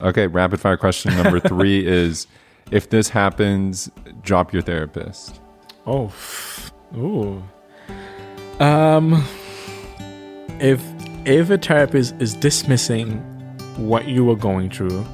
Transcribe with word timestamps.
Okay, 0.00 0.26
rapid 0.26 0.60
fire 0.60 0.76
question 0.76 1.14
number 1.16 1.40
three 1.40 1.86
is 1.86 2.26
if 2.70 2.90
this 2.90 3.08
happens, 3.08 3.90
drop 4.22 4.52
your 4.52 4.62
therapist. 4.62 5.40
Oh, 5.86 6.12
ooh. 6.96 7.42
Um, 8.58 9.24
if 10.60 10.82
if 11.26 11.50
a 11.50 11.58
therapist 11.58 12.14
is 12.20 12.34
dismissing 12.34 13.18
what 13.76 14.08
you 14.08 14.24
were 14.24 14.36
going 14.36 14.70
through, 14.70 15.04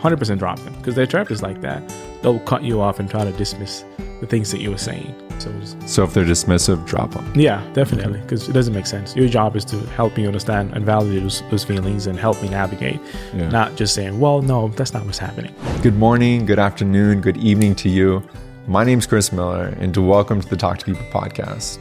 hundred 0.00 0.18
percent 0.18 0.38
drop 0.38 0.58
them 0.60 0.74
because 0.76 0.94
their 0.94 1.06
therapist 1.06 1.42
like 1.42 1.60
that. 1.60 1.82
They'll 2.22 2.38
cut 2.40 2.62
you 2.62 2.80
off 2.80 3.00
and 3.00 3.10
try 3.10 3.24
to 3.24 3.32
dismiss 3.32 3.84
the 4.20 4.26
things 4.26 4.50
that 4.52 4.60
you 4.60 4.70
were 4.70 4.78
saying. 4.78 5.14
So, 5.42 5.50
So 5.86 6.04
if 6.04 6.14
they're 6.14 6.24
dismissive, 6.24 6.86
drop 6.86 7.10
them. 7.12 7.32
yeah, 7.34 7.62
definitely, 7.72 8.20
because 8.20 8.48
it 8.48 8.52
doesn't 8.52 8.72
make 8.74 8.86
sense. 8.86 9.16
Your 9.16 9.26
job 9.28 9.56
is 9.56 9.64
to 9.66 9.76
help 9.96 10.16
me 10.16 10.26
understand 10.26 10.72
and 10.74 10.84
validate 10.86 11.22
those, 11.22 11.42
those 11.50 11.64
feelings 11.64 12.06
and 12.06 12.16
help 12.18 12.40
me 12.42 12.48
navigate, 12.48 13.00
Yeah. 13.34 13.48
not 13.48 13.74
just 13.74 13.92
saying, 13.94 14.20
"Well, 14.20 14.40
no, 14.42 14.68
that's 14.76 14.94
not 14.94 15.04
what's 15.04 15.18
happening." 15.18 15.52
Good 15.82 15.98
morning, 15.98 16.46
good 16.46 16.58
afternoon, 16.60 17.20
good 17.20 17.36
evening 17.38 17.74
to 17.76 17.88
you. 17.88 18.22
My 18.68 18.84
name's 18.84 19.06
Chris 19.06 19.32
Miller, 19.32 19.74
and 19.80 19.96
welcome 19.96 20.40
to 20.40 20.48
the 20.48 20.56
Talk 20.56 20.78
to 20.78 20.84
People 20.84 21.06
podcast, 21.12 21.78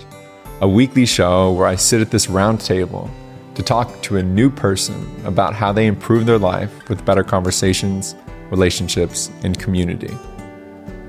a 0.62 0.68
weekly 0.68 1.05
show 1.05 1.52
where 1.52 1.68
I 1.68 1.76
sit 1.76 2.02
at 2.02 2.10
this 2.10 2.28
round 2.30 2.60
table 2.62 3.12
to 3.54 3.62
talk 3.62 4.02
to 4.04 4.18
a 4.18 4.24
new 4.24 4.50
person 4.50 4.96
about 5.26 5.54
how 5.54 5.72
they 5.72 5.86
improve 5.86 6.26
their 6.26 6.40
life 6.40 6.72
with 6.90 7.05
better 7.05 7.24
conversations, 7.24 8.16
relationships, 8.50 9.30
and 9.44 9.60
community. 9.60 10.18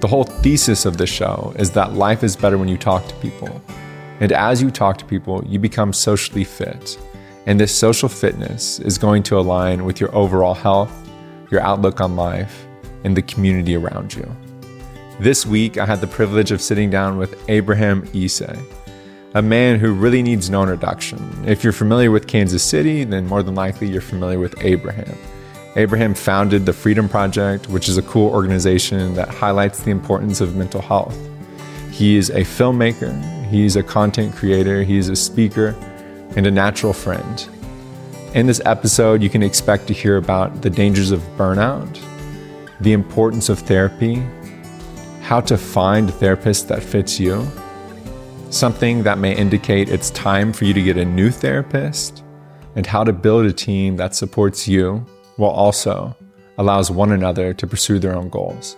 The 0.02 0.08
whole 0.08 0.24
thesis 0.24 0.84
of 0.84 0.96
this 0.96 1.10
show 1.10 1.54
is 1.60 1.70
that 1.70 1.92
life 1.92 2.24
is 2.24 2.34
better 2.34 2.58
when 2.58 2.66
you 2.66 2.76
talk 2.76 3.06
to 3.06 3.14
people. 3.20 3.62
And 4.18 4.32
as 4.32 4.60
you 4.60 4.68
talk 4.68 4.98
to 4.98 5.04
people, 5.04 5.44
you 5.46 5.60
become 5.60 5.92
socially 5.92 6.42
fit. 6.42 6.98
And 7.46 7.60
this 7.60 7.72
social 7.72 8.08
fitness 8.08 8.80
is 8.80 8.98
going 8.98 9.22
to 9.22 9.38
align 9.38 9.84
with 9.84 10.00
your 10.00 10.12
overall 10.12 10.54
health, 10.54 10.92
your 11.52 11.60
outlook 11.60 12.00
on 12.00 12.16
life, 12.16 12.66
and 13.04 13.16
the 13.16 13.22
community 13.22 13.76
around 13.76 14.12
you. 14.12 14.28
This 15.20 15.46
week, 15.46 15.78
I 15.78 15.86
had 15.86 16.00
the 16.00 16.08
privilege 16.08 16.50
of 16.50 16.60
sitting 16.60 16.90
down 16.90 17.16
with 17.16 17.40
Abraham 17.48 18.02
Sisay, 18.08 18.60
a 19.36 19.42
man 19.42 19.78
who 19.78 19.94
really 19.94 20.20
needs 20.20 20.50
no 20.50 20.62
introduction. 20.62 21.44
If 21.46 21.62
you're 21.62 21.72
familiar 21.72 22.10
with 22.10 22.26
Kansas 22.26 22.64
City, 22.64 23.04
then 23.04 23.28
more 23.28 23.44
than 23.44 23.54
likely 23.54 23.88
you're 23.88 24.00
familiar 24.00 24.40
with 24.40 24.60
Abraham. 24.64 25.16
Abraham 25.74 26.12
founded 26.12 26.66
the 26.66 26.72
Freedom 26.74 27.08
Project, 27.08 27.70
which 27.70 27.88
is 27.88 27.96
a 27.96 28.02
cool 28.02 28.28
organization 28.30 29.14
that 29.14 29.28
highlights 29.28 29.80
the 29.80 29.90
importance 29.90 30.42
of 30.42 30.54
mental 30.54 30.82
health. 30.82 31.18
He 31.90 32.16
is 32.16 32.28
a 32.28 32.42
filmmaker, 32.42 33.48
he's 33.48 33.76
a 33.76 33.82
content 33.82 34.34
creator, 34.34 34.82
he's 34.82 35.08
a 35.08 35.16
speaker, 35.16 35.74
and 36.36 36.46
a 36.46 36.50
natural 36.50 36.92
friend. 36.92 37.48
In 38.34 38.46
this 38.46 38.60
episode, 38.66 39.22
you 39.22 39.30
can 39.30 39.42
expect 39.42 39.86
to 39.86 39.94
hear 39.94 40.18
about 40.18 40.60
the 40.60 40.68
dangers 40.68 41.10
of 41.10 41.20
burnout, 41.38 41.98
the 42.80 42.92
importance 42.92 43.48
of 43.48 43.58
therapy, 43.58 44.22
how 45.22 45.40
to 45.40 45.56
find 45.56 46.10
a 46.10 46.12
therapist 46.12 46.68
that 46.68 46.82
fits 46.82 47.18
you, 47.18 47.46
something 48.50 49.04
that 49.04 49.16
may 49.16 49.34
indicate 49.34 49.88
it's 49.88 50.10
time 50.10 50.52
for 50.52 50.66
you 50.66 50.74
to 50.74 50.82
get 50.82 50.98
a 50.98 51.04
new 51.04 51.30
therapist, 51.30 52.22
and 52.76 52.86
how 52.86 53.04
to 53.04 53.12
build 53.12 53.46
a 53.46 53.52
team 53.54 53.96
that 53.96 54.14
supports 54.14 54.68
you 54.68 55.06
while 55.36 55.50
also 55.50 56.16
allows 56.58 56.90
one 56.90 57.12
another 57.12 57.54
to 57.54 57.66
pursue 57.66 57.98
their 57.98 58.14
own 58.14 58.28
goals. 58.28 58.76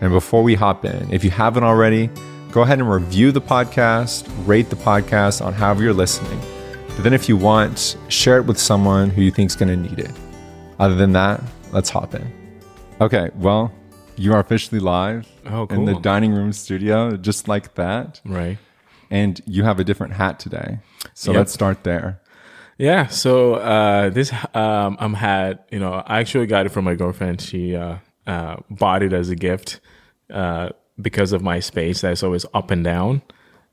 And 0.00 0.10
before 0.12 0.42
we 0.42 0.54
hop 0.54 0.84
in, 0.84 1.12
if 1.12 1.24
you 1.24 1.30
haven't 1.30 1.64
already, 1.64 2.08
go 2.52 2.62
ahead 2.62 2.78
and 2.78 2.90
review 2.90 3.32
the 3.32 3.40
podcast, 3.40 4.26
rate 4.46 4.70
the 4.70 4.76
podcast 4.76 5.44
on 5.44 5.52
however 5.52 5.82
you're 5.82 5.92
listening. 5.92 6.40
But 6.88 7.02
then 7.04 7.12
if 7.12 7.28
you 7.28 7.36
want, 7.36 7.96
share 8.08 8.38
it 8.38 8.46
with 8.46 8.58
someone 8.58 9.10
who 9.10 9.22
you 9.22 9.30
think 9.30 9.50
is 9.50 9.56
going 9.56 9.68
to 9.82 9.88
need 9.90 9.98
it. 9.98 10.12
Other 10.78 10.94
than 10.94 11.12
that, 11.12 11.42
let's 11.72 11.90
hop 11.90 12.14
in. 12.14 12.32
Okay, 13.00 13.30
well, 13.36 13.72
you 14.16 14.32
are 14.32 14.40
officially 14.40 14.80
live 14.80 15.26
Oh, 15.46 15.66
in 15.70 15.84
the 15.84 15.94
dining 16.00 16.32
room 16.32 16.52
studio, 16.52 17.16
just 17.16 17.48
like 17.48 17.74
that. 17.74 18.20
Right. 18.24 18.58
And 19.10 19.40
you 19.46 19.64
have 19.64 19.80
a 19.80 19.84
different 19.84 20.12
hat 20.14 20.38
today. 20.38 20.78
So 21.14 21.32
Yep. 21.32 21.38
let's 21.38 21.52
start 21.52 21.82
there. 21.84 22.19
Yeah. 22.80 23.08
So 23.08 23.56
uh, 23.56 24.08
this 24.08 24.32
um, 24.54 24.96
I'm 24.98 25.12
hat, 25.12 25.68
you 25.70 25.78
know, 25.78 26.02
I 26.06 26.20
actually 26.20 26.46
got 26.46 26.64
it 26.64 26.70
from 26.70 26.86
my 26.86 26.94
girlfriend. 26.94 27.42
She 27.42 27.76
uh, 27.76 27.98
uh, 28.26 28.56
bought 28.70 29.02
it 29.02 29.12
as 29.12 29.28
a 29.28 29.36
gift 29.36 29.80
uh, 30.32 30.70
because 30.98 31.32
of 31.32 31.42
my 31.42 31.60
space 31.60 32.00
that's 32.00 32.22
always 32.22 32.46
up 32.54 32.70
and 32.70 32.82
down. 32.82 33.20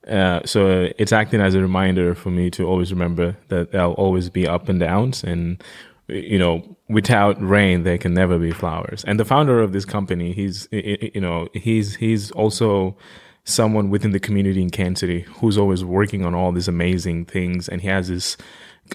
Uh, 0.05 0.41
so 0.45 0.89
it's 0.97 1.13
acting 1.13 1.39
as 1.39 1.55
a 1.55 1.61
reminder 1.61 2.15
for 2.15 2.31
me 2.31 2.49
to 2.51 2.67
always 2.67 2.91
remember 2.91 3.37
that 3.47 3.71
there'll 3.71 3.93
always 3.93 4.29
be 4.29 4.45
up 4.45 4.67
and 4.67 4.81
downs, 4.81 5.23
and 5.23 5.63
you 6.09 6.37
know, 6.37 6.77
without 6.89 7.41
rain 7.41 7.83
there 7.83 7.97
can 7.97 8.13
never 8.13 8.37
be 8.37 8.51
flowers. 8.51 9.05
And 9.05 9.17
the 9.17 9.25
founder 9.25 9.61
of 9.61 9.71
this 9.71 9.85
company, 9.85 10.33
he's 10.33 10.67
you 10.71 11.21
know, 11.21 11.47
he's 11.53 11.95
he's 11.95 12.29
also 12.31 12.97
someone 13.45 13.89
within 13.89 14.11
the 14.11 14.19
community 14.19 14.61
in 14.61 14.69
Kansas 14.69 14.99
City 14.99 15.21
who's 15.39 15.57
always 15.57 15.85
working 15.85 16.25
on 16.25 16.35
all 16.35 16.51
these 16.51 16.67
amazing 16.67 17.23
things, 17.23 17.69
and 17.69 17.81
he 17.81 17.87
has 17.87 18.09
this 18.09 18.35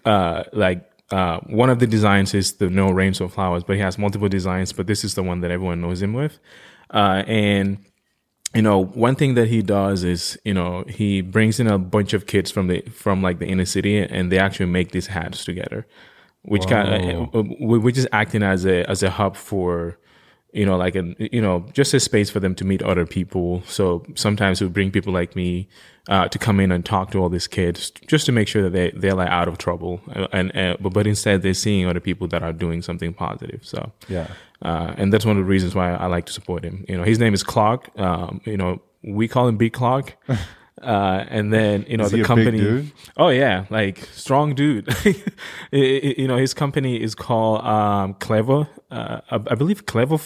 uh, 0.04 0.44
like 0.52 0.88
uh, 1.10 1.40
one 1.40 1.70
of 1.70 1.78
the 1.78 1.86
designs 1.86 2.34
is 2.34 2.54
the 2.54 2.70
no 2.70 2.90
rain 2.90 3.14
so 3.14 3.28
flowers, 3.28 3.64
but 3.64 3.76
he 3.76 3.82
has 3.82 3.98
multiple 3.98 4.28
designs. 4.28 4.72
But 4.72 4.86
this 4.86 5.04
is 5.04 5.14
the 5.14 5.22
one 5.22 5.40
that 5.40 5.50
everyone 5.50 5.80
knows 5.80 6.00
him 6.00 6.12
with, 6.12 6.38
uh, 6.90 7.22
and 7.26 7.78
you 8.54 8.62
know 8.62 8.84
one 8.84 9.14
thing 9.14 9.34
that 9.34 9.48
he 9.48 9.62
does 9.62 10.04
is 10.04 10.38
you 10.44 10.54
know 10.54 10.84
he 10.88 11.20
brings 11.20 11.60
in 11.60 11.66
a 11.66 11.78
bunch 11.78 12.12
of 12.12 12.26
kids 12.26 12.50
from 12.50 12.68
the 12.68 12.80
from 12.82 13.22
like 13.22 13.38
the 13.38 13.46
inner 13.46 13.66
city, 13.66 13.98
and 13.98 14.32
they 14.32 14.38
actually 14.38 14.66
make 14.66 14.92
these 14.92 15.08
hats 15.08 15.44
together, 15.44 15.86
which 16.42 16.66
kind 16.66 17.28
of 17.32 17.46
which 17.60 17.98
is 17.98 18.08
acting 18.12 18.42
as 18.42 18.64
a 18.64 18.88
as 18.90 19.02
a 19.02 19.10
hub 19.10 19.36
for 19.36 19.98
you 20.52 20.66
know, 20.66 20.76
like 20.76 20.94
a 20.96 21.14
you 21.34 21.40
know, 21.40 21.64
just 21.72 21.94
a 21.94 22.00
space 22.00 22.30
for 22.30 22.40
them 22.40 22.54
to 22.56 22.64
meet 22.64 22.82
other 22.82 23.06
people. 23.06 23.62
So 23.66 24.04
sometimes 24.14 24.60
we 24.60 24.68
bring 24.68 24.90
people 24.90 25.12
like 25.12 25.34
me 25.36 25.66
uh, 26.08 26.28
to 26.28 26.38
come 26.38 26.60
in 26.60 26.72
and 26.72 26.84
talk 26.84 27.10
to 27.12 27.18
all 27.18 27.28
these 27.30 27.46
kids, 27.48 27.90
just 28.06 28.26
to 28.26 28.32
make 28.32 28.48
sure 28.48 28.62
that 28.62 28.72
they 28.72 28.90
they're 28.90 29.14
like 29.14 29.30
out 29.30 29.48
of 29.48 29.56
trouble, 29.58 30.00
Uh, 30.14 30.26
and 30.32 30.54
uh, 30.56 30.76
but 30.80 30.92
but 30.92 31.06
instead 31.06 31.42
they're 31.42 31.54
seeing 31.54 31.86
other 31.88 32.00
people 32.00 32.28
that 32.28 32.42
are 32.42 32.52
doing 32.52 32.82
something 32.82 33.14
positive. 33.14 33.60
So 33.62 33.92
Yeah. 34.08 34.26
uh, 34.64 34.92
and 34.98 35.12
that's 35.12 35.24
one 35.24 35.36
of 35.38 35.44
the 35.44 35.50
reasons 35.52 35.74
why 35.74 35.92
I 35.94 36.06
like 36.06 36.26
to 36.26 36.32
support 36.32 36.64
him. 36.64 36.84
You 36.88 36.96
know, 36.98 37.04
his 37.04 37.18
name 37.18 37.34
is 37.34 37.42
Clark. 37.42 37.88
Um, 37.98 38.40
you 38.44 38.56
know, 38.56 38.80
we 39.02 39.28
call 39.28 39.48
him 39.48 39.56
Big 39.56 39.72
Clark. 39.72 40.16
Uh, 40.82 41.24
and 41.30 41.52
then 41.52 41.84
you 41.88 41.96
know 41.96 42.04
Is 42.06 42.10
the 42.10 42.16
he 42.16 42.22
a 42.22 42.24
big 42.24 42.26
company. 42.26 42.92
Oh 43.16 43.28
yeah, 43.28 43.66
like 43.70 43.98
strong 44.14 44.52
dude. 44.54 44.88
I- 45.04 45.14
I- 45.72 46.14
you 46.18 46.26
know 46.26 46.36
his 46.36 46.54
company 46.54 47.00
is 47.00 47.14
called 47.14 47.64
um, 47.64 48.14
Clever. 48.14 48.66
Uh, 48.90 49.20
I, 49.30 49.36
I 49.52 49.54
believe 49.54 49.86
Clever. 49.86 50.18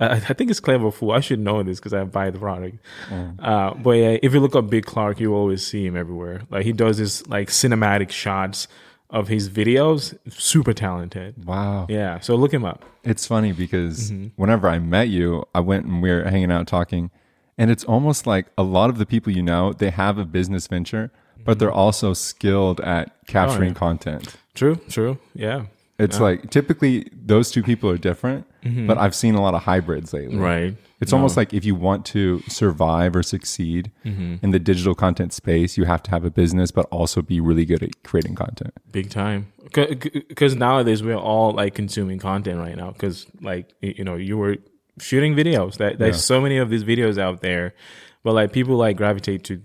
I 0.00 0.06
I 0.16 0.18
think 0.20 0.50
it's 0.50 0.60
Clever 0.60 0.90
Fool. 0.90 1.12
I 1.12 1.20
should 1.20 1.40
know 1.40 1.62
this 1.62 1.78
because 1.78 1.92
I 1.94 2.04
buy 2.04 2.30
the 2.30 2.38
product. 2.38 2.78
Mm. 3.08 3.36
Uh, 3.42 3.74
but 3.74 3.90
yeah, 3.92 4.16
if 4.22 4.32
you 4.34 4.40
look 4.40 4.54
up 4.56 4.70
Big 4.70 4.84
Clark, 4.86 5.20
you 5.20 5.34
always 5.34 5.66
see 5.66 5.84
him 5.86 5.96
everywhere. 5.96 6.42
Like 6.50 6.64
he 6.64 6.72
does 6.72 6.98
this 6.98 7.26
like 7.26 7.48
cinematic 7.48 8.10
shots 8.10 8.68
of 9.10 9.28
his 9.28 9.48
videos. 9.48 10.16
Super 10.30 10.72
talented. 10.74 11.44
Wow. 11.44 11.86
Yeah, 11.88 12.20
so 12.20 12.34
look 12.36 12.52
him 12.52 12.64
up. 12.64 12.84
It's 13.04 13.26
funny 13.26 13.52
because 13.52 14.10
Mm-hmm. 14.10 14.28
whenever 14.36 14.68
I 14.68 14.78
met 14.78 15.08
you, 15.08 15.44
I 15.54 15.60
went 15.60 15.86
and 15.86 16.02
we 16.02 16.10
were 16.10 16.24
hanging 16.24 16.52
out 16.52 16.66
talking, 16.66 17.10
and 17.56 17.70
it's 17.70 17.84
almost 17.84 18.26
like 18.26 18.46
a 18.58 18.62
lot 18.62 18.90
of 18.90 18.98
the 18.98 19.06
people 19.06 19.32
you 19.32 19.42
know, 19.42 19.72
they 19.72 19.90
have 19.90 20.18
a 20.18 20.24
business 20.26 20.66
venture, 20.66 21.10
but 21.44 21.58
they're 21.58 21.72
also 21.72 22.12
skilled 22.12 22.80
at 22.82 23.12
capturing 23.26 23.72
Mm-hmm. 23.74 23.84
Oh, 23.84 23.88
yeah. 23.88 23.96
content. 23.96 24.36
True, 24.54 24.76
true. 24.90 25.18
Yeah. 25.34 25.66
It's 25.98 26.20
like 26.20 26.50
typically 26.50 27.10
those 27.12 27.50
two 27.50 27.62
people 27.62 27.90
are 27.90 27.98
different, 27.98 28.46
but 28.86 28.98
I've 28.98 29.14
seen 29.14 29.34
a 29.34 29.42
lot 29.42 29.54
of 29.54 29.62
hybrids 29.62 30.12
lately. 30.12 30.34
Mm-hmm. 30.36 30.42
Right. 30.44 30.76
It's 31.00 31.12
almost 31.12 31.36
like 31.36 31.54
if 31.54 31.64
you 31.64 31.74
want 31.76 32.04
to 32.06 32.40
survive 32.48 33.14
or 33.14 33.22
succeed 33.22 33.90
Mm-hmm. 34.04 34.36
in 34.42 34.50
the 34.50 34.58
digital 34.58 34.94
content 34.94 35.32
space, 35.32 35.76
you 35.76 35.84
have 35.84 36.02
to 36.04 36.10
have 36.10 36.24
a 36.24 36.30
business, 36.30 36.70
but 36.70 36.86
also 36.86 37.20
be 37.22 37.40
really 37.40 37.64
good 37.64 37.82
at 37.82 38.02
creating 38.04 38.34
content. 38.34 38.72
Big 38.90 39.10
time. 39.10 39.52
Because 39.72 40.54
nowadays 40.56 41.02
we're 41.02 41.16
all 41.16 41.52
like 41.52 41.74
consuming 41.74 42.18
content 42.18 42.58
right 42.58 42.76
now. 42.76 42.90
Because 42.92 43.26
like 43.40 43.74
you 43.80 44.04
know 44.04 44.16
you 44.16 44.38
were 44.38 44.56
shooting 45.00 45.34
videos. 45.34 45.76
That 45.76 45.98
there's 45.98 46.24
so 46.24 46.40
many 46.40 46.58
of 46.58 46.70
these 46.70 46.84
videos 46.84 47.18
out 47.18 47.42
there, 47.42 47.74
but 48.24 48.32
like 48.34 48.52
people 48.52 48.76
like 48.76 48.96
gravitate 48.96 49.44
to 49.44 49.60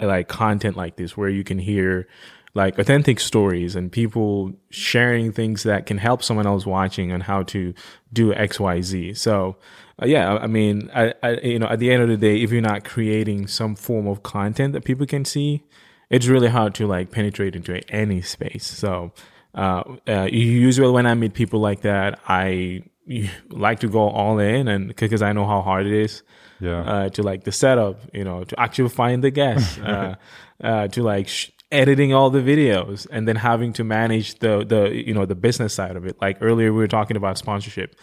like 0.00 0.28
content 0.28 0.76
like 0.76 0.96
this 0.96 1.16
where 1.16 1.28
you 1.28 1.44
can 1.44 1.58
hear 1.58 2.08
like 2.54 2.78
authentic 2.78 3.20
stories 3.20 3.76
and 3.76 3.92
people 3.92 4.52
sharing 4.70 5.32
things 5.32 5.62
that 5.62 5.86
can 5.86 5.98
help 5.98 6.22
someone 6.22 6.46
else 6.46 6.66
watching 6.66 7.12
on 7.12 7.20
how 7.20 7.42
to 7.44 7.74
do 8.12 8.32
X 8.34 8.60
Y 8.60 8.80
Z. 8.80 9.14
So. 9.14 9.56
Uh, 10.02 10.06
yeah, 10.06 10.32
I 10.32 10.44
I 10.44 10.46
mean, 10.46 10.90
I, 10.94 11.12
I, 11.22 11.32
you 11.42 11.58
know, 11.58 11.66
at 11.66 11.78
the 11.78 11.92
end 11.92 12.02
of 12.02 12.08
the 12.08 12.16
day, 12.16 12.40
if 12.40 12.50
you're 12.50 12.62
not 12.62 12.84
creating 12.84 13.48
some 13.48 13.74
form 13.76 14.06
of 14.06 14.22
content 14.22 14.72
that 14.72 14.82
people 14.82 15.04
can 15.04 15.26
see, 15.26 15.62
it's 16.08 16.26
really 16.26 16.48
hard 16.48 16.74
to 16.76 16.86
like 16.86 17.10
penetrate 17.10 17.54
into 17.54 17.80
any 17.92 18.22
space. 18.22 18.66
So, 18.66 19.12
uh, 19.54 19.82
uh, 20.08 20.28
usually 20.30 20.90
when 20.90 21.06
I 21.06 21.14
meet 21.14 21.34
people 21.34 21.60
like 21.60 21.82
that, 21.82 22.18
I 22.26 22.82
like 23.50 23.80
to 23.80 23.88
go 23.88 24.08
all 24.08 24.38
in 24.38 24.68
and 24.68 24.94
because 24.94 25.22
I 25.22 25.32
know 25.32 25.46
how 25.46 25.62
hard 25.62 25.86
it 25.86 25.92
is. 25.92 26.22
Yeah. 26.60 26.80
Uh, 26.80 27.08
to 27.10 27.22
like 27.22 27.44
the 27.44 27.52
setup, 27.52 28.00
you 28.12 28.22
know, 28.22 28.44
to 28.44 28.60
actually 28.60 28.90
find 28.90 29.24
the 29.24 29.30
guests, 29.30 29.78
uh, 29.82 30.16
uh, 30.62 30.88
to 30.88 31.02
like 31.02 31.28
sh- 31.28 31.50
editing 31.72 32.12
all 32.12 32.30
the 32.30 32.40
videos 32.40 33.06
and 33.10 33.28
then 33.28 33.36
having 33.36 33.72
to 33.74 33.84
manage 33.84 34.38
the 34.40 34.64
the 34.64 34.90
you 34.94 35.14
know 35.14 35.24
the 35.26 35.34
business 35.34 35.72
side 35.74 35.96
of 35.96 36.04
it. 36.06 36.16
Like 36.20 36.38
earlier 36.40 36.72
we 36.72 36.78
were 36.78 36.88
talking 36.88 37.16
about 37.16 37.38
sponsorship. 37.38 37.94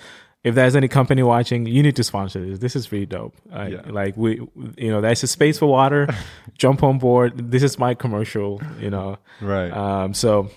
If 0.44 0.56
there's 0.56 0.76
any 0.76 0.88
company 0.88 1.24
watching 1.24 1.66
you 1.66 1.84
need 1.84 1.96
to 1.98 2.04
sponsor 2.04 2.40
this. 2.46 2.60
This 2.60 2.76
is 2.76 2.88
pretty 2.88 3.06
dope. 3.08 3.36
Like, 3.52 3.74
Yeah. 3.74 3.82
like 3.92 4.16
we 4.16 4.36
you 4.78 4.90
know 4.92 5.02
there's 5.02 5.24
a 5.24 5.28
space 5.28 5.58
for 5.60 5.66
water. 5.68 6.08
Jump 6.58 6.84
on 6.84 6.98
board. 7.00 7.52
This 7.52 7.64
is 7.64 7.78
my 7.78 7.94
commercial 7.96 8.62
you 8.80 8.90
know. 8.90 9.18
Right. 9.42 9.72
um 9.72 10.14
so 10.14 10.50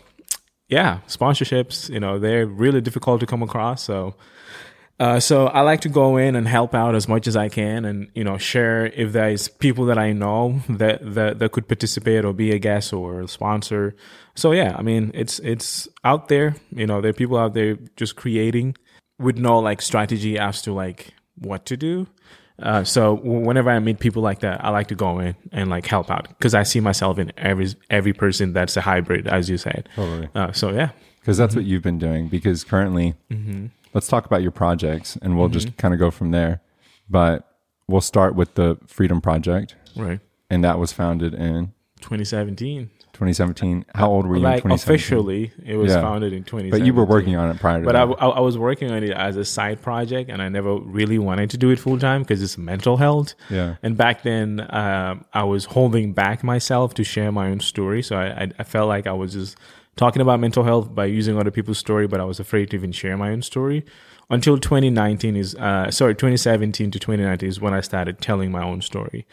yeah 0.69 0.99
sponsorships 1.09 1.91
you 1.91 1.99
know 1.99 2.21
they're 2.21 2.47
really 2.47 2.81
difficult 2.81 3.21
to 3.21 3.27
come 3.27 3.43
across. 3.43 3.83
So 3.83 4.15
uh, 5.01 5.19
so 5.19 5.47
I 5.47 5.63
like 5.63 5.81
to 5.81 5.89
go 5.89 6.19
in 6.19 6.37
and 6.37 6.47
help 6.47 6.75
out 6.75 6.95
as 6.95 7.09
much 7.09 7.27
as 7.27 7.35
I 7.35 7.49
can, 7.49 7.87
and 7.87 8.09
you 8.15 8.23
know, 8.23 8.37
share 8.37 8.87
if 8.87 9.13
there's 9.13 9.49
people 9.49 9.87
that 9.87 9.97
I 9.97 10.13
know 10.13 10.61
that 10.69 11.15
that, 11.15 11.39
that 11.39 11.53
could 11.53 11.67
participate 11.67 12.23
or 12.25 12.35
be 12.35 12.53
a 12.53 12.59
guest 12.59 12.93
or 12.93 13.23
a 13.23 13.29
sponsor. 13.29 13.97
So 14.35 14.53
yeah, 14.53 14.77
I 14.79 14.83
mean, 14.83 15.11
it's 15.15 15.39
it's 15.39 15.89
out 16.05 16.29
there. 16.29 16.55
You 16.71 16.87
know, 16.87 17.01
there 17.01 17.11
are 17.11 17.15
people 17.15 17.39
out 17.39 17.55
there 17.55 17.79
just 17.97 18.17
creating 18.17 18.77
with 19.19 19.39
no 19.39 19.59
like 19.59 19.81
strategy 19.81 20.39
as 20.39 20.61
to 20.63 20.73
like 20.75 21.15
what 21.39 21.65
to 21.67 21.77
do. 21.79 22.07
Uh, 22.63 22.85
so 22.85 23.15
whenever 23.15 23.71
I 23.71 23.79
meet 23.79 24.01
people 24.01 24.23
like 24.23 24.41
that, 24.41 24.63
I 24.63 24.69
like 24.69 24.89
to 24.89 24.95
go 24.95 25.19
in 25.19 25.35
and 25.51 25.71
like 25.71 25.87
help 25.87 26.11
out 26.11 26.29
because 26.29 26.55
I 26.55 26.63
see 26.63 26.81
myself 26.81 27.19
in 27.19 27.33
every 27.39 27.69
every 27.89 28.13
person 28.13 28.53
that's 28.53 28.77
a 28.77 28.83
hybrid, 28.83 29.27
as 29.27 29.49
you 29.49 29.57
said. 29.57 29.89
Totally. 29.97 30.29
Uh, 30.35 30.53
so 30.53 30.71
yeah, 30.71 30.91
Because 31.21 31.39
that's 31.39 31.57
what 31.57 31.65
you've 31.65 31.83
been 31.83 31.99
doing. 31.99 32.29
Because 32.29 32.65
currently, 32.65 33.15
let's 33.95 34.07
talk 34.09 34.27
about 34.27 34.43
your 34.43 34.51
projects 34.53 35.17
and 35.23 35.37
we'll 35.39 35.49
just 35.49 35.77
kind 35.77 35.93
of 35.95 36.01
go 36.01 36.11
from 36.11 36.31
there. 36.31 36.61
But 37.09 37.47
we'll 37.89 38.01
start 38.01 38.35
with 38.35 38.55
the 38.55 38.79
Freedom 38.87 39.21
Project. 39.21 39.75
right. 39.97 40.21
And 40.53 40.65
that 40.65 40.79
was 40.79 40.93
founded 40.93 41.33
in 41.35 41.73
2017. 42.01 42.91
2017. 43.13 43.85
How 43.95 44.09
old 44.11 44.27
were 44.27 44.37
you 44.37 44.43
like 44.43 44.65
in 44.65 44.71
2017? 44.71 44.95
officially 44.95 45.53
it 45.67 45.77
was 45.77 45.93
Yeah. 45.93 46.01
founded 46.01 46.33
in 46.33 46.43
2017 46.45 46.71
But 46.71 46.87
you 46.87 46.95
were 46.95 47.05
working 47.05 47.37
on 47.37 47.51
it 47.51 47.61
prior 47.61 47.81
to 47.81 47.85
but 47.85 47.95
I, 47.95 48.03
I 48.03 48.41
was 48.41 48.57
working 48.57 48.91
on 48.91 49.03
it 49.05 49.11
as 49.11 49.37
a 49.37 49.45
side 49.45 49.83
project 49.83 50.31
and 50.31 50.41
i 50.41 50.49
never 50.49 50.77
really 50.77 51.19
wanted 51.19 51.51
to 51.51 51.59
do 51.59 51.69
it 51.71 51.79
full 51.79 51.99
time 51.99 52.23
because 52.23 52.43
it's 52.43 52.57
mental 52.57 52.97
health 52.97 53.35
Yeah. 53.51 53.75
and 53.83 53.97
back 53.97 54.23
then 54.23 54.67
um, 54.75 55.25
i 55.35 55.45
was 55.45 55.67
holding 55.67 56.13
back 56.15 56.43
myself 56.43 56.95
to 56.95 57.05
share 57.05 57.31
my 57.31 57.49
own 57.51 57.61
story 57.61 58.03
so 58.03 58.17
I, 58.17 58.27
I, 58.45 58.51
I 58.61 58.65
felt 58.65 58.89
like 58.89 59.07
i 59.07 59.13
was 59.13 59.35
just 59.35 59.59
talking 60.01 60.23
about 60.23 60.41
mental 60.41 60.65
health 60.65 60.95
by 60.95 61.05
using 61.05 61.37
other 61.37 61.51
people's 61.51 61.77
story 61.77 62.07
but 62.07 62.21
i 62.21 62.25
was 62.25 62.41
afraid 62.41 62.71
to 62.71 62.77
even 62.77 62.91
share 62.91 63.17
my 63.19 63.31
own 63.31 63.43
story. 63.43 63.85
Until 64.31 64.57
2019 64.57 65.37
is 65.37 65.55
uh, 65.57 65.91
sorry 65.91 66.15
2017 66.15 66.91
to 66.93 66.99
2019 66.99 67.47
is 67.47 67.61
when 67.61 67.75
i 67.75 67.83
started 67.83 68.19
telling 68.19 68.51
my 68.51 68.65
own 68.65 68.81
story. 68.81 69.27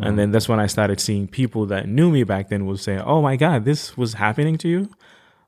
And 0.00 0.18
then 0.18 0.30
that's 0.30 0.48
when 0.48 0.60
i 0.60 0.66
started 0.66 0.98
seeing 0.98 1.28
people 1.28 1.66
that 1.66 1.88
knew 1.88 2.10
me 2.10 2.24
back 2.24 2.48
then 2.48 2.64
would 2.64 2.80
say 2.80 2.96
oh 2.98 3.20
my 3.20 3.36
god 3.36 3.66
this 3.66 3.98
was 3.98 4.14
happening 4.14 4.56
to 4.58 4.68
you? 4.68 4.88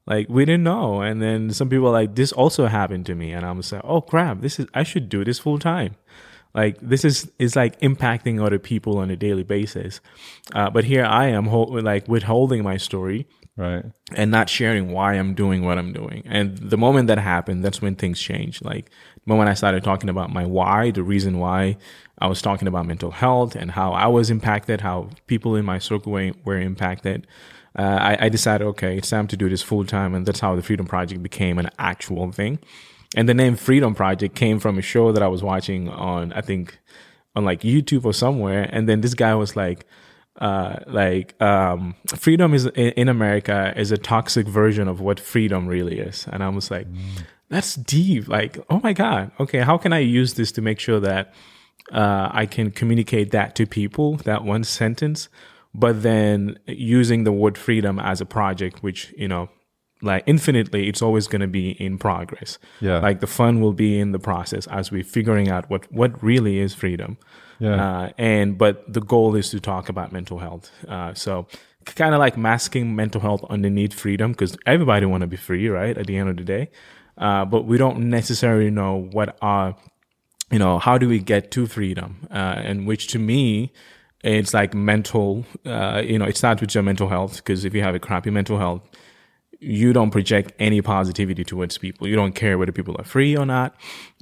Like 0.06 0.28
we 0.28 0.44
didn't 0.44 0.64
know. 0.64 1.00
And 1.00 1.22
then 1.22 1.50
some 1.52 1.70
people 1.70 1.88
are 1.88 1.98
like 2.02 2.14
this 2.14 2.30
also 2.32 2.66
happened 2.66 3.06
to 3.06 3.14
me. 3.14 3.32
And 3.32 3.46
i'm 3.46 3.62
like 3.72 3.80
oh 3.82 4.02
crap 4.02 4.42
this 4.42 4.60
is 4.60 4.66
i 4.74 4.82
should 4.82 5.08
do 5.08 5.24
this 5.24 5.38
full 5.38 5.58
time. 5.58 5.96
Like 6.54 6.76
this 6.82 7.02
is 7.02 7.32
is 7.38 7.56
like 7.56 7.80
impacting 7.80 8.44
other 8.44 8.58
people 8.58 8.98
on 8.98 9.10
a 9.10 9.16
daily 9.16 9.46
basis. 9.56 10.00
Uh, 10.52 10.68
but 10.68 10.84
here 10.84 11.06
i 11.06 11.28
am 11.28 11.46
like 11.92 12.06
withholding 12.08 12.62
my 12.62 12.76
story 12.76 13.26
right. 13.56 13.84
and 14.14 14.30
not 14.30 14.48
sharing 14.48 14.92
why 14.92 15.14
I'm 15.14 15.34
doing 15.34 15.64
what 15.64 15.78
I'm 15.78 15.92
doing. 15.92 16.22
And 16.26 16.56
the 16.58 16.76
moment 16.76 17.08
that 17.08 17.18
happened, 17.18 17.64
that's 17.64 17.80
when 17.80 17.94
things 17.94 18.20
changed. 18.20 18.64
Like 18.64 18.90
the 19.24 19.32
moment 19.32 19.48
I 19.48 19.54
started 19.54 19.82
talking 19.82 20.08
about 20.08 20.32
my 20.32 20.44
why, 20.44 20.90
the 20.90 21.02
reason 21.02 21.38
why 21.38 21.76
I 22.18 22.26
was 22.26 22.42
talking 22.42 22.68
about 22.68 22.86
mental 22.86 23.10
health 23.10 23.56
and 23.56 23.70
how 23.70 23.92
I 23.92 24.06
was 24.06 24.30
impacted, 24.30 24.80
how 24.80 25.10
people 25.26 25.56
in 25.56 25.64
my 25.64 25.78
circle 25.78 26.12
were, 26.12 26.58
impacted. 26.58 27.26
Uh, 27.78 27.82
I, 27.82 28.26
I 28.26 28.28
decided, 28.30 28.64
okay, 28.68 28.96
it's 28.96 29.10
time 29.10 29.26
to 29.28 29.36
do 29.36 29.50
this 29.50 29.62
full 29.62 29.84
time. 29.84 30.14
And 30.14 30.24
that's 30.24 30.40
how 30.40 30.56
the 30.56 30.62
Freedom 30.62 30.86
Project 30.86 31.22
became 31.22 31.58
an 31.58 31.70
actual 31.78 32.32
thing. 32.32 32.58
And 33.14 33.28
the 33.28 33.34
name 33.34 33.56
Freedom 33.56 33.94
Project 33.94 34.34
came 34.34 34.58
from 34.58 34.78
a 34.78 34.82
show 34.82 35.12
that 35.12 35.22
I 35.22 35.28
was 35.28 35.42
watching 35.42 35.88
on, 35.88 36.32
I 36.32 36.40
think, 36.40 36.78
on 37.34 37.44
like 37.44 37.60
YouTube 37.60 38.04
or 38.04 38.14
somewhere. 38.14 38.68
And 38.72 38.88
then 38.88 39.02
this 39.02 39.14
guy 39.14 39.34
was 39.34 39.56
like, 39.56 39.86
uh, 40.38 40.76
like 40.86 41.40
um, 41.40 41.94
freedom 42.14 42.52
is 42.52 42.66
in, 42.66 43.08
America 43.08 43.72
is 43.76 43.90
a 43.90 43.96
toxic 43.96 44.46
version 44.46 44.88
of 44.88 45.00
what 45.00 45.18
freedom 45.18 45.66
really 45.66 45.98
is, 45.98 46.26
and 46.30 46.42
I 46.42 46.48
was 46.50 46.70
like, 46.70 46.86
that's 47.48 47.74
deep. 47.74 48.28
Like, 48.28 48.58
oh 48.68 48.80
my 48.82 48.92
god, 48.92 49.30
okay, 49.40 49.60
how 49.60 49.78
can 49.78 49.92
I 49.92 50.00
use 50.00 50.34
this 50.34 50.52
to 50.52 50.62
make 50.62 50.78
sure 50.78 51.00
that 51.00 51.32
uh, 51.92 52.28
I 52.32 52.46
can 52.46 52.70
communicate 52.70 53.30
that 53.30 53.54
to 53.56 53.66
people 53.66 54.16
that 54.18 54.44
one 54.44 54.64
sentence, 54.64 55.28
but 55.74 56.02
then 56.02 56.58
using 56.66 57.24
the 57.24 57.32
word 57.32 57.56
freedom 57.56 57.98
as 57.98 58.20
a 58.20 58.26
project, 58.26 58.82
which 58.82 59.14
you 59.16 59.28
know. 59.28 59.48
Like 60.02 60.24
infinitely, 60.26 60.90
it's 60.90 61.00
always 61.00 61.26
going 61.26 61.40
to 61.40 61.46
be 61.46 61.70
in 61.70 61.96
progress. 61.96 62.58
Yeah. 62.82 62.98
Like 62.98 63.20
the 63.20 63.26
fun 63.26 63.62
will 63.62 63.72
be 63.72 63.98
in 63.98 64.12
the 64.12 64.18
process 64.18 64.66
as 64.66 64.92
we're 64.92 65.02
figuring 65.02 65.48
out 65.48 65.70
what 65.70 65.90
what 65.90 66.22
really 66.22 66.58
is 66.58 66.74
freedom. 66.74 67.16
Yeah. 67.58 68.00
Uh, 68.00 68.12
and 68.18 68.58
but 68.58 68.92
the 68.92 69.00
goal 69.00 69.34
is 69.34 69.50
to 69.50 69.60
talk 69.60 69.88
about 69.88 70.12
mental 70.12 70.38
health. 70.38 70.70
Uh, 70.86 71.14
so 71.14 71.46
kind 71.84 72.14
of 72.14 72.18
like 72.18 72.36
masking 72.36 72.96
mental 72.96 73.20
health 73.20 73.44
underneath 73.48 73.94
freedom 73.94 74.32
because 74.32 74.56
everybody 74.66 75.06
want 75.06 75.20
to 75.22 75.26
be 75.26 75.36
free, 75.36 75.68
right? 75.68 75.96
At 75.96 76.06
the 76.06 76.16
end 76.16 76.28
of 76.28 76.36
the 76.36 76.44
day, 76.44 76.70
uh, 77.18 77.44
but 77.44 77.64
we 77.64 77.78
don't 77.78 78.10
necessarily 78.10 78.70
know 78.70 79.08
what 79.12 79.36
are, 79.40 79.76
you 80.50 80.58
know, 80.58 80.78
how 80.78 80.98
do 80.98 81.08
we 81.08 81.18
get 81.18 81.50
to 81.52 81.66
freedom? 81.66 82.26
Uh, 82.30 82.34
and 82.58 82.86
which 82.86 83.06
to 83.08 83.18
me, 83.18 83.72
it's 84.22 84.52
like 84.52 84.74
mental. 84.74 85.46
Uh, 85.64 86.02
you 86.04 86.18
know, 86.18 86.24
it 86.24 86.36
starts 86.36 86.60
with 86.60 86.74
your 86.74 86.82
mental 86.82 87.08
health 87.08 87.36
because 87.36 87.64
if 87.64 87.74
you 87.74 87.82
have 87.82 87.94
a 87.94 88.00
crappy 88.00 88.30
mental 88.30 88.58
health, 88.58 88.82
you 89.58 89.92
don't 89.92 90.10
project 90.10 90.52
any 90.58 90.82
positivity 90.82 91.44
towards 91.44 91.78
people. 91.78 92.06
You 92.06 92.16
don't 92.16 92.34
care 92.34 92.58
whether 92.58 92.72
people 92.72 92.96
are 92.98 93.04
free 93.04 93.36
or 93.36 93.46
not. 93.46 93.74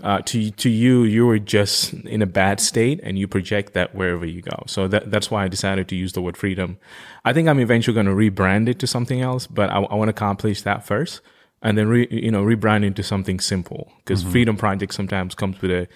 Uh, 0.03 0.21
to 0.23 0.51
to 0.51 0.71
you, 0.71 1.05
you 1.05 1.29
are 1.29 1.39
just 1.39 1.93
in 1.93 2.23
a 2.23 2.27
bad 2.27 2.61
state, 2.61 3.01
and 3.03 3.19
you 3.19 3.27
project 3.27 3.75
that 3.75 3.95
wherever 3.95 4.25
you 4.25 4.43
go. 4.43 4.63
So 4.67 4.89
that 4.89 5.11
that's 5.11 5.31
why 5.31 5.45
I 5.45 5.49
decided 5.49 5.89
to 5.89 5.97
use 5.97 6.13
the 6.13 6.23
word 6.23 6.37
freedom. 6.37 6.79
I 7.25 7.33
think 7.33 7.49
I'm 7.49 7.59
eventually 7.59 7.95
going 7.95 8.07
to 8.07 8.13
rebrand 8.13 8.69
it 8.69 8.79
to 8.81 8.87
something 8.87 9.21
else, 9.21 9.47
but 9.47 9.71
I, 9.71 9.81
I 9.81 9.95
want 9.95 10.09
to 10.09 10.15
accomplish 10.15 10.63
that 10.63 10.87
first, 10.87 11.21
and 11.63 11.77
then 11.77 11.89
re, 11.89 12.07
you 12.11 12.31
know 12.31 12.45
rebrand 12.45 12.85
into 12.85 13.03
something 13.03 13.41
simple. 13.41 13.93
Because 13.99 14.23
Freedom 14.23 14.57
Project 14.57 14.95
sometimes 14.95 15.35
comes 15.35 15.61
with 15.61 15.71
a, 15.71 15.89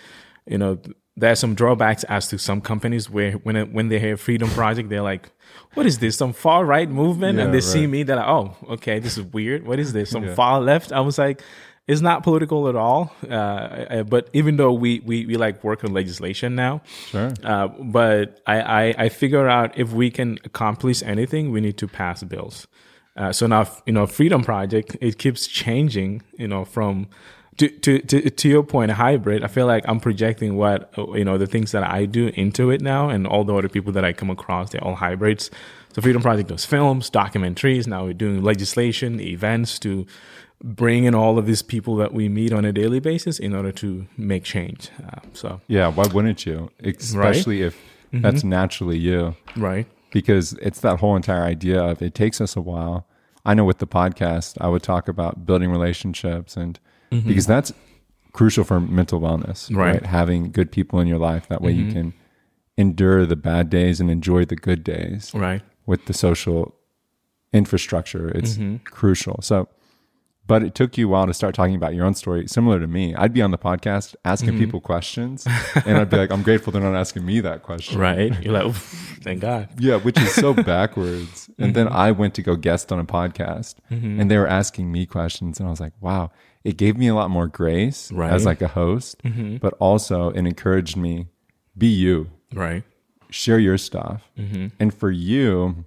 you 0.46 0.58
know, 0.58 0.79
there 1.20 1.32
are 1.32 1.37
some 1.37 1.55
drawbacks 1.55 2.05
as 2.05 2.29
to 2.29 2.38
some 2.38 2.61
companies 2.61 3.11
where 3.11 3.32
when 3.44 3.56
it, 3.56 3.73
when 3.73 3.88
they 3.88 3.99
hear 3.99 4.17
Freedom 4.17 4.49
Project, 4.50 4.88
they're 4.88 5.03
like, 5.12 5.31
"What 5.75 5.87
is 5.87 5.99
this? 5.99 6.17
Some 6.17 6.32
far 6.32 6.65
right 6.65 6.88
movement?" 6.88 7.38
Yeah, 7.38 7.44
and 7.44 7.55
they 7.55 7.61
see 7.61 7.87
me, 7.87 8.03
they're 8.05 8.17
like, 8.17 8.29
"Oh, 8.29 8.56
okay, 8.75 8.99
this 9.00 9.19
is 9.19 9.25
weird. 9.32 9.67
What 9.67 9.79
is 9.79 9.93
this? 9.93 10.11
Some 10.11 10.35
far 10.35 10.61
left?" 10.61 10.93
I 10.93 11.00
was 11.00 11.19
like, 11.19 11.43
"It's 11.87 12.00
not 12.00 12.23
political 12.23 12.69
at 12.69 12.76
all." 12.76 13.12
Uh, 13.29 13.35
uh, 13.35 14.03
but 14.05 14.29
even 14.32 14.56
though 14.56 14.73
we, 14.73 15.00
we 15.00 15.26
we 15.26 15.37
like 15.37 15.62
work 15.65 15.85
on 15.85 15.93
legislation 15.93 16.54
now, 16.54 16.83
Sure. 17.11 17.31
uh, 17.43 17.69
but 17.99 18.40
I, 18.47 18.57
I 18.61 18.95
I 19.04 19.09
figure 19.09 19.49
out 19.49 19.76
if 19.78 19.93
we 19.93 20.11
can 20.11 20.38
accomplish 20.45 21.02
anything, 21.02 21.50
we 21.52 21.61
need 21.61 21.76
to 21.78 21.88
pass 21.88 22.23
bills. 22.23 22.66
Uh, 23.16 23.33
so 23.33 23.47
now, 23.49 23.66
you 23.87 23.93
know, 23.93 24.07
Freedom 24.07 24.43
Project 24.45 24.97
it 25.00 25.19
keeps 25.19 25.47
changing. 25.49 26.23
You 26.38 26.47
know, 26.49 26.64
from 26.64 27.09
to, 27.59 27.69
to, 27.69 27.99
to, 28.00 28.31
to 28.31 28.49
your 28.49 28.62
point, 28.62 28.91
hybrid, 28.93 29.45
I 29.45 29.49
feel 29.49 29.67
like 29.67 29.85
I'm 29.88 30.00
projecting 30.00 30.57
what, 30.57 30.93
you 30.97 31.25
know, 31.25 31.38
the 31.38 31.47
things 31.47 31.73
that 31.73 31.83
I 31.83 32.07
do 32.07 32.29
into 32.35 32.71
it 32.71 32.81
now. 32.81 33.09
And 33.09 33.27
all 33.27 33.45
the 33.45 33.55
other 33.55 33.69
people 33.69 33.93
that 33.93 34.05
I 34.05 34.12
come 34.12 34.31
across, 34.31 34.71
they're 34.71 34.83
all 34.83 34.95
hybrids. 34.95 35.50
So 35.93 36.03
Freedom 36.03 36.23
Project 36.23 36.49
does 36.49 36.65
films, 36.65 37.11
documentaries. 37.11 37.87
Now 37.87 38.05
we're 38.05 38.15
doing 38.15 38.43
legislation, 38.43 39.21
events 39.21 39.79
to 39.81 40.07
bring 40.62 41.05
in 41.05 41.15
all 41.15 41.38
of 41.38 41.47
these 41.47 41.62
people 41.62 41.97
that 41.97 42.12
we 42.12 42.29
meet 42.29 42.53
on 42.53 42.65
a 42.65 42.73
daily 42.73 43.00
basis 43.00 43.38
in 43.38 43.55
order 43.55 43.73
to 43.73 44.07
make 44.17 44.45
change. 44.45 44.91
Uh, 45.05 45.21
so, 45.33 45.61
Yeah. 45.69 45.88
Why 45.88 46.07
wouldn't 46.12 46.47
you? 46.47 46.71
Especially 46.83 47.62
if 47.62 47.81
that's 48.12 48.45
naturally 48.45 48.99
you. 48.99 49.37
right. 49.57 49.87
because 50.11 50.55
it's 50.55 50.81
that 50.81 51.00
whole 51.00 51.15
entire 51.17 51.43
idea 51.43 51.83
of 51.83 52.00
it 52.03 52.15
takes 52.15 52.41
us 52.41 52.57
a 52.57 52.61
while. 52.61 53.07
I 53.45 53.55
know 53.55 53.65
with 53.65 53.79
the 53.79 53.87
podcast, 53.87 54.57
I 54.61 54.69
would 54.69 54.83
talk 54.83 55.09
about 55.09 55.47
building 55.47 55.71
relationships 55.71 56.57
and 56.57 56.79
Mm-hmm. 57.11 57.29
because 57.29 57.47
that's 57.47 57.73
crucial 58.33 58.65
for 58.65 58.81
mental 58.81 59.21
wellness, 59.21 59.75
Right. 59.75 59.95
right? 59.95 60.07
Having 60.07 60.53
good 60.53 60.71
people 60.71 61.00
in 61.00 61.09
your 61.09 61.19
life. 61.19 61.49
That 61.49 61.62
way 61.62 61.73
you 61.73 61.85
mm-hmm. 61.87 61.93
can 61.93 62.15
endure 62.77 63.27
the 63.27 63.37
bad 63.37 63.71
days 63.71 64.00
and 64.00 64.11
enjoy 64.11 64.45
the 64.45 64.57
good 64.57 64.85
days 64.85 65.33
Right. 65.35 65.62
with 65.87 66.05
the 66.07 66.12
social 66.12 66.75
infrastructure. 67.53 68.29
It's 68.29 68.55
mm-hmm. 68.55 68.77
crucial. 68.85 69.41
So, 69.43 69.69
but 70.47 70.62
it 70.62 70.75
took 70.75 70.97
you 70.97 71.09
a 71.09 71.11
while 71.11 71.27
to 71.27 71.35
start 71.35 71.55
talking 71.55 71.75
about 71.75 71.95
your 71.95 72.07
own 72.07 72.15
story, 72.15 72.47
similar 72.49 72.81
to 72.81 72.87
me. 72.87 73.15
I'd 73.15 73.35
be 73.35 73.43
on 73.43 73.50
the 73.50 73.59
podcast 73.59 74.15
asking 74.25 74.57
people 74.59 74.81
questions, 74.81 75.47
and 75.85 75.99
I'd 75.99 76.09
be 76.09 76.17
like, 76.17 76.31
I'm 76.31 76.43
grateful 76.43 76.73
they're 76.73 76.81
not 76.81 76.95
asking 76.95 77.27
me 77.27 77.41
that 77.41 77.62
question. 77.62 77.99
Right. 77.99 78.33
You're 78.43 78.55
like, 78.55 78.75
thank 78.75 79.41
God. 79.41 79.69
Yeah, 79.79 79.97
which 79.97 80.19
is 80.19 80.33
so 80.33 80.55
backwards. 80.55 81.50
And 81.59 81.75
then 81.75 81.87
I 81.88 82.12
went 82.12 82.35
to 82.35 82.43
go 82.43 82.57
guest 82.57 82.93
on 82.93 82.99
a 82.99 83.05
podcast 83.05 83.75
and 83.91 84.31
they 84.31 84.38
were 84.38 84.47
asking 84.47 84.91
me 84.91 85.05
questions. 85.05 85.61
And 85.61 85.67
I 85.67 85.71
was 85.71 85.81
like, 85.81 85.93
wow, 86.00 86.31
it 86.69 86.77
gave 86.77 86.95
me 87.03 87.07
a 87.09 87.15
lot 87.21 87.31
more 87.31 87.47
grace 87.61 88.13
Right. 88.13 88.33
as 88.33 88.45
like 88.51 88.61
a 88.63 88.69
host, 88.69 89.17
but 89.65 89.73
also 89.89 90.31
it 90.31 90.45
encouraged 90.53 90.97
me 90.97 91.27
be 91.77 91.87
you, 92.05 92.17
Right. 92.53 92.83
share 93.31 93.59
your 93.69 93.79
stuff. 93.79 94.21
And 94.81 94.93
for 94.93 95.11
you, 95.11 95.85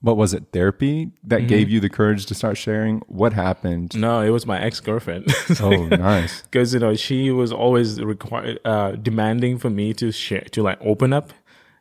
what 0.00 0.16
was 0.16 0.34
it 0.34 0.44
therapy 0.52 1.10
that 1.24 1.38
Mm-hmm. 1.40 1.46
gave 1.54 1.68
you 1.70 1.80
the 1.80 1.88
courage 1.88 2.26
to 2.26 2.34
start 2.34 2.56
sharing 2.56 3.00
what 3.20 3.32
happened 3.32 3.96
No, 3.96 4.20
it 4.20 4.30
was 4.30 4.44
my 4.46 4.58
ex 4.60 4.80
girlfriend. 4.80 5.24
oh 5.60 5.86
nice 5.88 6.42
because 6.42 6.74
you 6.74 6.80
know 6.80 6.94
she 6.94 7.30
was 7.30 7.50
always 7.52 8.00
require 8.02 8.58
uh, 8.64 8.92
demanding 8.92 9.58
for 9.58 9.70
me 9.70 9.92
to 9.94 10.12
share 10.12 10.46
to 10.52 10.62
like 10.62 10.78
open 10.80 11.12
up 11.12 11.32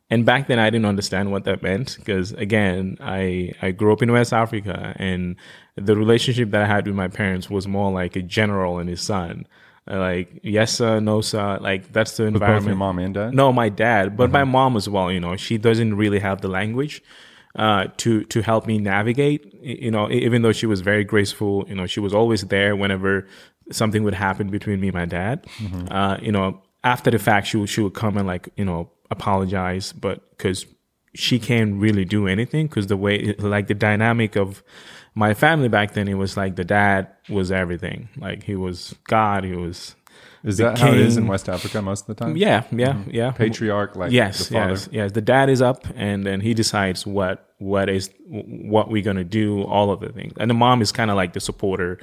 and 0.10 0.26
back 0.26 0.48
then 0.48 0.60
i 0.60 0.70
didn't 0.70 0.86
understand 0.86 1.32
what 1.32 1.44
that 1.44 1.62
meant 1.64 1.96
because 1.98 2.32
again 2.34 2.98
i 3.02 3.52
i 3.62 3.72
grew 3.72 3.92
up 3.92 4.02
in 4.02 4.12
west 4.12 4.34
africa 4.34 4.96
and 4.98 5.36
the 5.76 5.96
relationship 5.96 6.52
that 6.52 6.62
i 6.62 6.66
had 6.66 6.86
with 6.86 6.96
my 6.96 7.08
parents 7.08 7.50
was 7.50 7.68
more 7.68 7.92
like 7.92 8.16
a 8.16 8.22
general 8.22 8.80
and 8.80 8.90
his 8.90 9.02
son 9.02 9.46
like 9.88 10.40
yes 10.42 10.72
sir 10.74 11.00
no 11.00 11.22
sir 11.22 11.60
like 11.62 11.92
that's 11.92 12.18
the 12.18 12.24
both 12.24 12.34
environment 12.34 12.68
your 12.68 12.76
mom 12.76 12.98
and 13.00 13.14
dad 13.14 13.34
no, 13.34 13.54
my 13.54 13.70
dad, 13.70 14.18
but 14.18 14.32
my 14.32 14.44
mom 14.44 14.76
as 14.76 14.90
well. 14.90 15.12
You 15.12 15.20
know, 15.20 15.36
she 15.36 15.58
doesn't 15.60 15.96
really 15.96 16.20
have 16.20 16.42
the 16.42 16.48
language 16.48 17.04
uh, 17.56 17.86
to 17.98 18.24
to 18.26 18.42
help 18.42 18.66
me 18.66 18.80
navigate. 18.80 19.54
You 19.62 19.92
know, 19.92 20.10
even 20.10 20.42
though 20.42 20.54
she 20.54 20.66
was 20.66 20.82
very 20.82 21.04
graceful, 21.04 21.66
you 21.68 21.76
know, 21.76 21.86
she 21.86 22.00
was 22.00 22.14
always 22.16 22.42
there 22.48 22.76
whenever 22.76 23.28
something 23.72 24.04
would 24.04 24.16
happen 24.16 24.50
between 24.50 24.80
me 24.80 24.88
and 24.88 24.96
my 24.96 25.06
dad. 25.06 25.46
Uh, 25.92 26.18
you 26.20 26.32
know, 26.32 26.62
after 26.84 27.12
the 27.12 27.20
fact, 27.20 27.46
she 27.48 27.58
would 27.58 27.70
she 27.70 27.82
would 27.82 27.94
come 27.94 28.18
and 28.18 28.26
like 28.26 28.50
you 28.56 28.66
know 28.66 28.90
apologize, 29.12 29.92
but 29.94 30.30
because 30.32 30.66
she 31.14 31.40
can't 31.40 31.80
really 31.80 32.06
do 32.06 32.28
anything 32.28 32.68
because 32.68 32.88
the 32.88 32.98
way 32.98 33.34
like 33.40 33.68
the 33.68 33.74
dynamic 33.74 34.36
of 34.36 34.62
my 35.16 35.34
family 35.34 35.70
back 35.70 35.94
then 35.94 36.08
it 36.08 36.16
was 36.16 36.36
like 36.36 36.56
the 36.56 36.64
dad 36.64 37.08
was 37.30 37.52
everything. 37.52 38.10
Like 38.18 38.44
he 38.44 38.56
was 38.56 38.96
god 39.08 39.44
he 39.44 39.54
was 39.54 39.96
is 40.44 40.58
the 40.58 40.66
that 40.66 40.78
how 40.78 40.90
it 40.90 41.00
is 41.00 41.18
in 41.18 41.26
west 41.26 41.50
africa 41.50 41.82
most 41.82 42.02
of 42.02 42.16
the 42.16 42.26
time? 42.26 42.36
Yeah 42.36 42.64
yeah 42.72 42.94
mm-hmm. 42.94 43.12
yeah. 43.12 43.32
Patriarch 43.32 43.96
like 43.96 44.12
yes 44.12 44.50
the 44.50 44.56
father. 44.56 44.72
yes 44.72 44.90
yes. 44.92 45.12
The 45.14 45.22
dad 45.22 45.50
is 45.50 45.62
up 45.62 45.88
and 45.96 46.26
then 46.26 46.42
he 46.42 46.54
decides 46.54 47.08
what 47.08 47.54
what 47.58 47.90
is 47.90 48.10
what 48.28 48.90
we're 48.90 49.04
gonna 49.04 49.24
do 49.24 49.64
all 49.64 49.92
of 49.92 50.02
the 50.02 50.10
things. 50.10 50.34
And 50.38 50.50
the 50.50 50.56
mom 50.56 50.82
is 50.82 50.92
kind 50.92 51.10
of 51.10 51.16
like 51.16 51.34
the 51.34 51.40
supporter 51.40 51.98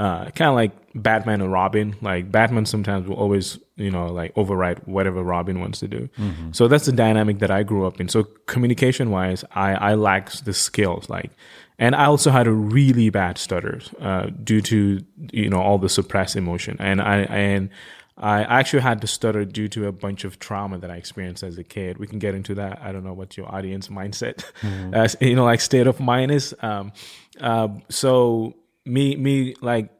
uh 0.00 0.24
kind 0.30 0.48
of 0.48 0.54
like 0.54 0.72
batman 0.94 1.40
and 1.40 1.52
robin 1.52 1.94
like 2.00 2.32
batman 2.32 2.66
sometimes 2.66 3.06
will 3.06 3.16
always 3.16 3.58
you 3.76 3.90
know 3.90 4.06
like 4.06 4.32
override 4.36 4.78
whatever 4.86 5.22
robin 5.22 5.60
wants 5.60 5.78
to 5.78 5.86
do 5.86 6.08
so 6.52 6.66
that's 6.66 6.86
the 6.86 6.92
dynamic 6.92 7.38
that 7.38 7.50
i 7.50 7.62
grew 7.62 7.86
up 7.86 8.00
in 8.00 8.08
so 8.08 8.24
communication 8.46 9.10
wise 9.10 9.44
i 9.54 9.74
i 9.74 9.94
lack 9.94 10.30
the 10.44 10.52
skills 10.52 11.08
like 11.08 11.30
and 11.80 11.94
I 11.94 12.04
also 12.04 12.30
had 12.30 12.46
a 12.46 12.52
really 12.52 13.08
bad 13.08 13.38
stutter 13.38 13.80
uh, 14.00 14.26
due 14.44 14.60
to 14.60 15.02
you 15.32 15.48
know 15.48 15.62
all 15.62 15.78
the 15.78 15.88
suppressed 15.88 16.36
emotion, 16.36 16.76
and 16.78 17.00
I 17.00 17.20
and 17.20 17.70
I 18.18 18.42
actually 18.42 18.82
had 18.82 19.00
to 19.00 19.06
stutter 19.06 19.46
due 19.46 19.66
to 19.68 19.86
a 19.86 19.92
bunch 19.92 20.24
of 20.24 20.38
trauma 20.38 20.76
that 20.78 20.90
I 20.90 20.96
experienced 20.96 21.42
as 21.42 21.56
a 21.56 21.64
kid. 21.64 21.96
We 21.96 22.06
can 22.06 22.18
get 22.18 22.34
into 22.34 22.54
that. 22.56 22.80
I 22.82 22.92
don't 22.92 23.02
know 23.02 23.14
what 23.14 23.38
your 23.38 23.52
audience 23.52 23.88
mindset, 24.00 24.44
as 24.92 25.16
you 25.22 25.34
know, 25.34 25.44
like 25.44 25.62
state 25.62 25.86
of 25.86 25.98
mind 26.00 26.32
is. 26.32 26.54
Um, 26.60 26.92
uh, 27.40 27.68
so 27.88 28.54
me 28.84 29.16
me 29.16 29.54
like 29.60 29.90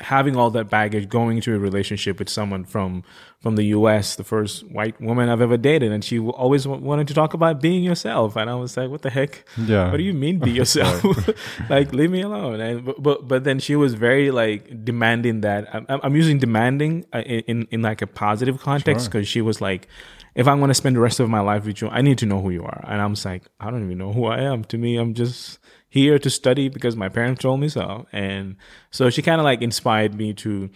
having 0.00 0.36
all 0.36 0.50
that 0.50 0.68
baggage 0.68 1.08
going 1.08 1.38
into 1.38 1.54
a 1.54 1.58
relationship 1.58 2.18
with 2.18 2.28
someone 2.28 2.64
from 2.64 3.02
from 3.40 3.56
the 3.56 3.64
US 3.66 4.16
the 4.16 4.24
first 4.24 4.62
white 4.70 5.00
woman 5.00 5.30
I've 5.30 5.40
ever 5.40 5.56
dated 5.56 5.90
and 5.90 6.04
she 6.04 6.18
always 6.18 6.64
w- 6.64 6.84
wanted 6.84 7.08
to 7.08 7.14
talk 7.14 7.32
about 7.32 7.62
being 7.62 7.82
yourself 7.82 8.36
and 8.36 8.50
I 8.50 8.56
was 8.56 8.76
like 8.76 8.90
what 8.90 9.00
the 9.00 9.08
heck? 9.08 9.46
Yeah. 9.56 9.90
what 9.90 9.96
do 9.96 10.02
you 10.02 10.12
mean 10.12 10.38
be 10.38 10.50
yourself? 10.60 11.02
Like 11.70 11.94
leave 11.94 12.10
me 12.10 12.20
alone. 12.20 12.60
And 12.60 12.84
but, 12.84 13.02
but 13.02 13.26
but 13.26 13.44
then 13.44 13.58
she 13.58 13.74
was 13.74 13.94
very 13.94 14.30
like 14.30 14.84
demanding 14.84 15.40
that. 15.40 15.74
I'm, 15.74 15.86
I'm 15.88 16.14
using 16.14 16.38
demanding 16.38 17.06
uh, 17.14 17.20
in 17.20 17.40
in, 17.46 17.68
in 17.70 17.82
like 17.82 18.02
a 18.02 18.06
positive 18.06 18.60
context 18.60 19.06
because 19.06 19.26
she 19.26 19.40
was 19.40 19.62
like 19.62 19.88
if 20.34 20.46
I'm 20.46 20.58
going 20.58 20.68
to 20.68 20.74
spend 20.74 20.96
the 20.96 21.00
rest 21.00 21.20
of 21.20 21.30
my 21.30 21.40
life 21.40 21.64
with 21.64 21.80
you 21.80 21.88
I 21.88 22.02
need 22.02 22.18
to 22.18 22.26
know 22.26 22.42
who 22.42 22.50
you 22.50 22.64
are. 22.64 22.84
And 22.86 23.00
I'm 23.00 23.14
like 23.24 23.44
I 23.60 23.70
don't 23.70 23.82
even 23.82 23.96
know 23.96 24.12
who 24.12 24.26
I 24.26 24.40
am. 24.42 24.62
To 24.64 24.76
me 24.76 24.98
I'm 24.98 25.14
just 25.14 25.58
here 25.96 26.18
to 26.18 26.30
study 26.30 26.68
because 26.68 26.94
my 26.96 27.08
parents 27.08 27.42
told 27.42 27.60
me 27.60 27.68
so. 27.68 28.06
And 28.12 28.56
so 28.90 29.10
she 29.10 29.22
kind 29.22 29.40
of 29.40 29.44
like 29.44 29.62
inspired 29.62 30.14
me 30.14 30.32
to, 30.34 30.70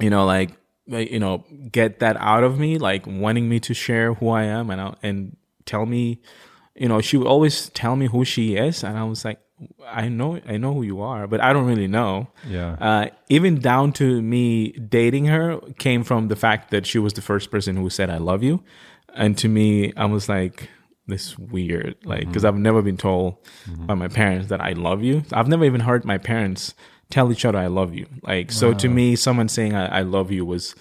you 0.00 0.10
know, 0.10 0.24
like, 0.26 0.50
you 0.86 1.18
know, 1.20 1.44
get 1.70 2.00
that 2.00 2.16
out 2.18 2.42
of 2.42 2.58
me, 2.58 2.78
like 2.78 3.06
wanting 3.06 3.48
me 3.48 3.60
to 3.60 3.74
share 3.74 4.14
who 4.14 4.28
I 4.30 4.44
am 4.44 4.70
and, 4.70 4.80
I- 4.80 4.96
and 5.02 5.36
tell 5.66 5.86
me, 5.86 6.20
you 6.74 6.88
know, 6.88 7.00
she 7.00 7.16
would 7.16 7.26
always 7.28 7.68
tell 7.70 7.94
me 7.96 8.06
who 8.06 8.24
she 8.24 8.56
is. 8.56 8.82
And 8.82 8.96
I 8.98 9.04
was 9.04 9.24
like, 9.24 9.38
I 9.86 10.08
know, 10.08 10.40
I 10.48 10.56
know 10.56 10.72
who 10.72 10.82
you 10.82 11.02
are, 11.02 11.26
but 11.26 11.40
I 11.40 11.52
don't 11.52 11.66
really 11.66 11.86
know. 11.86 12.28
Yeah. 12.48 12.76
Uh, 12.80 13.06
even 13.28 13.60
down 13.60 13.92
to 14.00 14.22
me 14.22 14.72
dating 14.72 15.26
her 15.26 15.60
came 15.78 16.02
from 16.02 16.28
the 16.28 16.36
fact 16.36 16.70
that 16.70 16.86
she 16.86 16.98
was 16.98 17.12
the 17.12 17.20
first 17.22 17.50
person 17.50 17.76
who 17.76 17.90
said, 17.90 18.08
I 18.08 18.16
love 18.16 18.42
you. 18.42 18.64
And 19.14 19.36
to 19.38 19.48
me, 19.48 19.92
I 19.96 20.06
was 20.06 20.28
like, 20.28 20.70
this 21.10 21.38
weird, 21.38 21.96
like, 22.04 22.26
because 22.26 22.44
I've 22.44 22.56
never 22.56 22.82
been 22.82 22.96
told 22.96 23.36
by 23.86 23.94
my 23.94 24.08
parents 24.08 24.48
that 24.48 24.60
I 24.60 24.72
love 24.72 25.02
you. 25.02 25.22
I've 25.32 25.48
never 25.48 25.64
even 25.64 25.80
heard 25.80 26.04
my 26.04 26.18
parents 26.18 26.74
tell 27.10 27.30
each 27.32 27.44
other 27.44 27.58
I 27.58 27.66
love 27.66 27.94
you. 27.94 28.06
Like, 28.22 28.52
so 28.52 28.72
to 28.72 28.88
me, 28.88 29.16
someone 29.16 29.48
saying 29.48 29.74
I, 29.74 29.98
I 29.98 30.02
love 30.02 30.30
you 30.30 30.44
was, 30.46 30.74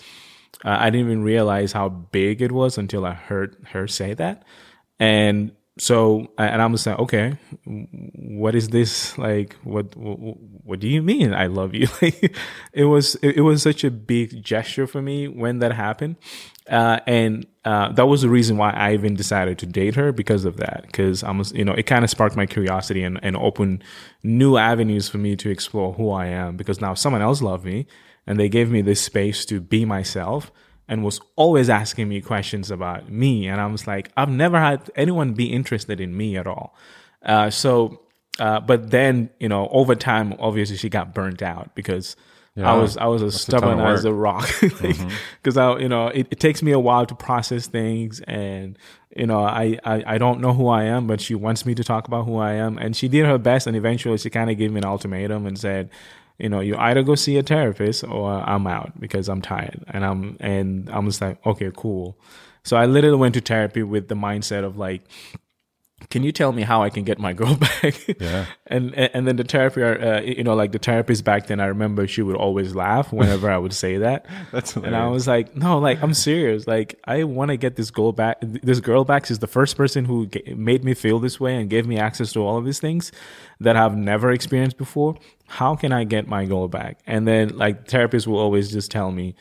uh, 0.64 0.78
I 0.80 0.90
didn't 0.90 1.08
even 1.08 1.24
realize 1.24 1.72
how 1.72 1.90
big 1.90 2.42
it 2.42 2.52
was 2.52 2.78
until 2.78 3.06
I 3.06 3.14
heard 3.14 3.58
her 3.72 3.88
say 3.88 4.14
that. 4.14 4.44
And 5.00 5.52
so, 5.80 6.28
and 6.38 6.62
I'm 6.62 6.74
just 6.74 6.86
like, 6.86 7.00
okay, 7.00 7.38
what 7.66 8.54
is 8.54 8.68
this 8.70 9.18
like? 9.18 9.56
What, 9.64 9.96
what, 9.96 10.36
what 10.64 10.80
do 10.80 10.88
you 10.90 11.02
mean? 11.02 11.34
I 11.34 11.48
love 11.48 11.74
you. 11.74 11.88
Like, 12.02 12.36
it 12.74 12.84
was, 12.86 13.16
it 13.16 13.42
was 13.42 13.64
such 13.64 13.84
a 13.84 13.90
big 13.92 14.44
gesture 14.44 14.88
for 14.88 15.02
me 15.02 15.28
when 15.28 15.60
that 15.60 15.72
happened. 15.72 16.18
Uh, 16.70 17.00
and, 17.08 17.46
uh, 17.66 17.92
that 17.92 18.06
was 18.06 18.22
the 18.22 18.30
reason 18.30 18.58
why 18.58 18.72
I 18.72 18.94
even 18.94 19.16
decided 19.16 19.58
to 19.60 19.66
date 19.66 19.96
her 19.96 20.12
because 20.12 20.46
of 20.46 20.58
that. 20.58 20.92
Cause 20.94 21.24
I 21.24 21.32
was, 21.32 21.52
you 21.52 21.66
know, 21.66 21.74
it 21.74 21.84
kind 21.84 22.04
of 22.04 22.10
sparked 22.10 22.36
my 22.36 22.46
curiosity 22.46 23.04
and, 23.04 23.20
and 23.22 23.36
opened 23.36 23.84
new 24.24 24.58
avenues 24.58 25.10
for 25.10 25.18
me 25.18 25.36
to 25.36 25.50
explore 25.50 25.94
who 25.94 26.10
I 26.12 26.28
am 26.28 26.56
because 26.58 26.80
now 26.80 26.94
someone 26.94 27.22
else 27.22 27.42
loved 27.42 27.66
me 27.66 27.88
and 28.26 28.40
they 28.40 28.50
gave 28.50 28.70
me 28.70 28.82
this 28.82 29.02
space 29.02 29.46
to 29.46 29.60
be 29.60 29.84
myself 29.86 30.52
and 30.88 31.04
was 31.04 31.20
always 31.36 31.70
asking 31.70 32.10
me 32.10 32.22
questions 32.22 32.72
about 32.72 33.10
me. 33.10 33.48
And 33.48 33.62
I 33.62 33.68
was 33.68 33.86
like, 33.86 34.12
I've 34.18 34.30
never 34.30 34.60
had 34.60 34.90
anyone 34.96 35.34
be 35.34 35.52
interested 35.54 36.00
in 36.02 36.18
me 36.18 36.38
at 36.38 36.48
all. 36.48 36.76
Uh, 37.24 37.50
so, 37.50 38.02
uh, 38.40 38.60
but 38.60 38.90
then, 38.90 39.30
you 39.40 39.50
know, 39.50 39.68
over 39.70 39.96
time, 39.96 40.34
obviously 40.40 40.78
she 40.78 40.90
got 40.90 41.14
burnt 41.14 41.42
out 41.42 41.76
because 41.76 42.16
I 42.58 42.76
was, 42.76 42.98
I 42.98 43.06
was 43.06 43.24
as 43.24 43.36
a 43.36 43.40
stubborn 43.40 43.80
as 43.80 44.06
a 44.06 44.14
rock. 44.14 44.48
Cause 45.44 45.58
I, 45.58 45.78
you 45.80 45.90
know, 45.90 46.08
it, 46.08 46.28
it 46.32 46.40
takes 46.40 46.62
me 46.62 46.72
a 46.72 46.80
while 46.80 47.06
to 47.06 47.16
process 47.16 47.68
things 47.68 48.20
and, 48.22 48.78
you 49.16 49.26
know, 49.26 49.44
I, 49.44 49.80
I, 49.84 50.04
I 50.16 50.18
don't 50.18 50.40
know 50.42 50.54
who 50.54 50.68
I 50.68 50.84
am, 50.84 51.08
but 51.08 51.22
she 51.22 51.36
wants 51.36 51.66
me 51.66 51.74
to 51.76 51.84
talk 51.84 52.08
about 52.08 52.26
who 52.26 52.38
I 52.38 52.54
am. 52.54 52.78
And 52.78 52.96
she 52.96 53.08
did 53.08 53.26
her 53.26 53.38
best. 53.38 53.66
And 53.66 53.76
eventually 53.76 54.18
she 54.18 54.30
kind 54.30 54.50
of 54.50 54.58
gave 54.58 54.72
me 54.72 54.80
an 54.80 54.86
ultimatum 54.86 55.46
and 55.46 55.58
said, 55.58 55.90
you 56.38 56.48
know, 56.50 56.60
you 56.60 56.76
either 56.78 57.04
go 57.04 57.16
see 57.16 57.38
a 57.38 57.44
therapist 57.44 58.04
or 58.04 58.32
I'm 58.32 58.68
out 58.68 59.00
because 59.00 59.28
I'm 59.30 59.42
tired. 59.42 59.84
And 59.88 60.06
I'm, 60.06 60.38
and 60.40 60.90
I'm 60.90 61.06
just 61.06 61.22
like, 61.22 61.46
okay, 61.46 61.72
cool. 61.76 62.18
So 62.64 62.78
I 62.78 62.86
literally 62.86 63.18
went 63.18 63.34
to 63.36 63.42
therapy 63.42 63.84
with 63.84 64.10
the 64.10 64.16
mindset 64.16 64.64
of 64.64 64.78
like, 64.78 65.02
can 66.10 66.24
you 66.24 66.32
tell 66.32 66.52
me 66.52 66.64
how 66.64 66.82
I 66.82 66.90
can 66.90 67.04
get 67.04 67.20
my 67.20 67.34
girl 67.40 67.56
back? 67.56 68.20
Yeah. 68.20 68.46
and 68.68 68.96
and 68.96 69.28
then 69.28 69.36
the 69.36 69.44
therapy, 69.44 69.84
uh, 69.84 70.22
you 70.22 70.44
know, 70.44 70.56
like 70.56 70.72
the 70.72 70.80
therapist 70.80 71.24
back 71.24 71.48
then, 71.48 71.60
I 71.60 71.68
remember 71.68 72.08
she 72.08 72.22
would 72.22 72.36
always 72.36 72.74
laugh 72.74 73.14
whenever 73.14 73.50
I 73.50 73.58
would 73.58 73.74
say 73.74 73.98
that. 73.98 74.26
That's 74.52 74.76
and 74.76 74.96
I 74.96 75.08
was 75.08 75.28
like, 75.28 75.56
no, 75.56 75.78
like 75.78 76.02
I'm 76.02 76.14
serious. 76.14 76.66
Like 76.68 77.00
I 77.06 77.24
want 77.26 77.50
to 77.50 77.58
get 77.58 77.76
this 77.76 77.92
girl 77.92 78.12
back. 78.12 78.38
This 78.42 78.80
girl 78.80 79.04
back 79.04 79.26
She's 79.28 79.40
the 79.40 79.48
first 79.48 79.78
person 79.78 80.06
who 80.06 80.26
ga- 80.28 80.54
made 80.56 80.84
me 80.84 80.94
feel 80.96 81.20
this 81.20 81.40
way 81.40 81.56
and 81.56 81.70
gave 81.70 81.86
me 81.86 81.98
access 81.98 82.32
to 82.34 82.40
all 82.40 82.58
of 82.58 82.66
these 82.66 82.80
things 82.80 83.12
that 83.60 83.76
I've 83.76 83.96
never 83.96 84.32
experienced 84.32 84.78
before. 84.78 85.16
How 85.48 85.76
can 85.76 85.92
I 85.92 86.04
get 86.06 86.28
my 86.28 86.46
girl 86.46 86.68
back? 86.68 87.00
And 87.06 87.28
then 87.28 87.58
like 87.58 87.88
therapists 87.88 88.26
will 88.26 88.40
always 88.40 88.72
just 88.72 88.90
tell 88.90 89.12
me, 89.12 89.36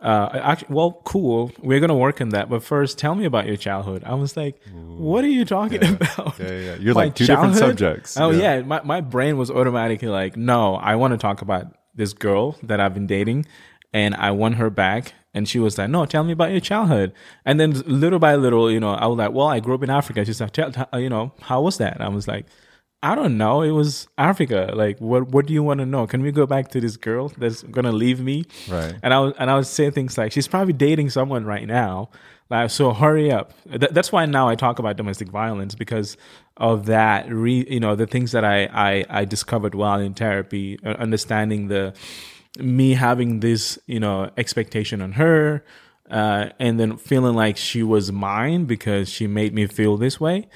uh, 0.00 0.30
actually, 0.32 0.74
well, 0.74 1.00
cool. 1.04 1.52
We're 1.62 1.80
gonna 1.80 1.96
work 1.96 2.20
on 2.20 2.30
that, 2.30 2.48
but 2.48 2.62
first, 2.62 2.98
tell 2.98 3.14
me 3.14 3.24
about 3.26 3.46
your 3.46 3.56
childhood. 3.56 4.02
I 4.04 4.14
was 4.14 4.36
like, 4.36 4.56
"What 4.72 5.24
are 5.24 5.28
you 5.28 5.44
talking 5.44 5.84
about?" 5.84 6.38
Yeah, 6.38 6.52
yeah. 6.52 6.74
You're 6.76 6.94
My 6.94 7.04
like 7.04 7.14
two 7.14 7.26
different 7.26 7.56
subjects. 7.56 8.16
Oh 8.18 8.30
Yeah. 8.30 8.56
yeah, 8.56 8.62
my 8.62 8.80
my 8.82 9.00
brain 9.00 9.36
was 9.36 9.50
automatically 9.50 10.08
like, 10.08 10.36
"No, 10.36 10.76
I 10.76 10.96
want 10.96 11.12
to 11.12 11.18
talk 11.18 11.42
about 11.42 11.66
this 11.94 12.12
girl 12.14 12.56
that 12.62 12.80
I've 12.80 12.94
been 12.94 13.06
dating, 13.06 13.46
and 13.92 14.14
I 14.14 14.30
want 14.30 14.54
her 14.56 14.70
back." 14.70 15.12
And 15.34 15.48
she 15.48 15.58
was 15.60 15.76
like, 15.78 15.90
"No, 15.90 16.06
tell 16.06 16.24
me 16.24 16.32
about 16.32 16.50
your 16.50 16.60
childhood." 16.60 17.12
And 17.44 17.60
then 17.60 17.72
little 17.86 18.18
by 18.18 18.34
little, 18.36 18.70
you 18.70 18.80
know, 18.80 18.94
I 18.94 19.06
was 19.06 19.18
like, 19.18 19.32
"Well, 19.32 19.48
I 19.48 19.60
grew 19.60 19.74
up 19.74 19.82
in 19.82 19.90
Africa." 19.90 20.24
She's 20.24 20.40
like, 20.40 20.56
"You 20.94 21.08
know, 21.10 21.32
how 21.42 21.60
was 21.62 21.76
that?" 21.78 22.00
I 22.00 22.08
was 22.08 22.26
like. 22.26 22.46
I 23.02 23.14
don't 23.14 23.38
know. 23.38 23.62
It 23.62 23.70
was 23.70 24.08
Africa. 24.18 24.72
Like, 24.74 24.98
what? 24.98 25.28
What 25.28 25.46
do 25.46 25.54
you 25.54 25.62
want 25.62 25.80
to 25.80 25.86
know? 25.86 26.06
Can 26.06 26.22
we 26.22 26.32
go 26.32 26.46
back 26.46 26.68
to 26.72 26.80
this 26.80 26.96
girl 26.96 27.28
that's 27.38 27.62
gonna 27.62 27.92
leave 27.92 28.20
me? 28.20 28.44
Right. 28.68 28.94
And 29.02 29.14
I 29.14 29.20
was 29.20 29.34
and 29.38 29.50
I 29.50 29.56
was 29.56 29.70
saying 29.70 29.92
things 29.92 30.18
like 30.18 30.32
she's 30.32 30.46
probably 30.46 30.74
dating 30.74 31.10
someone 31.10 31.44
right 31.44 31.66
now. 31.66 32.10
Like 32.50 32.68
so, 32.70 32.92
hurry 32.92 33.30
up. 33.30 33.54
Th- 33.68 33.90
that's 33.92 34.12
why 34.12 34.26
now 34.26 34.48
I 34.48 34.54
talk 34.54 34.78
about 34.78 34.96
domestic 34.96 35.28
violence 35.28 35.74
because 35.74 36.16
of 36.56 36.86
that. 36.86 37.30
Re, 37.32 37.64
you 37.70 37.80
know, 37.80 37.96
the 37.96 38.06
things 38.06 38.32
that 38.32 38.44
I 38.44 38.64
I, 38.64 39.04
I 39.08 39.24
discovered 39.24 39.74
while 39.74 40.00
in 40.00 40.12
therapy, 40.12 40.78
uh, 40.84 40.90
understanding 40.90 41.68
the 41.68 41.94
me 42.58 42.94
having 42.94 43.40
this 43.40 43.78
you 43.86 44.00
know 44.00 44.30
expectation 44.36 45.00
on 45.00 45.12
her, 45.12 45.64
uh, 46.10 46.50
and 46.58 46.78
then 46.78 46.98
feeling 46.98 47.34
like 47.34 47.56
she 47.56 47.82
was 47.82 48.12
mine 48.12 48.66
because 48.66 49.08
she 49.08 49.26
made 49.26 49.54
me 49.54 49.66
feel 49.66 49.96
this 49.96 50.20
way. 50.20 50.48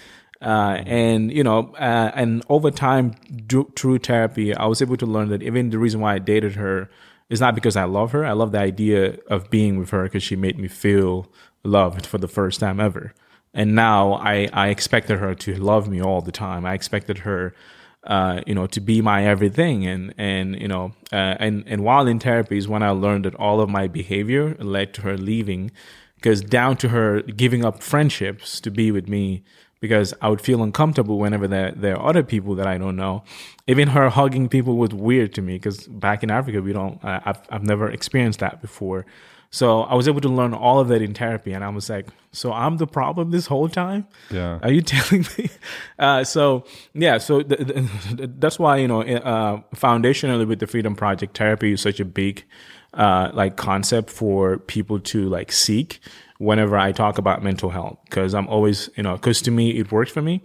Uh, 0.44 0.82
and 0.84 1.32
you 1.32 1.42
know, 1.42 1.74
uh, 1.78 2.10
and 2.14 2.44
over 2.50 2.70
time, 2.70 3.14
do, 3.46 3.72
through 3.76 3.98
therapy, 3.98 4.54
I 4.54 4.66
was 4.66 4.82
able 4.82 4.98
to 4.98 5.06
learn 5.06 5.30
that 5.30 5.42
even 5.42 5.70
the 5.70 5.78
reason 5.78 6.00
why 6.00 6.14
I 6.14 6.18
dated 6.18 6.56
her 6.56 6.90
is 7.30 7.40
not 7.40 7.54
because 7.54 7.76
I 7.76 7.84
love 7.84 8.12
her. 8.12 8.26
I 8.26 8.32
love 8.32 8.52
the 8.52 8.58
idea 8.58 9.18
of 9.28 9.48
being 9.48 9.78
with 9.78 9.90
her 9.90 10.04
because 10.04 10.22
she 10.22 10.36
made 10.36 10.58
me 10.58 10.68
feel 10.68 11.26
loved 11.64 12.04
for 12.04 12.18
the 12.18 12.28
first 12.28 12.60
time 12.60 12.78
ever. 12.78 13.14
And 13.54 13.74
now 13.74 14.14
I, 14.14 14.50
I 14.52 14.68
expected 14.68 15.18
her 15.18 15.34
to 15.36 15.54
love 15.54 15.88
me 15.88 16.02
all 16.02 16.20
the 16.20 16.32
time. 16.32 16.66
I 16.66 16.74
expected 16.74 17.18
her, 17.18 17.54
uh, 18.02 18.42
you 18.46 18.54
know, 18.54 18.66
to 18.66 18.80
be 18.80 19.00
my 19.00 19.24
everything. 19.24 19.86
And, 19.86 20.12
and, 20.18 20.60
you 20.60 20.68
know, 20.68 20.92
uh, 21.10 21.36
and, 21.38 21.64
and 21.66 21.84
while 21.84 22.06
in 22.06 22.18
therapy 22.18 22.58
is 22.58 22.68
when 22.68 22.82
I 22.82 22.90
learned 22.90 23.24
that 23.24 23.34
all 23.36 23.60
of 23.60 23.70
my 23.70 23.88
behavior 23.88 24.56
led 24.58 24.92
to 24.94 25.02
her 25.02 25.16
leaving 25.16 25.70
because 26.16 26.42
down 26.42 26.76
to 26.78 26.88
her 26.88 27.22
giving 27.22 27.64
up 27.64 27.82
friendships 27.82 28.60
to 28.60 28.70
be 28.70 28.90
with 28.90 29.08
me 29.08 29.44
because 29.84 30.14
I 30.22 30.30
would 30.30 30.40
feel 30.40 30.62
uncomfortable 30.62 31.18
whenever 31.18 31.46
there, 31.46 31.70
there 31.72 31.94
are 31.98 32.08
other 32.08 32.22
people 32.22 32.54
that 32.54 32.66
I 32.66 32.78
don't 32.78 32.96
know. 32.96 33.22
Even 33.66 33.88
her 33.88 34.08
hugging 34.08 34.48
people 34.48 34.78
was 34.78 34.94
weird 34.94 35.34
to 35.34 35.42
me 35.42 35.56
because 35.56 35.86
back 35.86 36.22
in 36.22 36.30
Africa, 36.30 36.62
we 36.62 36.72
don't, 36.72 36.98
I've, 37.04 37.38
I've 37.50 37.64
never 37.64 37.90
experienced 37.90 38.38
that 38.38 38.62
before. 38.62 39.04
So 39.50 39.82
I 39.82 39.94
was 39.94 40.08
able 40.08 40.22
to 40.22 40.28
learn 40.30 40.54
all 40.54 40.80
of 40.80 40.88
that 40.88 41.02
in 41.02 41.12
therapy, 41.12 41.52
and 41.52 41.62
I 41.62 41.68
was 41.68 41.90
like, 41.90 42.06
"So 42.32 42.50
I'm 42.50 42.78
the 42.78 42.86
problem 42.86 43.30
this 43.30 43.46
whole 43.46 43.68
time? 43.68 44.08
Yeah. 44.30 44.58
Are 44.62 44.72
you 44.72 44.80
telling 44.94 45.26
me?" 45.36 45.50
Uh, 45.98 46.24
so 46.24 46.64
yeah, 46.94 47.18
so 47.18 47.42
th- 47.42 47.68
th- 47.68 47.88
that's 48.40 48.58
why 48.58 48.78
you 48.78 48.88
know, 48.88 49.02
uh, 49.02 49.60
foundationally 49.76 50.48
with 50.48 50.60
the 50.60 50.66
Freedom 50.66 50.96
Project, 50.96 51.36
therapy 51.36 51.72
is 51.74 51.82
such 51.82 52.00
a 52.00 52.06
big 52.06 52.42
uh, 52.94 53.30
like 53.34 53.56
concept 53.56 54.08
for 54.10 54.58
people 54.58 54.98
to 55.00 55.28
like 55.28 55.52
seek 55.52 56.00
whenever 56.38 56.76
I 56.76 56.92
talk 56.92 57.18
about 57.18 57.42
mental 57.42 57.70
health 57.70 57.98
because 58.04 58.34
I'm 58.34 58.48
always 58.48 58.90
you 58.96 59.02
know 59.02 59.14
because 59.14 59.42
to 59.42 59.50
me 59.50 59.78
it 59.78 59.92
works 59.92 60.10
for 60.10 60.22
me, 60.22 60.42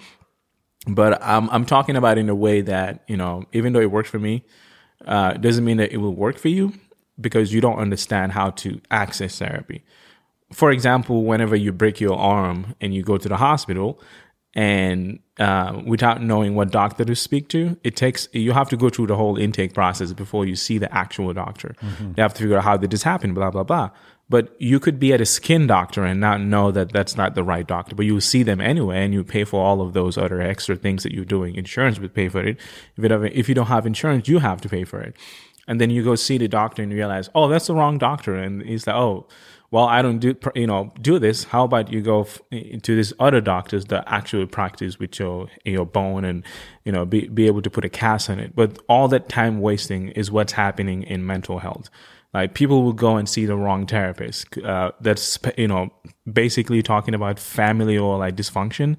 but 0.87 1.21
I'm 1.21 1.49
I'm 1.49 1.65
talking 1.65 1.95
about 1.95 2.17
it 2.17 2.21
in 2.21 2.29
a 2.29 2.35
way 2.35 2.61
that 2.61 3.03
you 3.07 3.17
know 3.17 3.45
even 3.53 3.73
though 3.73 3.81
it 3.81 3.91
works 3.91 4.09
for 4.09 4.19
me, 4.19 4.45
uh, 5.05 5.33
doesn't 5.33 5.65
mean 5.65 5.77
that 5.77 5.91
it 5.91 5.97
will 5.97 6.15
work 6.15 6.37
for 6.37 6.49
you 6.49 6.73
because 7.19 7.53
you 7.53 7.61
don't 7.61 7.77
understand 7.77 8.31
how 8.31 8.51
to 8.51 8.79
access 8.91 9.37
therapy. 9.39 9.83
For 10.53 10.71
example, 10.71 11.25
whenever 11.25 11.55
you 11.55 11.71
break 11.71 11.99
your 11.99 12.17
arm 12.17 12.75
and 12.81 12.93
you 12.93 13.03
go 13.03 13.17
to 13.17 13.29
the 13.29 13.37
hospital, 13.37 14.01
and 14.55 15.19
uh, 15.37 15.81
without 15.85 16.23
knowing 16.23 16.55
what 16.55 16.71
doctor 16.71 17.05
to 17.05 17.15
speak 17.15 17.49
to, 17.49 17.77
it 17.83 17.95
takes 17.95 18.27
you 18.33 18.51
have 18.51 18.69
to 18.69 18.77
go 18.77 18.89
through 18.89 19.07
the 19.07 19.15
whole 19.15 19.37
intake 19.37 19.73
process 19.73 20.11
before 20.13 20.45
you 20.45 20.55
see 20.55 20.77
the 20.77 20.91
actual 20.93 21.33
doctor. 21.33 21.75
Mm-hmm. 21.81 22.13
You 22.17 22.23
have 22.23 22.33
to 22.33 22.41
figure 22.41 22.57
out 22.57 22.63
how 22.63 22.77
did 22.77 22.91
this 22.91 23.03
happen, 23.03 23.33
blah 23.33 23.51
blah 23.51 23.63
blah. 23.63 23.91
But 24.29 24.55
you 24.59 24.79
could 24.79 24.99
be 24.99 25.11
at 25.11 25.21
a 25.21 25.25
skin 25.25 25.65
doctor 25.65 26.05
and 26.05 26.19
not 26.19 26.39
know 26.39 26.69
that 26.71 26.91
that's 26.93 27.17
not 27.17 27.33
the 27.33 27.43
right 27.43 27.65
doctor, 27.65 27.95
but 27.95 28.05
you 28.05 28.21
see 28.21 28.43
them 28.43 28.61
anyway, 28.61 29.03
and 29.03 29.11
you 29.11 29.23
pay 29.23 29.43
for 29.43 29.59
all 29.63 29.81
of 29.81 29.93
those 29.93 30.19
other 30.19 30.39
extra 30.39 30.75
things 30.75 31.01
that 31.01 31.13
you're 31.13 31.25
doing. 31.25 31.55
Insurance 31.55 31.99
would 31.99 32.13
pay 32.13 32.29
for 32.29 32.41
it. 32.43 32.59
If, 32.95 33.03
it, 33.03 33.33
if 33.33 33.49
you 33.49 33.55
don't 33.55 33.65
have 33.67 33.87
insurance, 33.87 34.27
you 34.27 34.37
have 34.37 34.61
to 34.61 34.69
pay 34.69 34.83
for 34.83 35.01
it. 35.01 35.15
And 35.67 35.81
then 35.81 35.89
you 35.89 36.03
go 36.03 36.15
see 36.15 36.37
the 36.37 36.47
doctor 36.47 36.83
and 36.83 36.91
you 36.91 36.97
realize, 36.97 37.29
oh, 37.33 37.47
that's 37.47 37.67
the 37.67 37.73
wrong 37.75 37.97
doctor. 37.97 38.35
And 38.35 38.61
he's 38.61 38.85
like, 38.85 38.95
oh, 38.95 39.27
well, 39.71 39.85
I 39.85 40.01
don't 40.01 40.17
do, 40.17 40.35
you 40.55 40.65
know, 40.65 40.91
do 40.99 41.19
this. 41.19 41.45
How 41.45 41.63
about 41.63 41.91
you 41.91 42.01
go 42.01 42.21
f- 42.21 42.39
to 42.51 42.95
this 42.95 43.13
other 43.19 43.39
doctors 43.39 43.85
that 43.85 44.03
actually 44.07 44.47
practice 44.47 44.97
with 44.97 45.19
your, 45.19 45.47
your 45.65 45.85
bone 45.85 46.25
and, 46.25 46.43
you 46.85 46.91
know, 46.91 47.05
be, 47.05 47.27
be 47.27 47.45
able 47.45 47.61
to 47.61 47.69
put 47.69 47.85
a 47.85 47.89
cast 47.89 48.31
on 48.31 48.39
it. 48.39 48.55
But 48.55 48.79
all 48.89 49.07
that 49.09 49.29
time 49.29 49.61
wasting 49.61 50.09
is 50.09 50.31
what's 50.31 50.53
happening 50.53 51.03
in 51.03 51.25
mental 51.25 51.59
health. 51.59 51.91
Like 52.33 52.53
people 52.53 52.83
will 52.83 52.93
go 52.93 53.17
and 53.17 53.27
see 53.27 53.45
the 53.45 53.55
wrong 53.55 53.87
therapist. 53.87 54.57
Uh, 54.57 54.91
that's, 55.01 55.39
you 55.57 55.67
know, 55.67 55.89
basically 56.31 56.83
talking 56.83 57.13
about 57.13 57.39
family 57.39 57.97
or 57.97 58.19
like 58.19 58.35
dysfunction, 58.35 58.97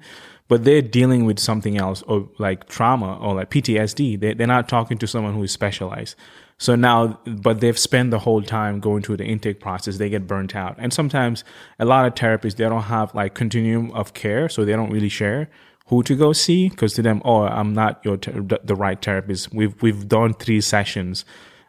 but 0.49 0.65
they're 0.65 0.81
dealing 0.81 1.23
with 1.23 1.39
something 1.39 1.77
else 1.77 2.01
or 2.03 2.29
like 2.37 2.67
trauma 2.67 3.17
or 3.19 3.35
like 3.35 3.49
PTSD. 3.49 4.19
They, 4.19 4.33
they're 4.33 4.47
not 4.47 4.67
talking 4.67 4.97
to 4.97 5.07
someone 5.07 5.33
who 5.33 5.43
is 5.43 5.51
specialized. 5.51 6.15
So 6.57 6.75
now, 6.75 7.19
but 7.25 7.59
they've 7.59 7.79
spent 7.79 8.11
the 8.11 8.19
whole 8.19 8.43
time 8.43 8.79
going 8.79 9.01
through 9.01 9.17
the 9.17 9.25
intake 9.25 9.59
process. 9.59 9.97
They 9.97 10.09
get 10.09 10.27
burnt 10.27 10.55
out. 10.55 10.75
And 10.77 10.93
sometimes 10.93 11.43
a 11.79 11.85
lot 11.85 12.05
of 12.05 12.13
therapists, 12.13 12.57
they 12.57 12.65
don't 12.65 12.83
have 12.83 13.15
like 13.15 13.33
continuum 13.33 13.91
of 13.93 14.13
care. 14.13 14.49
So 14.49 14.63
they 14.63 14.73
don't 14.73 14.91
really 14.91 15.09
share 15.09 15.49
who 15.87 16.03
to 16.03 16.15
go 16.15 16.33
see 16.33 16.69
because 16.69 16.93
to 16.93 17.01
them, 17.01 17.21
oh, 17.25 17.43
I'm 17.43 17.73
not 17.73 17.99
your, 18.05 18.17
ter- 18.17 18.45
the 18.63 18.75
right 18.75 19.01
therapist. 19.01 19.51
We've, 19.51 19.81
we've 19.81 20.07
done 20.07 20.33
three 20.35 20.61
sessions, 20.61 21.25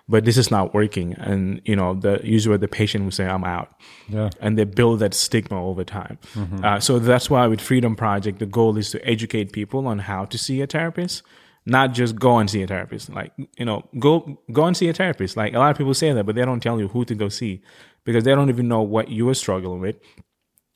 but 0.08 0.24
this 0.24 0.36
is 0.36 0.50
not 0.50 0.74
working. 0.74 1.14
And, 1.14 1.60
you 1.64 1.76
know, 1.76 1.94
the 1.94 2.20
usually 2.22 2.58
the 2.58 2.68
patient 2.68 3.04
will 3.04 3.12
say, 3.12 3.26
I'm 3.26 3.44
out. 3.44 3.70
Yeah. 4.08 4.30
And 4.40 4.58
they 4.58 4.64
build 4.64 5.00
that 5.00 5.14
stigma 5.14 5.64
over 5.64 5.84
time. 5.84 6.18
Mm-hmm. 6.34 6.64
Uh, 6.64 6.80
so 6.80 6.98
that's 6.98 7.30
why 7.30 7.46
with 7.46 7.60
Freedom 7.60 7.96
Project, 7.96 8.38
the 8.38 8.46
goal 8.46 8.76
is 8.76 8.90
to 8.90 9.08
educate 9.08 9.52
people 9.52 9.86
on 9.86 10.00
how 10.00 10.24
to 10.26 10.38
see 10.38 10.60
a 10.60 10.66
therapist 10.66 11.22
not 11.64 11.92
just 11.92 12.16
go 12.16 12.38
and 12.38 12.50
see 12.50 12.62
a 12.62 12.66
therapist. 12.66 13.10
Like, 13.10 13.32
you 13.56 13.64
know, 13.64 13.88
go 13.98 14.40
go 14.50 14.64
and 14.64 14.76
see 14.76 14.88
a 14.88 14.92
therapist. 14.92 15.36
Like 15.36 15.54
a 15.54 15.58
lot 15.58 15.70
of 15.70 15.78
people 15.78 15.94
say 15.94 16.12
that, 16.12 16.24
but 16.24 16.34
they 16.34 16.44
don't 16.44 16.60
tell 16.60 16.80
you 16.80 16.88
who 16.88 17.04
to 17.04 17.14
go 17.14 17.28
see 17.28 17.62
because 18.04 18.24
they 18.24 18.34
don't 18.34 18.48
even 18.48 18.68
know 18.68 18.82
what 18.82 19.08
you 19.08 19.28
are 19.28 19.34
struggling 19.34 19.80
with. 19.80 19.96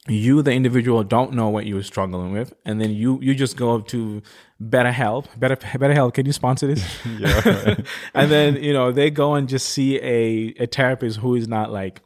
You, 0.09 0.41
the 0.43 0.53
individual, 0.53 1.03
don't 1.03 1.33
know 1.33 1.49
what 1.49 1.67
you 1.67 1.77
are 1.79 1.83
struggling 1.83 2.31
with, 2.31 2.55
and 2.65 2.81
then 2.81 2.91
you 2.91 3.19
you 3.21 3.35
just 3.35 3.57
go 3.57 3.75
up 3.75 3.89
to 3.89 4.23
BetterHelp. 4.63 5.27
Better 5.39 5.57
BetterHelp, 5.57 6.15
can 6.15 6.27
you 6.27 6.33
sponsor 6.33 6.67
this? 6.67 7.07
yeah. 7.19 7.77
And 8.15 8.31
then 8.31 8.63
you 8.63 8.73
know 8.73 8.93
they 8.93 9.11
go 9.11 9.35
and 9.35 9.49
just 9.49 9.69
see 9.69 10.01
a 10.01 10.55
a 10.63 10.67
therapist 10.67 11.19
who 11.19 11.35
is 11.35 11.47
not 11.47 11.71
like 11.71 12.01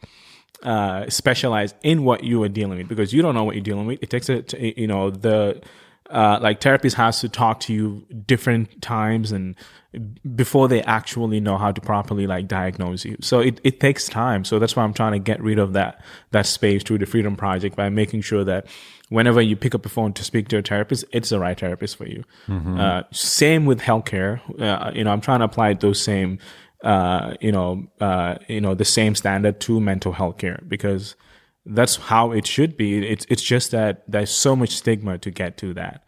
uh, 0.63 1.09
specialized 1.09 1.75
in 1.83 2.05
what 2.05 2.25
you 2.25 2.43
are 2.43 2.49
dealing 2.49 2.79
with 2.79 2.89
because 2.89 3.13
you 3.13 3.23
don't 3.23 3.35
know 3.35 3.45
what 3.45 3.55
you're 3.55 3.65
dealing 3.65 3.87
with. 3.87 4.03
It 4.03 4.11
takes 4.11 4.29
a 4.29 4.45
you 4.79 4.87
know 4.87 5.11
the 5.11 5.63
uh, 6.11 6.39
like 6.43 6.61
therapist 6.61 6.97
has 6.97 7.21
to 7.21 7.29
talk 7.29 7.61
to 7.61 7.73
you 7.73 8.05
different 8.27 8.83
times 8.83 9.31
and 9.31 9.55
before 10.35 10.69
they 10.69 10.83
actually 10.83 11.41
know 11.41 11.57
how 11.57 11.73
to 11.73 11.81
properly 11.81 12.27
like 12.27 12.49
diagnose 12.49 13.05
you. 13.05 13.17
So 13.21 13.41
it, 13.41 13.61
it 13.65 13.81
takes 13.81 14.09
time. 14.09 14.45
So 14.45 14.59
that's 14.59 14.77
why 14.77 14.85
I'm 14.85 14.95
trying 14.95 15.13
to 15.13 15.19
get 15.19 15.41
rid 15.41 15.59
of 15.59 15.73
that 15.75 16.03
that 16.33 16.47
space 16.47 16.83
through 16.83 16.99
the 16.99 17.07
Freedom 17.07 17.37
Project 17.37 17.77
by 17.77 17.89
making 17.89 18.23
sure 18.23 18.45
that 18.45 18.67
whenever 19.11 19.43
you 19.43 19.57
pick 19.57 19.75
up 19.75 19.83
the 19.83 19.89
phone 19.89 20.13
to 20.15 20.25
speak 20.25 20.49
to 20.49 20.57
a 20.57 20.63
therapist, 20.63 21.05
it's 21.13 21.29
the 21.29 21.39
right 21.39 21.59
therapist 21.59 21.97
for 21.97 22.07
you. 22.07 22.25
Mm-hmm. 22.47 22.81
Uh, 22.81 23.03
same 23.11 23.67
with 23.67 23.81
healthcare. 23.81 24.41
Uh, 24.59 24.93
you 24.95 25.05
know, 25.05 25.11
I'm 25.11 25.21
trying 25.21 25.41
to 25.41 25.45
apply 25.45 25.75
those 25.75 26.01
same, 26.01 26.39
uh, 26.83 27.35
you 27.41 27.53
know, 27.53 27.87
uh, 28.01 28.37
you 28.49 28.61
know, 28.61 28.75
the 28.75 28.85
same 28.85 29.15
standard 29.15 29.61
to 29.61 29.81
mental 29.81 30.13
health 30.13 30.39
care 30.39 30.63
because 30.67 31.17
that's 31.67 31.97
how 31.97 32.33
it 32.33 32.47
should 32.47 32.77
be. 32.77 33.07
It's 33.07 33.27
it's 33.29 33.43
just 33.43 33.73
that 33.73 34.05
there's 34.09 34.31
so 34.31 34.57
much 34.57 34.71
stigma 34.71 35.19
to 35.19 35.31
get 35.31 35.59
to 35.59 35.75
that. 35.75 36.05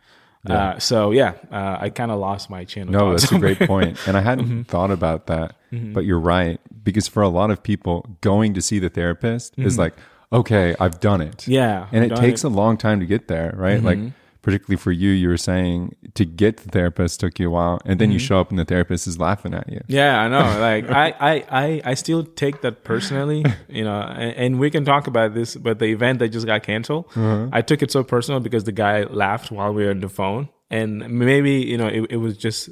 Yeah. 0.49 0.55
Uh, 0.55 0.79
so 0.79 1.11
yeah, 1.11 1.35
uh, 1.51 1.77
I 1.81 1.91
kind 1.91 2.11
of 2.11 2.19
lost 2.19 2.51
my 2.51 2.65
channel. 2.65 2.93
No, 2.93 3.11
that's 3.11 3.29
somewhere. 3.29 3.53
a 3.53 3.55
great 3.55 3.69
point, 3.69 3.99
and 4.09 4.17
I 4.17 4.21
hadn't 4.29 4.47
mm-hmm. 4.47 4.63
thought 4.63 4.91
about 4.91 5.27
that. 5.27 5.57
Mm-hmm. 5.73 5.93
But 5.93 6.05
you're 6.05 6.21
right 6.21 6.61
because 6.83 7.09
for 7.09 7.23
a 7.23 7.29
lot 7.29 7.51
of 7.51 7.63
people, 7.63 8.07
going 8.21 8.55
to 8.55 8.63
see 8.63 8.79
the 8.79 8.89
therapist 8.89 9.53
mm-hmm. 9.53 9.67
is 9.67 9.79
like, 9.79 9.95
okay, 10.33 10.75
I've 10.81 11.01
done 11.01 11.21
it. 11.21 11.47
Yeah, 11.47 11.89
and 11.93 12.05
it 12.05 12.17
takes 12.17 12.45
it. 12.45 12.49
a 12.49 12.51
long 12.51 12.77
time 12.77 13.01
to 13.01 13.07
get 13.07 13.29
there, 13.29 13.53
right? 13.57 13.83
Like 13.83 13.99
mm-hmm 13.99 14.09
particularly 14.43 14.77
for 14.77 14.91
you, 14.93 15.11
you 15.11 15.29
were 15.29 15.37
saying 15.37 15.95
to 16.15 16.25
get 16.25 16.59
the 16.59 16.69
therapist 16.69 17.21
took 17.21 17.39
you 17.39 17.47
a 17.47 17.51
while, 17.51 17.81
and 17.85 18.01
then 18.01 18.09
mm-hmm. 18.09 18.15
you 18.15 18.19
show 18.19 18.41
up 18.41 18.51
and 18.51 18.59
the 18.59 18.65
therapist 18.65 19.07
is 19.07 19.19
laughing 19.19 19.55
at 19.55 19.69
you. 19.71 19.81
Yeah, 19.87 20.21
I 20.21 20.29
know. 20.29 20.43
Like 20.63 20.91
I, 20.91 21.15
I, 21.19 21.45
I, 21.51 21.83
I 21.85 21.95
still 21.95 22.25
take 22.25 22.61
that 22.61 22.85
personally, 22.85 23.45
you 23.69 23.85
know, 23.85 24.01
and, 24.01 24.37
and, 24.37 24.59
we 24.61 24.71
can 24.71 24.85
talk 24.85 25.07
about 25.07 25.35
this. 25.35 25.57
But 25.57 25.79
the 25.79 25.87
event 25.87 26.19
that 26.21 26.29
just 26.29 26.47
got 26.47 26.63
canceled, 26.63 27.07
uh-huh. 27.17 27.49
I 27.53 27.63
took 27.63 27.83
it 27.83 27.91
so 27.91 28.05
personal 28.05 28.39
because 28.41 28.65
the 28.65 28.73
guy 28.73 29.05
laughed 29.05 29.51
while 29.51 29.73
we 29.73 29.85
were 29.85 29.91
on 29.91 30.01
the 30.01 30.09
phone, 30.09 30.49
and 30.71 31.09
maybe 31.11 31.53
you 31.53 31.79
know 31.79 31.87
it, 31.87 32.07
it 32.11 32.17
was 32.19 32.37
just 32.37 32.71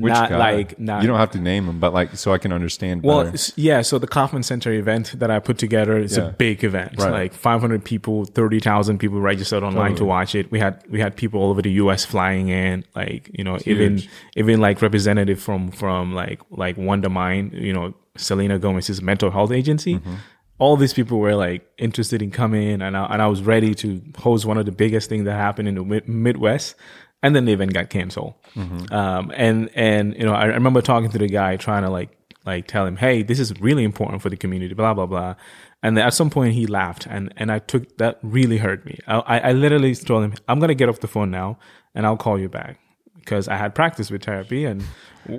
which 0.00 0.12
not 0.12 0.30
guy? 0.30 0.38
like 0.38 0.78
not. 0.78 1.02
You 1.02 1.08
don't 1.08 1.18
have 1.18 1.30
to 1.32 1.40
name 1.40 1.66
them, 1.66 1.80
but 1.80 1.92
like 1.92 2.16
so 2.16 2.32
I 2.32 2.38
can 2.38 2.52
understand. 2.52 3.02
Well, 3.02 3.24
better. 3.24 3.52
yeah. 3.56 3.82
So 3.82 3.98
the 3.98 4.06
Kauffman 4.06 4.42
Center 4.42 4.72
event 4.72 5.14
that 5.18 5.30
I 5.30 5.38
put 5.38 5.58
together 5.58 5.98
is 5.98 6.16
yeah. 6.16 6.28
a 6.28 6.32
big 6.32 6.64
event. 6.64 6.94
Right. 6.98 7.10
Like 7.10 7.34
500 7.34 7.84
people, 7.84 8.24
30,000 8.24 8.98
people 8.98 9.20
registered 9.20 9.62
online 9.62 9.92
totally. 9.92 9.98
to 9.98 10.04
watch 10.04 10.34
it. 10.34 10.50
We 10.50 10.58
had 10.58 10.82
we 10.88 11.00
had 11.00 11.16
people 11.16 11.40
all 11.40 11.50
over 11.50 11.62
the 11.62 11.72
U.S. 11.72 12.04
flying 12.04 12.48
in. 12.48 12.84
Like 12.94 13.30
you 13.32 13.44
know, 13.44 13.56
it's 13.56 13.66
even 13.66 13.98
huge. 13.98 14.10
even 14.36 14.60
like 14.60 14.80
representative 14.82 15.40
from 15.40 15.70
from 15.70 16.14
like 16.14 16.40
like 16.50 16.76
Wondermind. 16.76 17.60
You 17.60 17.72
know, 17.72 17.94
Selena 18.16 18.58
Gomez's 18.58 19.02
mental 19.02 19.30
health 19.30 19.52
agency. 19.52 19.96
Mm-hmm. 19.96 20.14
All 20.60 20.76
these 20.76 20.92
people 20.92 21.20
were 21.20 21.36
like 21.36 21.68
interested 21.78 22.20
in 22.20 22.32
coming, 22.32 22.82
and 22.82 22.96
I, 22.96 23.04
and 23.06 23.22
I 23.22 23.28
was 23.28 23.42
ready 23.42 23.74
to 23.76 24.02
host 24.18 24.44
one 24.44 24.58
of 24.58 24.66
the 24.66 24.72
biggest 24.72 25.08
things 25.08 25.24
that 25.24 25.34
happened 25.34 25.68
in 25.68 25.76
the 25.76 26.02
Midwest 26.06 26.74
and 27.22 27.34
then 27.34 27.44
the 27.44 27.52
event 27.52 27.74
got 27.74 27.90
canceled. 27.90 28.34
Mm-hmm. 28.54 28.92
Um, 28.92 29.32
and 29.34 29.70
and 29.74 30.14
you 30.16 30.24
know, 30.24 30.32
I, 30.32 30.42
I 30.42 30.46
remember 30.46 30.82
talking 30.82 31.10
to 31.10 31.18
the 31.18 31.28
guy 31.28 31.56
trying 31.56 31.82
to 31.82 31.90
like 31.90 32.10
like 32.44 32.66
tell 32.66 32.86
him, 32.86 32.96
hey, 32.96 33.22
this 33.22 33.38
is 33.40 33.58
really 33.60 33.84
important 33.84 34.22
for 34.22 34.30
the 34.30 34.36
community, 34.36 34.74
blah 34.74 34.94
blah 34.94 35.06
blah. 35.06 35.34
And 35.82 35.96
then 35.96 36.06
at 36.06 36.14
some 36.14 36.30
point 36.30 36.54
he 36.54 36.66
laughed, 36.66 37.06
and 37.06 37.32
and 37.36 37.52
I 37.52 37.58
took 37.58 37.98
that 37.98 38.18
really 38.22 38.58
hurt 38.58 38.84
me. 38.84 38.98
I 39.06 39.40
I 39.40 39.52
literally 39.52 39.94
told 39.94 40.24
him, 40.24 40.34
I'm 40.48 40.58
gonna 40.58 40.74
get 40.74 40.88
off 40.88 41.00
the 41.00 41.08
phone 41.08 41.30
now, 41.30 41.58
and 41.94 42.06
I'll 42.06 42.16
call 42.16 42.38
you 42.38 42.48
back 42.48 42.78
because 43.14 43.48
I 43.48 43.56
had 43.56 43.74
practice 43.74 44.10
with 44.10 44.24
therapy 44.24 44.64
and 44.64 44.82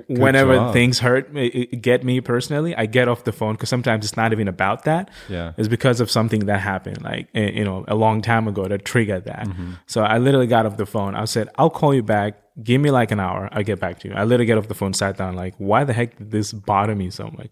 whenever 0.08 0.54
job. 0.54 0.72
things 0.72 0.98
hurt 1.00 1.28
it- 1.36 1.82
get 1.82 2.04
me 2.04 2.20
personally, 2.20 2.74
I 2.76 2.86
get 2.86 3.08
off 3.08 3.24
the 3.24 3.32
phone 3.32 3.54
because 3.54 3.68
sometimes 3.68 4.04
it's 4.04 4.16
not 4.16 4.32
even 4.32 4.48
about 4.48 4.84
that. 4.84 5.10
Yeah. 5.28 5.52
It's 5.56 5.68
because 5.68 6.00
of 6.00 6.10
something 6.10 6.46
that 6.46 6.60
happened, 6.60 7.02
like 7.02 7.28
eh, 7.34 7.50
you 7.50 7.64
know, 7.64 7.84
a 7.88 7.94
long 7.94 8.22
time 8.22 8.48
ago 8.48 8.68
that 8.68 8.84
triggered 8.84 9.24
that. 9.24 9.46
Mm-hmm. 9.46 9.72
So 9.86 10.02
I 10.02 10.18
literally 10.18 10.46
got 10.46 10.66
off 10.66 10.76
the 10.76 10.86
phone. 10.86 11.14
I 11.14 11.24
said, 11.24 11.48
"I'll 11.56 11.70
call 11.70 11.94
you 11.94 12.02
back. 12.02 12.34
Give 12.62 12.80
me 12.80 12.90
like 12.90 13.10
an 13.10 13.20
hour. 13.20 13.48
I'll 13.52 13.62
get 13.62 13.80
back 13.80 13.98
to 14.00 14.08
you." 14.08 14.14
I 14.14 14.24
literally 14.24 14.46
get 14.46 14.58
off 14.58 14.68
the 14.68 14.74
phone, 14.74 14.92
sat 14.94 15.16
down, 15.16 15.34
like, 15.36 15.54
"Why 15.58 15.84
the 15.84 15.92
heck 15.92 16.16
did 16.18 16.30
this 16.30 16.52
bother 16.52 16.94
me 16.94 17.10
so 17.10 17.30
much?" 17.36 17.48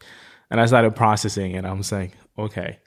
And 0.50 0.60
I 0.60 0.66
started 0.66 0.94
processing, 0.96 1.56
and 1.56 1.66
I'm 1.66 1.82
saying, 1.82 2.12
"Okay." 2.38 2.78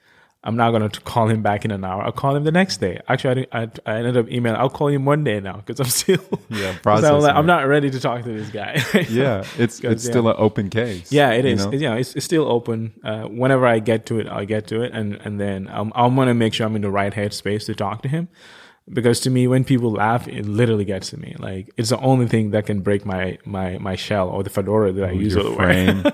I'm 0.44 0.56
not 0.56 0.72
gonna 0.72 0.88
call 0.90 1.28
him 1.28 1.40
back 1.42 1.64
in 1.64 1.70
an 1.70 1.84
hour. 1.84 2.02
I'll 2.02 2.10
call 2.10 2.34
him 2.34 2.42
the 2.42 2.50
next 2.50 2.78
day. 2.78 3.00
Actually, 3.08 3.46
I, 3.52 3.62
I, 3.62 3.68
I 3.86 3.94
ended 3.98 4.16
up 4.16 4.28
emailing. 4.28 4.58
I'll 4.60 4.68
call 4.70 4.88
him 4.88 5.04
one 5.04 5.22
day 5.22 5.38
now 5.38 5.56
because 5.64 5.78
I'm 5.78 5.86
still. 5.86 6.18
Yeah, 6.50 6.74
'cause 6.82 7.04
I'm, 7.04 7.20
like, 7.20 7.34
I'm 7.34 7.46
not 7.46 7.66
ready 7.68 7.90
to 7.90 8.00
talk 8.00 8.24
to 8.24 8.28
this 8.32 8.50
guy. 8.50 8.82
Yeah, 9.08 9.44
it's 9.56 9.80
it's 9.80 10.04
yeah. 10.04 10.10
still 10.10 10.28
an 10.28 10.34
open 10.38 10.68
case. 10.68 11.12
Yeah, 11.12 11.30
it 11.30 11.44
you 11.44 11.54
know? 11.54 11.70
It's, 11.70 11.82
you 11.82 11.88
know, 11.88 11.96
it's, 11.96 12.14
it's 12.16 12.24
still 12.24 12.46
open. 12.50 12.92
Uh, 13.04 13.22
whenever 13.22 13.66
I 13.66 13.78
get 13.78 14.06
to 14.06 14.18
it, 14.18 14.26
I'll 14.28 14.44
get 14.46 14.66
to 14.68 14.82
it, 14.82 14.92
and 14.92 15.14
and 15.24 15.40
then 15.40 15.68
I'm 15.70 15.92
I'm 15.94 16.16
gonna 16.16 16.34
make 16.34 16.54
sure 16.54 16.66
I'm 16.66 16.74
in 16.76 16.82
the 16.82 16.90
right 16.90 17.12
headspace 17.14 17.66
to 17.66 17.74
talk 17.74 18.02
to 18.02 18.08
him, 18.08 18.28
because 18.90 19.20
to 19.20 19.30
me, 19.30 19.46
when 19.46 19.64
people 19.64 19.92
laugh, 19.92 20.26
it 20.28 20.44
literally 20.46 20.84
gets 20.84 21.10
to 21.10 21.16
me. 21.16 21.34
Like 21.38 21.70
it's 21.76 21.90
the 21.90 21.98
only 22.00 22.26
thing 22.26 22.50
that 22.50 22.66
can 22.66 22.80
break 22.80 23.04
my 23.06 23.38
my 23.44 23.78
my 23.78 23.96
shell 23.96 24.28
or 24.28 24.42
the 24.42 24.50
fedora 24.50 24.92
that 24.92 25.04
I 25.08 25.12
use 25.12 25.34
your 25.34 25.44
all 25.44 25.50
the 25.52 25.56
way. 25.56 25.86
frame. 25.86 26.02
yeah. 26.04 26.12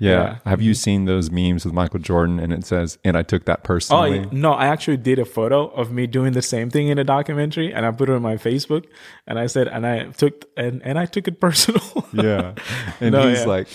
Yeah. 0.00 0.38
Have 0.46 0.62
you 0.62 0.74
seen 0.74 1.04
those 1.04 1.30
memes 1.30 1.64
with 1.64 1.74
Michael 1.74 2.00
Jordan 2.00 2.38
and 2.40 2.52
it 2.52 2.64
says, 2.64 2.98
and 3.04 3.16
I 3.16 3.22
took 3.22 3.44
that 3.44 3.60
Oh 3.62 3.66
personally? 3.66 4.18
yeah. 4.20 4.26
no! 4.32 4.52
I 4.52 4.66
actually 4.66 4.96
did 4.96 5.18
a 5.18 5.24
photo 5.24 5.66
of 5.68 5.92
me 5.92 6.06
doing 6.06 6.32
the 6.32 6.42
same 6.42 6.70
thing 6.70 6.88
in 6.88 6.98
a 6.98 7.04
documentary, 7.04 7.72
and 7.72 7.84
I 7.84 7.90
put 7.90 8.08
it 8.08 8.12
on 8.12 8.22
my 8.22 8.36
Facebook, 8.36 8.84
and 9.26 9.38
I 9.38 9.46
said, 9.46 9.68
and 9.68 9.86
I 9.86 10.06
took 10.12 10.44
and 10.56 10.82
and 10.84 10.98
I 10.98 11.06
took 11.06 11.28
it 11.28 11.40
personal. 11.40 11.82
Yeah. 12.12 12.54
And 13.00 13.12
No, 13.12 13.28
he's 13.28 13.40
yeah. 13.40 13.46
like, 13.46 13.68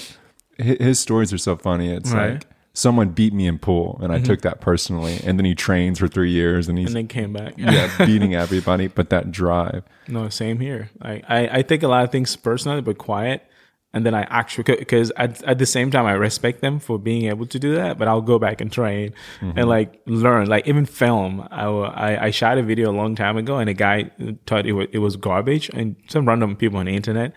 his 0.58 1.00
stories 1.00 1.32
are 1.32 1.38
so 1.38 1.56
funny. 1.58 1.92
It's 1.94 2.12
Right. 2.12 2.34
like, 2.34 2.46
someone 2.74 3.10
beat 3.10 3.34
me 3.34 3.48
in 3.48 3.60
pool 3.60 4.00
and 4.02 4.12
I 4.12 4.18
mm-hmm. 4.18 4.26
took 4.26 4.42
that 4.42 4.62
personally. 4.62 5.20
And 5.24 5.38
then 5.38 5.46
he 5.46 5.56
trains 5.56 6.00
for 6.00 6.08
three 6.08 6.32
years 6.32 6.70
and 6.70 6.78
he's 6.78 6.88
and 6.88 6.96
then 6.96 7.08
came 7.08 7.34
back. 7.34 7.56
yeah, 7.58 7.94
beating 8.06 8.36
everybody. 8.36 8.88
But 8.88 9.10
that 9.10 9.32
drive. 9.32 9.84
No, 10.08 10.30
same 10.30 10.60
here. 10.60 10.90
I, 11.02 11.22
I, 11.28 11.50
I 11.60 11.62
take 11.62 11.84
a 11.84 11.88
lot 11.88 12.04
of 12.04 12.12
things 12.12 12.36
personally, 12.36 12.82
but 12.82 12.98
quiet. 12.98 13.46
And 13.94 14.06
then 14.06 14.16
I 14.16 14.22
actually, 14.30 14.64
because 14.64 15.12
at, 15.18 15.44
at 15.44 15.58
the 15.58 15.66
same 15.66 15.92
time, 15.92 16.06
I 16.06 16.14
respect 16.14 16.62
them 16.62 16.80
for 16.80 16.98
being 16.98 17.26
able 17.26 17.46
to 17.48 17.60
do 17.60 17.76
that, 17.76 17.98
but 17.98 18.08
I'll 18.08 18.22
go 18.22 18.40
back 18.40 18.62
and 18.62 18.72
train 18.72 19.14
and 19.42 19.54
mm-hmm. 19.54 19.68
like 19.68 20.02
learn, 20.06 20.48
like 20.48 20.66
even 20.66 20.86
film. 20.86 21.46
I, 21.52 21.66
I, 21.66 22.26
I 22.28 22.32
shot 22.32 22.58
a 22.58 22.64
video 22.64 22.90
a 22.90 22.96
long 22.96 23.16
time 23.16 23.36
ago 23.36 23.58
and 23.58 23.70
a 23.70 23.74
guy 23.74 24.10
thought 24.48 24.66
it 24.66 24.72
was, 24.72 24.88
it 24.94 25.00
was 25.00 25.18
garbage 25.18 25.70
and 25.74 25.98
some 26.08 26.26
random 26.26 26.56
people 26.56 26.80
on 26.80 26.86
the 26.86 26.96
internet. 26.96 27.34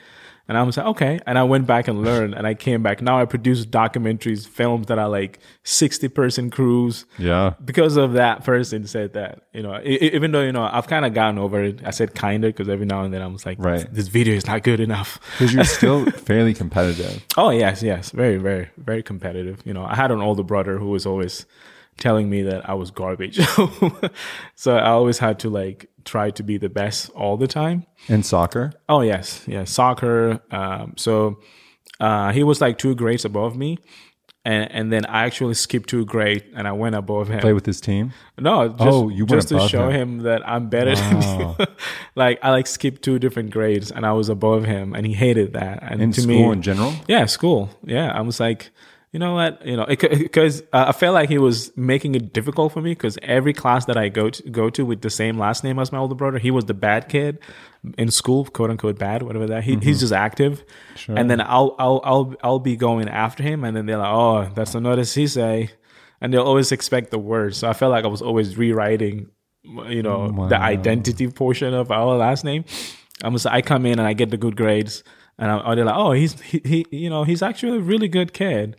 And 0.46 0.58
I 0.58 0.62
was 0.62 0.76
like, 0.76 0.84
okay. 0.88 1.20
And 1.26 1.38
I 1.38 1.42
went 1.42 1.66
back 1.66 1.88
and 1.88 2.02
learned 2.02 2.34
and 2.34 2.46
I 2.46 2.52
came 2.52 2.82
back. 2.82 3.00
Now 3.00 3.18
I 3.18 3.24
produce 3.24 3.64
documentaries, 3.64 4.46
films 4.46 4.88
that 4.88 4.98
are 4.98 5.08
like 5.08 5.38
60 5.62 6.08
person 6.08 6.50
crews 6.50 7.06
Yeah. 7.18 7.54
because 7.64 7.96
of 7.96 8.12
that 8.12 8.44
person 8.44 8.86
said 8.86 9.14
that 9.14 9.40
you 9.54 9.62
know 9.62 9.72
I- 9.72 9.78
I- 9.78 10.10
even 10.12 10.32
though 10.32 10.42
you 10.42 10.52
know 10.52 10.68
i've 10.70 10.86
kind 10.86 11.06
of 11.06 11.14
gotten 11.14 11.38
over 11.38 11.62
it 11.62 11.80
i 11.86 11.90
said 11.90 12.14
kinda 12.14 12.48
because 12.48 12.68
every 12.68 12.84
now 12.84 13.02
and 13.04 13.14
then 13.14 13.22
i'm 13.22 13.32
just 13.32 13.46
like 13.46 13.56
Right. 13.58 13.86
this 13.92 14.08
video 14.08 14.34
is 14.34 14.46
not 14.46 14.62
good 14.62 14.80
enough 14.80 15.18
Because 15.32 15.54
you're 15.54 15.64
still 15.80 16.04
fairly 16.10 16.52
competitive. 16.52 17.24
oh 17.38 17.48
yes 17.50 17.82
yes 17.82 18.10
very 18.10 18.36
very 18.36 18.68
very 18.76 19.02
competitive 19.02 19.62
you 19.64 19.72
know 19.72 19.84
i 19.84 19.94
had 19.94 20.10
an 20.10 20.20
older 20.20 20.42
brother 20.42 20.76
who 20.78 20.90
was 20.90 21.06
always 21.06 21.46
telling 21.96 22.28
me 22.28 22.42
that 22.42 22.68
i 22.68 22.74
was 22.74 22.90
garbage 22.90 23.38
so 24.54 24.76
i 24.76 24.90
always 24.90 25.18
had 25.18 25.38
to 25.38 25.48
like 25.48 25.88
try 26.04 26.30
to 26.30 26.42
be 26.42 26.56
the 26.58 26.68
best 26.68 27.10
all 27.10 27.36
the 27.36 27.46
time 27.48 27.84
In 28.08 28.22
soccer? 28.22 28.72
oh 28.88 29.00
yes 29.02 29.42
yeah 29.46 29.64
soccer 29.64 30.40
um, 30.50 30.94
so 30.96 31.38
uh, 32.00 32.32
he 32.32 32.42
was 32.42 32.60
like 32.60 32.78
two 32.78 32.94
grades 32.94 33.24
above 33.24 33.56
me 33.56 33.78
and, 34.46 34.70
and 34.72 34.92
then 34.92 35.06
I 35.06 35.24
actually 35.24 35.54
skipped 35.54 35.88
two 35.88 36.04
grade 36.04 36.44
and 36.54 36.68
I 36.68 36.72
went 36.72 36.94
above 36.94 37.28
him. 37.30 37.40
Play 37.40 37.54
with 37.54 37.64
his 37.64 37.80
team? 37.80 38.12
No, 38.38 38.68
just, 38.68 38.80
Oh, 38.82 39.08
you 39.08 39.24
just 39.24 39.48
to 39.48 39.58
show 39.68 39.88
him. 39.88 40.18
him. 40.18 40.24
that 40.24 40.46
I'm 40.46 40.68
better 40.68 40.94
than 40.94 41.22
you. 41.40 41.66
like 42.14 42.40
I 42.42 42.50
like 42.50 42.66
skipped 42.66 43.00
two 43.00 43.18
different 43.18 43.52
grades 43.52 43.90
and 43.90 44.04
I 44.04 44.12
was 44.12 44.28
above 44.28 44.64
him 44.66 44.92
and 44.94 45.06
he 45.06 45.14
hated 45.14 45.54
that. 45.54 45.82
And 45.82 46.02
In 46.02 46.12
to 46.12 46.20
school 46.20 46.48
me, 46.48 46.52
in 46.52 46.60
general? 46.60 46.92
yeah, 47.08 47.24
school. 47.24 47.70
Yeah, 47.84 48.12
I 48.12 48.20
was 48.20 48.38
like, 48.38 48.70
you 49.14 49.20
know 49.20 49.34
what, 49.34 49.64
you 49.64 49.76
know, 49.76 49.86
because 49.86 50.62
uh, 50.72 50.86
I 50.88 50.92
felt 50.92 51.14
like 51.14 51.28
he 51.28 51.38
was 51.38 51.70
making 51.76 52.16
it 52.16 52.32
difficult 52.32 52.72
for 52.72 52.82
me 52.82 52.90
because 52.90 53.16
every 53.22 53.52
class 53.52 53.84
that 53.84 53.96
I 53.96 54.08
go 54.08 54.28
to 54.28 54.50
go 54.50 54.70
to 54.70 54.84
with 54.84 55.02
the 55.02 55.08
same 55.08 55.38
last 55.38 55.62
name 55.62 55.78
as 55.78 55.92
my 55.92 55.98
older 55.98 56.16
brother, 56.16 56.38
he 56.38 56.50
was 56.50 56.64
the 56.64 56.74
bad 56.74 57.08
kid 57.08 57.38
in 57.96 58.10
school, 58.10 58.44
quote 58.44 58.70
unquote 58.70 58.98
bad, 58.98 59.22
whatever 59.22 59.46
that. 59.46 59.62
He, 59.62 59.76
He's 59.76 60.00
just 60.00 60.12
active, 60.12 60.64
and 61.06 61.30
then 61.30 61.40
I'll 61.40 61.76
I'll 61.78 62.00
I'll 62.02 62.34
I'll 62.42 62.58
be 62.58 62.74
going 62.74 63.08
after 63.08 63.44
him, 63.44 63.62
and 63.62 63.76
then 63.76 63.86
they're 63.86 63.98
like, 63.98 64.12
oh, 64.12 64.50
that's 64.52 64.74
another 64.74 65.04
say, 65.04 65.70
and 66.20 66.34
they'll 66.34 66.42
always 66.42 66.72
expect 66.72 67.12
the 67.12 67.18
worst. 67.20 67.60
So 67.60 67.68
I 67.68 67.72
felt 67.72 67.92
like 67.92 68.04
I 68.04 68.08
was 68.08 68.20
always 68.20 68.58
rewriting, 68.58 69.28
you 69.62 70.02
know, 70.02 70.48
the 70.48 70.58
identity 70.60 71.28
portion 71.28 71.72
of 71.72 71.92
our 71.92 72.16
last 72.16 72.44
name. 72.44 72.64
I'm 73.22 73.34
just, 73.34 73.46
I 73.46 73.62
come 73.62 73.86
in 73.86 74.00
and 74.00 74.08
I 74.08 74.12
get 74.12 74.30
the 74.30 74.36
good 74.36 74.56
grades, 74.56 75.04
and 75.38 75.50
I'm, 75.50 75.66
or 75.66 75.74
they're 75.74 75.84
like, 75.84 75.96
oh, 75.96 76.12
he's 76.12 76.40
he, 76.40 76.60
he 76.64 76.86
you 76.90 77.10
know 77.10 77.24
he's 77.24 77.42
actually 77.42 77.78
a 77.78 77.80
really 77.80 78.08
good 78.08 78.32
kid. 78.32 78.76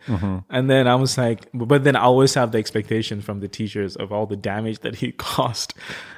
And 0.50 0.70
then 0.70 0.88
I 0.88 0.96
was 0.96 1.18
like, 1.18 1.48
but 1.54 1.84
then 1.84 1.96
I 1.96 2.02
always 2.02 2.34
have 2.36 2.52
the 2.52 2.58
expectation 2.58 3.22
from 3.22 3.40
the 3.40 3.48
teachers 3.48 3.96
of 3.96 4.12
all 4.12 4.26
the 4.26 4.38
damage 4.38 4.80
that 4.80 4.96
he 4.96 5.12
caused, 5.18 5.74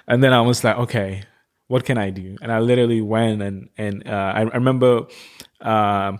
and 0.07 0.23
then 0.23 0.33
I 0.33 0.41
was 0.41 0.63
like, 0.63 0.77
okay, 0.77 1.23
what 1.67 1.85
can 1.85 1.97
I 1.97 2.09
do? 2.11 2.37
And 2.41 2.51
I 2.51 2.59
literally 2.59 3.01
went 3.01 3.41
and 3.41 3.69
and 3.77 4.07
uh, 4.07 4.33
I, 4.35 4.41
I 4.41 4.55
remember. 4.55 5.07
Um, 5.61 6.19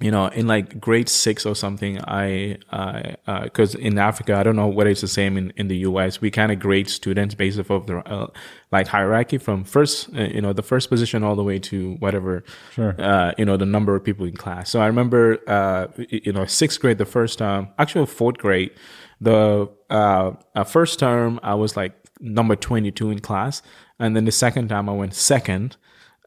you 0.00 0.12
know, 0.12 0.26
in 0.28 0.46
like 0.46 0.80
grade 0.80 1.08
six 1.08 1.44
or 1.44 1.56
something, 1.56 1.98
I, 2.04 2.58
uh, 2.70 3.14
uh, 3.26 3.48
cause 3.48 3.74
in 3.74 3.98
Africa, 3.98 4.36
I 4.36 4.44
don't 4.44 4.54
know 4.54 4.68
whether 4.68 4.90
it's 4.90 5.00
the 5.00 5.08
same 5.08 5.36
in, 5.36 5.52
in 5.56 5.66
the 5.66 5.78
US, 5.78 6.20
we 6.20 6.30
kind 6.30 6.52
of 6.52 6.60
grade 6.60 6.88
students 6.88 7.34
based 7.34 7.58
off 7.58 7.68
of 7.70 7.86
the, 7.86 7.98
uh, 8.08 8.28
like 8.70 8.86
hierarchy 8.86 9.38
from 9.38 9.64
first, 9.64 10.08
uh, 10.16 10.22
you 10.22 10.40
know, 10.40 10.52
the 10.52 10.62
first 10.62 10.88
position 10.88 11.24
all 11.24 11.34
the 11.34 11.42
way 11.42 11.58
to 11.58 11.94
whatever, 11.98 12.44
Sure. 12.72 12.94
uh, 13.00 13.32
you 13.36 13.44
know, 13.44 13.56
the 13.56 13.66
number 13.66 13.96
of 13.96 14.04
people 14.04 14.24
in 14.24 14.36
class. 14.36 14.70
So 14.70 14.80
I 14.80 14.86
remember, 14.86 15.38
uh, 15.48 15.88
you 16.08 16.32
know, 16.32 16.44
sixth 16.44 16.78
grade, 16.80 16.98
the 16.98 17.04
first 17.04 17.38
time, 17.38 17.68
actually 17.78 18.06
fourth 18.06 18.38
grade, 18.38 18.70
the, 19.20 19.68
uh, 19.90 20.30
uh, 20.54 20.64
first 20.64 21.00
term, 21.00 21.40
I 21.42 21.54
was 21.54 21.76
like 21.76 21.92
number 22.20 22.54
22 22.54 23.10
in 23.10 23.18
class. 23.18 23.62
And 23.98 24.14
then 24.14 24.26
the 24.26 24.32
second 24.32 24.68
time 24.68 24.88
I 24.88 24.92
went 24.92 25.14
second 25.14 25.76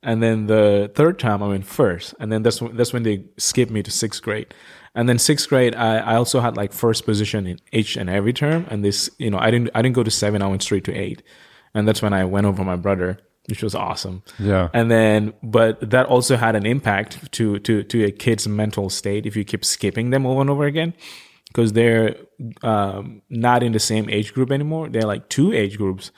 and 0.04 0.22
then 0.22 0.48
the 0.48 0.92
third 0.96 1.20
time 1.20 1.44
I 1.44 1.48
went 1.48 1.66
first, 1.66 2.16
and 2.20 2.32
then 2.32 2.44
that's 2.44 2.62
when, 2.62 2.76
that's 2.76 2.94
when 2.94 3.04
they 3.04 3.26
skipped 3.38 3.72
me 3.72 3.84
to 3.84 3.92
sixth 3.92 4.22
grade, 4.22 4.54
and 4.96 5.08
then 5.08 5.20
sixth 5.20 5.48
grade 5.50 5.76
I, 5.76 5.98
I 5.98 6.16
also 6.16 6.40
had 6.40 6.58
like 6.58 6.74
first 6.74 7.06
position 7.06 7.48
in 7.48 7.60
each 7.72 7.98
and 7.98 8.10
every 8.10 8.34
term, 8.34 8.66
and 8.70 8.84
this 8.84 9.10
you 9.18 9.30
know 9.30 9.38
I 9.38 9.52
didn't 9.52 9.70
I 9.76 9.82
didn't 9.82 9.96
go 9.96 10.04
to 10.04 10.12
seven, 10.12 10.42
I 10.42 10.48
went 10.48 10.64
straight 10.64 10.84
to 10.86 10.94
eight, 10.94 11.22
and 11.74 11.88
that's 11.88 12.02
when 12.02 12.14
I 12.14 12.26
went 12.26 12.48
over 12.48 12.64
my 12.64 12.76
brother, 12.76 13.20
which 13.48 13.64
was 13.64 13.76
awesome. 13.76 14.24
Yeah. 14.40 14.70
And 14.74 14.90
then, 14.90 15.34
but 15.42 15.90
that 15.90 16.06
also 16.08 16.36
had 16.38 16.56
an 16.56 16.66
impact 16.66 17.32
to 17.34 17.60
to 17.60 17.84
to 17.84 18.04
a 18.06 18.12
kid's 18.12 18.48
mental 18.48 18.90
state 18.90 19.26
if 19.26 19.36
you 19.36 19.44
keep 19.44 19.64
skipping 19.64 20.10
them 20.10 20.26
over 20.26 20.42
and 20.42 20.50
over 20.50 20.66
again, 20.66 20.94
because 21.48 21.74
they're 21.74 22.16
um, 22.64 23.22
not 23.30 23.64
in 23.64 23.72
the 23.72 23.80
same 23.80 24.10
age 24.10 24.34
group 24.34 24.52
anymore. 24.52 24.90
They're 24.90 25.04
like 25.04 25.30
two 25.30 25.54
age 25.54 25.78
groups, 25.78 26.12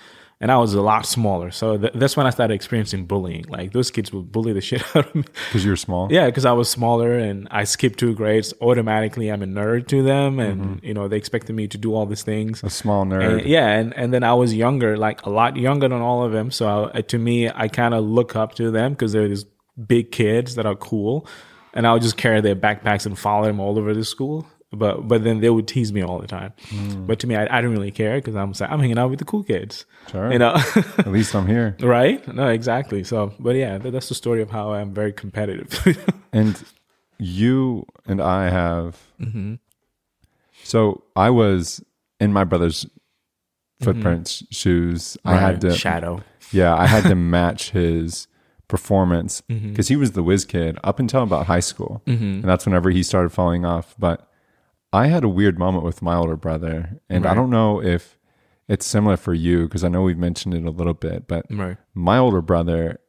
and 0.43 0.51
I 0.51 0.57
was 0.57 0.73
a 0.73 0.81
lot 0.81 1.05
smaller. 1.05 1.51
So 1.51 1.77
th- 1.77 1.93
that's 1.95 2.17
when 2.17 2.27
I 2.27 2.29
started 2.29 2.53
experiencing 2.53 3.05
bullying. 3.05 3.45
Like 3.47 3.71
those 3.71 3.89
kids 3.89 4.11
would 4.11 4.29
bully 4.29 4.51
the 4.51 4.59
shit 4.69 4.83
out 4.93 5.07
of 5.07 5.15
me. 5.15 5.23
Because 5.47 5.63
you're 5.63 5.77
small? 5.77 6.11
Yeah, 6.11 6.25
because 6.25 6.43
I 6.43 6.51
was 6.51 6.69
smaller 6.69 7.17
and 7.17 7.47
I 7.49 7.63
skipped 7.63 7.97
two 7.97 8.13
grades. 8.13 8.53
Automatically, 8.59 9.31
I'm 9.31 9.41
a 9.41 9.45
nerd 9.45 9.87
to 9.87 10.03
them, 10.03 10.41
and 10.41 10.61
mm-hmm. 10.61 10.85
you 10.85 10.93
know 10.93 11.07
they 11.07 11.15
expected 11.15 11.55
me 11.55 11.69
to 11.69 11.77
do 11.77 11.95
all 11.95 12.05
these 12.05 12.23
things. 12.23 12.61
A 12.61 12.69
small 12.69 13.05
nerd. 13.05 13.39
And, 13.39 13.47
yeah, 13.47 13.69
and, 13.69 13.93
and 13.95 14.13
then 14.13 14.25
I 14.25 14.33
was 14.33 14.53
younger, 14.53 14.97
like 14.97 15.25
a 15.25 15.29
lot 15.29 15.55
younger 15.55 15.87
than 15.87 16.01
all 16.01 16.25
of 16.25 16.33
them. 16.33 16.51
So 16.51 16.91
I, 16.93 17.03
to 17.03 17.17
me, 17.17 17.49
I 17.49 17.69
kind 17.69 17.93
of 17.93 18.03
look 18.03 18.35
up 18.35 18.53
to 18.55 18.69
them 18.69 18.91
because 18.91 19.13
they're 19.13 19.29
these 19.29 19.45
big 19.87 20.11
kids 20.11 20.55
that 20.55 20.65
are 20.65 20.75
cool, 20.75 21.25
and 21.73 21.87
I'll 21.87 21.99
just 21.99 22.17
carry 22.17 22.41
their 22.41 22.57
backpacks 22.57 23.05
and 23.05 23.17
follow 23.17 23.45
them 23.45 23.61
all 23.61 23.79
over 23.79 23.93
the 23.93 24.03
school. 24.03 24.45
But 24.73 25.07
but 25.07 25.23
then 25.23 25.39
they 25.39 25.49
would 25.49 25.67
tease 25.67 25.93
me 25.93 26.01
all 26.03 26.19
the 26.19 26.27
time. 26.27 26.51
But 27.05 27.19
to 27.19 27.27
me, 27.27 27.35
I, 27.35 27.43
I 27.43 27.61
didn't 27.61 27.71
really 27.73 27.91
care 27.91 28.15
because 28.17 28.35
I'm 28.35 28.51
like, 28.59 28.69
I'm 28.71 28.79
hanging 28.79 28.97
out 28.97 29.09
with 29.11 29.19
the 29.19 29.25
cool 29.25 29.43
kids, 29.43 29.85
Sure. 30.11 30.31
you 30.31 30.39
know. 30.39 30.53
At 30.97 31.07
least 31.07 31.35
I'm 31.35 31.45
here. 31.47 31.75
right? 31.81 32.25
No, 32.33 32.47
exactly. 32.47 33.03
So, 33.03 33.33
but 33.39 33.55
yeah, 33.55 33.77
that, 33.77 33.91
that's 33.91 34.09
the 34.09 34.15
story 34.15 34.41
of 34.41 34.49
how 34.49 34.73
I'm 34.73 34.93
very 34.93 35.13
competitive. 35.13 35.69
And 36.33 36.61
you 37.19 37.85
and 38.07 38.19
I 38.19 38.49
have. 38.49 38.97
Mm-hmm. 39.21 39.55
So 40.63 41.03
I 41.15 41.29
was 41.29 41.83
in 42.19 42.33
my 42.33 42.43
brother's 42.43 42.85
footprints, 43.81 44.43
shoes. 44.49 45.17
I 45.25 45.35
had 45.35 45.61
to. 45.61 45.73
shadow. 45.75 46.23
Yeah, 46.51 46.75
I 46.75 46.87
had 46.87 47.03
to 47.05 47.15
match 47.35 47.71
his 47.71 48.27
performance 48.67 49.43
Mm-hmm. 49.49 49.69
because 49.69 49.87
he 49.89 49.95
was 49.95 50.13
the 50.13 50.23
whiz 50.23 50.45
kid 50.45 50.77
up 50.83 50.99
until 50.99 51.21
about 51.23 51.45
high 51.47 51.59
school, 51.59 52.01
and 52.07 52.43
that's 52.43 52.65
whenever 52.65 52.89
he 52.89 53.03
started 53.03 53.29
falling 53.29 53.65
off. 53.65 53.93
But 53.99 54.27
I 54.93 55.07
had 55.07 55.23
a 55.23 55.29
weird 55.29 55.57
moment 55.57 55.83
with 55.83 56.01
my 56.01 56.15
older 56.15 56.35
brother, 56.35 57.01
and 57.09 57.25
I 57.25 57.33
don't 57.33 57.49
know 57.49 57.81
if 57.81 58.17
it's 58.67 58.85
similar 58.85 59.17
for 59.17 59.33
you 59.33 59.63
because 59.63 59.83
I 59.83 59.89
know 59.89 60.03
we've 60.03 60.17
mentioned 60.17 60.53
it 60.53 60.63
a 60.63 60.69
little 60.69 60.93
bit, 60.93 61.27
but 61.27 61.45
Right. 61.49 61.77
my 61.93 62.17
older 62.17 62.41
brother 62.41 62.99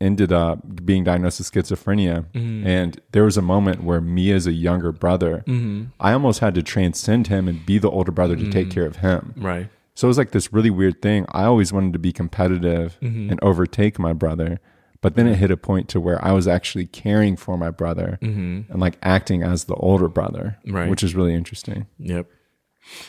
ended 0.00 0.32
up 0.32 0.84
being 0.84 1.04
diagnosed 1.04 1.38
with 1.38 1.52
schizophrenia. 1.52 2.24
Mm-hmm. 2.32 2.66
And 2.66 3.00
there 3.12 3.24
was 3.24 3.36
a 3.36 3.42
moment 3.42 3.84
where 3.84 4.00
me 4.00 4.32
as 4.32 4.46
a 4.46 4.52
younger 4.52 4.92
brother, 4.92 5.44
mm-hmm. 5.46 5.84
I 6.00 6.12
almost 6.12 6.40
had 6.40 6.54
to 6.54 6.62
transcend 6.62 7.26
him 7.26 7.48
and 7.48 7.64
be 7.64 7.78
the 7.78 7.90
older 7.90 8.10
brother 8.10 8.34
to 8.34 8.50
take 8.50 8.68
mm-hmm. 8.68 8.74
care 8.74 8.86
of 8.86 8.96
him. 8.96 9.34
Right. 9.36 9.68
So 9.94 10.06
it 10.06 10.10
was 10.10 10.18
like 10.18 10.30
this 10.30 10.52
really 10.52 10.70
weird 10.70 11.02
thing. 11.02 11.26
I 11.30 11.44
always 11.44 11.72
wanted 11.72 11.92
to 11.92 11.98
be 11.98 12.12
competitive 12.12 12.96
and 13.02 13.38
overtake 13.42 13.98
my 13.98 14.14
brother. 14.14 14.58
But 15.02 15.14
then 15.16 15.26
it 15.26 15.36
hit 15.36 15.50
a 15.50 15.56
point 15.56 15.88
to 15.90 16.00
where 16.00 16.22
I 16.22 16.32
was 16.32 16.46
actually 16.46 16.86
caring 16.86 17.34
for 17.36 17.56
my 17.56 17.70
brother 17.70 18.18
and 18.20 18.66
like 18.80 18.98
acting 19.02 19.42
as 19.42 19.64
the 19.64 19.74
older 19.76 20.08
brother, 20.08 20.58
Right. 20.66 20.90
which 20.90 21.02
is 21.02 21.14
really 21.14 21.34
interesting. 21.34 21.86
Yep. 21.98 22.26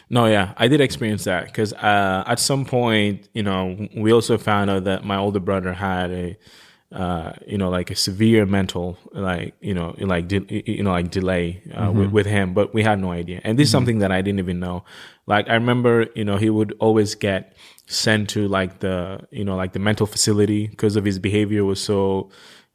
No, 0.10 0.26
yeah, 0.26 0.54
I 0.58 0.68
did 0.68 0.80
experience 0.82 1.24
that 1.26 1.46
because 1.46 1.74
uh, 1.74 2.24
at 2.28 2.40
some 2.40 2.66
point, 2.66 3.28
you 3.34 3.44
know, 3.44 3.88
we 3.96 4.12
also 4.14 4.38
found 4.38 4.70
out 4.70 4.84
that 4.86 5.04
my 5.04 5.18
older 5.18 5.40
brother 5.40 5.74
had 5.74 6.12
a, 6.12 6.38
uh, 6.94 7.32
you 7.48 7.58
know, 7.58 7.70
like 7.70 7.90
a 7.90 7.96
severe 7.96 8.46
mental, 8.46 8.98
like 9.14 9.56
you 9.62 9.74
know, 9.74 9.96
like 9.98 10.28
de- 10.28 10.64
you 10.70 10.84
know, 10.84 10.92
like 10.92 11.10
delay 11.10 11.64
uh, 11.74 11.90
with, 11.92 12.12
with 12.12 12.26
him, 12.26 12.54
but 12.54 12.74
we 12.74 12.84
had 12.84 13.00
no 13.00 13.12
idea. 13.12 13.40
And 13.46 13.58
this 13.58 13.68
is 13.68 13.72
something 13.72 14.00
that 14.00 14.12
I 14.12 14.22
didn't 14.22 14.40
even 14.40 14.60
know. 14.60 14.84
Like 15.26 15.50
I 15.50 15.54
remember, 15.54 16.08
you 16.16 16.26
know, 16.26 16.36
he 16.38 16.50
would 16.50 16.74
always 16.80 17.16
get 17.16 17.56
sent 17.92 18.30
to 18.30 18.48
like 18.48 18.80
the, 18.80 19.20
you 19.32 19.44
know, 19.46 19.56
like 19.56 19.74
the 19.74 19.80
mental 19.80 20.06
facility 20.08 20.68
because 20.68 20.96
of 20.96 21.06
his 21.06 21.20
behavior 21.20 21.64
was 21.66 21.80
so 21.82 22.30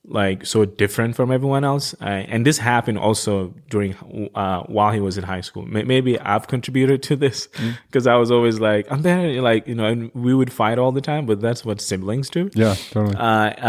like 0.09 0.47
so 0.47 0.65
different 0.65 1.17
from 1.17 1.33
everyone 1.33 1.65
else. 1.65 1.93
Uh, 2.01 2.05
and 2.05 2.47
this 2.47 2.59
happened 2.59 2.97
also 2.97 3.53
during 3.71 3.93
uh, 4.37 4.63
while 4.65 4.93
he 4.93 5.01
was 5.01 5.19
in 5.19 5.25
high 5.25 5.41
school. 5.41 5.67
May- 5.67 5.83
Maybe 5.83 6.17
I've 6.21 6.47
contributed 6.47 7.03
to 7.05 7.17
this 7.17 7.49
because 7.89 8.07
I 8.07 8.15
was 8.15 8.31
always 8.31 8.61
like, 8.61 8.87
I'm 8.89 9.03
there, 9.03 9.43
like 9.43 9.67
you 9.67 9.75
know, 9.75 9.87
and 9.87 10.13
we 10.15 10.33
would 10.33 10.53
fight 10.53 10.79
all 10.79 10.93
the 10.93 11.01
time. 11.01 11.27
But 11.27 11.41
that's 11.41 11.65
what 11.65 11.81
siblings 11.81 12.31
do. 12.31 12.51
Yeah, 12.55 12.77
totally. 12.93 13.17
Uh, 13.17 13.21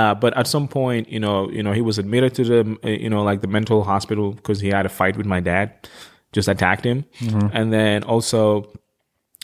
uh, 0.01 0.13
but 0.13 0.37
at 0.37 0.45
some 0.45 0.67
point, 0.67 1.09
you 1.09 1.19
know, 1.19 1.49
you 1.49 1.63
know, 1.63 1.71
he 1.73 1.81
was 1.81 1.97
admitted 1.97 2.35
to 2.35 2.43
the, 2.43 2.77
uh, 2.83 2.87
you 2.89 3.09
know, 3.09 3.23
like 3.23 3.41
the 3.41 3.47
mental 3.47 3.83
hospital 3.83 4.33
because 4.33 4.59
he 4.59 4.69
had 4.69 4.85
a 4.85 4.89
fight 4.89 5.17
with 5.17 5.25
my 5.25 5.39
dad, 5.39 5.89
just 6.33 6.47
attacked 6.47 6.85
him, 6.85 7.05
and 7.51 7.73
then 7.73 8.03
also 8.03 8.71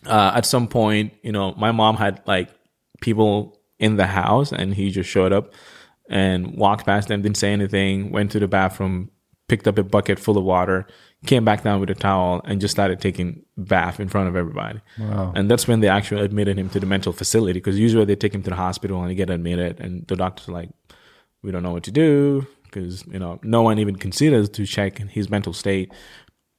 uh, 0.06 0.34
at 0.36 0.46
some 0.46 0.68
point, 0.68 1.14
you 1.24 1.32
know, 1.32 1.54
my 1.56 1.72
mom 1.72 1.96
had 1.96 2.22
like 2.26 2.50
people 3.02 3.60
in 3.80 3.98
the 3.98 4.08
house, 4.08 4.52
and 4.52 4.74
he 4.74 4.90
just 4.90 5.10
showed 5.10 5.34
up 5.34 5.54
and 6.10 6.56
walked 6.58 6.86
past 6.86 7.08
them, 7.08 7.22
didn't 7.22 7.38
say 7.38 7.52
anything, 7.52 8.12
went 8.12 8.32
to 8.32 8.40
the 8.40 8.48
bathroom, 8.48 9.10
picked 9.48 9.68
up 9.68 9.78
a 9.78 9.84
bucket 9.84 10.20
full 10.20 10.38
of 10.38 10.44
water, 10.44 10.86
came 11.26 11.46
back 11.46 11.64
down 11.64 11.80
with 11.80 11.90
a 11.90 11.96
towel, 11.96 12.42
and 12.46 12.62
just 12.62 12.74
started 12.74 13.00
taking 13.00 13.44
bath 13.58 14.00
in 14.00 14.10
front 14.10 14.28
of 14.28 14.36
everybody. 14.36 14.80
Wow. 15.00 15.32
And 15.36 15.50
that's 15.50 15.68
when 15.68 15.80
they 15.80 15.88
actually 15.88 16.22
admitted 16.22 16.58
him 16.58 16.70
to 16.70 16.80
the 16.80 16.86
mental 16.86 17.14
facility 17.14 17.60
because 17.60 17.80
usually 17.80 18.06
they 18.06 18.16
take 18.16 18.34
him 18.34 18.44
to 18.44 18.50
the 18.50 18.56
hospital 18.56 19.02
and 19.02 19.10
he 19.10 19.16
get 19.16 19.30
admitted, 19.30 19.80
and 19.80 20.08
the 20.08 20.16
doctors 20.16 20.50
are 20.50 20.54
like, 20.54 20.70
"We 21.42 21.52
don't 21.52 21.64
know 21.64 21.72
what 21.72 21.84
to 21.84 21.92
do." 21.92 22.48
Because 22.64 23.06
you 23.06 23.20
know, 23.20 23.40
no 23.44 23.62
one 23.62 23.78
even 23.78 23.98
considers 23.98 24.50
to 24.50 24.66
check 24.66 24.98
his 24.98 25.30
mental 25.30 25.54
state. 25.54 25.94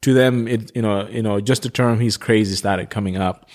To 0.05 0.13
them, 0.13 0.47
it 0.47 0.71
you 0.75 0.83
know, 0.83 1.09
you 1.09 1.23
know, 1.23 1.41
just 1.41 1.63
the 1.63 1.71
term 1.71 1.99
"he's 1.99 2.17
crazy" 2.17 2.57
started 2.57 2.91
coming 2.91 3.17
up 3.17 3.49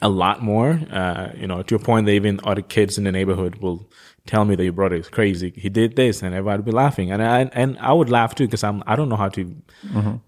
a 0.00 0.08
lot 0.08 0.42
more. 0.42 0.80
Uh, 0.90 1.30
you 1.36 1.46
know, 1.46 1.62
to 1.62 1.76
a 1.76 1.78
point 1.78 2.06
that 2.06 2.12
even 2.12 2.40
other 2.42 2.60
kids 2.60 2.98
in 2.98 3.04
the 3.04 3.12
neighborhood 3.12 3.56
will 3.56 3.88
tell 4.26 4.44
me 4.44 4.54
that 4.54 4.64
your 4.64 4.72
brother 4.72 4.96
is 4.96 5.08
crazy. 5.08 5.52
He 5.56 5.68
did 5.68 5.94
this, 5.94 6.22
and 6.22 6.34
everybody 6.34 6.58
would 6.58 6.64
be 6.64 6.72
laughing, 6.72 7.12
and 7.12 7.22
I 7.22 7.42
and 7.52 7.78
I 7.78 7.92
would 7.92 8.10
laugh 8.10 8.34
too 8.34 8.46
because 8.46 8.64
I'm 8.64 8.82
I 8.86 8.96
don't 8.96 9.08
know 9.08 9.16
how 9.16 9.28
to 9.30 9.54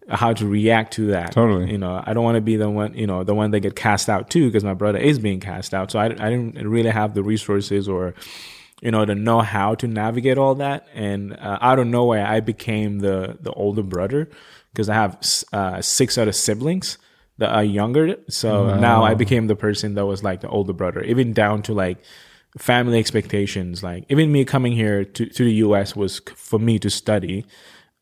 how 0.09 0.33
to 0.33 0.47
react 0.47 0.93
to 0.95 1.07
that. 1.09 1.33
Totally. 1.33 1.73
you 1.73 1.79
know, 1.79 2.03
I 2.07 2.15
don't 2.15 2.25
want 2.25 2.37
to 2.37 2.41
be 2.41 2.57
the 2.57 2.71
one 2.71 2.95
you 2.95 3.07
know 3.07 3.25
the 3.25 3.35
one 3.35 3.51
that 3.51 3.61
get 3.61 3.75
cast 3.75 4.09
out 4.09 4.31
too 4.31 4.47
because 4.47 4.65
my 4.65 4.75
brother 4.75 4.99
is 4.99 5.19
being 5.19 5.41
cast 5.41 5.75
out. 5.75 5.91
So 5.91 5.99
I 5.99 6.07
I 6.07 6.31
didn't 6.31 6.69
really 6.69 6.91
have 6.91 7.15
the 7.15 7.25
resources 7.25 7.89
or 7.89 8.15
you 8.81 8.93
know 8.93 9.05
to 9.05 9.15
know 9.15 9.41
how 9.41 9.75
to 9.77 9.89
navigate 9.89 10.39
all 10.39 10.55
that, 10.57 10.87
and 10.95 11.33
uh, 11.33 11.59
out 11.61 11.79
of 11.81 11.87
nowhere 11.89 12.25
I 12.25 12.41
became 12.41 13.01
the 13.01 13.39
the 13.41 13.53
older 13.53 13.83
brother 13.83 14.29
because 14.75 14.89
I 14.89 14.95
have 14.95 15.19
uh, 15.53 15.81
six 15.81 16.19
other 16.19 16.33
siblings 16.33 16.99
that 17.39 17.51
are 17.51 17.63
younger. 17.63 18.17
So 18.29 18.77
now 18.77 19.05
I 19.05 19.15
became 19.15 19.47
the 19.47 19.57
person 19.57 19.95
that 19.95 20.05
was 20.05 20.25
like 20.25 20.41
the 20.41 20.49
older 20.49 20.73
brother, 20.73 21.01
even 21.03 21.33
down 21.33 21.63
to 21.63 21.73
like 21.73 21.99
family 22.59 22.99
expectations. 22.99 23.83
Like 23.83 24.05
even 24.09 24.33
me 24.33 24.45
coming 24.45 24.73
here 24.73 25.05
to, 25.05 25.27
to 25.27 25.45
the 25.45 25.55
US 25.55 25.95
was 25.95 26.21
for 26.35 26.59
me 26.59 26.81
to 26.81 26.91
study 26.91 27.47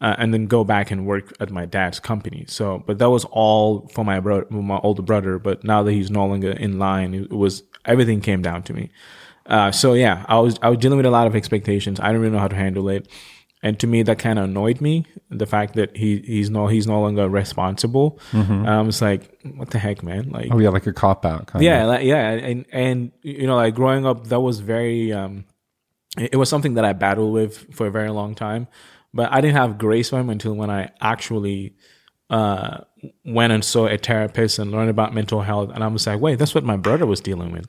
uh, 0.00 0.16
and 0.18 0.32
then 0.32 0.46
go 0.46 0.64
back 0.64 0.90
and 0.90 1.06
work 1.06 1.34
at 1.40 1.50
my 1.50 1.66
dad's 1.66 2.00
company. 2.00 2.44
So, 2.48 2.82
but 2.86 2.98
that 2.98 3.10
was 3.10 3.26
all 3.26 3.88
for 3.88 4.04
my 4.04 4.18
brother, 4.18 4.46
my 4.50 4.78
older 4.78 5.02
brother. 5.02 5.38
But 5.38 5.62
now 5.62 5.82
that 5.82 5.92
he's 5.92 6.10
no 6.10 6.26
longer 6.26 6.52
in 6.52 6.78
line, 6.78 7.14
it 7.14 7.30
was 7.30 7.62
everything 7.84 8.22
came 8.22 8.40
down 8.40 8.62
to 8.64 8.72
me. 8.72 8.90
Uh, 9.46 9.70
so 9.70 9.92
yeah, 9.94 10.24
I 10.28 10.38
was 10.38 10.58
I 10.62 10.68
was 10.68 10.78
dealing 10.78 10.96
with 10.96 11.06
a 11.06 11.10
lot 11.10 11.26
of 11.26 11.36
expectations. 11.36 12.00
I 12.00 12.08
didn't 12.08 12.22
really 12.22 12.32
know 12.32 12.40
how 12.40 12.48
to 12.48 12.56
handle 12.56 12.88
it, 12.88 13.08
and 13.62 13.78
to 13.78 13.86
me 13.86 14.02
that 14.02 14.18
kind 14.18 14.38
of 14.38 14.46
annoyed 14.46 14.80
me. 14.80 15.04
The 15.30 15.46
fact 15.46 15.74
that 15.74 15.96
he 15.96 16.18
he's 16.18 16.50
no 16.50 16.66
he's 16.66 16.86
no 16.86 17.00
longer 17.00 17.28
responsible. 17.28 18.18
I 18.32 18.80
was 18.80 19.00
like, 19.00 19.30
what 19.54 19.70
the 19.70 19.78
heck, 19.78 20.02
man? 20.02 20.30
Like, 20.30 20.48
oh, 20.50 20.58
yeah, 20.58 20.70
like 20.70 20.86
a 20.86 20.92
cop 20.92 21.24
out 21.24 21.46
kind 21.46 21.64
yeah, 21.64 21.82
of. 21.82 21.88
like, 21.88 22.04
yeah, 22.04 22.30
and 22.30 22.66
and 22.72 23.12
you 23.22 23.46
know, 23.46 23.56
like 23.56 23.74
growing 23.74 24.04
up, 24.06 24.26
that 24.28 24.40
was 24.40 24.60
very. 24.60 25.12
um 25.12 25.44
It 26.18 26.34
it 26.34 26.36
was 26.36 26.48
something 26.48 26.74
that 26.74 26.84
I 26.84 26.92
battled 26.92 27.32
with 27.32 27.74
for 27.74 27.86
a 27.86 27.90
very 27.90 28.10
long 28.10 28.34
time, 28.34 28.66
but 29.14 29.32
I 29.32 29.40
didn't 29.40 29.56
have 29.56 29.78
grace 29.78 30.10
for 30.10 30.18
him 30.20 30.28
until 30.30 30.54
when 30.54 30.68
I 30.70 30.90
actually 31.00 31.74
uh 32.28 32.84
went 33.24 33.52
and 33.52 33.64
saw 33.64 33.86
a 33.86 33.96
therapist 33.96 34.58
and 34.58 34.70
learned 34.70 34.90
about 34.90 35.14
mental 35.14 35.42
health, 35.42 35.70
and 35.74 35.82
I 35.82 35.86
was 35.86 36.06
like, 36.06 36.20
wait, 36.20 36.38
that's 36.38 36.54
what 36.54 36.64
my 36.64 36.76
brother 36.76 37.06
was 37.06 37.20
dealing 37.20 37.52
with. 37.52 37.66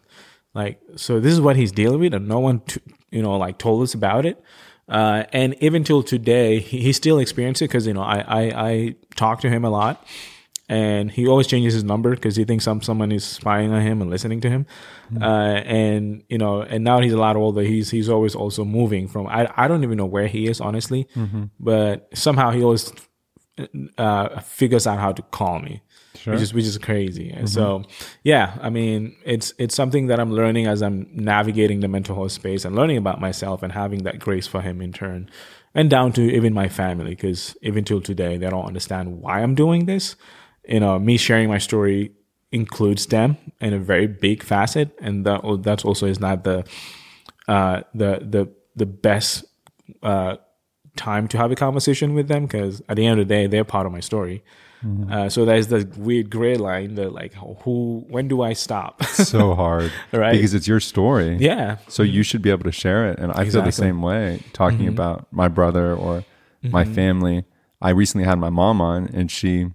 Like, 0.53 0.81
so 0.95 1.19
this 1.19 1.33
is 1.33 1.39
what 1.41 1.55
he's 1.55 1.71
dealing 1.71 1.99
with, 1.99 2.13
and 2.13 2.27
no 2.27 2.39
one, 2.39 2.59
t- 2.61 2.81
you 3.11 3.21
know, 3.23 3.37
like 3.37 3.57
told 3.57 3.81
us 3.83 3.93
about 3.93 4.25
it. 4.25 4.37
Uh, 4.89 5.23
and 5.31 5.55
even 5.61 5.83
till 5.83 6.03
today, 6.03 6.59
he, 6.59 6.79
he 6.81 6.93
still 6.93 7.17
experiences 7.19 7.61
it 7.63 7.69
because 7.69 7.87
you 7.87 7.93
know 7.93 8.01
I, 8.01 8.19
I 8.19 8.41
I 8.69 8.95
talk 9.15 9.39
to 9.41 9.49
him 9.49 9.63
a 9.63 9.69
lot, 9.69 10.05
and 10.67 11.09
he 11.09 11.27
always 11.27 11.47
changes 11.47 11.73
his 11.73 11.83
number 11.83 12.11
because 12.11 12.35
he 12.35 12.43
thinks 12.43 12.65
some 12.65 12.81
someone 12.81 13.11
is 13.11 13.23
spying 13.23 13.71
on 13.71 13.81
him 13.81 14.01
and 14.01 14.09
listening 14.09 14.41
to 14.41 14.49
him. 14.49 14.65
Uh, 15.21 15.25
and 15.25 16.23
you 16.27 16.37
know, 16.37 16.61
and 16.61 16.83
now 16.83 16.99
he's 16.99 17.13
a 17.13 17.17
lot 17.17 17.35
older. 17.35 17.61
He's 17.61 17.91
he's 17.91 18.09
always 18.09 18.35
also 18.35 18.65
moving 18.65 19.07
from. 19.07 19.27
I 19.27 19.47
I 19.55 19.67
don't 19.67 19.83
even 19.83 19.97
know 19.97 20.05
where 20.05 20.27
he 20.27 20.47
is 20.47 20.59
honestly, 20.59 21.07
but 21.59 22.09
somehow 22.13 22.51
he 22.51 22.61
always 22.63 22.91
uh, 23.97 24.39
figures 24.41 24.87
out 24.87 24.99
how 24.99 25.11
to 25.13 25.21
call 25.21 25.59
me, 25.59 25.81
which 26.25 26.41
is 26.41 26.53
which 26.53 26.65
is 26.65 26.77
crazy. 26.77 27.29
And 27.31 27.49
so, 27.49 27.83
yeah, 28.23 28.57
I 28.61 28.69
mean, 28.69 29.15
it's 29.25 29.53
it's 29.57 29.75
something 29.75 30.07
that 30.07 30.19
I'm 30.19 30.31
learning 30.31 30.67
as 30.67 30.81
I'm 30.81 31.07
navigating 31.11 31.79
the 31.79 31.87
mental 31.87 32.15
health 32.15 32.31
space 32.31 32.65
and 32.65 32.75
learning 32.75 32.97
about 32.97 33.19
myself 33.19 33.63
and 33.63 33.71
having 33.73 34.03
that 34.03 34.19
grace 34.19 34.47
for 34.47 34.61
him 34.61 34.81
in 34.81 34.93
turn, 34.93 35.29
and 35.73 35.89
down 35.89 36.11
to 36.13 36.21
even 36.21 36.53
my 36.53 36.69
family 36.69 37.11
because 37.11 37.57
even 37.61 37.83
till 37.83 38.01
today 38.01 38.37
they 38.37 38.49
don't 38.49 38.65
understand 38.65 39.21
why 39.21 39.41
I'm 39.41 39.55
doing 39.55 39.85
this. 39.85 40.15
You 40.67 40.79
know, 40.79 40.97
me 40.99 41.17
sharing 41.17 41.49
my 41.49 41.57
story 41.57 42.11
includes 42.51 43.07
them 43.07 43.37
in 43.59 43.73
a 43.73 43.79
very 43.79 44.07
big 44.07 44.43
facet, 44.43 44.95
and 45.01 45.25
that 45.25 45.41
that's 45.63 45.83
also 45.83 46.05
is 46.05 46.19
not 46.19 46.43
the 46.43 46.63
uh, 47.47 47.81
the 47.93 48.19
the 48.21 48.49
the 48.75 48.85
best 48.85 49.45
uh, 50.01 50.37
time 50.95 51.27
to 51.27 51.37
have 51.37 51.51
a 51.51 51.55
conversation 51.55 52.13
with 52.13 52.27
them 52.27 52.45
because 52.45 52.81
at 52.87 52.95
the 52.95 53.05
end 53.05 53.19
of 53.19 53.27
the 53.27 53.33
day 53.33 53.47
they're 53.47 53.63
part 53.63 53.85
of 53.85 53.91
my 53.91 53.99
story. 53.99 54.43
Mm-hmm. 54.83 55.11
Uh, 55.11 55.29
so 55.29 55.45
there's 55.45 55.67
the 55.67 55.89
weird 55.97 56.29
gray 56.29 56.55
line 56.55 56.95
that 56.95 57.13
like 57.13 57.33
who 57.33 58.05
when 58.07 58.27
do 58.27 58.41
I 58.41 58.53
stop? 58.53 59.03
so 59.05 59.55
hard. 59.63 59.91
Right. 60.11 60.33
Because 60.33 60.53
it's 60.53 60.67
your 60.67 60.79
story. 60.79 61.37
yeah, 61.39 61.77
So 61.87 62.03
you 62.03 62.23
should 62.23 62.41
be 62.41 62.49
able 62.49 62.63
to 62.65 62.71
share 62.71 63.09
it. 63.09 63.19
And 63.19 63.31
I 63.31 63.49
feel 63.49 63.61
the 63.61 63.71
same 63.71 64.01
way 64.01 64.41
talking 64.53 64.79
mm-hmm. 64.79 64.89
about 64.89 65.27
my 65.31 65.47
brother 65.47 65.95
or 65.95 66.23
my 66.61 66.83
mm-hmm. 66.83 66.93
family. 66.93 67.45
I 67.81 67.89
recently 67.89 68.25
had 68.25 68.39
my 68.39 68.49
mom 68.49 68.81
on 68.81 69.07
and 69.13 69.29
she 69.29 69.71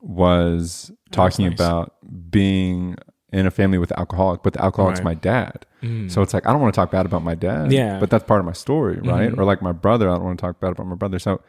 was 0.00 0.90
talking 1.10 1.46
nice. 1.46 1.54
about 1.54 1.94
being 2.30 2.96
in 3.32 3.46
a 3.46 3.50
family 3.50 3.78
with 3.78 3.92
alcoholic, 3.92 4.42
but 4.42 4.54
the 4.54 4.62
alcoholic's 4.62 4.98
Right. 5.00 5.04
my 5.04 5.14
dad. 5.14 5.66
Mm. 5.82 6.10
So 6.10 6.22
it's 6.22 6.34
like, 6.34 6.46
I 6.46 6.52
don't 6.52 6.60
want 6.60 6.74
to 6.74 6.80
talk 6.80 6.90
bad 6.90 7.06
about 7.06 7.22
my 7.22 7.34
dad. 7.34 7.72
Yeah. 7.72 8.00
But 8.00 8.10
that's 8.10 8.24
part 8.24 8.40
of 8.40 8.46
my 8.46 8.52
story, 8.52 8.98
right? 9.02 9.32
Or 9.36 9.44
like 9.44 9.62
my 9.62 9.72
brother, 9.72 10.10
I 10.10 10.14
don't 10.14 10.24
want 10.24 10.38
to 10.38 10.42
talk 10.42 10.60
bad 10.60 10.72
about 10.72 10.86
my 10.86 10.96
brother. 10.96 11.18
So 11.18 11.40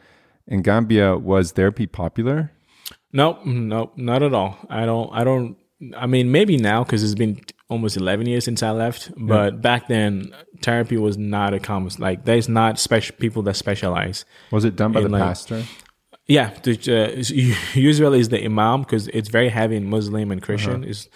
in 0.46 0.62
Gambia, 0.62 1.16
was 1.16 1.52
therapy 1.52 1.86
popular? 1.86 2.52
Nope, 3.12 3.44
nope, 3.44 3.92
not 3.96 4.22
at 4.22 4.32
all. 4.32 4.56
I 4.70 4.84
don't. 4.86 5.10
I 5.12 5.24
don't. 5.24 5.56
I 5.96 6.06
mean, 6.06 6.30
maybe 6.30 6.56
now 6.56 6.84
because 6.84 7.02
it's 7.02 7.14
been 7.14 7.40
almost 7.68 7.96
eleven 7.96 8.26
years 8.26 8.44
since 8.44 8.62
I 8.62 8.70
left. 8.70 9.10
But 9.16 9.60
back 9.60 9.88
then, 9.88 10.34
therapy 10.62 10.96
was 10.96 11.18
not 11.18 11.54
a 11.54 11.60
common. 11.60 11.90
Like, 11.98 12.24
there's 12.24 12.48
not 12.48 12.78
special 12.78 13.16
people 13.18 13.42
that 13.42 13.56
specialize. 13.56 14.24
Was 14.50 14.64
it 14.64 14.76
done 14.76 14.92
by 14.92 15.00
the 15.00 15.08
like- 15.08 15.22
pastor? 15.22 15.64
Yeah, 16.28 16.54
the, 16.62 16.72
uh, 16.88 17.78
usually 17.78 18.20
is 18.20 18.28
the 18.28 18.42
imam 18.44 18.82
because 18.82 19.08
it's 19.08 19.28
very 19.28 19.48
heavy 19.48 19.76
in 19.76 19.84
Muslim 19.90 20.30
and 20.30 20.40
Christian. 20.40 20.84
Is 20.84 21.08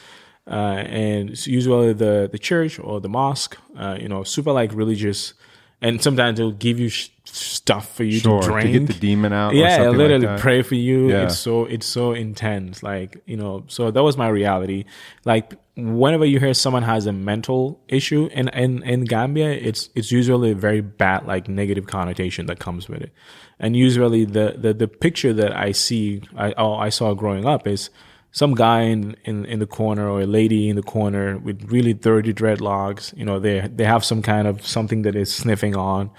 uh, 0.50 0.54
and 0.54 1.30
it's 1.30 1.46
usually 1.46 1.92
the 1.92 2.28
the 2.30 2.38
church 2.38 2.78
or 2.80 3.00
the 3.00 3.08
mosque. 3.08 3.56
Uh, 3.78 3.96
you 4.00 4.08
know, 4.08 4.24
super 4.24 4.50
like 4.52 4.72
religious, 4.74 5.32
and 5.80 6.02
sometimes 6.02 6.38
they'll 6.38 6.50
give 6.50 6.80
you 6.80 6.88
sh- 6.88 7.10
stuff 7.28 7.94
for 7.94 8.04
you 8.04 8.18
sure 8.18 8.40
to 8.40 8.48
drink. 8.48 8.72
to 8.72 8.78
get 8.78 8.86
the 8.86 8.94
demon 8.94 9.32
out. 9.32 9.52
or 9.52 9.56
yeah, 9.56 9.76
something 9.76 9.98
literally 9.98 10.26
like 10.26 10.36
that. 10.36 10.40
pray 10.40 10.62
for 10.62 10.74
you. 10.74 11.10
Yeah. 11.10 11.24
It's 11.24 11.38
so 11.38 11.64
it's 11.64 11.86
so 11.86 12.12
intense. 12.12 12.82
Like 12.82 13.22
you 13.26 13.36
know, 13.36 13.64
so 13.68 13.90
that 13.90 14.02
was 14.02 14.16
my 14.16 14.28
reality. 14.28 14.84
Like 15.24 15.54
whenever 15.76 16.24
you 16.24 16.40
hear 16.40 16.54
someone 16.54 16.82
has 16.82 17.06
a 17.06 17.12
mental 17.12 17.80
issue 17.88 18.28
in 18.32 18.48
in 18.48 18.82
in 18.82 19.04
Gambia, 19.04 19.50
it's 19.50 19.90
it's 19.94 20.10
usually 20.10 20.52
a 20.52 20.54
very 20.54 20.80
bad 20.80 21.26
like 21.26 21.48
negative 21.48 21.86
connotation 21.86 22.46
that 22.46 22.58
comes 22.58 22.88
with 22.88 23.02
it. 23.02 23.12
And 23.58 23.76
usually 23.76 24.24
the 24.24 24.56
the 24.58 24.72
the 24.72 24.88
picture 24.88 25.32
that 25.32 25.56
I 25.56 25.72
see 25.72 26.22
I 26.36 26.54
oh, 26.56 26.74
I 26.74 26.88
saw 26.88 27.14
growing 27.14 27.46
up 27.46 27.66
is 27.66 27.90
some 28.36 28.54
guy 28.54 28.82
in, 28.82 29.16
in, 29.24 29.46
in 29.46 29.60
the 29.60 29.66
corner 29.66 30.06
or 30.10 30.20
a 30.20 30.26
lady 30.26 30.68
in 30.68 30.76
the 30.76 30.82
corner 30.82 31.38
with 31.38 31.72
really 31.72 31.94
dirty 31.94 32.34
dreadlocks. 32.34 33.16
You 33.16 33.24
know, 33.24 33.38
they 33.38 33.60
they 33.66 33.84
have 33.84 34.04
some 34.04 34.20
kind 34.20 34.46
of 34.46 34.66
something 34.66 35.02
that 35.02 35.16
is 35.16 35.34
sniffing 35.34 35.74
on, 35.74 36.10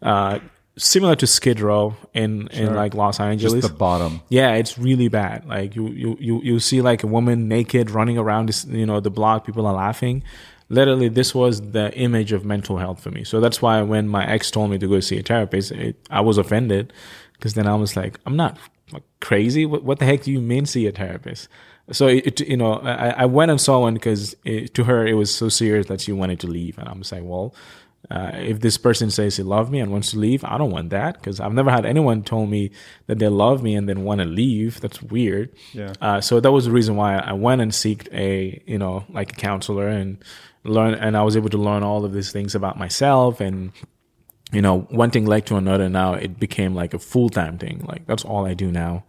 uh, 0.00 0.38
similar 0.78 1.16
to 1.16 1.26
Skid 1.26 1.60
Row 1.60 1.96
in 2.14 2.48
in 2.48 2.74
like 2.74 2.94
Los 2.94 3.18
Angeles. 3.20 3.54
Just 3.62 3.68
the 3.72 3.78
bottom. 3.78 4.20
yeah, 4.28 4.52
it's 4.54 4.78
really 4.78 5.08
bad. 5.08 5.46
Like 5.46 5.74
you 5.76 5.88
you 5.88 6.16
you 6.20 6.40
you 6.42 6.60
see 6.60 6.82
like 6.82 7.02
a 7.02 7.06
woman 7.06 7.48
naked 7.48 7.90
running 7.90 8.18
around 8.18 8.46
this 8.48 8.64
you 8.66 8.86
know 8.86 9.00
the 9.00 9.10
block. 9.10 9.44
People 9.46 9.66
are 9.66 9.74
laughing. 9.74 10.22
Literally, 10.68 11.08
this 11.08 11.32
was 11.34 11.60
the 11.70 11.92
image 11.96 12.32
of 12.32 12.44
mental 12.44 12.76
health 12.78 13.00
for 13.00 13.10
me. 13.12 13.22
So 13.22 13.40
that's 13.40 13.62
why 13.62 13.80
when 13.82 14.08
my 14.08 14.26
ex 14.28 14.50
told 14.50 14.70
me 14.70 14.78
to 14.78 14.88
go 14.88 14.98
see 15.00 15.18
a 15.18 15.22
therapist, 15.22 15.70
it, 15.70 15.96
I 16.10 16.20
was 16.20 16.38
offended 16.38 16.92
because 17.34 17.54
then 17.54 17.68
I 17.68 17.76
was 17.76 17.96
like, 17.96 18.18
I'm 18.26 18.34
not 18.36 18.58
like, 18.92 19.04
crazy. 19.20 19.64
What, 19.64 19.84
what 19.84 19.98
the 20.00 20.04
heck 20.06 20.22
do 20.24 20.32
you 20.32 20.40
mean 20.40 20.66
see 20.66 20.86
a 20.88 20.92
therapist? 20.92 21.48
So 21.92 22.08
it, 22.08 22.40
it- 22.40 22.48
you 22.48 22.56
know, 22.56 22.80
I, 22.80 23.10
I 23.10 23.24
went 23.26 23.52
and 23.52 23.60
saw 23.60 23.78
one 23.82 23.94
because 23.94 24.34
to 24.74 24.84
her 24.84 25.06
it 25.06 25.14
was 25.14 25.32
so 25.32 25.48
serious 25.48 25.86
that 25.86 26.00
she 26.00 26.10
wanted 26.10 26.40
to 26.40 26.48
leave, 26.48 26.78
and 26.78 26.88
I'm 26.88 27.04
saying, 27.04 27.28
well, 27.28 27.54
uh, 28.10 28.30
if 28.34 28.60
this 28.60 28.78
person 28.78 29.10
says 29.10 29.36
they 29.36 29.42
love 29.42 29.70
me 29.70 29.80
and 29.80 29.90
wants 29.90 30.12
to 30.12 30.18
leave, 30.18 30.44
I 30.44 30.58
don't 30.58 30.70
want 30.70 30.90
that 30.90 31.14
because 31.14 31.40
I've 31.40 31.52
never 31.52 31.70
had 31.70 31.84
anyone 31.84 32.22
told 32.22 32.48
me 32.48 32.70
that 33.06 33.18
they 33.18 33.28
love 33.28 33.62
me 33.62 33.74
and 33.74 33.88
then 33.88 34.04
want 34.04 34.20
to 34.20 34.26
leave. 34.26 34.80
That's 34.80 35.02
weird. 35.02 35.52
Yeah. 35.72 35.92
Uh, 36.00 36.20
so 36.20 36.38
that 36.38 36.52
was 36.52 36.66
the 36.66 36.70
reason 36.70 36.94
why 36.94 37.16
I 37.16 37.32
went 37.32 37.60
and 37.60 37.72
seeked 37.72 38.12
a 38.12 38.62
you 38.66 38.78
know 38.78 39.04
like 39.08 39.32
a 39.32 39.36
counselor 39.36 39.88
and 39.88 40.18
learn, 40.62 40.94
and 40.94 41.16
I 41.16 41.22
was 41.22 41.36
able 41.36 41.50
to 41.50 41.58
learn 41.58 41.82
all 41.82 42.04
of 42.04 42.12
these 42.12 42.30
things 42.30 42.54
about 42.54 42.78
myself 42.78 43.40
and 43.40 43.72
you 44.52 44.62
know, 44.62 44.82
one 44.90 45.10
thing 45.10 45.26
led 45.26 45.46
to 45.46 45.56
another. 45.56 45.88
Now 45.88 46.14
it 46.14 46.38
became 46.38 46.74
like 46.74 46.94
a 46.94 46.98
full 46.98 47.28
time 47.28 47.58
thing. 47.58 47.84
Like 47.86 48.06
that's 48.06 48.24
all 48.24 48.46
I 48.46 48.54
do 48.54 48.70
now. 48.70 49.04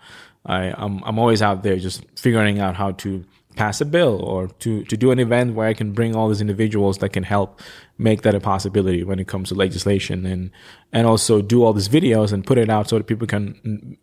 I 0.45 0.73
I'm 0.75 1.03
I'm 1.03 1.19
always 1.19 1.41
out 1.41 1.63
there 1.63 1.77
just 1.77 2.03
figuring 2.15 2.59
out 2.59 2.75
how 2.75 2.91
to 2.93 3.23
pass 3.57 3.81
a 3.81 3.85
bill 3.85 4.15
or 4.23 4.47
to 4.63 4.83
to 4.85 4.95
do 5.03 5.11
an 5.11 5.19
event 5.19 5.55
where 5.55 5.67
I 5.67 5.73
can 5.73 5.91
bring 5.93 6.15
all 6.15 6.27
these 6.29 6.41
individuals 6.41 6.97
that 6.99 7.09
can 7.09 7.23
help 7.23 7.59
make 7.97 8.21
that 8.21 8.35
a 8.35 8.39
possibility 8.39 9.03
when 9.03 9.19
it 9.19 9.27
comes 9.27 9.49
to 9.49 9.55
legislation 9.55 10.25
and 10.25 10.51
and 10.93 11.07
also 11.07 11.41
do 11.41 11.63
all 11.63 11.73
these 11.73 11.89
videos 11.89 12.31
and 12.33 12.45
put 12.45 12.57
it 12.57 12.69
out 12.69 12.87
so 12.89 12.97
that 12.97 13.07
people 13.07 13.27
can 13.27 13.41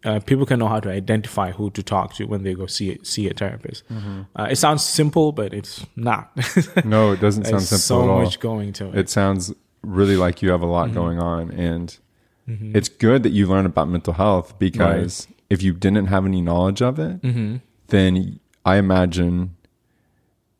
uh, 0.04 0.18
people 0.30 0.44
can 0.46 0.58
know 0.58 0.68
how 0.68 0.80
to 0.80 0.90
identify 0.90 1.52
who 1.52 1.70
to 1.70 1.82
talk 1.82 2.14
to 2.14 2.24
when 2.26 2.42
they 2.42 2.54
go 2.54 2.66
see 2.66 2.98
see 3.02 3.28
a 3.30 3.34
therapist. 3.34 3.84
Uh, 4.36 4.48
it 4.50 4.56
sounds 4.56 4.82
simple, 4.84 5.32
but 5.32 5.54
it's 5.54 5.86
not. 5.96 6.30
No, 6.84 7.12
it 7.12 7.20
doesn't 7.20 7.44
sound 7.46 7.62
simple 7.62 7.78
so 7.78 8.02
at 8.02 8.08
all. 8.10 8.22
much 8.24 8.40
going 8.40 8.72
to 8.74 8.84
it. 8.88 8.94
it 9.02 9.08
sounds 9.08 9.52
really 9.82 10.16
like 10.16 10.42
you 10.42 10.50
have 10.50 10.62
a 10.62 10.66
Mm-hmm. 10.66 10.72
lot 10.94 10.94
going 10.94 11.18
on 11.18 11.50
and 11.52 11.98
it's 12.76 12.90
good 12.90 13.22
that 13.22 13.30
you 13.32 13.46
learn 13.46 13.64
about 13.66 13.88
mental 13.88 14.12
health 14.14 14.58
because 14.58 15.26
if 15.48 15.62
you 15.62 15.72
didn't 15.72 16.06
have 16.14 16.26
any 16.26 16.40
knowledge 16.42 16.82
of 16.82 16.98
it 16.98 17.22
Mm-hmm. 17.22 17.56
then 17.88 18.40
i 18.64 18.76
imagine 18.76 19.54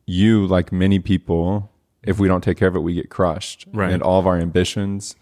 you 0.05 0.45
like 0.45 0.71
many 0.71 0.99
people 0.99 1.71
if 2.03 2.19
we 2.19 2.27
don't 2.27 2.43
take 2.43 2.57
care 2.57 2.67
of 2.67 2.75
it 2.75 2.79
we 2.79 2.93
get 2.93 3.09
crushed 3.09 3.65
Right. 3.73 3.85
Mm-hmm. 3.85 3.93
and 3.95 4.03
all 4.03 4.19
of 4.19 4.27
our 4.27 4.37
ambitions 4.37 5.15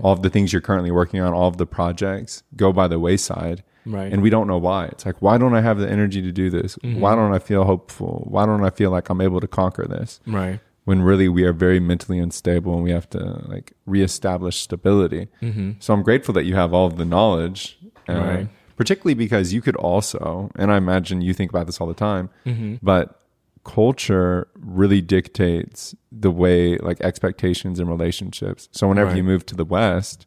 all 0.00 0.12
of 0.12 0.22
the 0.22 0.30
things 0.30 0.52
you're 0.52 0.62
currently 0.62 0.92
working 0.92 1.20
on 1.20 1.32
all 1.32 1.48
of 1.48 1.56
the 1.56 1.66
projects 1.66 2.44
go 2.54 2.72
by 2.72 2.86
the 2.88 2.98
wayside 3.00 3.62
Right. 3.84 4.04
Mm-hmm. 4.06 4.14
and 4.14 4.22
we 4.22 4.30
don't 4.30 4.46
know 4.48 4.58
why 4.58 4.86
it's 4.86 5.04
like 5.06 5.20
why 5.22 5.38
don't 5.38 5.54
i 5.54 5.60
have 5.60 5.78
the 5.78 5.88
energy 5.90 6.20
to 6.22 6.32
do 6.32 6.50
this 6.50 6.76
why 6.82 7.14
don't 7.16 7.32
i 7.32 7.38
feel 7.40 7.64
hopeful 7.64 8.24
why 8.28 8.46
don't 8.46 8.64
i 8.64 8.70
feel 8.70 8.90
like 8.90 9.08
i'm 9.10 9.20
able 9.20 9.40
to 9.40 9.46
conquer 9.48 9.86
this 9.88 10.20
right. 10.26 10.58
when 10.84 11.02
really 11.02 11.28
we 11.28 11.42
are 11.44 11.52
very 11.52 11.78
mentally 11.80 12.18
unstable 12.18 12.74
and 12.74 12.82
we 12.84 12.90
have 12.92 13.08
to 13.10 13.18
like 13.48 13.72
reestablish 13.86 14.56
stability. 14.58 15.26
Mm-hmm. 15.42 15.72
So 15.80 15.94
I'm 15.94 16.02
grateful 16.04 16.32
that 16.34 16.44
you 16.44 16.54
have 16.56 16.72
all 16.74 16.86
of 16.86 16.96
the 16.96 17.04
knowledge, 17.04 17.76
Right. 18.08 18.48
Particularly 18.76 19.14
because 19.14 19.52
you 19.52 19.60
could 19.60 19.76
also, 19.76 20.50
and 20.56 20.70
I 20.72 20.76
imagine 20.76 21.20
you 21.22 21.34
think 21.34 21.50
about 21.50 21.66
this 21.66 21.80
all 21.80 21.86
the 21.86 21.94
time, 21.94 22.28
Mm-hmm. 22.46 22.76
but 22.82 23.20
culture 23.64 24.46
really 24.54 25.00
dictates 25.00 25.94
the 26.12 26.30
way 26.30 26.76
like 26.78 27.00
expectations 27.00 27.80
and 27.80 27.88
relationships. 27.88 28.68
So 28.70 28.86
whenever 28.88 29.08
Right. 29.08 29.16
you 29.16 29.24
move 29.24 29.44
to 29.46 29.56
the 29.56 29.64
West, 29.64 30.26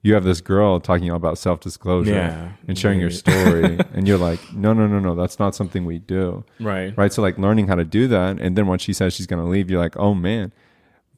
you 0.00 0.14
have 0.14 0.24
this 0.24 0.40
girl 0.40 0.80
talking 0.80 1.10
about 1.10 1.36
self 1.38 1.60
disclosure 1.60 2.12
Yeah. 2.12 2.52
and 2.66 2.78
sharing 2.78 2.98
your 3.00 3.10
story, 3.10 3.78
and 3.94 4.06
you're 4.08 4.16
like, 4.16 4.40
no, 4.52 4.72
no, 4.72 4.86
no, 4.86 5.00
no, 5.00 5.14
that's 5.14 5.38
not 5.38 5.54
something 5.54 5.84
we 5.84 5.98
do 5.98 6.44
Right. 6.60 6.96
right? 6.96 7.12
So 7.12 7.20
like 7.20 7.36
learning 7.36 7.66
how 7.68 7.74
to 7.74 7.84
do 7.84 8.06
that, 8.08 8.38
and 8.40 8.56
then 8.56 8.66
when 8.68 8.78
she 8.78 8.92
says 8.94 9.12
she's 9.12 9.26
going 9.26 9.42
to 9.42 9.48
leave, 9.48 9.68
you're 9.70 9.80
like, 9.82 9.96
oh 9.98 10.14
man, 10.14 10.52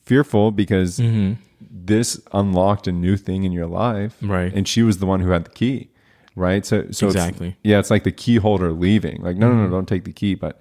fearful 0.03 0.51
because 0.51 0.99
Mm-hmm. 0.99 1.35
this 1.71 2.21
unlocked 2.33 2.87
a 2.89 2.93
new 2.93 3.17
thing 3.17 3.45
in 3.45 3.53
your 3.53 3.67
life, 3.67 4.17
Right. 4.23 4.53
And 4.53 4.67
she 4.67 4.83
was 4.83 4.99
the 4.99 5.07
one 5.07 5.21
who 5.21 5.31
had 5.31 5.45
the 5.45 5.51
key, 5.51 5.91
right? 6.37 6.65
So 6.65 6.87
so 6.91 7.07
Exactly. 7.07 7.49
Mm-hmm. 7.51 7.59
yeah, 7.63 7.79
it's 7.79 7.91
like 7.91 8.05
the 8.05 8.13
key 8.13 8.37
holder 8.37 8.73
leaving. 8.73 9.23
Like 9.23 9.37
no, 9.37 9.49
no, 9.53 9.65
no, 9.65 9.71
don't 9.71 9.89
take 9.89 10.05
the 10.05 10.13
key, 10.13 10.35
but 10.35 10.61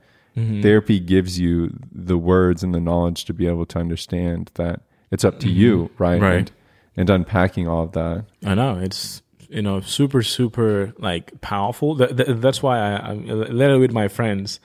therapy 0.61 1.01
gives 1.01 1.37
you 1.37 1.77
the 1.91 2.17
words 2.17 2.63
and 2.63 2.73
the 2.73 2.79
knowledge 2.79 3.25
to 3.25 3.33
be 3.33 3.45
able 3.45 3.65
to 3.65 3.77
understand 3.79 4.51
that 4.53 4.81
it's 5.11 5.25
up 5.25 5.39
to 5.41 5.49
you, 5.49 5.89
right? 5.97 6.15
Mm-hmm. 6.15 6.23
Right. 6.23 6.37
And, 6.37 6.51
and 6.95 7.09
unpacking 7.09 7.67
all 7.67 7.83
of 7.83 7.91
that. 7.93 8.25
I 8.45 8.55
know 8.55 8.77
it's 8.77 9.21
you 9.49 9.61
know 9.61 9.81
super 9.81 10.23
super 10.23 10.93
like 10.97 11.41
powerful. 11.41 11.97
Th- 11.97 12.15
th- 12.15 12.37
that's 12.39 12.61
why 12.63 12.79
I, 12.79 13.09
I'm 13.09 13.25
literally 13.25 13.79
with 13.81 13.91
my 13.91 14.07
friends. 14.07 14.59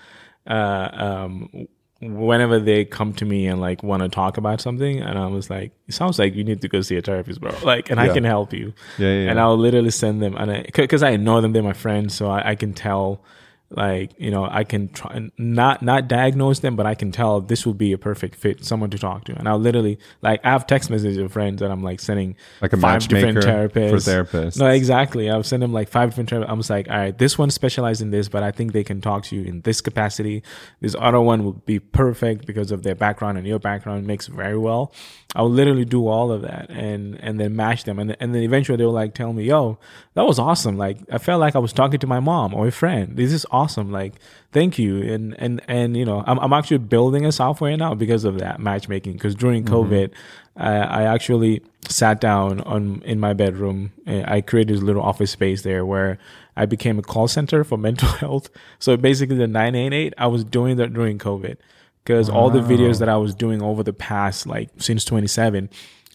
Uh, 0.46 0.88
um, 0.92 1.66
whenever 2.12 2.60
they 2.60 2.84
come 2.84 3.12
to 3.14 3.24
me 3.24 3.46
and 3.46 3.60
like 3.60 3.82
want 3.82 4.02
to 4.02 4.08
talk 4.08 4.36
about 4.36 4.60
something, 4.60 5.00
and 5.00 5.18
I 5.18 5.26
was 5.26 5.48
like, 5.48 5.72
"It 5.88 5.94
sounds 5.94 6.18
like 6.18 6.34
you 6.34 6.44
need 6.44 6.60
to 6.60 6.68
go 6.68 6.80
see 6.80 6.96
a 6.96 7.02
therapist, 7.02 7.40
bro." 7.40 7.52
Like, 7.64 7.90
and 7.90 7.98
I 7.98 8.12
can 8.12 8.24
help 8.24 8.52
you. 8.52 8.74
Yeah, 8.98 9.08
yeah, 9.08 9.30
And. 9.30 9.40
I'll 9.40 9.56
literally 9.56 9.90
send 9.90 10.22
them, 10.22 10.36
and 10.36 10.66
because 10.74 11.02
I, 11.02 11.16
know 11.16 11.40
them, 11.40 11.52
they're 11.52 11.62
my 11.62 11.72
friends, 11.72 12.14
so 12.14 12.28
I, 12.28 12.50
I 12.50 12.54
can 12.54 12.74
tell. 12.74 13.22
Like 13.70 14.12
you 14.18 14.30
know, 14.30 14.46
I 14.48 14.62
can 14.64 14.88
try 14.88 15.28
not 15.36 15.82
not 15.82 16.06
diagnose 16.06 16.60
them, 16.60 16.76
but 16.76 16.86
I 16.86 16.94
can 16.94 17.10
tell 17.10 17.40
this 17.40 17.66
would 17.66 17.78
be 17.78 17.92
a 17.92 17.98
perfect 17.98 18.36
fit, 18.36 18.64
someone 18.64 18.90
to 18.90 18.98
talk 18.98 19.24
to. 19.24 19.36
And 19.36 19.48
I'll 19.48 19.58
literally 19.58 19.98
like 20.22 20.40
I 20.44 20.50
have 20.50 20.66
text 20.66 20.90
messages 20.90 21.16
of 21.18 21.32
friends 21.32 21.60
that 21.60 21.70
I'm 21.70 21.82
like 21.82 21.98
sending 21.98 22.36
Like 22.60 22.72
a 22.72 22.76
five 22.76 23.08
different 23.08 23.36
matchmaker 23.36 23.68
therapists 23.68 23.90
for 23.90 23.96
therapists. 23.96 24.58
No, 24.58 24.66
exactly. 24.66 25.30
I've 25.30 25.46
sent 25.46 25.60
them 25.62 25.72
like 25.72 25.88
five 25.88 26.10
different 26.10 26.30
therapists. 26.30 26.50
I'm 26.50 26.58
just 26.58 26.70
like, 26.70 26.88
all 26.88 26.96
right, 26.96 27.16
this 27.16 27.38
one 27.38 27.50
specializes 27.50 28.02
in 28.02 28.10
this, 28.10 28.28
but 28.28 28.42
I 28.42 28.52
think 28.52 28.72
they 28.72 28.84
can 28.84 29.00
talk 29.00 29.24
to 29.24 29.36
you 29.36 29.44
in 29.44 29.62
this 29.62 29.80
capacity. 29.80 30.42
This 30.80 30.94
other 30.98 31.20
one 31.20 31.42
will 31.42 31.52
be 31.52 31.80
perfect 31.80 32.46
because 32.46 32.70
of 32.70 32.82
their 32.82 32.94
background 32.94 33.38
and 33.38 33.46
your 33.46 33.58
background 33.58 34.06
makes 34.06 34.26
very 34.26 34.58
well. 34.58 34.92
I'll 35.36 35.50
literally 35.50 35.84
do 35.84 36.06
all 36.06 36.30
of 36.30 36.42
that 36.42 36.70
and 36.70 37.16
and 37.20 37.40
then 37.40 37.56
match 37.56 37.84
them, 37.84 37.98
and 37.98 38.16
and 38.20 38.34
then 38.34 38.42
eventually 38.42 38.76
they'll 38.76 38.92
like 38.92 39.14
tell 39.14 39.32
me, 39.32 39.44
yo, 39.44 39.78
that 40.14 40.22
was 40.22 40.38
awesome. 40.38 40.78
Like 40.78 40.98
I 41.10 41.18
felt 41.18 41.40
like 41.40 41.56
I 41.56 41.58
was 41.58 41.72
talking 41.72 41.98
to 41.98 42.06
my 42.06 42.20
mom 42.20 42.54
or 42.54 42.68
a 42.68 42.72
friend. 42.72 43.16
This 43.16 43.32
is 43.32 43.44
awesome. 43.50 43.90
Like 43.90 44.14
thank 44.52 44.78
you. 44.78 45.02
And 45.02 45.34
and 45.40 45.60
and 45.66 45.96
you 45.96 46.04
know, 46.04 46.22
I'm 46.26 46.38
I'm 46.38 46.52
actually 46.52 46.78
building 46.78 47.26
a 47.26 47.32
software 47.32 47.76
now 47.76 47.94
because 47.94 48.24
of 48.24 48.38
that 48.38 48.60
matchmaking. 48.60 49.14
Because 49.14 49.34
during 49.34 49.64
COVID, 49.64 50.12
I, 50.56 50.70
I 50.76 51.02
actually 51.02 51.62
sat 51.88 52.20
down 52.20 52.60
on 52.60 53.02
in 53.04 53.18
my 53.18 53.32
bedroom. 53.32 53.92
uh, 54.06 54.22
I 54.26 54.40
created 54.40 54.76
this 54.76 54.82
little 54.82 55.02
office 55.02 55.32
space 55.32 55.62
there 55.62 55.84
where 55.84 56.18
I 56.56 56.66
became 56.66 56.98
a 57.00 57.02
call 57.02 57.26
center 57.26 57.64
for 57.64 57.76
mental 57.88 58.08
health. 58.08 58.50
So 58.78 58.96
basically, 58.96 59.36
the 59.36 59.48
988, 59.48 60.14
I 60.16 60.28
was 60.28 60.44
doing 60.44 60.76
that 60.76 60.92
during 60.92 61.18
COVID 61.18 61.56
because 62.04 62.28
all 62.28 62.50
the 62.50 62.60
videos 62.60 62.98
that 62.98 63.08
I 63.08 63.16
was 63.16 63.34
doing 63.34 63.62
over 63.62 63.82
the 63.82 63.94
past 63.94 64.46
like 64.46 64.68
since 64.78 65.04
27. 65.04 65.70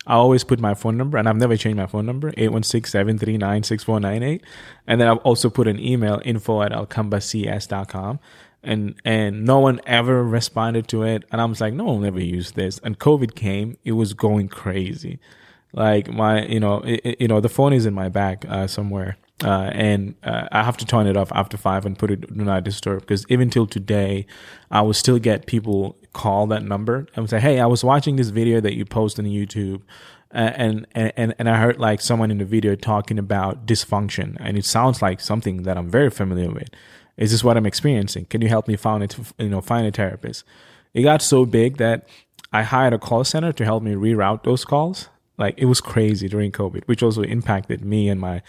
I 0.08 0.14
always 0.14 0.44
put 0.44 0.60
my 0.60 0.74
phone 0.74 0.98
number, 0.98 1.20
and 1.20 1.30
I've 1.30 1.36
never 1.36 1.56
changed 1.56 1.78
my 1.78 1.86
phone 1.86 2.08
number, 2.08 2.32
816-739-6498. 2.32 4.42
And 4.88 5.00
then 5.00 5.08
I've 5.08 5.20
also 5.20 5.52
put 5.52 5.68
an 5.68 5.80
email, 5.80 6.20
info 6.26 6.64
at 6.64 6.72
alcambacs.com. 6.72 8.20
And 8.62 8.96
and 9.06 9.46
no 9.46 9.60
one 9.60 9.80
ever 9.86 10.22
responded 10.24 10.90
to 10.90 11.04
it. 11.04 11.24
And 11.32 11.40
I 11.40 11.46
was 11.46 11.62
like, 11.62 11.74
no 11.74 11.86
one 11.86 12.00
will 12.00 12.08
ever 12.08 12.20
use 12.20 12.52
this. 12.54 12.80
And 12.80 13.00
COVID 13.00 13.36
came, 13.36 13.78
it 13.84 13.92
was 13.92 14.14
going 14.14 14.50
crazy. 14.50 15.20
Like 15.74 16.12
my, 16.12 16.46
you 16.46 16.60
know, 16.60 16.80
it, 16.80 17.22
you 17.22 17.28
know, 17.28 17.40
the 17.40 17.50
phone 17.50 17.74
is 17.74 17.86
in 17.86 17.94
my 17.94 18.10
bag 18.10 18.46
uh, 18.50 18.66
somewhere. 18.68 19.18
Uh, 19.44 19.70
and 19.74 20.16
uh, 20.24 20.48
I 20.52 20.64
have 20.64 20.76
to 20.78 20.86
turn 20.86 21.08
it 21.08 21.16
off 21.16 21.32
after 21.34 21.56
five 21.56 21.86
and 21.86 21.98
put 21.98 22.12
it 22.12 22.22
do 22.22 22.44
not 22.44 22.64
disturb 22.66 23.02
because 23.02 23.26
even 23.30 23.50
till 23.50 23.66
today, 23.66 24.26
I 24.70 24.82
will 24.82 24.94
still 24.94 25.18
get 25.20 25.46
people 25.46 25.96
call 26.12 26.48
that 26.48 26.64
number 26.64 27.08
and 27.16 27.30
say, 27.30 27.40
"Hey, 27.40 27.60
I 27.60 27.66
was 27.66 27.84
watching 27.84 28.18
this 28.18 28.30
video 28.30 28.60
that 28.60 28.76
you 28.76 28.84
post 28.84 29.18
on 29.18 29.26
YouTube, 29.26 29.82
and 30.32 30.86
and 30.94 31.34
and 31.40 31.50
I 31.50 31.58
heard 31.58 31.80
like 31.80 32.02
someone 32.02 32.32
in 32.32 32.38
the 32.40 32.46
video 32.46 32.76
talking 32.76 33.18
about 33.18 33.66
dysfunction, 33.66 34.36
and 34.42 34.58
it 34.58 34.66
sounds 34.66 35.02
like 35.02 35.22
something 35.22 35.64
that 35.64 35.78
I'm 35.78 35.90
very 35.90 36.10
familiar 36.10 36.52
with. 36.52 36.70
Is 37.16 37.32
this 37.32 37.44
what 37.44 37.56
I'm 37.56 37.66
experiencing? 37.66 38.26
Can 38.26 38.42
you 38.42 38.50
help 38.50 38.68
me 38.68 38.76
find 38.76 39.04
it? 39.04 39.16
You 39.38 39.50
know, 39.50 39.62
find 39.62 39.88
a 39.88 39.92
therapist." 39.92 40.44
It 40.94 41.04
got 41.04 41.22
so 41.22 41.46
big 41.46 41.78
that 41.78 42.08
I 42.52 42.64
hired 42.64 42.94
a 42.94 43.00
call 43.00 43.24
center 43.24 43.54
to 43.54 43.64
help 43.64 43.84
me 43.84 43.94
reroute 43.94 44.44
those 44.44 44.66
calls. 44.66 45.08
like 45.38 45.56
it 45.58 45.66
was 45.66 45.80
crazy 45.80 46.28
during 46.28 46.52
COVID, 46.52 46.84
which 46.86 47.02
also 47.02 47.22
impacted 47.22 47.86
me 47.86 48.10
and 48.10 48.20
my 48.20 48.42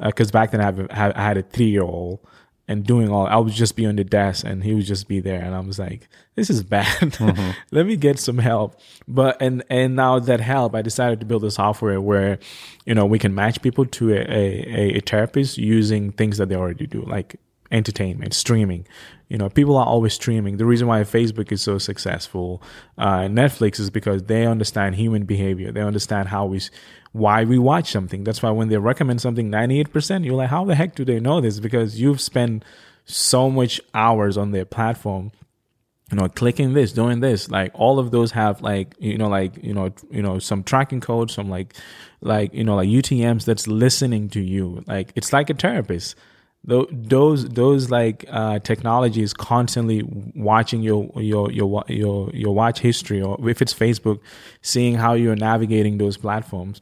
because 0.00 0.28
uh, 0.28 0.32
back 0.32 0.50
then 0.50 0.60
I, 0.60 0.64
have, 0.64 1.12
I 1.16 1.22
had 1.22 1.36
a 1.36 1.42
three 1.42 1.68
year 1.68 1.82
old 1.82 2.20
and 2.68 2.84
doing 2.84 3.08
all 3.08 3.26
I 3.26 3.36
would 3.36 3.52
just 3.52 3.76
be 3.76 3.86
on 3.86 3.96
the 3.96 4.04
desk 4.04 4.44
and 4.46 4.62
he 4.62 4.74
would 4.74 4.84
just 4.84 5.08
be 5.08 5.20
there. 5.20 5.40
And 5.40 5.54
I 5.54 5.60
was 5.60 5.78
like 5.78 6.08
this 6.34 6.50
is 6.50 6.62
bad. 6.62 6.86
Mm-hmm. 7.18 7.50
let 7.72 7.86
me 7.86 7.96
get 7.96 8.18
some 8.18 8.38
help. 8.38 8.78
But 9.08 9.40
and 9.40 9.64
and 9.70 9.96
now 9.96 10.18
that 10.18 10.40
help 10.40 10.74
I 10.74 10.82
decided 10.82 11.20
to 11.20 11.26
build 11.26 11.44
a 11.44 11.50
software 11.50 12.00
where 12.00 12.38
you 12.84 12.94
know 12.94 13.06
we 13.06 13.18
can 13.18 13.34
match 13.34 13.60
people 13.62 13.86
to 13.86 14.12
a, 14.12 14.20
a, 14.20 14.96
a 14.96 15.00
therapist 15.00 15.58
using 15.58 16.12
things 16.12 16.38
that 16.38 16.48
they 16.48 16.54
already 16.54 16.86
do 16.86 17.02
like 17.02 17.40
entertainment, 17.70 18.34
streaming. 18.34 18.86
You 19.28 19.36
know, 19.36 19.50
people 19.50 19.76
are 19.76 19.84
always 19.84 20.14
streaming. 20.14 20.56
The 20.56 20.64
reason 20.64 20.86
why 20.86 21.00
Facebook 21.02 21.52
is 21.52 21.60
so 21.60 21.78
successful, 21.78 22.62
uh, 22.96 23.22
Netflix 23.22 23.78
is 23.78 23.90
because 23.90 24.22
they 24.24 24.46
understand 24.46 24.94
human 24.94 25.24
behavior. 25.24 25.70
They 25.70 25.82
understand 25.82 26.28
how 26.28 26.46
we, 26.46 26.62
why 27.12 27.44
we 27.44 27.58
watch 27.58 27.90
something. 27.90 28.24
That's 28.24 28.42
why 28.42 28.50
when 28.50 28.68
they 28.68 28.78
recommend 28.78 29.20
something 29.20 29.50
98%, 29.50 30.24
you're 30.24 30.34
like, 30.34 30.48
how 30.48 30.64
the 30.64 30.74
heck 30.74 30.94
do 30.94 31.04
they 31.04 31.20
know 31.20 31.40
this? 31.40 31.60
Because 31.60 32.00
you've 32.00 32.22
spent 32.22 32.64
so 33.04 33.50
much 33.50 33.80
hours 33.94 34.36
on 34.36 34.52
their 34.52 34.64
platform 34.64 35.32
you 36.10 36.16
know 36.16 36.28
clicking 36.28 36.72
this 36.72 36.92
doing 36.92 37.20
this 37.20 37.50
like 37.50 37.70
all 37.74 37.98
of 37.98 38.10
those 38.10 38.32
have 38.32 38.60
like 38.62 38.94
you 38.98 39.18
know 39.18 39.28
like 39.28 39.62
you 39.62 39.74
know 39.74 39.90
you 40.10 40.22
know 40.22 40.38
some 40.38 40.62
tracking 40.62 41.00
code 41.00 41.30
some 41.30 41.48
like 41.48 41.74
like 42.20 42.52
you 42.54 42.64
know 42.64 42.76
like 42.76 42.88
utms 42.88 43.44
that's 43.44 43.66
listening 43.66 44.28
to 44.28 44.40
you 44.40 44.82
like 44.86 45.12
it's 45.14 45.32
like 45.32 45.50
a 45.50 45.54
therapist 45.54 46.14
those 46.64 47.48
those 47.48 47.90
like 47.90 48.24
uh, 48.30 48.58
technologies 48.58 49.32
constantly 49.32 50.02
watching 50.34 50.82
your 50.82 51.10
your 51.16 51.50
your 51.50 51.84
your 51.88 52.30
your 52.34 52.54
watch 52.54 52.80
history 52.80 53.22
or 53.22 53.48
if 53.48 53.62
it's 53.62 53.72
Facebook, 53.72 54.20
seeing 54.60 54.96
how 54.96 55.14
you're 55.14 55.36
navigating 55.36 55.98
those 55.98 56.16
platforms, 56.16 56.80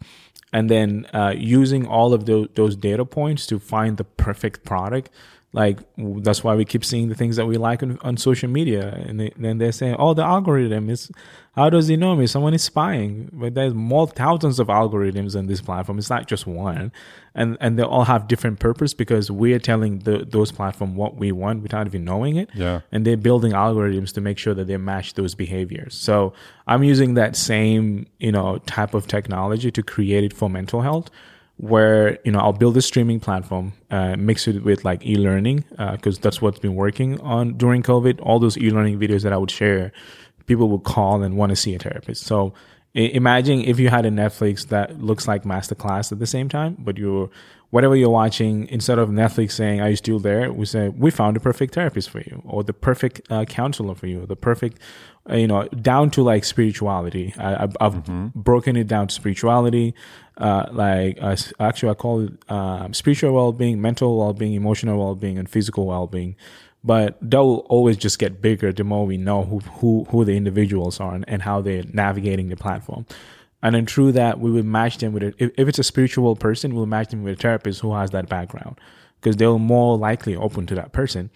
and 0.52 0.70
then 0.70 1.06
uh, 1.12 1.34
using 1.36 1.86
all 1.86 2.12
of 2.14 2.26
those 2.26 2.48
those 2.54 2.74
data 2.74 3.04
points 3.04 3.46
to 3.46 3.58
find 3.58 3.96
the 3.96 4.04
perfect 4.04 4.64
product 4.64 5.10
like 5.56 5.78
that's 5.96 6.44
why 6.44 6.54
we 6.54 6.66
keep 6.66 6.84
seeing 6.84 7.08
the 7.08 7.14
things 7.14 7.36
that 7.36 7.46
we 7.46 7.56
like 7.56 7.82
on, 7.82 7.98
on 8.02 8.18
social 8.18 8.48
media. 8.48 9.02
And 9.08 9.18
they, 9.18 9.32
then 9.36 9.56
they're 9.56 9.72
saying 9.72 9.96
oh 9.98 10.12
the 10.12 10.22
algorithm 10.22 10.90
is 10.90 11.10
how 11.56 11.70
does 11.70 11.88
he 11.88 11.96
know 11.96 12.14
me? 12.14 12.26
Someone 12.26 12.52
is 12.52 12.62
spying. 12.62 13.30
But 13.32 13.54
there's 13.54 13.72
more 13.72 14.06
thousands 14.06 14.60
of 14.60 14.66
algorithms 14.66 15.34
on 15.34 15.46
this 15.46 15.62
platform. 15.62 15.96
It's 15.96 16.10
not 16.10 16.28
just 16.28 16.46
one. 16.46 16.92
And 17.34 17.56
and 17.60 17.78
they 17.78 17.82
all 17.82 18.04
have 18.04 18.28
different 18.28 18.60
purpose 18.60 18.92
because 18.92 19.30
we're 19.30 19.58
telling 19.58 20.00
the, 20.00 20.26
those 20.28 20.52
platform 20.52 20.94
what 20.94 21.16
we 21.16 21.32
want 21.32 21.62
without 21.62 21.86
even 21.86 22.04
knowing 22.04 22.36
it. 22.36 22.50
Yeah. 22.54 22.82
And 22.92 23.06
they're 23.06 23.16
building 23.16 23.52
algorithms 23.52 24.12
to 24.12 24.20
make 24.20 24.36
sure 24.36 24.52
that 24.52 24.66
they 24.66 24.76
match 24.76 25.14
those 25.14 25.34
behaviors. 25.34 25.94
So 25.94 26.34
i'm 26.66 26.82
using 26.82 27.14
that 27.14 27.36
same 27.36 28.06
you 28.18 28.32
know 28.32 28.58
type 28.66 28.94
of 28.94 29.06
technology 29.06 29.70
to 29.70 29.82
create 29.82 30.24
it 30.24 30.32
for 30.32 30.50
mental 30.50 30.82
health 30.82 31.10
where 31.58 32.18
you 32.24 32.32
know 32.32 32.38
I'll 32.38 32.52
build 32.52 32.76
a 32.76 32.82
streaming 32.82 33.20
platform, 33.20 33.72
uh, 33.90 34.16
mix 34.16 34.46
it 34.46 34.62
with 34.62 34.84
like 34.84 35.04
e-learning 35.06 35.64
because 35.70 36.18
uh, 36.18 36.20
that's 36.22 36.42
what's 36.42 36.58
been 36.58 36.74
working 36.74 37.20
on 37.20 37.54
during 37.56 37.82
COVID. 37.82 38.20
All 38.22 38.38
those 38.38 38.58
e-learning 38.58 38.98
videos 38.98 39.22
that 39.22 39.32
I 39.32 39.36
would 39.36 39.50
share, 39.50 39.92
people 40.46 40.68
would 40.70 40.84
call 40.84 41.22
and 41.22 41.36
want 41.36 41.50
to 41.50 41.56
see 41.56 41.74
a 41.74 41.78
therapist. 41.78 42.24
So 42.24 42.52
imagine 42.94 43.62
if 43.62 43.78
you 43.78 43.88
had 43.88 44.06
a 44.06 44.10
Netflix 44.10 44.68
that 44.68 45.00
looks 45.00 45.28
like 45.28 45.44
Masterclass 45.44 46.12
at 46.12 46.18
the 46.18 46.26
same 46.26 46.48
time, 46.48 46.76
but 46.78 46.96
you're 46.96 47.30
whatever 47.70 47.96
you're 47.96 48.10
watching, 48.10 48.68
instead 48.68 48.98
of 48.98 49.08
Netflix 49.08 49.52
saying, 49.52 49.80
"Are 49.80 49.90
you 49.90 49.96
still 49.96 50.18
there?" 50.18 50.52
we 50.52 50.66
say, 50.66 50.88
"We 50.88 51.10
found 51.10 51.36
the 51.36 51.40
perfect 51.40 51.74
therapist 51.74 52.10
for 52.10 52.20
you, 52.20 52.42
or 52.44 52.64
the 52.64 52.72
perfect 52.72 53.20
uh, 53.30 53.44
counselor 53.44 53.94
for 53.94 54.06
you, 54.06 54.26
the 54.26 54.36
perfect 54.36 54.80
uh, 55.28 55.36
you 55.36 55.46
know, 55.46 55.64
down 55.68 56.10
to 56.10 56.22
like 56.22 56.44
spirituality. 56.44 57.34
I, 57.38 57.50
have 57.62 57.72
mm-hmm. 57.80 58.28
broken 58.34 58.76
it 58.76 58.86
down 58.86 59.08
to 59.08 59.14
spirituality. 59.14 59.94
Uh, 60.36 60.66
like 60.70 61.18
uh, 61.20 61.36
actually, 61.58 61.90
I 61.90 61.94
call 61.94 62.20
it 62.20 62.32
uh, 62.48 62.92
spiritual 62.92 63.32
well-being, 63.32 63.80
mental 63.80 64.18
well-being, 64.18 64.54
emotional 64.54 64.98
well-being, 64.98 65.38
and 65.38 65.48
physical 65.48 65.86
well-being. 65.86 66.36
But 66.84 67.18
that 67.20 67.38
will 67.38 67.66
always 67.68 67.96
just 67.96 68.20
get 68.20 68.40
bigger 68.40 68.72
the 68.72 68.84
more 68.84 69.06
we 69.06 69.16
know 69.16 69.42
who 69.42 69.58
who, 69.58 70.06
who 70.10 70.24
the 70.24 70.36
individuals 70.36 71.00
are 71.00 71.14
and, 71.14 71.24
and 71.28 71.42
how 71.42 71.60
they're 71.60 71.82
navigating 71.92 72.48
the 72.48 72.56
platform. 72.56 73.06
And 73.66 73.74
then 73.74 73.84
through 73.84 74.12
that, 74.12 74.38
we 74.38 74.52
will 74.52 74.62
match 74.62 74.98
them 74.98 75.12
with 75.12 75.24
it. 75.24 75.34
If, 75.38 75.50
if 75.58 75.66
it's 75.66 75.80
a 75.80 75.84
spiritual 75.84 76.36
person, 76.36 76.72
we'll 76.72 76.86
match 76.86 77.08
them 77.08 77.24
with 77.24 77.36
a 77.36 77.42
therapist 77.42 77.80
who 77.80 77.92
has 77.94 78.10
that 78.12 78.28
background 78.28 78.78
because 79.20 79.36
they're 79.36 79.58
more 79.58 79.98
likely 79.98 80.36
open 80.36 80.66
to 80.68 80.76
that 80.76 80.92
person 80.92 81.30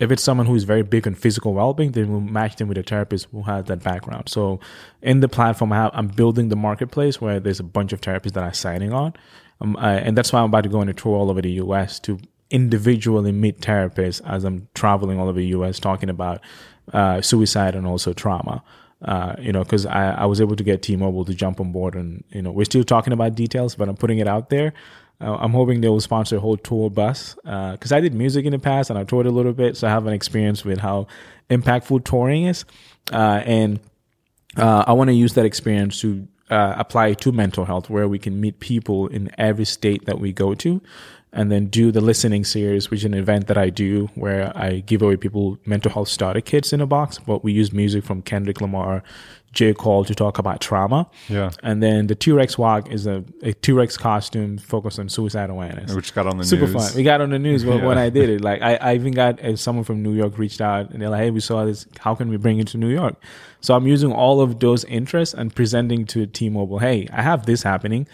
if 0.00 0.10
it's 0.10 0.22
someone 0.22 0.46
who 0.46 0.54
is 0.54 0.64
very 0.64 0.82
big 0.82 1.06
on 1.06 1.14
physical 1.14 1.52
well-being, 1.52 1.92
then 1.92 2.10
we'll 2.10 2.20
match 2.20 2.56
them 2.56 2.68
with 2.68 2.78
a 2.78 2.82
therapist 2.82 3.28
who 3.32 3.42
has 3.42 3.66
that 3.66 3.82
background. 3.82 4.30
So 4.30 4.58
in 5.02 5.20
the 5.20 5.28
platform, 5.28 5.72
I 5.74 5.90
am 5.92 6.08
building 6.08 6.48
the 6.48 6.56
marketplace 6.56 7.20
where 7.20 7.38
there's 7.38 7.60
a 7.60 7.64
bunch 7.64 7.92
of 7.92 8.00
therapists 8.00 8.32
that 8.32 8.42
I'm 8.42 8.54
signing 8.54 8.94
on. 8.94 9.12
Um, 9.60 9.76
I, 9.76 9.96
and 9.96 10.16
that's 10.16 10.32
why 10.32 10.40
I'm 10.40 10.46
about 10.46 10.62
to 10.62 10.70
go 10.70 10.80
on 10.80 10.88
a 10.88 10.94
tour 10.94 11.16
all 11.16 11.30
over 11.30 11.42
the 11.42 11.52
US 11.52 12.00
to 12.00 12.18
individually 12.50 13.30
meet 13.30 13.60
therapists 13.60 14.22
as 14.26 14.44
I'm 14.44 14.68
traveling 14.74 15.20
all 15.20 15.28
over 15.28 15.38
the 15.38 15.48
US 15.48 15.78
talking 15.78 16.08
about 16.08 16.40
uh, 16.94 17.20
suicide 17.20 17.74
and 17.74 17.86
also 17.86 18.14
trauma. 18.14 18.62
Uh, 19.02 19.34
you 19.38 19.50
know, 19.50 19.64
because 19.64 19.86
I, 19.86 20.10
I 20.10 20.26
was 20.26 20.42
able 20.42 20.56
to 20.56 20.62
get 20.62 20.82
T-Mobile 20.82 21.24
to 21.24 21.34
jump 21.34 21.58
on 21.58 21.72
board, 21.72 21.94
and 21.94 22.22
you 22.30 22.42
know, 22.42 22.50
we're 22.50 22.66
still 22.66 22.84
talking 22.84 23.14
about 23.14 23.34
details, 23.34 23.74
but 23.74 23.88
I'm 23.88 23.96
putting 23.96 24.18
it 24.18 24.28
out 24.28 24.50
there. 24.50 24.74
Uh, 25.22 25.36
I'm 25.36 25.52
hoping 25.52 25.80
they 25.80 25.88
will 25.88 26.00
sponsor 26.00 26.36
a 26.36 26.40
whole 26.40 26.58
tour 26.58 26.90
bus 26.90 27.34
because 27.42 27.92
uh, 27.92 27.96
I 27.96 28.00
did 28.00 28.12
music 28.12 28.44
in 28.44 28.52
the 28.52 28.58
past 28.58 28.90
and 28.90 28.98
I 28.98 29.04
toured 29.04 29.26
a 29.26 29.30
little 29.30 29.54
bit, 29.54 29.76
so 29.76 29.86
I 29.86 29.90
have 29.90 30.06
an 30.06 30.12
experience 30.12 30.64
with 30.66 30.78
how 30.78 31.06
impactful 31.48 32.04
touring 32.04 32.44
is, 32.44 32.66
uh, 33.10 33.42
and 33.46 33.80
uh, 34.56 34.84
I 34.86 34.92
want 34.92 35.08
to 35.08 35.14
use 35.14 35.32
that 35.34 35.46
experience 35.46 36.00
to 36.02 36.28
apply 36.50 37.14
to 37.14 37.32
mental 37.32 37.64
health, 37.64 37.88
where 37.88 38.08
we 38.08 38.18
can 38.18 38.40
meet 38.40 38.60
people 38.60 39.06
in 39.06 39.30
every 39.38 39.64
state 39.64 40.04
that 40.06 40.18
we 40.18 40.32
go 40.32 40.54
to, 40.54 40.82
and 41.32 41.50
then 41.50 41.66
do 41.66 41.92
the 41.92 42.00
listening 42.00 42.44
series, 42.44 42.90
which 42.90 43.00
is 43.00 43.04
an 43.04 43.14
event 43.14 43.46
that 43.46 43.56
I 43.56 43.70
do 43.70 44.08
where 44.14 44.52
I 44.56 44.80
give 44.80 45.02
away 45.02 45.16
people 45.16 45.58
mental 45.64 45.90
health 45.90 46.08
starter 46.08 46.40
kits 46.40 46.72
in 46.72 46.80
a 46.80 46.86
box, 46.86 47.18
but 47.18 47.44
we 47.44 47.52
use 47.52 47.72
music 47.72 48.04
from 48.04 48.22
Kendrick 48.22 48.60
Lamar 48.60 49.02
J. 49.52 49.74
Cole 49.74 50.04
to 50.04 50.14
talk 50.14 50.38
about 50.38 50.60
trauma. 50.60 51.08
Yeah. 51.28 51.50
And 51.62 51.82
then 51.82 52.06
the 52.06 52.14
T 52.14 52.30
Rex 52.30 52.56
walk 52.56 52.90
is 52.90 53.06
a, 53.06 53.24
a 53.42 53.52
T 53.52 53.72
Rex 53.72 53.96
costume 53.96 54.58
focused 54.58 54.98
on 54.98 55.08
suicide 55.08 55.50
awareness. 55.50 55.92
Which 55.92 56.14
got 56.14 56.26
on 56.26 56.38
the 56.38 56.44
Super 56.44 56.66
news. 56.66 56.74
fun. 56.74 56.96
We 56.96 57.02
got 57.02 57.20
on 57.20 57.30
the 57.30 57.38
news 57.38 57.64
when, 57.64 57.78
yeah. 57.80 57.86
when 57.86 57.98
I 57.98 58.10
did 58.10 58.28
it. 58.28 58.40
Like, 58.40 58.62
I, 58.62 58.76
I 58.76 58.94
even 58.94 59.12
got 59.12 59.40
uh, 59.40 59.56
someone 59.56 59.84
from 59.84 60.02
New 60.02 60.12
York 60.12 60.38
reached 60.38 60.60
out 60.60 60.90
and 60.90 61.02
they're 61.02 61.10
like, 61.10 61.22
hey, 61.22 61.30
we 61.30 61.40
saw 61.40 61.64
this. 61.64 61.86
How 61.98 62.14
can 62.14 62.28
we 62.28 62.36
bring 62.36 62.58
it 62.58 62.68
to 62.68 62.78
New 62.78 62.90
York? 62.90 63.16
So 63.60 63.74
I'm 63.74 63.86
using 63.86 64.12
all 64.12 64.40
of 64.40 64.60
those 64.60 64.84
interests 64.84 65.34
and 65.34 65.54
presenting 65.54 66.06
to 66.06 66.26
T 66.26 66.48
Mobile, 66.48 66.78
hey, 66.78 67.08
I 67.12 67.22
have 67.22 67.46
this 67.46 67.62
happening. 67.62 68.06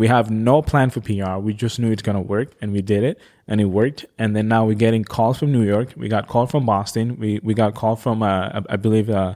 We 0.00 0.08
have 0.08 0.30
no 0.30 0.62
plan 0.62 0.88
for 0.88 1.02
PR. 1.02 1.36
We 1.36 1.52
just 1.52 1.78
knew 1.78 1.92
it's 1.92 2.00
going 2.00 2.16
to 2.16 2.22
work 2.22 2.54
and 2.62 2.72
we 2.72 2.80
did 2.80 3.04
it 3.04 3.20
and 3.46 3.60
it 3.60 3.66
worked. 3.66 4.06
And 4.18 4.34
then 4.34 4.48
now 4.48 4.64
we're 4.64 4.72
getting 4.72 5.04
calls 5.04 5.36
from 5.36 5.52
New 5.52 5.62
York. 5.62 5.92
We 5.94 6.08
got 6.08 6.26
called 6.26 6.50
from 6.50 6.64
Boston. 6.64 7.18
We, 7.18 7.38
we 7.42 7.52
got 7.52 7.74
called 7.74 8.00
from, 8.00 8.22
uh, 8.22 8.62
I 8.66 8.76
believe, 8.76 9.10
uh, 9.10 9.34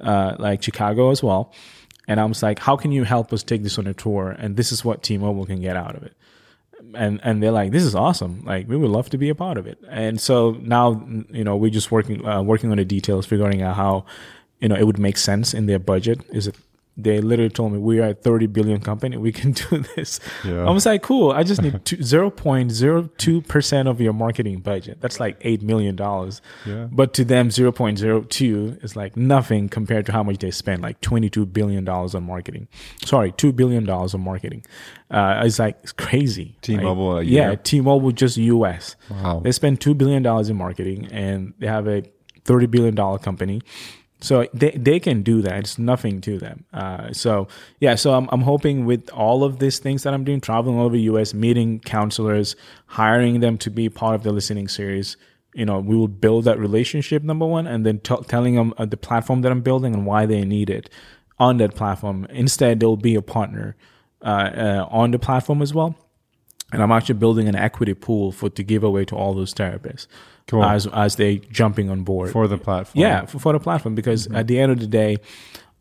uh, 0.00 0.36
like 0.38 0.62
Chicago 0.62 1.10
as 1.10 1.24
well. 1.24 1.52
And 2.06 2.20
I 2.20 2.24
was 2.24 2.40
like, 2.40 2.60
how 2.60 2.76
can 2.76 2.92
you 2.92 3.02
help 3.02 3.32
us 3.32 3.42
take 3.42 3.64
this 3.64 3.80
on 3.80 3.88
a 3.88 3.94
tour? 3.94 4.30
And 4.38 4.56
this 4.56 4.70
is 4.70 4.84
what 4.84 5.02
T-Mobile 5.02 5.44
can 5.44 5.60
get 5.60 5.74
out 5.74 5.96
of 5.96 6.04
it. 6.04 6.16
And 6.94 7.20
and 7.24 7.42
they're 7.42 7.50
like, 7.50 7.72
this 7.72 7.82
is 7.82 7.96
awesome. 7.96 8.44
Like 8.44 8.68
we 8.68 8.76
would 8.76 8.90
love 8.90 9.10
to 9.10 9.18
be 9.18 9.28
a 9.28 9.34
part 9.34 9.58
of 9.58 9.66
it. 9.66 9.78
And 9.90 10.20
so 10.20 10.52
now, 10.62 11.04
you 11.30 11.42
know, 11.42 11.56
we're 11.56 11.72
just 11.72 11.90
working 11.90 12.24
uh, 12.24 12.42
working 12.42 12.70
on 12.70 12.76
the 12.76 12.84
details, 12.84 13.26
figuring 13.26 13.60
out 13.60 13.74
how, 13.74 14.04
you 14.60 14.68
know, 14.68 14.76
it 14.76 14.84
would 14.84 15.00
make 15.00 15.16
sense 15.16 15.52
in 15.52 15.66
their 15.66 15.80
budget. 15.80 16.20
Is 16.32 16.46
it 16.46 16.54
they 16.96 17.20
literally 17.20 17.50
told 17.50 17.72
me 17.72 17.78
we 17.78 18.00
are 18.00 18.08
a 18.08 18.14
30 18.14 18.46
billion 18.46 18.80
company. 18.80 19.18
We 19.18 19.32
can 19.32 19.52
do 19.52 19.84
this. 19.94 20.18
Yeah. 20.44 20.66
i 20.66 20.70
was 20.70 20.86
like 20.86 21.02
cool. 21.02 21.32
I 21.32 21.42
just 21.42 21.60
need 21.60 21.74
0.02% 21.84 23.88
of 23.88 24.00
your 24.00 24.12
marketing 24.12 24.60
budget. 24.60 25.00
That's 25.00 25.20
like 25.20 25.36
8 25.40 25.62
million 25.62 25.96
dollars. 25.96 26.40
Yeah. 26.64 26.88
but 26.90 27.12
to 27.14 27.24
them 27.24 27.50
0.02 27.50 28.84
is 28.84 28.96
like 28.96 29.16
nothing 29.16 29.68
compared 29.68 30.06
to 30.06 30.12
how 30.12 30.22
much 30.22 30.38
they 30.38 30.50
spend 30.50 30.82
like 30.82 31.00
22 31.02 31.46
billion 31.46 31.84
dollars 31.84 32.14
on 32.14 32.24
marketing. 32.24 32.68
Sorry 33.04 33.32
2 33.32 33.52
billion 33.52 33.84
dollars 33.84 34.14
on 34.14 34.22
marketing. 34.22 34.64
Uh, 35.10 35.42
it's 35.44 35.58
like 35.58 35.78
it's 35.82 35.92
crazy. 35.92 36.56
T-mobile 36.62 37.16
like, 37.16 37.28
yeah 37.28 37.54
t-mobile 37.54 38.12
just 38.12 38.38
us 38.38 38.96
wow. 39.10 39.40
They 39.40 39.52
spend 39.52 39.80
2 39.80 39.94
billion 39.94 40.22
dollars 40.22 40.48
in 40.48 40.56
marketing 40.56 41.08
and 41.12 41.52
they 41.58 41.66
have 41.66 41.86
a 41.86 42.02
30 42.44 42.66
billion 42.66 42.94
dollar 42.94 43.18
company 43.18 43.60
so 44.20 44.46
they 44.54 44.70
they 44.70 44.98
can 44.98 45.22
do 45.22 45.42
that. 45.42 45.58
It's 45.58 45.78
nothing 45.78 46.20
to 46.22 46.38
them. 46.38 46.64
Uh, 46.72 47.12
so 47.12 47.48
yeah, 47.80 47.94
so 47.94 48.14
I'm 48.14 48.28
I'm 48.32 48.42
hoping 48.42 48.86
with 48.86 49.10
all 49.10 49.44
of 49.44 49.58
these 49.58 49.78
things 49.78 50.04
that 50.04 50.14
I'm 50.14 50.24
doing, 50.24 50.40
traveling 50.40 50.78
all 50.78 50.86
over 50.86 50.96
the 50.96 51.02
U.S., 51.02 51.34
meeting 51.34 51.80
counselors, 51.80 52.56
hiring 52.86 53.40
them 53.40 53.58
to 53.58 53.70
be 53.70 53.88
part 53.88 54.14
of 54.14 54.22
the 54.22 54.32
listening 54.32 54.68
series. 54.68 55.16
You 55.54 55.66
know, 55.66 55.80
we 55.80 55.96
will 55.96 56.08
build 56.08 56.44
that 56.44 56.58
relationship 56.58 57.22
number 57.22 57.46
one, 57.46 57.66
and 57.66 57.84
then 57.84 58.00
t- 58.00 58.16
telling 58.26 58.54
them 58.54 58.72
uh, 58.78 58.86
the 58.86 58.96
platform 58.96 59.42
that 59.42 59.52
I'm 59.52 59.62
building 59.62 59.94
and 59.94 60.06
why 60.06 60.24
they 60.24 60.44
need 60.44 60.70
it 60.70 60.88
on 61.38 61.58
that 61.58 61.74
platform. 61.74 62.26
Instead, 62.30 62.80
they'll 62.80 62.96
be 62.96 63.14
a 63.14 63.22
partner 63.22 63.76
uh, 64.22 64.50
uh 64.56 64.88
on 64.90 65.10
the 65.10 65.18
platform 65.18 65.60
as 65.60 65.74
well. 65.74 65.94
And 66.72 66.82
I'm 66.82 66.90
actually 66.90 67.14
building 67.16 67.48
an 67.48 67.54
equity 67.54 67.94
pool 67.94 68.32
for 68.32 68.50
to 68.50 68.62
give 68.62 68.82
away 68.82 69.04
to 69.04 69.14
all 69.14 69.34
those 69.34 69.54
therapists 69.54 70.08
cool. 70.48 70.64
as 70.64 70.86
as 70.88 71.16
they 71.16 71.38
jumping 71.38 71.90
on 71.90 72.02
board 72.02 72.30
for 72.30 72.46
the 72.48 72.58
platform. 72.58 73.02
Yeah, 73.02 73.26
for, 73.26 73.38
for 73.38 73.52
the 73.52 73.60
platform 73.60 73.94
because 73.94 74.26
mm-hmm. 74.26 74.36
at 74.36 74.46
the 74.46 74.58
end 74.58 74.72
of 74.72 74.80
the 74.80 74.86
day, 74.86 75.18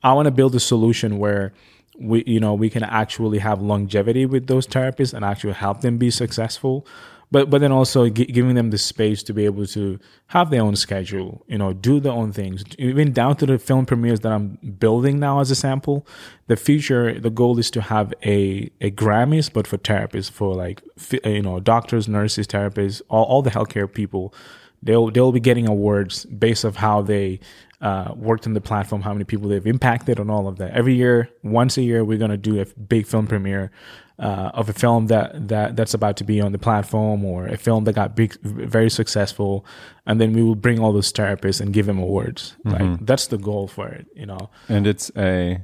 I 0.03 0.13
want 0.13 0.25
to 0.25 0.31
build 0.31 0.55
a 0.55 0.59
solution 0.59 1.17
where 1.19 1.53
we 1.97 2.23
you 2.25 2.39
know 2.39 2.53
we 2.53 2.69
can 2.69 2.83
actually 2.83 3.39
have 3.39 3.61
longevity 3.61 4.25
with 4.25 4.47
those 4.47 4.67
therapists 4.67 5.13
and 5.13 5.23
actually 5.23 5.53
help 5.53 5.81
them 5.81 5.97
be 5.97 6.11
successful 6.11 6.85
but 7.31 7.49
but 7.49 7.61
then 7.61 7.71
also 7.71 8.09
g- 8.09 8.25
giving 8.25 8.55
them 8.55 8.69
the 8.69 8.77
space 8.77 9.23
to 9.23 9.33
be 9.33 9.45
able 9.45 9.65
to 9.65 9.99
have 10.27 10.49
their 10.49 10.61
own 10.61 10.75
schedule 10.75 11.43
you 11.47 11.57
know 11.57 11.73
do 11.73 11.99
their 11.99 12.11
own 12.11 12.31
things 12.31 12.63
even 12.77 13.11
down 13.11 13.35
to 13.35 13.45
the 13.45 13.57
film 13.57 13.85
premieres 13.85 14.19
that 14.21 14.31
i'm 14.31 14.57
building 14.79 15.19
now 15.19 15.39
as 15.39 15.51
a 15.51 15.55
sample 15.55 16.05
the 16.47 16.55
future 16.55 17.19
the 17.19 17.29
goal 17.29 17.57
is 17.59 17.71
to 17.71 17.81
have 17.81 18.13
a 18.23 18.69
a 18.81 18.91
grammys 18.91 19.51
but 19.51 19.67
for 19.67 19.77
therapists 19.77 20.31
for 20.31 20.55
like 20.55 20.81
you 21.23 21.41
know 21.41 21.59
doctors 21.59 22.07
nurses 22.07 22.47
therapists 22.47 23.01
all, 23.09 23.25
all 23.25 23.41
the 23.41 23.51
healthcare 23.51 23.91
people 23.91 24.33
they'll 24.83 25.09
they'll 25.11 25.31
be 25.31 25.39
getting 25.39 25.67
awards 25.67 26.25
based 26.25 26.63
of 26.63 26.77
how 26.77 27.01
they 27.01 27.39
uh, 27.81 28.13
worked 28.15 28.47
on 28.47 28.53
the 28.53 28.61
platform, 28.61 29.01
how 29.01 29.13
many 29.13 29.25
people 29.25 29.49
they've 29.49 29.67
impacted, 29.67 30.17
and 30.17 30.31
all 30.31 30.47
of 30.47 30.57
that. 30.57 30.71
Every 30.71 30.95
year, 30.95 31.29
once 31.43 31.77
a 31.77 31.83
year, 31.83 32.03
we're 32.03 32.17
gonna 32.17 32.37
do 32.37 32.59
a 32.59 32.65
big 32.65 33.05
film 33.05 33.27
premiere 33.27 33.69
uh, 34.19 34.51
of 34.53 34.69
a 34.69 34.73
film 34.73 35.07
that 35.07 35.47
that 35.49 35.75
that's 35.75 35.93
about 35.93 36.17
to 36.17 36.23
be 36.23 36.39
on 36.41 36.51
the 36.51 36.57
platform, 36.57 37.25
or 37.25 37.47
a 37.47 37.57
film 37.57 37.83
that 37.85 37.93
got 37.93 38.15
big, 38.15 38.33
very 38.41 38.89
successful, 38.89 39.65
and 40.05 40.21
then 40.21 40.33
we 40.33 40.41
will 40.41 40.55
bring 40.55 40.79
all 40.79 40.93
those 40.93 41.11
therapists 41.11 41.61
and 41.61 41.73
give 41.73 41.85
them 41.85 41.99
awards. 41.99 42.55
Mm-hmm. 42.65 42.91
Like 42.91 43.05
that's 43.05 43.27
the 43.27 43.37
goal 43.37 43.67
for 43.67 43.87
it, 43.87 44.07
you 44.15 44.25
know. 44.25 44.49
And 44.69 44.87
it's 44.87 45.11
a 45.17 45.59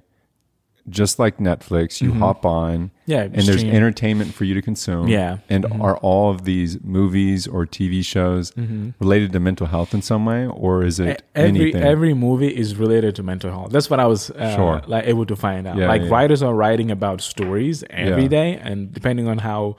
just 0.89 1.19
like 1.19 1.37
Netflix, 1.37 2.01
you 2.01 2.09
mm-hmm. 2.09 2.19
hop 2.19 2.45
on, 2.45 2.91
yeah, 3.05 3.23
and 3.23 3.35
there's 3.35 3.63
entertainment 3.63 4.33
for 4.33 4.45
you 4.45 4.53
to 4.53 4.61
consume. 4.61 5.07
Yeah, 5.07 5.37
and 5.49 5.63
mm-hmm. 5.63 5.81
are 5.81 5.97
all 5.97 6.31
of 6.31 6.43
these 6.43 6.81
movies 6.83 7.47
or 7.47 7.65
TV 7.65 8.03
shows 8.03 8.51
mm-hmm. 8.51 8.91
related 8.99 9.31
to 9.33 9.39
mental 9.39 9.67
health 9.67 9.93
in 9.93 10.01
some 10.01 10.25
way, 10.25 10.47
or 10.47 10.83
is 10.83 10.99
it 10.99 11.23
every 11.35 11.61
anything? 11.61 11.83
every 11.83 12.13
movie 12.13 12.55
is 12.55 12.75
related 12.75 13.15
to 13.17 13.23
mental 13.23 13.51
health? 13.51 13.71
That's 13.71 13.89
what 13.89 13.99
I 13.99 14.05
was 14.05 14.31
uh, 14.31 14.55
sure. 14.55 14.81
like 14.87 15.05
able 15.05 15.25
to 15.25 15.35
find 15.35 15.67
out. 15.67 15.77
Yeah, 15.77 15.87
like 15.87 16.01
yeah. 16.03 16.09
writers 16.09 16.41
are 16.41 16.53
writing 16.53 16.91
about 16.91 17.21
stories 17.21 17.83
every 17.89 18.23
yeah. 18.23 18.29
day, 18.29 18.57
and 18.57 18.91
depending 18.91 19.27
on 19.27 19.37
how 19.37 19.77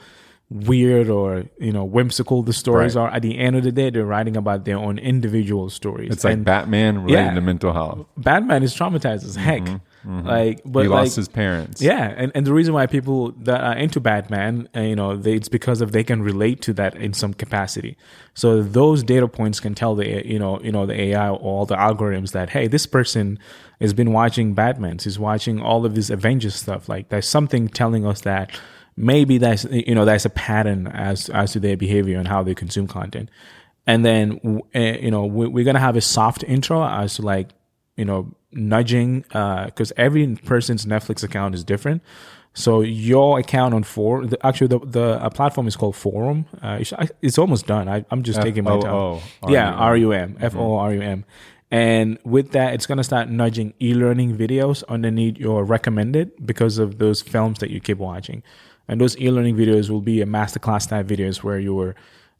weird 0.52 1.08
or 1.08 1.44
you 1.58 1.72
know 1.72 1.84
whimsical 1.84 2.42
the 2.42 2.52
stories 2.52 2.94
right. 2.94 3.04
are 3.04 3.14
at 3.14 3.22
the 3.22 3.38
end 3.38 3.56
of 3.56 3.62
the 3.62 3.72
day 3.72 3.88
they're 3.88 4.04
writing 4.04 4.36
about 4.36 4.66
their 4.66 4.76
own 4.76 4.98
individual 4.98 5.70
stories 5.70 6.12
it's 6.12 6.24
like 6.24 6.34
and 6.34 6.44
batman 6.44 7.02
related 7.02 7.34
to 7.34 7.40
mental 7.40 7.72
health 7.72 8.06
batman 8.18 8.62
is 8.62 8.74
traumatized 8.74 9.24
as 9.24 9.34
heck 9.34 9.66
mm-hmm. 10.06 10.26
Like, 10.26 10.60
but 10.64 10.82
he 10.82 10.88
like, 10.88 11.04
lost 11.04 11.16
his 11.16 11.28
parents. 11.28 11.80
Yeah, 11.82 12.14
and, 12.16 12.32
and 12.34 12.46
the 12.46 12.52
reason 12.52 12.74
why 12.74 12.86
people 12.86 13.32
that 13.42 13.60
are 13.62 13.76
into 13.76 14.00
Batman, 14.00 14.68
uh, 14.76 14.80
you 14.80 14.96
know, 14.96 15.16
they, 15.16 15.34
it's 15.34 15.48
because 15.48 15.80
of 15.80 15.92
they 15.92 16.04
can 16.04 16.22
relate 16.22 16.60
to 16.62 16.72
that 16.74 16.94
in 16.96 17.12
some 17.12 17.34
capacity. 17.34 17.96
So 18.34 18.62
those 18.62 19.02
data 19.02 19.28
points 19.28 19.60
can 19.60 19.74
tell 19.74 19.94
the 19.94 20.26
you 20.26 20.38
know 20.38 20.60
you 20.60 20.72
know 20.72 20.86
the 20.86 21.00
AI 21.00 21.28
or 21.28 21.36
all 21.36 21.66
the 21.66 21.76
algorithms 21.76 22.32
that 22.32 22.50
hey, 22.50 22.66
this 22.66 22.86
person 22.86 23.38
has 23.80 23.92
been 23.92 24.12
watching 24.12 24.54
Batman's, 24.54 25.04
he's 25.04 25.18
watching 25.18 25.60
all 25.60 25.84
of 25.84 25.94
this 25.94 26.08
Avengers 26.08 26.54
stuff. 26.54 26.88
Like, 26.88 27.08
there's 27.08 27.26
something 27.26 27.68
telling 27.68 28.06
us 28.06 28.20
that 28.20 28.50
maybe 28.96 29.38
that's 29.38 29.64
you 29.64 29.94
know 29.94 30.04
that's 30.04 30.24
a 30.24 30.30
pattern 30.30 30.86
as 30.88 31.28
as 31.30 31.52
to 31.52 31.60
their 31.60 31.76
behavior 31.76 32.18
and 32.18 32.28
how 32.28 32.42
they 32.42 32.54
consume 32.54 32.86
content. 32.86 33.30
And 33.86 34.04
then 34.04 34.62
uh, 34.74 34.78
you 34.78 35.10
know 35.10 35.26
we're 35.26 35.64
gonna 35.64 35.80
have 35.80 35.96
a 35.96 36.00
soft 36.00 36.44
intro 36.44 36.86
as 36.86 37.14
to 37.14 37.22
like 37.22 37.50
you 37.96 38.04
know 38.04 38.34
nudging 38.52 39.20
because 39.20 39.92
uh, 39.92 39.96
every 39.96 40.34
person's 40.36 40.86
Netflix 40.86 41.22
account 41.22 41.54
is 41.54 41.64
different. 41.64 42.02
So 42.54 42.82
your 42.82 43.38
account 43.38 43.72
on 43.72 43.82
forum, 43.82 44.28
the, 44.28 44.46
actually 44.46 44.66
the 44.66 44.78
the 44.80 45.02
uh, 45.22 45.30
platform 45.30 45.66
is 45.66 45.76
called 45.76 45.96
Forum. 45.96 46.44
Uh, 46.62 46.78
it's, 46.80 46.92
it's, 47.22 47.38
almost 47.38 47.66
done. 47.66 47.88
I, 47.88 48.04
am 48.10 48.22
just 48.22 48.42
taking 48.42 48.64
my 48.64 48.78
time. 48.78 49.20
Yeah, 49.48 49.72
R 49.72 49.96
U 49.96 50.12
M 50.12 50.36
F 50.38 50.54
O 50.54 50.76
R 50.76 50.92
U 50.92 51.00
M. 51.00 51.24
And 51.70 52.18
with 52.24 52.52
that, 52.52 52.74
it's 52.74 52.84
gonna 52.84 53.04
start 53.04 53.30
nudging 53.30 53.72
e-learning 53.80 54.36
videos 54.36 54.84
underneath 54.88 55.38
your 55.38 55.64
recommended 55.64 56.44
because 56.44 56.76
of 56.76 56.98
those 56.98 57.22
films 57.22 57.60
that 57.60 57.70
you 57.70 57.80
keep 57.80 57.96
watching. 57.96 58.42
And 58.86 59.00
those 59.00 59.16
e-learning 59.18 59.56
videos 59.56 59.88
will 59.88 60.02
be 60.02 60.20
a 60.20 60.26
masterclass 60.26 60.86
type 60.86 61.06
videos 61.06 61.42
where 61.42 61.58
you're 61.58 61.94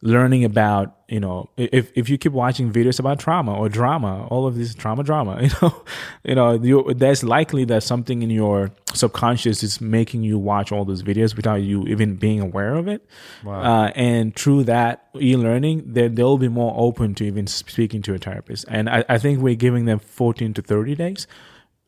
learning 0.05 0.44
about 0.44 0.96
you 1.07 1.20
know 1.20 1.48
if 1.57 1.92
if 1.94 2.09
you 2.09 2.18
keep 2.18 2.32
watching 2.32 2.72
videos 2.72 2.98
about 2.98 3.20
trauma 3.20 3.57
or 3.57 3.68
drama 3.68 4.26
all 4.26 4.48
of 4.48 4.57
this 4.57 4.74
trauma 4.74 5.05
drama 5.05 5.40
you 5.42 5.50
know 5.62 5.84
you 6.24 6.34
know 6.34 6.53
you, 6.55 6.94
there's 6.94 7.22
likely 7.22 7.64
that 7.64 7.84
something 7.84 8.20
in 8.20 8.28
your 8.28 8.72
subconscious 8.94 9.62
is 9.62 9.80
making 9.80 10.24
you 10.24 10.36
watch 10.40 10.72
all 10.72 10.84
those 10.84 11.05
videos 11.05 11.36
without 11.36 11.62
you 11.62 11.84
even 11.84 12.16
being 12.16 12.40
aware 12.40 12.74
of 12.74 12.88
it 12.88 13.09
wow. 13.44 13.62
uh, 13.62 13.92
and 13.94 14.34
through 14.34 14.64
that 14.64 15.07
e-learning 15.20 15.84
they, 15.86 16.09
they'll 16.09 16.36
be 16.36 16.48
more 16.48 16.74
open 16.76 17.14
to 17.14 17.24
even 17.24 17.46
speaking 17.46 18.03
to 18.03 18.12
a 18.12 18.18
therapist 18.18 18.64
and 18.68 18.90
I, 18.90 19.05
I 19.09 19.18
think 19.18 19.40
we're 19.40 19.55
giving 19.55 19.84
them 19.84 20.00
14 20.00 20.53
to 20.55 20.62
30 20.62 20.96
days 20.96 21.28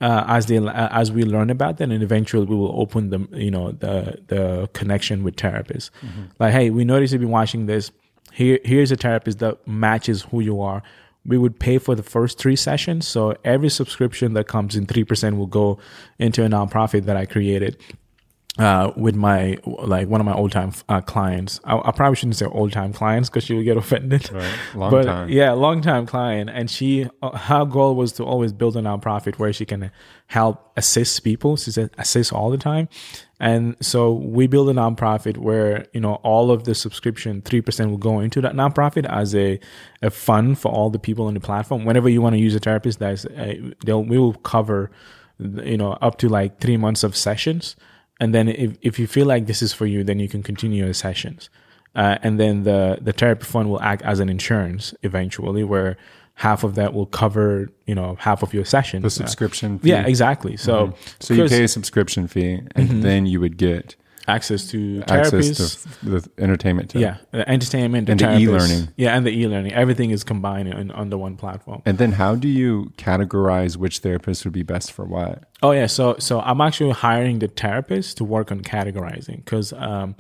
uh, 0.01 0.25
as 0.29 0.47
they 0.47 0.59
uh, 0.59 0.89
as 0.91 1.13
we 1.13 1.23
learn 1.25 1.51
about 1.51 1.79
them, 1.79 1.91
and 1.93 2.03
eventually 2.03 2.45
we 2.45 2.57
will 2.57 2.79
open 2.79 3.11
the 3.11 3.27
you 3.33 3.51
know 3.51 3.71
the 3.71 4.21
the 4.27 4.69
connection 4.73 5.23
with 5.23 5.37
therapists. 5.37 5.91
Mm-hmm. 6.05 6.23
Like, 6.39 6.53
hey, 6.53 6.71
we 6.71 6.85
noticed 6.85 7.13
you've 7.13 7.23
been 7.23 7.31
watching 7.31 7.67
this 7.67 7.93
here 8.35 8.59
here's 8.65 8.93
a 8.93 8.97
therapist 8.97 9.39
that 9.39 9.67
matches 9.67 10.23
who 10.23 10.41
you 10.41 10.61
are 10.61 10.83
we 11.27 11.39
would 11.39 11.59
pay 11.59 11.79
for 11.79 11.95
the 11.95 12.03
first 12.03 12.39
three 12.39 12.57
sessions 12.57 13.07
so 13.07 13.35
every 13.45 13.71
subscription 13.71 14.35
that 14.35 14.47
comes 14.47 14.77
in 14.77 14.87
3% 14.87 15.37
will 15.39 15.47
go 15.47 15.79
into 16.19 16.45
a 16.45 16.49
nonprofit 16.49 17.05
that 17.05 17.17
i 17.17 17.25
created 17.25 17.77
uh, 18.59 18.93
with 18.97 19.17
my 19.17 19.59
like 19.65 20.09
one 20.09 20.21
of 20.21 20.25
my 20.25 20.33
old 20.33 20.53
time 20.53 20.73
uh, 20.89 21.01
clients. 21.01 21.61
I, 21.65 21.77
I, 21.77 21.91
probably 21.91 22.15
shouldn't 22.17 22.37
say 22.37 22.47
old 22.47 22.73
time 22.73 22.93
clients 22.93 23.29
because 23.29 23.45
she 23.45 23.55
would 23.55 23.65
get 23.65 23.77
offended. 23.77 24.31
Right. 24.31 24.55
Long 24.75 24.91
but 24.91 25.05
time. 25.05 25.29
yeah, 25.29 25.53
long 25.53 25.83
time 25.83 26.07
client, 26.07 26.51
and 26.51 26.71
she 26.71 27.09
uh, 27.21 27.37
her 27.37 27.65
goal 27.65 27.97
was 27.97 28.13
to 28.13 28.25
always 28.25 28.53
build 28.53 28.77
a 28.77 28.81
nonprofit 28.81 29.39
where 29.39 29.53
she 29.53 29.65
can 29.65 29.91
help 30.29 30.73
assist 30.77 31.25
people. 31.25 31.57
She 31.57 31.73
said 31.73 31.91
assist 31.99 32.33
all 32.33 32.51
the 32.51 32.59
time, 32.59 32.89
and 33.45 33.77
so 33.79 34.11
we 34.11 34.47
build 34.47 34.71
a 34.71 34.73
nonprofit 34.73 35.37
where 35.37 35.87
you 35.93 36.01
know 36.01 36.15
all 36.31 36.51
of 36.51 36.65
the 36.65 36.75
subscription 36.75 37.43
three 37.43 37.61
percent 37.61 37.91
will 37.91 37.99
go 37.99 38.21
into 38.21 38.41
that 38.41 38.55
nonprofit 38.55 39.05
as 39.05 39.35
a 39.35 39.61
a 40.01 40.09
fund 40.09 40.59
for 40.59 40.73
all 40.73 40.89
the 40.89 40.99
people 40.99 41.27
on 41.27 41.35
the 41.35 41.41
platform. 41.41 41.85
Whenever 41.85 42.09
you 42.09 42.23
want 42.23 42.35
to 42.35 42.41
use 42.41 42.55
a 42.55 42.59
therapist, 42.59 43.01
that's 43.01 43.27
a, 43.27 43.75
they'll 43.85 44.03
we 44.03 44.19
will 44.19 44.33
cover 44.33 44.91
you 45.39 45.77
know 45.77 45.93
up 46.01 46.17
to 46.19 46.29
like 46.29 46.59
three 46.59 46.79
months 46.79 47.05
of 47.05 47.15
sessions 47.15 47.77
and 48.21 48.35
then 48.35 48.49
if, 48.49 48.79
if 48.81 48.99
you 48.99 49.07
feel 49.07 49.27
like 49.27 49.47
this 49.47 49.61
is 49.63 49.73
for 49.75 49.85
you 49.85 50.05
then 50.05 50.19
you 50.19 50.29
can 50.29 50.43
continue 50.43 50.85
your 50.85 50.95
sessions 50.95 51.51
uh, 51.97 52.19
and 52.23 52.39
then 52.39 52.63
the 52.63 52.99
the 53.01 53.13
therapy 53.13 53.45
fund 53.45 53.69
will 53.69 53.83
act 53.83 54.01
as 54.03 54.21
an 54.21 54.29
insurance 54.29 54.95
eventually 55.03 55.65
where 55.65 55.97
half 56.35 56.65
of 56.65 56.75
that 56.75 56.93
will 56.95 57.07
cover 57.07 57.69
you 57.87 57.95
know 57.95 58.17
half 58.19 58.43
of 58.43 58.53
your 58.53 58.65
session 58.65 59.03
the 59.03 59.11
subscription 59.11 59.79
fee. 59.79 59.91
yeah 59.91 60.07
exactly 60.07 60.57
so 60.57 60.89
mm-hmm. 60.89 61.11
so 61.21 61.35
you 61.35 61.49
pay 61.49 61.65
a 61.65 61.69
subscription 61.69 62.27
fee 62.27 62.55
and 62.75 62.89
mm-hmm. 62.89 63.01
then 63.01 63.27
you 63.27 63.41
would 63.41 63.57
get 63.57 63.97
access 64.27 64.67
to 64.69 65.01
therapies, 65.03 65.51
access 65.51 65.83
to 66.01 66.11
the 66.11 66.31
entertainment, 66.39 66.91
to, 66.91 66.99
yeah, 66.99 67.17
entertainment 67.33 68.09
and 68.09 68.21
the 68.21 68.39
e-learning, 68.39 68.89
yeah, 68.97 69.17
and 69.17 69.27
the 69.27 69.31
e-learning. 69.31 69.73
Everything 69.73 70.11
is 70.11 70.25
combined 70.25 70.69
in, 70.69 70.91
under 70.93 71.19
one 71.19 71.37
platform. 71.37 71.83
And 71.85 71.99
then, 71.99 72.13
how 72.13 72.35
do 72.35 72.49
you 72.49 72.93
categorize 72.97 73.77
which 73.77 73.99
therapist 73.99 74.45
would 74.45 74.55
be 74.55 74.63
best 74.63 74.93
for 74.93 75.05
what? 75.05 75.45
Oh 75.63 75.73
yeah, 75.73 75.87
so 75.87 76.17
so 76.19 76.41
I'm 76.41 76.61
actually 76.61 76.93
hiring 76.93 77.39
the 77.39 77.49
therapist 77.49 78.17
to 78.19 78.25
work 78.25 78.51
on 78.51 78.61
categorizing 78.61 79.45
because 79.45 79.73
um, 79.75 80.17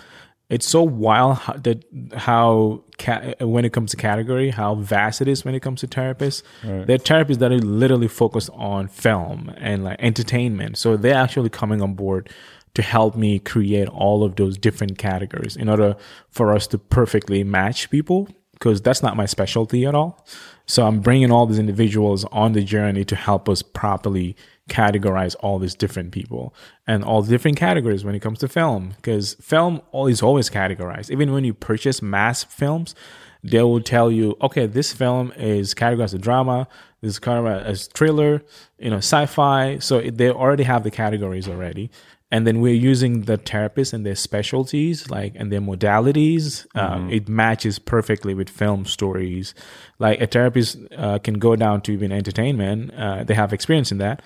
it's 0.54 0.68
so 0.68 0.84
wild 0.84 1.38
how, 1.38 1.52
that 1.54 1.84
how 2.14 2.84
ca- 2.96 3.34
when 3.40 3.64
it 3.64 3.72
comes 3.72 3.90
to 3.90 3.96
category, 3.96 4.50
how 4.50 4.76
vast 4.76 5.20
it 5.20 5.26
is 5.26 5.44
when 5.44 5.52
it 5.52 5.60
comes 5.60 5.80
to 5.80 5.88
therapists. 5.88 6.44
Right. 6.62 6.86
There 6.86 6.94
are 6.94 6.98
therapists 6.98 7.38
that 7.38 7.50
are 7.50 7.58
literally 7.58 8.06
focused 8.06 8.50
on 8.54 8.86
film 8.86 9.52
and 9.56 9.82
like 9.82 9.96
entertainment, 9.98 10.78
so 10.78 10.96
they're 10.96 11.16
actually 11.16 11.50
coming 11.50 11.82
on 11.82 11.94
board 11.94 12.30
to 12.74 12.82
help 12.82 13.16
me 13.16 13.40
create 13.40 13.88
all 13.88 14.22
of 14.22 14.36
those 14.36 14.56
different 14.56 14.96
categories 14.96 15.56
in 15.56 15.68
order 15.68 15.96
for 16.30 16.52
us 16.52 16.68
to 16.68 16.78
perfectly 16.78 17.42
match 17.42 17.90
people 17.90 18.28
because 18.52 18.80
that's 18.80 19.02
not 19.02 19.16
my 19.16 19.26
specialty 19.26 19.84
at 19.84 19.94
all. 19.96 20.24
So 20.66 20.86
I'm 20.86 21.00
bringing 21.00 21.32
all 21.32 21.46
these 21.46 21.58
individuals 21.58 22.24
on 22.26 22.52
the 22.52 22.62
journey 22.62 23.04
to 23.06 23.16
help 23.16 23.48
us 23.48 23.60
properly 23.60 24.36
categorize 24.68 25.36
all 25.40 25.58
these 25.58 25.74
different 25.74 26.12
people 26.12 26.54
and 26.86 27.04
all 27.04 27.22
different 27.22 27.56
categories 27.56 28.04
when 28.04 28.14
it 28.14 28.20
comes 28.20 28.38
to 28.38 28.48
film 28.48 28.94
because 28.96 29.34
film 29.34 29.80
is 30.08 30.22
always 30.22 30.48
categorized. 30.48 31.10
Even 31.10 31.32
when 31.32 31.44
you 31.44 31.52
purchase 31.52 32.00
mass 32.00 32.44
films, 32.44 32.94
they 33.42 33.62
will 33.62 33.80
tell 33.80 34.10
you, 34.10 34.36
okay, 34.40 34.66
this 34.66 34.92
film 34.92 35.32
is 35.36 35.74
categorized 35.74 36.14
as 36.14 36.20
drama, 36.20 36.66
this 37.02 37.14
is 37.14 37.20
categorized 37.20 37.64
as 37.64 37.86
thriller, 37.88 38.42
you 38.78 38.88
know, 38.88 38.98
sci-fi. 38.98 39.78
So 39.80 40.00
they 40.00 40.30
already 40.30 40.64
have 40.64 40.82
the 40.82 40.90
categories 40.90 41.46
already 41.46 41.90
and 42.34 42.48
then 42.48 42.60
we're 42.60 42.74
using 42.74 43.22
the 43.22 43.38
therapists 43.38 43.92
and 43.92 44.04
their 44.04 44.16
specialties 44.16 45.08
like 45.08 45.34
and 45.36 45.52
their 45.52 45.60
modalities 45.60 46.66
uh, 46.74 46.96
mm-hmm. 46.96 47.10
it 47.10 47.28
matches 47.28 47.78
perfectly 47.78 48.34
with 48.34 48.48
film 48.48 48.84
stories 48.84 49.54
like 50.00 50.20
a 50.20 50.26
therapist 50.26 50.76
uh, 50.96 51.18
can 51.20 51.34
go 51.34 51.54
down 51.54 51.80
to 51.80 51.92
even 51.92 52.10
entertainment 52.10 52.92
uh, 52.94 53.22
they 53.22 53.34
have 53.34 53.52
experience 53.52 53.92
in 53.92 53.98
that 53.98 54.20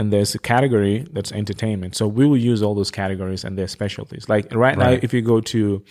and 0.00 0.10
there's 0.10 0.34
a 0.34 0.38
category 0.38 1.06
that's 1.12 1.30
entertainment 1.30 1.94
so 1.94 2.08
we 2.08 2.26
will 2.26 2.42
use 2.52 2.62
all 2.62 2.74
those 2.74 2.90
categories 2.90 3.44
and 3.44 3.58
their 3.58 3.68
specialties 3.68 4.28
like 4.30 4.46
right, 4.54 4.76
right. 4.76 4.78
now 4.78 4.90
if 5.02 5.12
you 5.12 5.20
go 5.20 5.40
to 5.40 5.84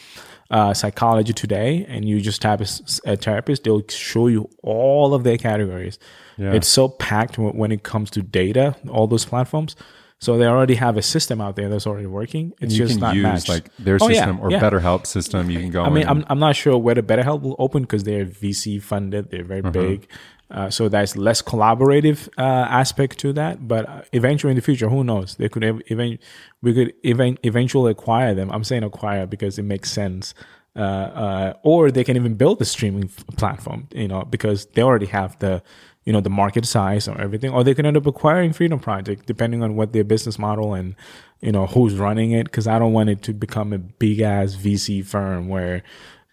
uh, 0.49 0.74
psychology 0.74 1.32
today 1.32 1.86
and 1.88 2.05
you 2.10 2.20
just 2.20 2.41
type 2.41 2.60
a, 2.60 2.68
a, 3.05 3.16
therapist 3.16 3.64
they'll 3.66 3.88
show 3.88 4.26
you 4.26 4.49
all 4.64 5.14
of 5.14 5.24
their 5.24 5.38
categories 5.38 5.99
yeah. 6.38 6.51
it's 6.53 6.68
so 6.68 6.89
packed 6.89 7.38
when 7.38 7.72
it 7.72 7.84
comes 7.84 8.10
to 8.10 8.24
data 8.24 8.76
all 8.89 9.05
those 9.05 9.26
platforms 9.26 9.76
So 10.22 10.38
they 10.38 10.47
already 10.47 10.76
have 10.76 10.97
a 10.97 11.01
system 11.01 11.39
out 11.39 11.55
there 11.55 11.70
that's 11.70 11.88
already 11.88 12.05
working. 12.05 12.51
It's 12.60 12.74
you 12.74 12.80
just 12.86 12.95
can 12.95 12.99
not 12.99 13.16
use 13.16 13.24
matched. 13.24 13.47
like 13.47 13.66
their 13.78 13.97
Oh, 14.01 14.10
yeah, 14.10 14.16
system 14.16 14.41
or 14.41 14.51
yeah. 14.51 14.60
BetterHelp 14.60 15.07
system. 15.07 15.49
You 15.49 15.60
can 15.60 15.72
go. 15.72 15.82
I 15.82 15.89
mean, 15.89 16.05
I'm, 16.05 16.26
I'm 16.28 16.39
not 16.39 16.57
sure 16.57 16.78
whether 16.78 17.01
BetterHelp 17.01 17.41
will 17.41 17.55
open 17.57 17.84
because 17.84 18.03
they're 18.03 18.26
VC 18.26 18.82
funded. 18.84 19.32
They're 19.32 19.45
very 19.45 19.62
big. 19.62 20.10
Uh, 20.52 20.70
so 20.70 20.89
that's 20.89 21.16
less 21.16 21.41
collaborative 21.41 22.28
uh, 22.38 22.41
aspect 22.41 23.20
to 23.20 23.34
that. 23.34 23.68
But 23.68 24.08
eventually 24.14 24.52
in 24.52 24.56
the 24.56 24.62
future, 24.62 24.89
who 24.89 25.04
knows? 25.04 25.36
They 25.36 25.50
could 25.50 25.64
ev- 25.64 25.82
even 25.88 26.18
we 26.62 26.74
could 26.74 26.93
even 27.04 27.38
eventually 27.43 27.91
acquire 27.91 28.34
them. 28.34 28.52
I'm 28.52 28.64
saying 28.64 28.84
acquire 28.84 29.26
because 29.26 29.60
it 29.60 29.64
makes 29.64 29.91
sense. 29.91 30.34
Uh, 30.76 30.80
uh, 30.80 31.54
or 31.64 31.91
they 31.91 32.04
can 32.04 32.16
even 32.16 32.36
build 32.36 32.60
the 32.60 32.66
streaming 32.66 33.06
f- 33.06 33.26
platform, 33.38 33.88
you 33.91 34.08
know, 34.08 34.24
because 34.24 34.66
they 34.68 34.82
already 34.82 35.08
have 35.08 35.38
the, 35.39 35.62
you 36.06 36.14
know, 36.14 36.22
the 36.22 36.30
market 36.30 36.66
size 36.66 37.08
or 37.08 37.20
everything. 37.20 37.52
Or 37.52 37.64
they 37.64 37.74
can 37.74 37.86
end 37.86 37.97
up 37.97 38.06
acquiring 38.06 38.54
Freedom 38.54 38.80
Project, 38.80 39.26
depending 39.26 39.62
on 39.62 39.76
what 39.76 39.93
their 39.93 40.04
business 40.04 40.39
model 40.39 40.74
and, 40.74 40.95
you 41.41 41.52
know, 41.52 41.66
who's 41.66 41.95
running 41.95 42.32
it. 42.32 42.45
Because 42.45 42.68
I 42.68 42.80
don't 42.80 42.93
want 42.93 43.10
it 43.10 43.22
to 43.24 43.34
become 43.34 43.74
a 43.74 43.80
big 43.80 44.22
ass 44.22 44.56
VC 44.56 45.06
firm 45.06 45.47
where 45.50 45.84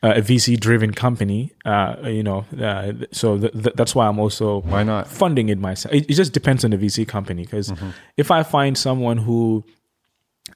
uh, 0.03 0.13
a 0.17 0.21
VC 0.21 0.59
driven 0.61 0.93
company. 0.93 1.53
Uh, 1.65 1.97
you 2.05 2.23
know, 2.23 2.45
uh, 2.61 2.93
so 3.13 3.39
th- 3.39 3.53
th- 3.53 3.75
that's 3.77 3.95
why 3.95 4.07
I'm 4.07 4.19
also 4.19 4.61
Why 4.61 4.83
not? 4.83 5.09
funding 5.09 5.49
it 5.49 5.59
myself. 5.59 5.95
It, 5.95 6.11
it 6.11 6.15
just 6.15 6.33
depends 6.33 6.65
on 6.65 6.71
the 6.71 6.77
VC 6.79 7.07
company 7.09 7.43
because 7.43 7.73
if 8.17 8.31
I 8.31 8.43
find 8.43 8.77
someone 8.77 9.17
who 9.19 9.65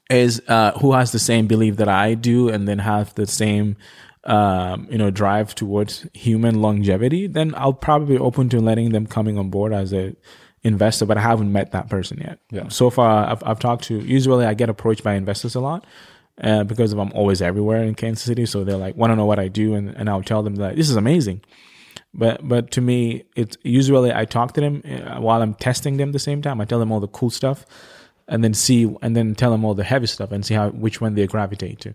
is 0.09 0.41
uh, 0.47 0.71
who 0.79 0.93
has 0.93 1.11
the 1.11 1.19
same 1.19 1.47
belief 1.47 1.77
that 1.77 1.87
I 1.89 2.13
do 2.13 2.49
and 2.49 2.67
then 2.67 2.79
have 2.79 3.13
the 3.15 3.25
same 3.27 3.77
um, 4.23 4.87
you 4.91 4.97
know 4.97 5.09
drive 5.09 5.55
towards 5.55 6.05
human 6.13 6.61
longevity, 6.61 7.27
then 7.27 7.53
I'll 7.57 7.73
probably 7.73 8.15
be 8.15 8.19
open 8.21 8.49
to 8.49 8.59
letting 8.59 8.91
them 8.91 9.07
coming 9.07 9.37
on 9.37 9.49
board 9.49 9.73
as 9.73 9.91
a 9.93 10.15
investor. 10.63 11.05
But 11.05 11.17
I 11.17 11.21
haven't 11.21 11.51
met 11.51 11.71
that 11.71 11.89
person 11.89 12.19
yet. 12.19 12.39
Yeah. 12.51 12.67
So 12.69 12.89
far, 12.89 13.27
I've, 13.29 13.43
I've 13.43 13.59
talked 13.59 13.85
to. 13.85 13.97
Usually, 13.99 14.45
I 14.45 14.53
get 14.53 14.69
approached 14.69 15.03
by 15.03 15.15
investors 15.15 15.55
a 15.55 15.59
lot. 15.59 15.85
Uh, 16.41 16.63
because 16.63 16.91
I'm 16.91 17.11
always 17.13 17.39
everywhere 17.39 17.83
in 17.83 17.93
Kansas 17.93 18.23
City, 18.23 18.47
so 18.47 18.63
they're 18.63 18.75
like 18.75 18.95
want 18.95 19.11
to 19.11 19.15
know 19.15 19.25
what 19.25 19.37
I 19.37 19.47
do, 19.47 19.75
and, 19.75 19.95
and 19.95 20.09
I'll 20.09 20.23
tell 20.23 20.41
them 20.41 20.55
that 20.55 20.75
this 20.75 20.89
is 20.89 20.95
amazing. 20.95 21.41
But 22.15 22.47
but 22.47 22.71
to 22.71 22.81
me, 22.81 23.25
it's 23.35 23.57
usually 23.63 24.11
I 24.11 24.25
talk 24.25 24.53
to 24.53 24.61
them 24.61 24.81
uh, 24.83 25.21
while 25.21 25.41
I'm 25.43 25.53
testing 25.53 25.97
them. 25.97 26.09
At 26.09 26.13
the 26.13 26.19
same 26.19 26.41
time, 26.41 26.59
I 26.59 26.65
tell 26.65 26.79
them 26.79 26.91
all 26.91 26.99
the 26.99 27.07
cool 27.07 27.29
stuff, 27.29 27.65
and 28.27 28.43
then 28.43 28.55
see 28.55 28.93
and 29.03 29.15
then 29.15 29.35
tell 29.35 29.51
them 29.51 29.63
all 29.63 29.75
the 29.75 29.83
heavy 29.83 30.07
stuff 30.07 30.31
and 30.31 30.43
see 30.43 30.55
how 30.55 30.69
which 30.71 30.99
one 30.99 31.13
they 31.13 31.27
gravitate 31.27 31.79
to. 31.81 31.93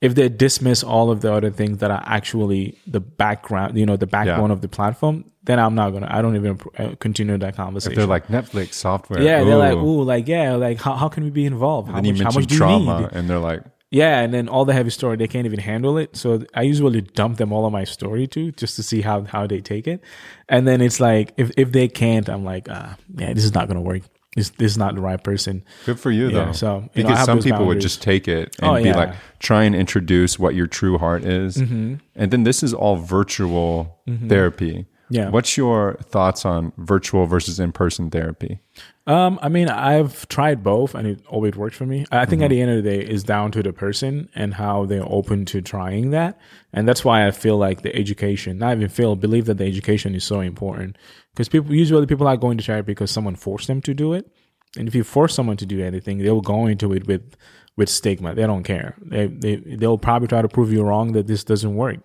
If 0.00 0.14
they 0.14 0.28
dismiss 0.28 0.82
all 0.82 1.10
of 1.10 1.22
the 1.22 1.32
other 1.32 1.50
things 1.50 1.78
that 1.78 1.90
are 1.90 2.02
actually 2.04 2.78
the 2.86 3.00
background, 3.00 3.78
you 3.78 3.86
know, 3.86 3.96
the 3.96 4.06
backbone 4.06 4.50
of 4.50 4.60
the 4.60 4.68
platform, 4.68 5.24
then 5.44 5.58
I'm 5.58 5.74
not 5.74 5.90
gonna. 5.90 6.08
I 6.10 6.20
don't 6.20 6.36
even 6.36 6.60
uh, 6.78 6.94
continue 7.00 7.38
that 7.38 7.56
conversation. 7.56 7.96
They're 7.96 8.06
like 8.06 8.26
Netflix 8.28 8.74
software. 8.74 9.22
yeah, 9.22 9.44
they're 9.44 9.56
like, 9.56 9.76
Ooh. 9.76 10.00
ooh, 10.00 10.02
like 10.02 10.28
yeah, 10.28 10.56
like 10.56 10.80
how, 10.80 10.94
how 10.94 11.08
can 11.08 11.24
we 11.24 11.30
be 11.30 11.46
involved? 11.46 11.90
How 11.90 12.02
you 12.02 12.12
much, 12.12 12.22
how 12.22 12.30
much 12.32 12.46
do 12.46 12.54
you 12.54 12.58
trauma, 12.58 13.00
need? 13.02 13.10
and 13.12 13.30
they're 13.30 13.38
like, 13.38 13.62
Yeah, 13.90 14.20
and 14.20 14.34
then 14.34 14.48
all 14.48 14.64
the 14.66 14.72
heavy 14.74 14.90
story, 14.90 15.16
they 15.16 15.28
can't 15.28 15.46
even 15.46 15.60
handle 15.60 15.96
it. 15.96 16.16
So 16.16 16.44
I 16.54 16.62
usually 16.62 17.00
dump 17.00 17.38
them 17.38 17.52
all 17.52 17.64
of 17.64 17.72
my 17.72 17.84
story 17.84 18.26
too, 18.26 18.52
just 18.52 18.76
to 18.76 18.82
see 18.82 19.00
how 19.00 19.24
how 19.24 19.46
they 19.46 19.60
take 19.60 19.86
it. 19.86 20.02
And 20.48 20.66
then 20.68 20.80
it's 20.82 21.00
like 21.00 21.32
if 21.38 21.50
if 21.56 21.72
they 21.72 21.88
can't, 21.88 22.28
I'm 22.28 22.44
like, 22.44 22.66
ah, 22.70 22.96
yeah, 23.16 23.32
this 23.32 23.44
is 23.44 23.54
not 23.54 23.68
gonna 23.68 23.80
work. 23.80 24.02
This 24.36 24.50
this 24.50 24.72
is 24.72 24.78
not 24.78 24.94
the 24.96 25.00
right 25.00 25.22
person. 25.22 25.64
Good 25.86 26.00
for 26.00 26.10
you 26.10 26.28
Yeah, 26.28 26.46
though. 26.46 26.52
so, 26.52 26.78
you 26.94 27.02
because 27.04 27.18
have 27.18 27.26
some 27.26 27.40
people 27.40 27.66
would 27.66 27.80
just 27.80 28.02
take 28.02 28.26
it 28.26 28.56
and 28.60 28.70
Oh, 28.70 28.76
be 28.82 28.88
yeah. 28.88 28.96
like, 28.96 29.14
try 29.38 29.62
and 29.64 29.74
introduce 29.74 30.38
what 30.38 30.54
your 30.54 30.66
true 30.66 30.98
heart 30.98 31.24
is, 31.24 31.56
Mm-hmm. 31.58 31.94
and 32.16 32.30
then 32.30 32.42
this 32.44 32.62
is 32.62 32.74
all 32.74 32.96
virtual 32.96 33.98
therapy. 34.28 34.86
Yeah. 35.10 35.28
What's 35.28 35.56
your 35.56 35.98
thoughts 36.02 36.44
on 36.46 36.72
virtual 36.78 37.26
versus 37.26 37.60
in 37.60 37.72
person 37.72 38.10
therapy? 38.10 38.58
Um, 39.06 39.38
I 39.42 39.50
mean, 39.50 39.68
I've 39.68 40.26
tried 40.28 40.62
both, 40.64 40.94
and 40.94 41.06
it 41.06 41.20
always 41.28 41.54
worked 41.56 41.76
for 41.76 41.84
me. 41.84 42.06
I 42.10 42.24
think 42.24 42.40
at 42.40 42.48
the 42.48 42.60
end 42.60 42.70
of 42.70 42.82
the 42.82 42.90
day, 42.90 43.00
it's 43.04 43.22
down 43.22 43.52
to 43.52 43.62
the 43.62 43.72
person 43.72 44.30
and 44.34 44.54
how 44.54 44.86
they're 44.86 45.04
open 45.06 45.44
to 45.46 45.60
trying 45.60 46.10
that, 46.10 46.38
and 46.72 46.88
that's 46.88 47.04
why 47.04 47.26
I 47.26 47.30
feel 47.32 47.58
like 47.58 47.82
the 47.82 47.94
education. 47.94 48.56
Not 48.58 48.76
even 48.78 48.88
feel, 48.88 49.14
believe 49.14 49.44
that 49.44 49.58
the 49.58 49.66
education 49.66 50.14
is 50.14 50.24
so 50.24 50.40
important 50.40 50.96
because 51.34 51.48
people 51.48 51.74
usually 51.74 52.06
people 52.06 52.26
are 52.28 52.36
going 52.36 52.56
to 52.58 52.64
therapy 52.64 52.92
because 52.92 53.10
someone 53.10 53.34
forced 53.36 53.66
them 53.66 53.82
to 53.82 53.92
do 53.94 54.12
it, 54.12 54.30
and 54.78 54.88
if 54.88 54.94
you 54.94 55.04
force 55.04 55.34
someone 55.34 55.56
to 55.58 55.66
do 55.66 55.82
anything, 55.84 56.18
they'll 56.18 56.40
go 56.40 56.66
into 56.66 56.92
it 56.92 57.06
with 57.06 57.36
with 57.76 57.88
stigma. 57.88 58.34
They 58.34 58.46
don't 58.46 58.62
care. 58.64 58.94
They 59.02 59.26
they 59.26 59.56
they'll 59.56 59.98
probably 59.98 60.28
try 60.28 60.42
to 60.42 60.48
prove 60.48 60.72
you 60.72 60.82
wrong 60.82 61.12
that 61.12 61.26
this 61.26 61.44
doesn't 61.44 61.74
work, 61.74 61.98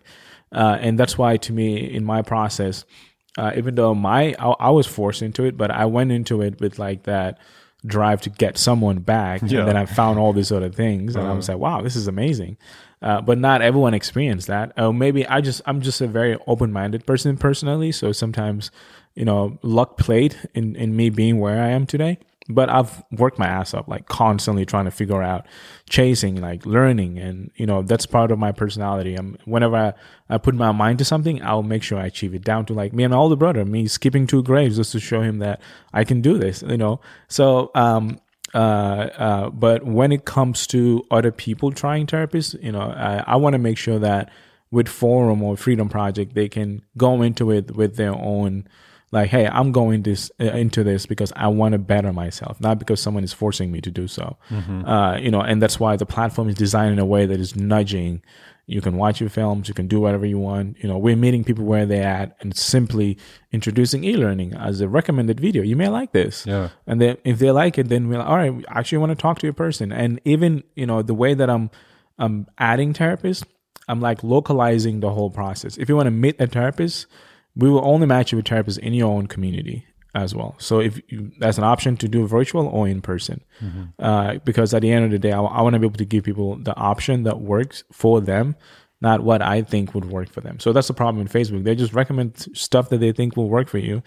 uh, 0.51 0.77
and 0.82 0.97
that's 0.99 1.17
why 1.17 1.38
to 1.38 1.53
me 1.53 1.77
in 1.77 2.03
my 2.03 2.21
process 2.23 2.86
uh, 3.38 3.51
even 3.55 3.75
though 3.75 3.93
my 3.93 4.36
I, 4.39 4.49
I 4.59 4.69
was 4.71 4.88
forced 4.88 5.21
into 5.21 5.43
it, 5.45 5.55
but 5.55 5.69
I 5.71 5.86
went 5.86 6.11
into 6.11 6.41
it 6.41 6.59
with 6.59 6.80
like 6.80 7.03
that 7.03 7.38
drive 7.86 8.19
to 8.21 8.30
get 8.30 8.57
someone 8.57 8.99
back, 8.99 9.41
Yeah. 9.45 9.59
and 9.59 9.67
then 9.69 9.77
I 9.77 9.86
found 9.86 10.19
all 10.19 10.34
these 10.34 10.51
other 10.51 10.69
things, 10.69 11.15
and 11.15 11.25
I 11.25 11.34
was 11.34 11.47
like, 11.47 11.59
wow, 11.59 11.82
this 11.82 11.95
is 11.95 12.07
amazing. 12.07 12.57
Uh, 13.01 13.21
but 13.21 13.38
not 13.38 13.61
everyone 13.61 13.93
experienced 13.93 14.47
that. 14.47 14.77
Uh, 14.77 14.91
maybe 14.91 15.25
I 15.25 15.39
just 15.39 15.61
I'm 15.65 15.80
just 15.80 16.01
a 16.01 16.07
very 16.07 16.38
open 16.47 16.73
minded 16.73 17.05
person 17.05 17.38
personally, 17.38 17.93
so 17.93 18.11
sometimes 18.11 18.71
you 19.20 19.26
know 19.26 19.59
luck 19.61 19.97
played 19.97 20.36
in 20.53 20.76
in 20.76 20.95
me 20.95 21.09
being 21.09 21.39
where 21.39 21.61
I 21.61 21.70
am 21.70 21.86
today. 21.86 22.17
But 22.51 22.67
I've 22.67 23.03
worked 23.11 23.38
my 23.38 23.45
ass 23.45 23.76
up, 23.76 23.88
like 23.88 24.07
constantly 24.07 24.65
trying 24.65 24.86
to 24.86 24.91
figure 24.91 25.22
out, 25.22 25.45
chasing, 25.88 26.41
like 26.41 26.65
learning, 26.65 27.20
and 27.20 27.51
you 27.55 27.67
know 27.67 27.84
that's 27.84 28.07
part 28.07 28.32
of 28.32 28.39
my 28.39 28.51
personality. 28.51 29.13
I'm 29.13 29.38
whenever 29.45 29.76
I, 29.76 29.93
I 30.34 30.39
put 30.39 30.55
my 30.55 30.72
mind 30.72 30.97
to 30.97 31.05
something, 31.05 31.43
I'll 31.43 31.61
make 31.61 31.84
sure 31.84 31.99
I 31.99 32.07
achieve 32.07 32.34
it. 32.34 32.43
Down 32.43 32.65
to 32.65 32.74
like 32.74 32.91
me 32.91 33.03
and 33.03 33.11
my 33.11 33.17
older 33.17 33.36
brother, 33.36 33.65
me 33.65 33.88
skipping 33.88 34.26
two 34.26 34.41
graves 34.41 34.78
just 34.78 34.93
to 34.93 34.99
show 34.99 35.22
him 35.22 35.38
that 35.39 35.61
I 35.93 36.03
can 36.03 36.22
do 36.22 36.39
this. 36.39 36.63
You 36.63 36.78
know, 36.78 37.01
so 37.28 37.70
um, 37.76 38.20
uh, 38.53 38.57
uh, 38.57 39.49
but 39.51 39.86
when 39.86 40.11
it 40.11 40.26
comes 40.26 40.65
to 40.67 41.05
other 41.11 41.32
people 41.32 41.72
trying 41.72 42.07
therapists, 42.07 42.61
you 42.63 42.72
know, 42.72 42.82
I, 42.82 43.24
I 43.28 43.36
want 43.36 43.53
to 43.53 43.59
make 43.59 43.78
sure 43.78 43.99
that 43.99 44.32
with 44.72 44.88
Forum 44.88 45.41
or 45.43 45.57
Freedom 45.57 45.89
Project, 45.89 46.36
they 46.36 46.49
can 46.49 46.82
go 46.97 47.22
into 47.22 47.51
it 47.51 47.76
with 47.76 47.95
their 47.95 48.13
own, 48.13 48.67
like, 49.12 49.30
hey, 49.30 49.47
I'm 49.47 49.72
going 49.72 50.03
this 50.03 50.32
uh, 50.39 50.45
into 50.45 50.84
this 50.84 51.05
because 51.05 51.34
I 51.36 51.47
want 51.47 51.74
to 51.74 51.80
better 51.80 52.14
myself, 52.14 52.60
not 52.62 52.80
because 52.80 53.01
someone 53.01 53.24
is 53.24 53.34
forcing 53.34 53.72
me 53.72 53.82
to 53.82 53.91
do 53.91 54.07
so. 54.07 54.38
Uh, 54.86 55.18
you 55.18 55.32
know, 55.32 55.41
and 55.41 55.62
that's 55.62 55.80
why 55.80 55.95
the 55.95 56.05
platform 56.05 56.49
is 56.49 56.55
designed 56.55 56.93
in 56.93 56.99
a 56.99 57.05
way 57.05 57.26
that 57.26 57.39
is 57.39 57.55
nudging. 57.55 58.22
You 58.68 58.82
can 58.82 58.97
watch 58.97 59.20
your 59.20 59.32
films, 59.32 59.68
you 59.68 59.74
can 59.74 59.88
do 59.88 59.99
whatever 59.99 60.28
you 60.28 60.38
want. 60.38 60.78
You 60.84 60.88
know, 60.88 60.97
we're 60.99 61.16
meeting 61.16 61.43
people 61.43 61.66
where 61.66 61.88
they're 61.88 62.05
at 62.05 62.36
and 62.39 62.55
simply 62.55 63.18
introducing 63.51 64.03
e-learning 64.03 64.53
as 64.53 64.80
a 64.80 64.88
recommended 64.88 65.39
video. 65.39 65.64
You 65.64 65.76
may 65.76 65.88
like 65.88 66.12
this. 66.12 66.45
Yeah. 66.45 66.70
And 66.86 67.01
then 67.01 67.18
if 67.24 67.39
they 67.39 67.49
like 67.49 67.80
it, 67.80 67.89
then 67.89 68.10
we're 68.10 68.20
like, 68.20 68.28
all 68.28 68.38
right, 68.38 68.53
we 68.53 68.64
actually 68.68 68.99
want 68.99 69.12
to 69.12 69.16
talk 69.16 69.39
to 69.39 69.47
a 69.47 69.53
person. 69.53 69.91
And 69.91 70.22
even, 70.24 70.64
you 70.76 70.86
know, 70.86 71.01
the 71.01 71.16
way 71.16 71.34
that 71.34 71.49
I'm 71.49 71.72
I'm 72.20 72.45
adding 72.60 72.93
therapists, 72.93 73.43
I'm 73.88 74.01
like 74.01 74.24
localizing 74.24 74.99
the 74.99 75.10
whole 75.10 75.32
process. 75.32 75.78
If 75.78 75.89
you 75.89 75.95
want 75.95 76.05
to 76.07 76.12
meet 76.12 76.39
a 76.39 76.45
therapist, 76.45 77.07
we 77.60 77.70
will 77.70 77.86
only 77.86 78.07
match 78.07 78.32
you 78.32 78.38
with 78.38 78.45
therapists 78.45 78.80
in 78.80 78.93
your 78.93 79.12
own 79.12 79.28
community 79.28 79.86
as 80.16 80.34
well. 80.34 80.55
So 80.57 80.80
if 80.80 80.99
you, 81.07 81.32
that's 81.39 81.57
an 81.57 81.64
option 81.64 81.97
to 81.97 82.07
do 82.07 82.26
virtual 82.28 82.68
or 82.68 82.88
in 82.88 83.01
person, 83.01 83.41
uh, 83.99 84.36
because 84.43 84.74
at 84.74 84.82
the 84.82 84.91
end 84.91 85.05
of 85.05 85.12
the 85.12 85.20
day, 85.20 85.32
I, 85.32 85.39
want 85.39 85.74
to 85.74 85.80
be 85.80 85.86
able 85.86 85.97
to 85.97 86.05
give 86.05 86.24
people 86.24 86.55
the 86.55 86.76
option 86.76 87.24
that 87.24 87.39
works 87.39 87.84
for 87.91 88.20
them, 88.22 88.55
not 89.01 89.22
what 89.22 89.41
I 89.41 89.62
think 89.62 89.93
would 89.93 90.05
work 90.05 90.30
for 90.30 90.41
them. 90.41 90.60
So 90.60 90.74
that's 90.74 90.88
the 90.88 90.93
problem 90.93 91.22
in 91.22 91.28
Facebook. 91.28 91.64
They 91.64 91.76
just 91.76 91.93
recommend 91.93 92.47
stuff 92.57 92.89
that 92.89 92.97
they 92.97 93.12
think 93.12 93.38
will 93.38 93.49
work 93.49 93.70
for 93.70 93.78
you. 93.78 94.01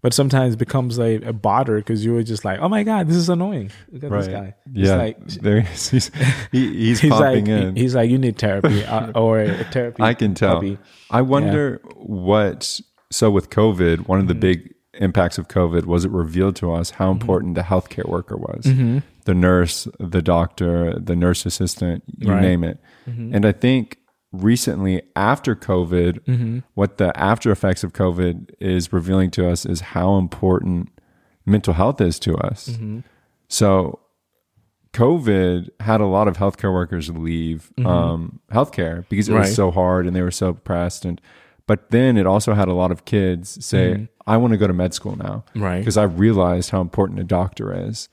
But 0.00 0.14
sometimes 0.14 0.54
it 0.54 0.58
becomes 0.58 0.96
like 0.96 1.24
a 1.24 1.32
bother 1.32 1.76
because 1.78 2.04
you 2.04 2.12
were 2.14 2.22
just 2.22 2.44
like, 2.44 2.60
oh 2.60 2.68
my 2.68 2.84
God, 2.84 3.08
this 3.08 3.16
is 3.16 3.28
annoying. 3.28 3.72
Look 3.90 4.04
at 4.04 4.10
this 4.12 4.28
guy. 4.28 4.54
Yeah. 4.72 4.94
like, 4.94 5.26
there 5.26 5.60
he 5.60 5.72
is. 5.72 5.88
He's, 5.88 6.10
he, 6.52 6.74
he's, 6.76 7.00
he's 7.00 7.10
popping 7.10 7.46
like, 7.46 7.62
in. 7.62 7.76
he's 7.76 7.96
like, 7.96 8.08
you 8.08 8.16
need 8.16 8.38
therapy 8.38 8.84
uh, 8.84 9.10
or 9.16 9.44
therapy. 9.72 10.00
I 10.02 10.14
can 10.14 10.34
tell. 10.34 10.54
puppy. 10.54 10.78
I 11.10 11.22
wonder 11.22 11.80
what. 11.96 12.80
So 13.10 13.30
with 13.30 13.50
COVID, 13.50 14.06
one 14.08 14.18
of 14.18 14.24
Mm-hmm. 14.24 14.28
the 14.28 14.34
big 14.34 14.74
impacts 14.94 15.38
of 15.38 15.48
COVID 15.48 15.84
was 15.86 16.04
it 16.04 16.10
revealed 16.10 16.56
to 16.56 16.72
us 16.72 16.90
how 16.90 17.10
important 17.10 17.54
the 17.54 17.62
healthcare 17.62 18.08
worker 18.08 18.36
was, 18.36 18.64
Mm-hmm. 18.64 18.98
the 19.26 19.34
nurse, 19.34 19.86
the 20.00 20.22
doctor, 20.22 20.98
the 20.98 21.14
nurse 21.16 21.46
assistant, 21.46 22.02
you 22.18 22.30
Right. 22.30 22.42
name 22.42 22.64
it. 22.64 22.78
And 23.06 23.46
I 23.46 23.52
think 23.52 23.98
recently 24.32 25.02
after 25.16 25.54
COVID, 25.54 26.20
Mm-hmm. 26.24 26.58
what 26.74 26.98
the 26.98 27.16
after 27.18 27.50
effects 27.50 27.82
of 27.84 27.92
COVID 27.92 28.50
is 28.60 28.92
revealing 28.92 29.30
to 29.32 29.48
us 29.48 29.64
is 29.64 29.80
how 29.80 30.16
important 30.18 30.90
mental 31.46 31.72
health 31.74 32.00
is 32.00 32.18
to 32.20 32.36
us. 32.36 32.68
Mm-hmm. 32.70 33.00
So 33.48 34.00
COVID 34.92 35.68
had 35.80 36.00
a 36.00 36.06
lot 36.06 36.28
of 36.28 36.36
healthcare 36.36 36.72
workers 36.72 37.08
leave 37.10 37.72
um, 37.84 38.40
healthcare 38.50 39.08
because 39.08 39.28
it 39.28 39.32
Right. 39.34 39.40
was 39.40 39.54
so 39.54 39.70
hard 39.70 40.06
and 40.06 40.16
they 40.16 40.22
were 40.22 40.30
so 40.30 40.52
pressed. 40.54 41.04
And 41.04 41.20
but 41.68 41.90
then 41.90 42.16
it 42.16 42.26
also 42.26 42.54
had 42.54 42.66
a 42.66 42.72
lot 42.72 42.90
of 42.90 43.04
kids 43.04 43.64
say, 43.64 43.92
mm-hmm. 43.92 44.04
"I 44.26 44.36
want 44.38 44.52
to 44.54 44.56
go 44.56 44.66
to 44.66 44.72
med 44.72 44.94
school 44.94 45.14
now," 45.16 45.44
Right. 45.54 45.78
Because 45.78 45.96
I 45.96 46.02
realized 46.02 46.70
how 46.70 46.80
important 46.80 47.20
a 47.20 47.24
doctor 47.24 47.72
is. 47.72 48.08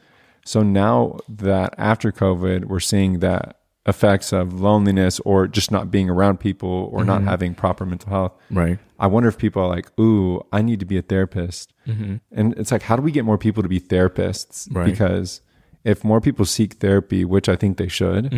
So 0.45 0.61
now 0.61 1.17
that 1.27 1.73
after 1.79 2.11
COVID, 2.11 2.65
we're 2.65 2.79
seeing 2.79 3.19
that 3.19 3.61
effects 3.87 4.33
of 4.33 4.59
loneliness 4.61 5.19
or 5.21 5.47
just 5.47 5.71
not 5.71 5.89
being 5.89 6.09
around 6.09 6.39
people 6.39 6.89
or 6.91 7.03
not 7.03 7.19
mm-hmm. 7.19 7.29
having 7.29 7.55
proper 7.55 7.85
mental 7.85 8.09
health. 8.09 8.33
Right. 8.51 8.77
I 8.99 9.07
wonder 9.07 9.29
if 9.29 9.37
people 9.37 9.63
are 9.63 9.69
like, 9.69 9.87
"Ooh, 9.99 10.45
I 10.51 10.61
need 10.61 10.79
to 10.81 10.85
be 10.85 10.97
a 10.97 11.01
therapist," 11.01 11.73
mm-hmm. 11.87 12.17
and 12.31 12.53
it's 12.57 12.71
like, 12.71 12.83
how 12.83 12.95
do 12.95 13.01
we 13.01 13.11
get 13.11 13.25
more 13.25 13.37
people 13.37 13.63
to 13.63 13.69
be 13.69 13.79
therapists? 13.79 14.67
Right. 14.71 14.85
Because 14.85 15.41
if 15.85 16.03
more 16.03 16.19
people 16.19 16.45
seek 16.45 16.73
therapy, 16.75 17.23
which 17.23 17.47
I 17.47 17.55
think 17.55 17.77
they 17.77 17.87
should, 17.87 18.33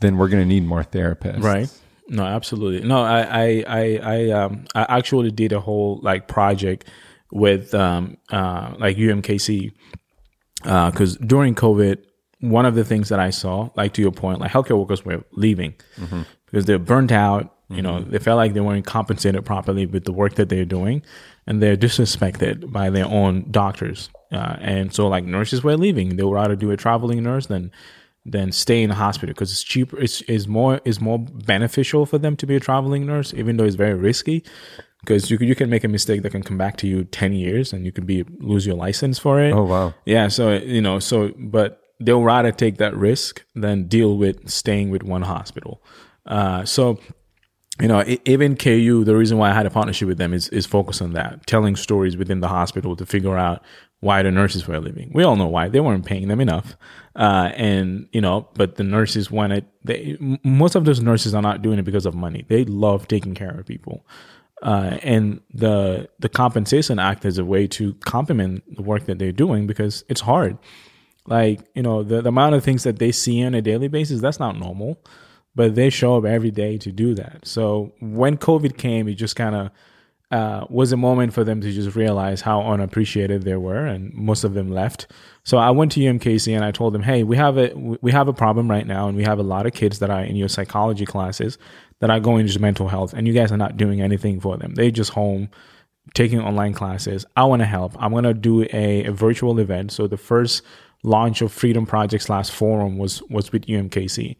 then 0.00 0.16
we're 0.16 0.28
going 0.28 0.42
to 0.42 0.48
need 0.48 0.64
more 0.64 0.82
therapists. 0.82 1.36
Mm-hmm. 1.36 1.44
Right. 1.44 1.80
No, 2.10 2.24
absolutely. 2.24 2.86
No, 2.86 3.02
I, 3.02 3.20
I, 3.20 3.64
I, 3.66 4.00
I, 4.02 4.30
um, 4.30 4.64
I 4.74 4.98
actually 4.98 5.30
did 5.30 5.52
a 5.52 5.60
whole 5.60 6.00
like 6.02 6.26
project 6.26 6.84
with, 7.30 7.72
um, 7.72 8.16
uh, 8.30 8.74
like 8.78 8.96
UMKC, 8.96 9.72
uh, 10.64 10.90
cause 10.90 11.16
during 11.18 11.54
COVID, 11.54 11.98
one 12.40 12.66
of 12.66 12.74
the 12.74 12.84
things 12.84 13.10
that 13.10 13.20
I 13.20 13.30
saw, 13.30 13.70
like 13.76 13.92
to 13.94 14.02
your 14.02 14.10
point, 14.10 14.40
like 14.40 14.50
healthcare 14.50 14.78
workers 14.78 15.04
were 15.04 15.22
leaving 15.32 15.74
because 16.46 16.64
they're 16.64 16.78
burnt 16.78 17.12
out. 17.12 17.54
You 17.68 17.82
know, 17.82 18.00
they 18.00 18.18
felt 18.18 18.36
like 18.36 18.54
they 18.54 18.60
weren't 18.60 18.84
compensated 18.84 19.44
properly 19.44 19.86
with 19.86 20.04
the 20.04 20.12
work 20.12 20.34
that 20.34 20.48
they're 20.48 20.64
doing, 20.64 21.02
and 21.46 21.62
they're 21.62 21.76
disrespected 21.76 22.72
by 22.72 22.90
their 22.90 23.04
own 23.06 23.48
doctors. 23.52 24.10
Uh, 24.32 24.56
and 24.60 24.92
so, 24.92 25.06
like 25.06 25.24
nurses 25.24 25.62
were 25.62 25.76
leaving. 25.76 26.16
They 26.16 26.24
would 26.24 26.34
rather 26.34 26.56
do 26.56 26.72
a 26.72 26.76
traveling 26.76 27.22
nurse 27.22 27.46
than 27.46 27.70
than 28.24 28.52
stay 28.52 28.82
in 28.82 28.90
the 28.90 28.96
hospital 28.96 29.32
because 29.32 29.50
it's 29.50 29.62
cheaper. 29.62 29.98
It's 29.98 30.22
is 30.22 30.46
more 30.46 30.80
is 30.84 31.00
more 31.00 31.18
beneficial 31.18 32.06
for 32.06 32.18
them 32.18 32.36
to 32.36 32.46
be 32.46 32.56
a 32.56 32.60
traveling 32.60 33.06
nurse, 33.06 33.32
even 33.34 33.56
though 33.56 33.64
it's 33.64 33.76
very 33.76 33.94
risky. 33.94 34.44
Because 35.00 35.30
you 35.30 35.38
can, 35.38 35.48
you 35.48 35.54
can 35.54 35.70
make 35.70 35.82
a 35.82 35.88
mistake 35.88 36.20
that 36.22 36.30
can 36.30 36.42
come 36.42 36.58
back 36.58 36.76
to 36.78 36.86
you 36.86 37.04
ten 37.04 37.32
years, 37.32 37.72
and 37.72 37.86
you 37.86 37.92
can 37.92 38.04
be 38.04 38.24
lose 38.38 38.66
your 38.66 38.76
license 38.76 39.18
for 39.18 39.40
it. 39.42 39.52
Oh 39.52 39.64
wow. 39.64 39.94
Yeah, 40.04 40.28
so 40.28 40.52
you 40.52 40.82
know, 40.82 40.98
so 40.98 41.32
but 41.38 41.80
they'll 41.98 42.22
rather 42.22 42.52
take 42.52 42.76
that 42.78 42.94
risk 42.94 43.44
than 43.54 43.88
deal 43.88 44.16
with 44.16 44.50
staying 44.50 44.90
with 44.90 45.02
one 45.02 45.22
hospital. 45.22 45.82
Uh, 46.26 46.64
so 46.64 46.98
you 47.80 47.88
know, 47.88 48.04
even 48.26 48.56
KU, 48.56 49.04
the 49.04 49.16
reason 49.16 49.38
why 49.38 49.50
I 49.50 49.54
had 49.54 49.64
a 49.64 49.70
partnership 49.70 50.06
with 50.06 50.18
them 50.18 50.34
is 50.34 50.48
is 50.50 50.66
focus 50.66 51.00
on 51.00 51.14
that, 51.14 51.46
telling 51.46 51.76
stories 51.76 52.16
within 52.16 52.40
the 52.40 52.48
hospital 52.48 52.94
to 52.96 53.06
figure 53.06 53.38
out 53.38 53.62
why 54.00 54.22
the 54.22 54.30
nurses 54.30 54.66
were 54.66 54.80
leaving. 54.80 55.10
We 55.14 55.22
all 55.24 55.36
know 55.36 55.46
why 55.46 55.68
they 55.68 55.80
weren't 55.80 56.06
paying 56.06 56.28
them 56.28 56.40
enough, 56.40 56.76
uh, 57.16 57.52
and 57.54 58.08
you 58.12 58.20
know, 58.20 58.48
but 58.54 58.76
the 58.76 58.84
nurses 58.84 59.30
wanted. 59.30 59.66
They 59.84 60.16
most 60.42 60.74
of 60.74 60.84
those 60.84 61.00
nurses 61.00 61.34
are 61.34 61.42
not 61.42 61.62
doing 61.62 61.78
it 61.78 61.84
because 61.84 62.06
of 62.06 62.14
money. 62.14 62.44
They 62.48 62.64
love 62.64 63.08
taking 63.08 63.34
care 63.34 63.50
of 63.50 63.66
people. 63.66 64.06
Uh, 64.62 64.98
and 65.02 65.40
the 65.52 66.08
the 66.18 66.28
compensation 66.28 66.98
act 66.98 67.24
is 67.24 67.38
a 67.38 67.44
way 67.44 67.66
to 67.66 67.94
complement 68.04 68.62
the 68.76 68.82
work 68.82 69.06
that 69.06 69.18
they're 69.18 69.32
doing 69.32 69.66
because 69.66 70.04
it's 70.08 70.20
hard 70.20 70.58
like 71.26 71.60
you 71.74 71.82
know 71.82 72.02
the, 72.02 72.20
the 72.20 72.28
amount 72.28 72.54
of 72.54 72.62
things 72.62 72.82
that 72.82 72.98
they 72.98 73.12
see 73.12 73.42
on 73.42 73.54
a 73.54 73.62
daily 73.62 73.88
basis 73.88 74.20
that's 74.20 74.40
not 74.40 74.58
normal 74.58 74.98
but 75.54 75.74
they 75.74 75.90
show 75.90 76.16
up 76.16 76.24
every 76.24 76.50
day 76.50 76.76
to 76.76 76.92
do 76.92 77.14
that 77.14 77.46
so 77.46 77.92
when 78.00 78.36
covid 78.36 78.76
came 78.76 79.08
it 79.08 79.14
just 79.14 79.36
kind 79.36 79.54
of 79.54 79.70
uh, 80.30 80.64
was 80.68 80.92
a 80.92 80.96
moment 80.96 81.32
for 81.32 81.42
them 81.42 81.60
to 81.60 81.72
just 81.72 81.96
realize 81.96 82.40
how 82.40 82.62
unappreciated 82.62 83.42
they 83.42 83.56
were 83.56 83.84
and 83.84 84.14
most 84.14 84.44
of 84.44 84.54
them 84.54 84.70
left 84.70 85.08
so 85.44 85.58
i 85.58 85.70
went 85.70 85.90
to 85.90 86.00
umkc 86.00 86.54
and 86.54 86.64
i 86.64 86.70
told 86.70 86.94
them 86.94 87.02
hey 87.02 87.22
we 87.22 87.36
have 87.36 87.58
a 87.58 87.72
we 88.00 88.12
have 88.12 88.28
a 88.28 88.32
problem 88.32 88.70
right 88.70 88.86
now 88.86 89.08
and 89.08 89.16
we 89.16 89.24
have 89.24 89.38
a 89.38 89.42
lot 89.42 89.66
of 89.66 89.72
kids 89.72 89.98
that 89.98 90.10
are 90.10 90.22
in 90.22 90.36
your 90.36 90.48
psychology 90.48 91.04
classes 91.04 91.58
that 91.98 92.10
are 92.10 92.20
going 92.20 92.46
into 92.46 92.60
mental 92.60 92.88
health 92.88 93.12
and 93.12 93.26
you 93.26 93.34
guys 93.34 93.50
are 93.50 93.56
not 93.56 93.76
doing 93.76 94.00
anything 94.00 94.40
for 94.40 94.56
them 94.56 94.74
They're 94.74 94.90
just 94.90 95.10
home 95.10 95.50
taking 96.14 96.40
online 96.40 96.72
classes. 96.72 97.24
I 97.36 97.44
want 97.44 97.60
to 97.60 97.66
help. 97.66 97.94
I'm 97.98 98.12
going 98.12 98.24
to 98.24 98.34
do 98.34 98.62
a, 98.72 99.04
a 99.04 99.12
virtual 99.12 99.58
event. 99.58 99.92
So 99.92 100.06
the 100.06 100.16
first 100.16 100.62
launch 101.02 101.40
of 101.40 101.52
Freedom 101.52 101.86
Projects 101.86 102.26
slash 102.26 102.50
forum 102.50 102.98
was 102.98 103.22
was 103.24 103.52
with 103.52 103.66
UMKC. 103.66 104.36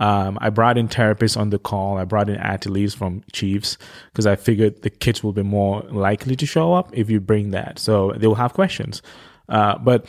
Um, 0.00 0.38
I 0.40 0.50
brought 0.50 0.76
in 0.76 0.88
therapists 0.88 1.36
on 1.36 1.50
the 1.50 1.58
call. 1.58 1.98
I 1.98 2.04
brought 2.04 2.28
in 2.28 2.36
athletes 2.36 2.94
from 2.94 3.22
Chiefs 3.32 3.78
because 4.12 4.26
I 4.26 4.34
figured 4.36 4.82
the 4.82 4.90
kids 4.90 5.22
will 5.22 5.32
be 5.32 5.42
more 5.44 5.82
likely 5.82 6.34
to 6.36 6.46
show 6.46 6.74
up 6.74 6.90
if 6.92 7.08
you 7.10 7.20
bring 7.20 7.50
that. 7.50 7.78
So 7.78 8.12
they 8.16 8.26
will 8.26 8.34
have 8.34 8.54
questions. 8.54 9.02
Uh, 9.48 9.78
but 9.78 10.06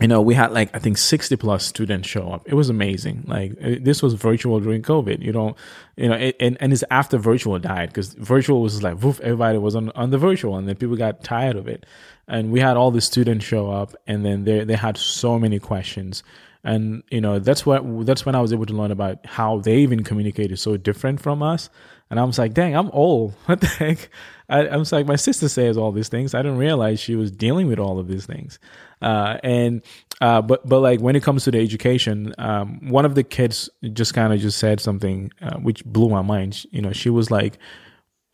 you 0.00 0.08
know, 0.08 0.22
we 0.22 0.32
had 0.34 0.52
like 0.52 0.70
I 0.74 0.78
think 0.78 0.96
sixty 0.96 1.36
plus 1.36 1.66
students 1.66 2.08
show 2.08 2.30
up. 2.30 2.48
It 2.48 2.54
was 2.54 2.70
amazing. 2.70 3.24
Like 3.26 3.52
it- 3.60 3.84
this 3.84 4.02
was 4.02 4.14
virtual 4.14 4.58
during 4.60 4.82
COVID. 4.82 5.20
You 5.22 5.32
know, 5.32 5.56
you 5.96 6.08
know, 6.08 6.14
it, 6.14 6.36
and 6.40 6.56
and 6.60 6.72
it's 6.72 6.84
after 6.90 7.18
virtual 7.18 7.58
died 7.58 7.90
because 7.90 8.14
virtual 8.14 8.62
was 8.62 8.82
like 8.82 9.02
woof, 9.02 9.20
everybody 9.20 9.58
was 9.58 9.74
on 9.76 9.90
on 9.90 10.10
the 10.10 10.18
virtual, 10.18 10.56
and 10.56 10.66
then 10.68 10.76
people 10.76 10.96
got 10.96 11.22
tired 11.22 11.56
of 11.56 11.68
it. 11.68 11.84
And 12.28 12.50
we 12.52 12.60
had 12.60 12.76
all 12.76 12.90
the 12.92 13.00
students 13.00 13.44
show 13.44 13.70
up, 13.70 13.94
and 14.06 14.24
then 14.24 14.44
they 14.44 14.64
they 14.64 14.76
had 14.76 14.96
so 14.96 15.38
many 15.38 15.58
questions. 15.58 16.22
And 16.62 17.02
you 17.10 17.20
know 17.20 17.38
that's 17.38 17.64
what 17.64 18.06
that's 18.06 18.26
when 18.26 18.34
I 18.34 18.40
was 18.40 18.52
able 18.52 18.66
to 18.66 18.74
learn 18.74 18.90
about 18.90 19.24
how 19.24 19.60
they 19.60 19.78
even 19.78 20.04
communicated 20.04 20.58
so 20.58 20.76
different 20.76 21.20
from 21.20 21.42
us. 21.42 21.70
And 22.10 22.18
I 22.18 22.24
was 22.24 22.38
like, 22.38 22.54
dang, 22.54 22.76
I'm 22.76 22.90
old. 22.90 23.34
What 23.46 23.60
the 23.60 23.66
heck? 23.66 24.10
I, 24.48 24.66
I 24.66 24.76
was 24.76 24.92
like, 24.92 25.06
my 25.06 25.16
sister 25.16 25.48
says 25.48 25.76
all 25.78 25.92
these 25.92 26.08
things. 26.08 26.34
I 26.34 26.42
didn't 26.42 26.58
realize 26.58 26.98
she 26.98 27.14
was 27.14 27.30
dealing 27.30 27.68
with 27.68 27.78
all 27.78 28.00
of 28.00 28.08
these 28.08 28.26
things. 28.26 28.58
Uh, 29.00 29.38
and 29.44 29.82
uh, 30.20 30.42
but 30.42 30.68
but 30.68 30.80
like 30.80 31.00
when 31.00 31.16
it 31.16 31.22
comes 31.22 31.44
to 31.44 31.50
the 31.50 31.58
education, 31.60 32.34
um, 32.36 32.90
one 32.90 33.04
of 33.04 33.14
the 33.14 33.22
kids 33.22 33.70
just 33.92 34.12
kind 34.12 34.32
of 34.32 34.40
just 34.40 34.58
said 34.58 34.80
something 34.80 35.30
uh, 35.40 35.56
which 35.58 35.84
blew 35.84 36.08
my 36.08 36.22
mind. 36.22 36.64
You 36.72 36.82
know, 36.82 36.92
she 36.92 37.08
was 37.10 37.30
like, 37.30 37.58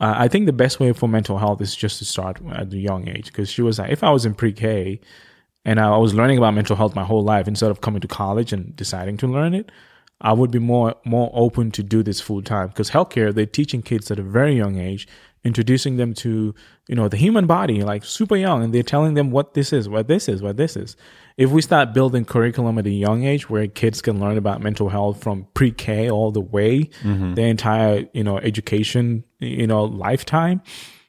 I 0.01 0.29
think 0.29 0.47
the 0.47 0.53
best 0.53 0.79
way 0.79 0.93
for 0.93 1.09
mental 1.09 1.39
health 1.39 1.61
is 1.63 1.75
just 1.75 1.99
to 1.99 2.05
start 2.05 2.39
at 2.53 2.73
a 2.73 2.77
young 2.77 3.09
age. 3.09 3.27
Because 3.27 3.49
she 3.51 3.63
was 3.63 3.79
like, 3.79 3.91
if 3.91 4.03
I 4.03 4.11
was 4.11 4.27
in 4.27 4.35
pre-K 4.35 5.01
and 5.67 5.81
I 5.81 5.97
was 5.97 6.15
learning 6.15 6.39
about 6.39 6.55
mental 6.55 6.77
health 6.77 6.95
my 6.95 7.05
whole 7.05 7.25
life 7.25 7.49
instead 7.49 7.73
of 7.73 7.81
coming 7.81 8.01
to 8.01 8.09
college 8.09 8.53
and 8.53 8.75
deciding 8.77 9.17
to 9.19 9.27
learn 9.27 9.53
it, 9.53 9.73
I 10.21 10.33
would 10.33 10.53
be 10.53 10.61
more 10.61 10.95
more 11.05 11.31
open 11.35 11.73
to 11.73 11.83
do 11.83 12.05
this 12.05 12.21
full 12.21 12.41
time. 12.41 12.69
Because 12.69 12.91
healthcare, 12.91 13.35
they're 13.35 13.47
teaching 13.47 13.83
kids 13.83 14.11
at 14.11 14.21
a 14.21 14.23
very 14.23 14.55
young 14.55 14.79
age, 14.79 15.09
introducing 15.45 15.97
them 15.97 16.15
to 16.15 16.55
you 16.87 16.95
know 16.95 17.09
the 17.09 17.17
human 17.17 17.47
body 17.47 17.83
like 17.83 18.05
super 18.05 18.37
young, 18.37 18.63
and 18.63 18.73
they're 18.73 18.85
telling 18.85 19.15
them 19.15 19.33
what 19.33 19.55
this 19.55 19.73
is, 19.73 19.89
what 19.89 20.07
this 20.07 20.29
is, 20.29 20.41
what 20.41 20.57
this 20.57 20.77
is. 20.77 20.97
If 21.37 21.51
we 21.51 21.61
start 21.63 21.93
building 21.93 22.25
curriculum 22.25 22.79
at 22.79 22.87
a 22.87 22.91
young 22.91 23.25
age 23.25 23.51
where 23.51 23.67
kids 23.67 24.01
can 24.01 24.21
learn 24.21 24.39
about 24.39 24.63
mental 24.63 24.89
health 24.89 25.21
from 25.21 25.49
pre-K 25.53 26.09
all 26.09 26.31
the 26.31 26.41
way, 26.41 26.85
mm-hmm. 27.03 27.35
the 27.35 27.43
entire 27.43 28.07
you 28.15 28.23
know 28.23 28.39
education 28.39 29.25
you 29.41 29.67
know 29.67 29.83
lifetime, 29.83 30.63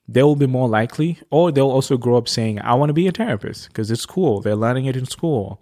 they 0.09 0.23
will 0.23 0.37
be 0.37 0.47
more 0.47 0.69
likely, 0.69 1.19
or 1.29 1.51
they'll 1.51 1.69
also 1.69 1.97
grow 1.97 2.15
up 2.17 2.29
saying, 2.29 2.61
"I 2.61 2.73
want 2.75 2.89
to 2.89 2.93
be 2.93 3.07
a 3.07 3.11
therapist" 3.11 3.67
because 3.67 3.91
it's 3.91 4.05
cool. 4.05 4.39
They're 4.41 4.55
learning 4.55 4.85
it 4.85 4.95
in 4.95 5.05
school. 5.05 5.61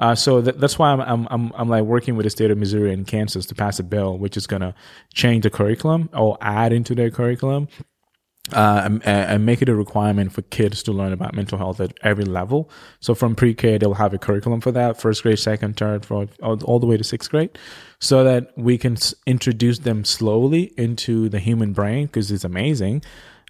Uh, 0.00 0.14
so 0.14 0.42
th- 0.42 0.56
that's 0.56 0.78
why 0.78 0.90
I'm, 0.90 1.00
I'm 1.00 1.28
I'm 1.30 1.52
I'm 1.54 1.68
like 1.68 1.84
working 1.84 2.16
with 2.16 2.24
the 2.24 2.30
state 2.30 2.50
of 2.50 2.58
Missouri 2.58 2.92
and 2.92 3.06
Kansas 3.06 3.46
to 3.46 3.54
pass 3.54 3.78
a 3.78 3.84
bill 3.84 4.18
which 4.18 4.36
is 4.36 4.46
gonna 4.46 4.74
change 5.12 5.44
the 5.44 5.50
curriculum 5.50 6.08
or 6.12 6.36
add 6.40 6.72
into 6.72 6.94
their 6.94 7.10
curriculum. 7.10 7.68
Uh, 8.52 8.82
and, 8.84 9.06
and 9.06 9.46
make 9.46 9.62
it 9.62 9.70
a 9.70 9.74
requirement 9.74 10.30
for 10.30 10.42
kids 10.42 10.82
to 10.82 10.92
learn 10.92 11.14
about 11.14 11.34
mental 11.34 11.56
health 11.56 11.80
at 11.80 11.94
every 12.02 12.26
level. 12.26 12.68
So 13.00 13.14
from 13.14 13.34
pre-K, 13.34 13.78
they'll 13.78 13.94
have 13.94 14.12
a 14.12 14.18
curriculum 14.18 14.60
for 14.60 14.70
that, 14.72 15.00
first 15.00 15.22
grade, 15.22 15.38
second, 15.38 15.78
third, 15.78 16.04
fourth, 16.04 16.38
all, 16.42 16.62
all 16.64 16.78
the 16.78 16.86
way 16.86 16.98
to 16.98 17.04
sixth 17.04 17.30
grade, 17.30 17.58
so 18.00 18.22
that 18.22 18.52
we 18.54 18.76
can 18.76 18.98
s- 18.98 19.14
introduce 19.26 19.78
them 19.78 20.04
slowly 20.04 20.74
into 20.76 21.30
the 21.30 21.38
human 21.38 21.72
brain 21.72 22.04
because 22.04 22.30
it's 22.30 22.44
amazing. 22.44 23.00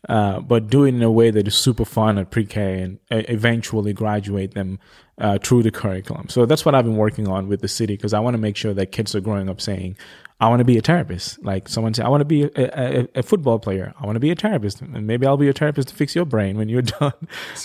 Uh, 0.09 0.41
but 0.41 0.69
do 0.69 0.85
it 0.85 0.95
in 0.95 1.03
a 1.03 1.11
way 1.11 1.31
that 1.31 1.47
is 1.47 1.55
super 1.55 1.85
fun 1.85 2.19
at 2.19 2.31
pre-K 2.31 2.81
and 2.81 2.99
uh, 3.11 3.23
eventually 3.29 3.93
graduate 3.93 4.55
them 4.55 4.79
uh, 5.19 5.39
through 5.39 5.63
the 5.63 5.71
curriculum. 5.71 6.29
So 6.29 6.45
that's 6.45 6.65
what 6.65 6.75
I've 6.75 6.85
been 6.85 6.97
working 6.97 7.29
on 7.29 7.49
with 7.49 7.61
the 7.61 7.69
city 7.69 7.97
because 7.97 8.13
I 8.13 8.21
want 8.21 8.35
to 8.35 8.39
make 8.39 8.57
sure 8.57 8.75
that 8.75 8.93
kids 8.93 9.15
are 9.15 9.21
growing 9.21 9.49
up 9.49 9.61
saying, 9.61 9.97
I 10.41 10.49
want 10.49 10.61
to 10.61 10.65
be 10.65 10.77
a 10.77 10.83
therapist. 10.83 11.43
Like 11.45 11.69
someone 11.69 11.95
said, 11.95 12.05
I 12.05 12.09
want 12.09 12.21
to 12.21 12.27
be 12.27 12.43
a, 12.43 12.51
a, 12.55 13.09
a 13.15 13.23
football 13.23 13.59
player. 13.59 13.95
I 13.99 14.05
want 14.05 14.17
to 14.17 14.21
be 14.21 14.31
a 14.31 14.35
therapist. 14.35 14.83
And 14.83 15.07
maybe 15.07 15.27
I'll 15.27 15.37
be 15.37 15.49
a 15.49 15.53
therapist 15.53 15.89
to 15.89 15.95
fix 15.95 16.15
your 16.15 16.25
brain 16.25 16.59
when 16.59 16.69
you're 16.69 16.83
done 17.01 17.13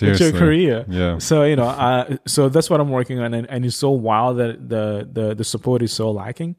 with 0.02 0.20
your 0.20 0.32
career. 0.32 0.86
Yeah. 0.88 1.18
So, 1.18 1.44
you 1.44 1.56
know, 1.56 1.68
uh, 1.68 2.18
so 2.28 2.48
that's 2.48 2.70
what 2.70 2.80
I'm 2.80 2.90
working 2.90 3.20
on. 3.20 3.34
And, 3.34 3.50
and 3.50 3.66
it's 3.66 3.76
so 3.76 3.90
wild 3.90 4.38
that 4.38 4.70
the, 4.70 5.10
the, 5.12 5.34
the 5.34 5.44
support 5.44 5.82
is 5.82 5.92
so 5.92 6.12
lacking 6.12 6.56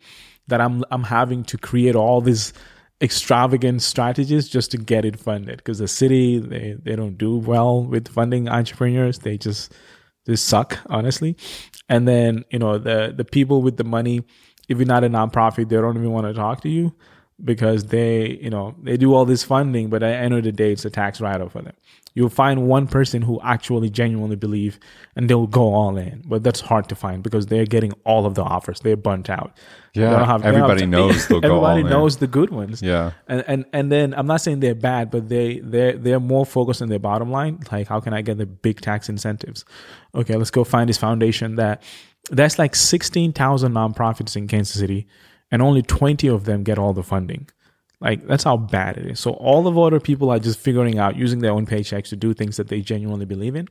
that 0.49 0.61
I'm, 0.61 0.85
I'm 0.91 1.05
having 1.05 1.45
to 1.45 1.57
create 1.57 1.95
all 1.95 2.21
these 2.21 2.53
extravagant 3.03 3.81
strategies 3.83 4.49
just 4.49 4.71
to 4.73 4.77
get 4.77 5.05
it 5.05 5.19
funded 5.19 5.57
because 5.57 5.79
the 5.79 5.89
city, 5.89 6.39
they, 6.39 6.77
they 6.83 6.97
don't 6.97 7.17
do 7.17 7.37
well 7.37 7.83
with 7.83 8.09
funding 8.09 8.49
entrepreneurs. 8.49 9.21
They 9.21 9.39
just, 9.39 9.73
they 10.27 10.37
suck, 10.37 10.79
honestly. 10.87 11.37
And 11.89 12.07
then, 12.07 12.45
you 12.51 12.59
know, 12.59 12.79
the, 12.79 13.13
the 13.17 13.25
people 13.25 13.63
with 13.63 13.79
the 13.79 13.85
money, 13.85 14.23
if 14.69 14.79
you're 14.79 14.87
not 14.87 15.05
a 15.05 15.09
nonprofit, 15.09 15.69
they 15.69 15.77
don't 15.77 15.97
even 15.97 16.13
want 16.13 16.27
to 16.27 16.35
talk 16.35 16.61
to 16.63 16.69
you 16.69 16.95
because 17.43 17.87
they, 17.87 18.39
you 18.43 18.51
know, 18.51 18.75
they 18.83 18.99
do 18.99 19.15
all 19.15 19.25
this 19.25 19.43
funding, 19.43 19.89
but 19.89 20.03
at 20.03 20.11
the 20.11 20.17
end 20.17 20.35
of 20.35 20.45
the 20.45 20.53
day, 20.53 20.73
it's 20.73 20.85
a 20.85 20.91
tax 20.91 21.23
write-off 21.23 21.53
for 21.53 21.63
them. 21.63 21.75
You'll 22.15 22.29
find 22.29 22.69
one 22.69 22.87
person 22.87 23.23
who 23.23 23.41
actually 23.43 23.89
genuinely 23.89 24.37
believe 24.37 24.79
and 25.17 25.31
they'll 25.31 25.47
go 25.47 25.73
all 25.73 25.97
in, 25.97 26.23
but 26.27 26.43
that's 26.43 26.61
hard 26.61 26.89
to 26.91 26.95
find 26.95 27.23
because 27.23 27.47
they're 27.47 27.65
getting 27.65 27.93
all 28.05 28.27
of 28.27 28.35
the 28.35 28.43
offers. 28.43 28.81
They're 28.81 28.97
burnt 28.97 29.31
out. 29.31 29.57
They 29.95 30.03
Yeah, 30.03 30.11
have- 30.11 30.19
they 30.19 30.19
don't 30.19 30.29
have 30.29 30.45
everybody 30.45 30.87
knows 30.87 31.27
they'll 31.27 31.39
Everybody 31.45 31.81
all 31.83 31.87
in. 31.87 31.91
knows 31.91 32.19
the 32.19 32.27
good 32.27 32.51
ones. 32.51 32.81
Yeah. 32.81 33.11
And, 33.29 33.45
and 33.49 33.65
and 33.73 33.91
then 33.93 34.15
I'm 34.15 34.27
not 34.27 34.41
saying 34.41 34.61
they're 34.61 34.75
bad, 34.75 35.11
but 35.11 35.29
they 35.29 35.59
they 35.61 35.93
they're 35.93 36.21
more 36.21 36.47
focused 36.47 36.81
on 36.83 36.89
their 36.89 36.99
bottom 37.01 37.31
line. 37.31 37.59
Like, 37.73 37.89
how 37.89 37.99
can 38.01 38.13
I 38.15 38.23
get 38.23 38.39
the 38.39 38.47
big 38.47 38.81
tax 38.81 39.09
incentives? 39.09 39.65
Okay, 40.15 40.37
let's 40.37 40.51
go 40.51 40.63
find 40.65 40.89
this 40.89 40.99
foundation 40.99 41.57
that 41.57 41.83
that's 42.31 42.59
like 42.59 42.77
sixteen 42.77 43.33
thousand 43.33 43.73
nonprofits 43.73 44.37
in 44.37 44.47
Kansas 44.47 44.79
City, 44.79 45.09
and 45.51 45.61
only 45.63 45.83
twenty 45.83 46.29
of 46.29 46.45
them 46.45 46.63
get 46.63 46.79
all 46.79 46.93
the 46.93 47.03
funding. 47.03 47.49
Like 48.01 48.27
that's 48.27 48.45
how 48.45 48.57
bad 48.57 48.97
it 48.97 49.07
is. 49.07 49.21
So 49.21 49.33
all 49.33 49.67
of 49.67 49.77
other 49.77 50.01
people 50.01 50.31
are 50.31 50.39
just 50.39 50.59
figuring 50.59 50.99
out 50.99 51.17
using 51.17 51.41
their 51.41 51.51
own 51.53 51.67
paychecks 51.67 52.09
to 52.11 52.17
do 52.17 52.33
things 52.33 52.57
that 52.57 52.69
they 52.69 52.81
genuinely 52.81 53.27
believe 53.27 53.57
in, 53.57 53.69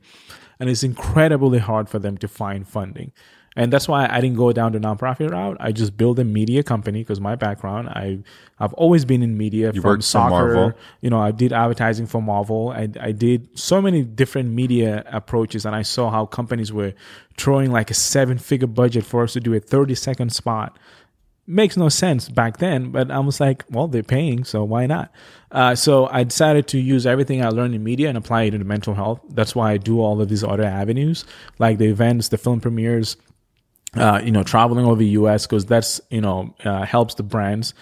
and 0.60 0.68
it's 0.68 0.82
incredibly 0.82 1.58
hard 1.58 1.88
for 1.88 1.98
them 1.98 2.16
to 2.18 2.28
find 2.28 2.68
funding. 2.68 3.12
And 3.56 3.72
that's 3.72 3.88
why 3.88 4.06
I 4.08 4.20
didn't 4.20 4.36
go 4.36 4.52
down 4.52 4.72
the 4.72 4.78
nonprofit 4.78 5.30
route. 5.30 5.56
I 5.58 5.72
just 5.72 5.96
built 5.96 6.18
a 6.18 6.24
media 6.24 6.62
company 6.62 7.00
because 7.00 7.20
my 7.20 7.34
background, 7.34 7.88
I 7.88 8.20
I've 8.58 8.72
always 8.74 9.04
been 9.04 9.22
in 9.22 9.36
media 9.36 9.72
You 9.72 9.80
from 9.80 10.00
soccer. 10.02 10.30
Marvel. 10.30 10.72
You 11.00 11.10
know, 11.10 11.20
I 11.20 11.32
did 11.32 11.52
advertising 11.52 12.06
for 12.06 12.22
Marvel. 12.22 12.70
I 12.70 12.88
I 13.00 13.12
did 13.12 13.58
so 13.58 13.82
many 13.82 14.02
different 14.02 14.50
media 14.50 15.04
approaches, 15.06 15.66
and 15.66 15.74
I 15.74 15.82
saw 15.82 16.10
how 16.10 16.26
companies 16.26 16.72
were 16.72 16.94
throwing 17.36 17.72
like 17.72 17.90
a 17.90 17.94
seven 17.94 18.38
figure 18.38 18.68
budget 18.68 19.04
for 19.04 19.24
us 19.24 19.32
to 19.32 19.40
do 19.40 19.52
a 19.54 19.60
thirty 19.60 19.94
second 19.94 20.32
spot 20.32 20.78
makes 21.50 21.76
no 21.76 21.88
sense 21.88 22.28
back 22.28 22.58
then, 22.58 22.90
but 22.92 23.10
I 23.10 23.18
was 23.18 23.40
like, 23.40 23.64
well, 23.70 23.88
they're 23.88 24.02
paying, 24.04 24.44
so 24.44 24.62
why 24.62 24.86
not? 24.86 25.10
Uh, 25.50 25.74
so 25.74 26.06
I 26.06 26.22
decided 26.22 26.68
to 26.68 26.78
use 26.78 27.06
everything 27.06 27.44
I 27.44 27.48
learned 27.48 27.74
in 27.74 27.82
media 27.82 28.08
and 28.08 28.16
apply 28.16 28.44
it 28.44 28.54
into 28.54 28.64
mental 28.64 28.94
health. 28.94 29.20
That's 29.30 29.54
why 29.54 29.72
I 29.72 29.76
do 29.76 30.00
all 30.00 30.20
of 30.20 30.28
these 30.28 30.44
other 30.44 30.62
avenues, 30.62 31.24
like 31.58 31.78
the 31.78 31.86
events, 31.86 32.28
the 32.28 32.38
film 32.38 32.60
premieres, 32.60 33.16
uh, 33.94 34.20
you 34.22 34.30
know, 34.30 34.42
traveling 34.42 34.86
over 34.86 34.96
the 34.96 35.08
U.S. 35.08 35.46
because 35.46 35.66
that's 35.66 36.00
you 36.10 36.20
know 36.20 36.54
uh, 36.64 36.84
helps 36.84 37.14
the 37.14 37.22
brands 37.22 37.74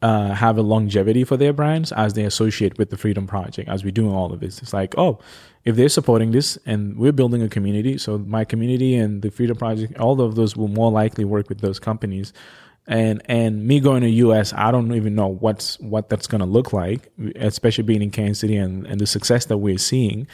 uh, 0.00 0.32
have 0.34 0.56
a 0.58 0.62
longevity 0.62 1.24
for 1.24 1.36
their 1.36 1.52
brands 1.52 1.90
as 1.92 2.14
they 2.14 2.24
associate 2.24 2.78
with 2.78 2.90
the 2.90 2.96
Freedom 2.96 3.26
Project. 3.26 3.68
As 3.68 3.82
we're 3.82 3.90
doing 3.90 4.14
all 4.14 4.32
of 4.32 4.40
this, 4.40 4.62
it's 4.62 4.72
like, 4.72 4.96
oh, 4.96 5.18
if 5.64 5.74
they're 5.76 5.88
supporting 5.88 6.30
this 6.30 6.56
and 6.66 6.96
we're 6.96 7.12
building 7.12 7.42
a 7.42 7.48
community, 7.48 7.98
so 7.98 8.18
my 8.18 8.44
community 8.44 8.94
and 8.94 9.22
the 9.22 9.30
Freedom 9.30 9.56
Project, 9.56 9.98
all 9.98 10.20
of 10.20 10.36
those 10.36 10.56
will 10.56 10.68
more 10.68 10.92
likely 10.92 11.24
work 11.24 11.48
with 11.48 11.60
those 11.60 11.78
companies. 11.78 12.32
And 12.86 13.20
and 13.26 13.66
me 13.66 13.80
going 13.80 14.02
to 14.02 14.08
US, 14.08 14.54
I 14.54 14.70
don't 14.70 14.94
even 14.94 15.14
know 15.14 15.26
what's 15.26 15.78
what 15.80 16.08
that's 16.08 16.26
going 16.26 16.40
to 16.40 16.46
look 16.46 16.72
like, 16.72 17.12
especially 17.36 17.84
being 17.84 18.00
in 18.00 18.10
Kansas 18.10 18.38
City 18.38 18.56
and, 18.56 18.86
and 18.86 18.98
the 18.98 19.06
success 19.06 19.44
that 19.46 19.58
we're 19.58 19.78
seeing. 19.78 20.26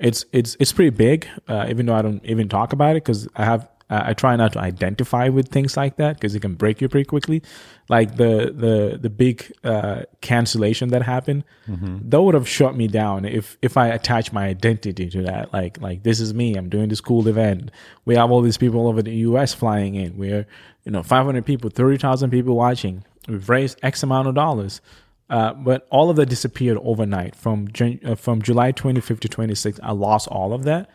It's 0.00 0.24
it's 0.32 0.56
it's 0.58 0.72
pretty 0.72 0.90
big, 0.90 1.28
uh, 1.46 1.66
even 1.68 1.86
though 1.86 1.94
I 1.94 2.02
don't 2.02 2.24
even 2.24 2.48
talk 2.48 2.72
about 2.72 2.96
it 2.96 3.04
because 3.04 3.28
I 3.36 3.44
have 3.44 3.68
uh, 3.90 4.02
I 4.06 4.14
try 4.14 4.36
not 4.36 4.52
to 4.52 4.60
identify 4.60 5.28
with 5.28 5.48
things 5.48 5.76
like 5.76 5.96
that 5.96 6.14
because 6.16 6.34
it 6.34 6.40
can 6.40 6.54
break 6.54 6.80
you 6.80 6.88
pretty 6.88 7.04
quickly. 7.06 7.42
Like 7.88 8.16
the 8.16 8.52
the 8.56 8.98
the 9.00 9.10
big 9.10 9.52
uh, 9.64 10.02
cancellation 10.20 10.90
that 10.90 11.02
happened, 11.02 11.42
that 11.66 12.22
would 12.22 12.34
have 12.34 12.48
shut 12.48 12.76
me 12.76 12.86
down 12.86 13.24
if 13.24 13.58
if 13.62 13.76
I 13.76 13.88
attach 13.88 14.32
my 14.32 14.46
identity 14.46 15.10
to 15.10 15.22
that. 15.22 15.52
Like 15.52 15.80
like 15.80 16.04
this 16.04 16.20
is 16.20 16.32
me. 16.32 16.54
I'm 16.54 16.68
doing 16.68 16.88
this 16.88 17.00
cool 17.00 17.26
event. 17.26 17.70
We 18.04 18.14
have 18.14 18.30
all 18.30 18.42
these 18.42 18.56
people 18.58 18.86
over 18.86 19.02
the 19.02 19.14
U.S. 19.28 19.52
flying 19.52 19.96
in. 19.96 20.16
We're 20.16 20.46
you 20.84 20.92
know 20.92 21.02
500 21.02 21.44
people, 21.44 21.68
30,000 21.68 22.30
people 22.30 22.54
watching. 22.56 23.04
We've 23.28 23.48
raised 23.48 23.78
X 23.82 24.02
amount 24.02 24.28
of 24.28 24.34
dollars. 24.34 24.80
Uh, 25.28 25.52
but 25.54 25.86
all 25.90 26.10
of 26.10 26.16
that 26.16 26.26
disappeared 26.26 26.78
overnight 26.82 27.36
from 27.36 27.68
Jan- 27.72 28.00
uh, 28.04 28.14
from 28.16 28.42
July 28.42 28.72
25th 28.72 29.20
to 29.20 29.28
26th. 29.28 29.78
I 29.82 29.92
lost 29.92 30.26
all 30.28 30.52
of 30.52 30.64
that. 30.64 30.90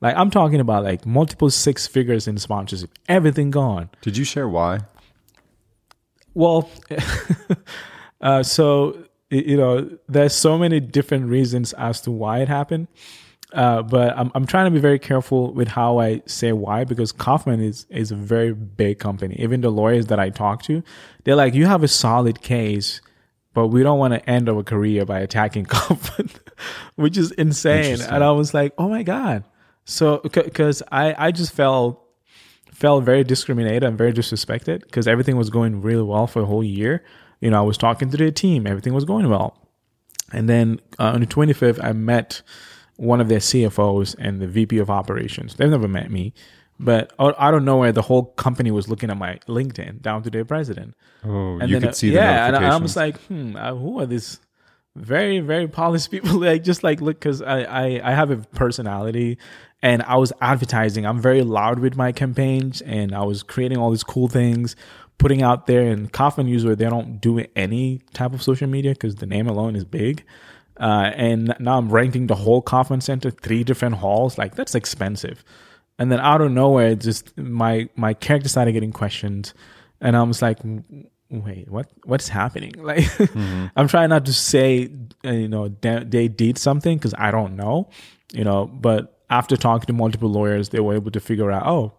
Like 0.00 0.16
I'm 0.16 0.30
talking 0.30 0.60
about 0.60 0.84
like 0.84 1.06
multiple 1.06 1.50
six 1.50 1.86
figures 1.86 2.28
in 2.28 2.38
sponsorship, 2.38 2.90
everything 3.08 3.50
gone. 3.50 3.90
Did 4.02 4.16
you 4.16 4.24
share 4.24 4.48
why? 4.48 4.80
Well, 6.34 6.68
uh, 8.20 8.42
so 8.42 9.06
you 9.30 9.56
know, 9.56 9.90
there's 10.08 10.34
so 10.34 10.58
many 10.58 10.80
different 10.80 11.26
reasons 11.26 11.72
as 11.74 12.00
to 12.02 12.10
why 12.10 12.40
it 12.40 12.48
happened. 12.48 12.88
Uh, 13.52 13.80
but 13.80 14.16
I'm 14.18 14.30
I'm 14.34 14.44
trying 14.44 14.66
to 14.66 14.70
be 14.70 14.80
very 14.80 14.98
careful 14.98 15.52
with 15.54 15.68
how 15.68 15.98
I 15.98 16.20
say 16.26 16.52
why 16.52 16.84
because 16.84 17.12
Kauffman 17.12 17.60
is 17.60 17.86
is 17.90 18.10
a 18.10 18.16
very 18.16 18.52
big 18.52 18.98
company. 18.98 19.36
Even 19.38 19.60
the 19.60 19.70
lawyers 19.70 20.06
that 20.06 20.18
I 20.18 20.30
talk 20.30 20.62
to, 20.64 20.82
they're 21.24 21.36
like, 21.36 21.54
you 21.54 21.66
have 21.66 21.82
a 21.82 21.88
solid 21.88 22.42
case, 22.42 23.00
but 23.54 23.68
we 23.68 23.82
don't 23.82 23.98
want 23.98 24.14
to 24.14 24.28
end 24.28 24.48
our 24.48 24.62
career 24.62 25.06
by 25.06 25.20
attacking 25.20 25.64
Kauffman, 25.66 26.28
which 26.96 27.16
is 27.16 27.30
insane. 27.32 28.00
And 28.02 28.24
I 28.24 28.32
was 28.32 28.52
like, 28.52 28.74
oh 28.78 28.88
my 28.88 29.02
god. 29.04 29.44
So 29.86 30.20
because 30.22 30.82
I 30.92 31.14
I 31.16 31.30
just 31.30 31.54
felt 31.54 32.02
felt 32.70 33.04
very 33.04 33.24
discriminated 33.24 33.82
and 33.82 33.96
very 33.96 34.12
disrespected 34.12 34.82
because 34.82 35.08
everything 35.08 35.36
was 35.36 35.48
going 35.48 35.80
really 35.80 36.02
well 36.02 36.26
for 36.26 36.42
a 36.42 36.44
whole 36.44 36.62
year. 36.62 37.02
You 37.40 37.50
know, 37.50 37.58
I 37.58 37.62
was 37.62 37.78
talking 37.78 38.10
to 38.10 38.16
their 38.16 38.30
team, 38.30 38.66
everything 38.66 38.92
was 38.92 39.04
going 39.04 39.28
well. 39.30 39.56
And 40.32 40.48
then 40.48 40.80
uh, 40.98 41.12
on 41.14 41.20
the 41.20 41.26
25th, 41.26 41.82
I 41.82 41.92
met 41.92 42.42
one 42.96 43.20
of 43.20 43.28
their 43.28 43.38
CFOs 43.38 44.16
and 44.18 44.40
the 44.40 44.46
VP 44.46 44.78
of 44.78 44.90
operations. 44.90 45.54
They've 45.54 45.70
never 45.70 45.88
met 45.88 46.10
me, 46.10 46.34
but 46.78 47.12
I 47.18 47.50
don't 47.50 47.64
know 47.64 47.78
where 47.78 47.92
the 47.92 48.02
whole 48.02 48.24
company 48.24 48.70
was 48.70 48.88
looking 48.88 49.10
at 49.10 49.16
my 49.16 49.38
LinkedIn 49.46 50.02
down 50.02 50.22
to 50.24 50.30
their 50.30 50.44
president. 50.44 50.94
Oh, 51.24 51.58
And 51.58 51.70
you 51.70 51.76
then, 51.76 51.82
could 51.82 51.90
uh, 51.90 51.92
see 51.92 52.10
the 52.10 52.16
yeah, 52.16 52.46
and 52.48 52.56
I, 52.56 52.76
was 52.76 52.96
like, 52.96 53.18
hmm, 53.22 53.56
uh, 53.56 53.74
who 53.74 54.00
are 54.00 54.06
these 54.06 54.40
very 54.96 55.40
very 55.40 55.68
polished 55.68 56.10
people? 56.10 56.40
like 56.40 56.62
just 56.62 56.82
like 56.82 57.00
look, 57.00 57.18
because 57.18 57.42
I, 57.42 57.62
I 57.62 58.00
I 58.10 58.14
have 58.14 58.30
a 58.30 58.38
personality, 58.38 59.38
and 59.82 60.02
I 60.02 60.16
was 60.16 60.32
advertising. 60.40 61.06
I'm 61.06 61.20
very 61.20 61.42
loud 61.42 61.78
with 61.78 61.96
my 61.96 62.12
campaigns, 62.12 62.80
and 62.82 63.14
I 63.14 63.24
was 63.24 63.42
creating 63.42 63.78
all 63.78 63.90
these 63.90 64.04
cool 64.04 64.28
things, 64.28 64.76
putting 65.18 65.42
out 65.42 65.66
there. 65.66 65.82
And 65.82 66.12
Kauffman 66.12 66.48
usually 66.48 66.74
they 66.74 66.88
don't 66.88 67.20
do 67.20 67.44
any 67.54 68.00
type 68.12 68.32
of 68.32 68.42
social 68.42 68.68
media 68.68 68.92
because 68.92 69.16
the 69.16 69.26
name 69.26 69.46
alone 69.46 69.76
is 69.76 69.84
big. 69.84 70.24
Uh, 70.78 71.10
and 71.14 71.54
now 71.58 71.78
I'm 71.78 71.90
renting 71.90 72.26
the 72.26 72.34
whole 72.34 72.60
Kauffman 72.60 73.00
Center, 73.00 73.30
three 73.30 73.64
different 73.64 73.96
halls. 73.96 74.38
Like 74.38 74.54
that's 74.54 74.74
expensive. 74.74 75.44
And 75.98 76.12
then 76.12 76.20
out 76.20 76.40
of 76.40 76.50
nowhere, 76.52 76.94
just 76.94 77.36
my 77.38 77.88
my 77.96 78.12
character 78.12 78.48
started 78.48 78.72
getting 78.72 78.92
questioned, 78.92 79.52
and 80.00 80.16
I 80.16 80.22
was 80.22 80.42
like, 80.42 80.58
"Wait, 81.30 81.70
what? 81.70 81.90
What's 82.04 82.28
happening?" 82.28 82.72
Like, 82.82 83.04
I'm 83.76 83.88
trying 83.88 84.10
not 84.10 84.26
to 84.26 84.32
say, 84.32 84.90
uh, 85.24 85.30
you 85.30 85.48
know, 85.48 85.68
they, 85.68 86.04
they 86.04 86.28
did 86.28 86.58
something 86.58 86.98
because 86.98 87.14
I 87.18 87.30
don't 87.30 87.56
know, 87.56 87.90
you 88.32 88.44
know. 88.44 88.66
But 88.66 89.18
after 89.30 89.56
talking 89.56 89.86
to 89.86 89.92
multiple 89.92 90.28
lawyers, 90.28 90.68
they 90.70 90.80
were 90.80 90.94
able 90.94 91.10
to 91.10 91.20
figure 91.20 91.50
out, 91.50 91.66
oh, 91.66 91.92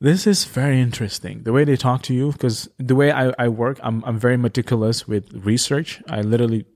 this 0.00 0.26
is 0.26 0.44
very 0.44 0.80
interesting. 0.80 1.42
The 1.42 1.52
way 1.52 1.64
they 1.64 1.76
talk 1.76 2.02
to 2.04 2.14
you, 2.14 2.32
because 2.32 2.68
the 2.78 2.94
way 2.94 3.10
I, 3.10 3.32
I 3.38 3.48
work, 3.48 3.78
I'm 3.82 4.04
I'm 4.04 4.18
very 4.18 4.36
meticulous 4.36 5.08
with 5.08 5.32
research. 5.34 6.02
I 6.08 6.20
literally 6.22 6.66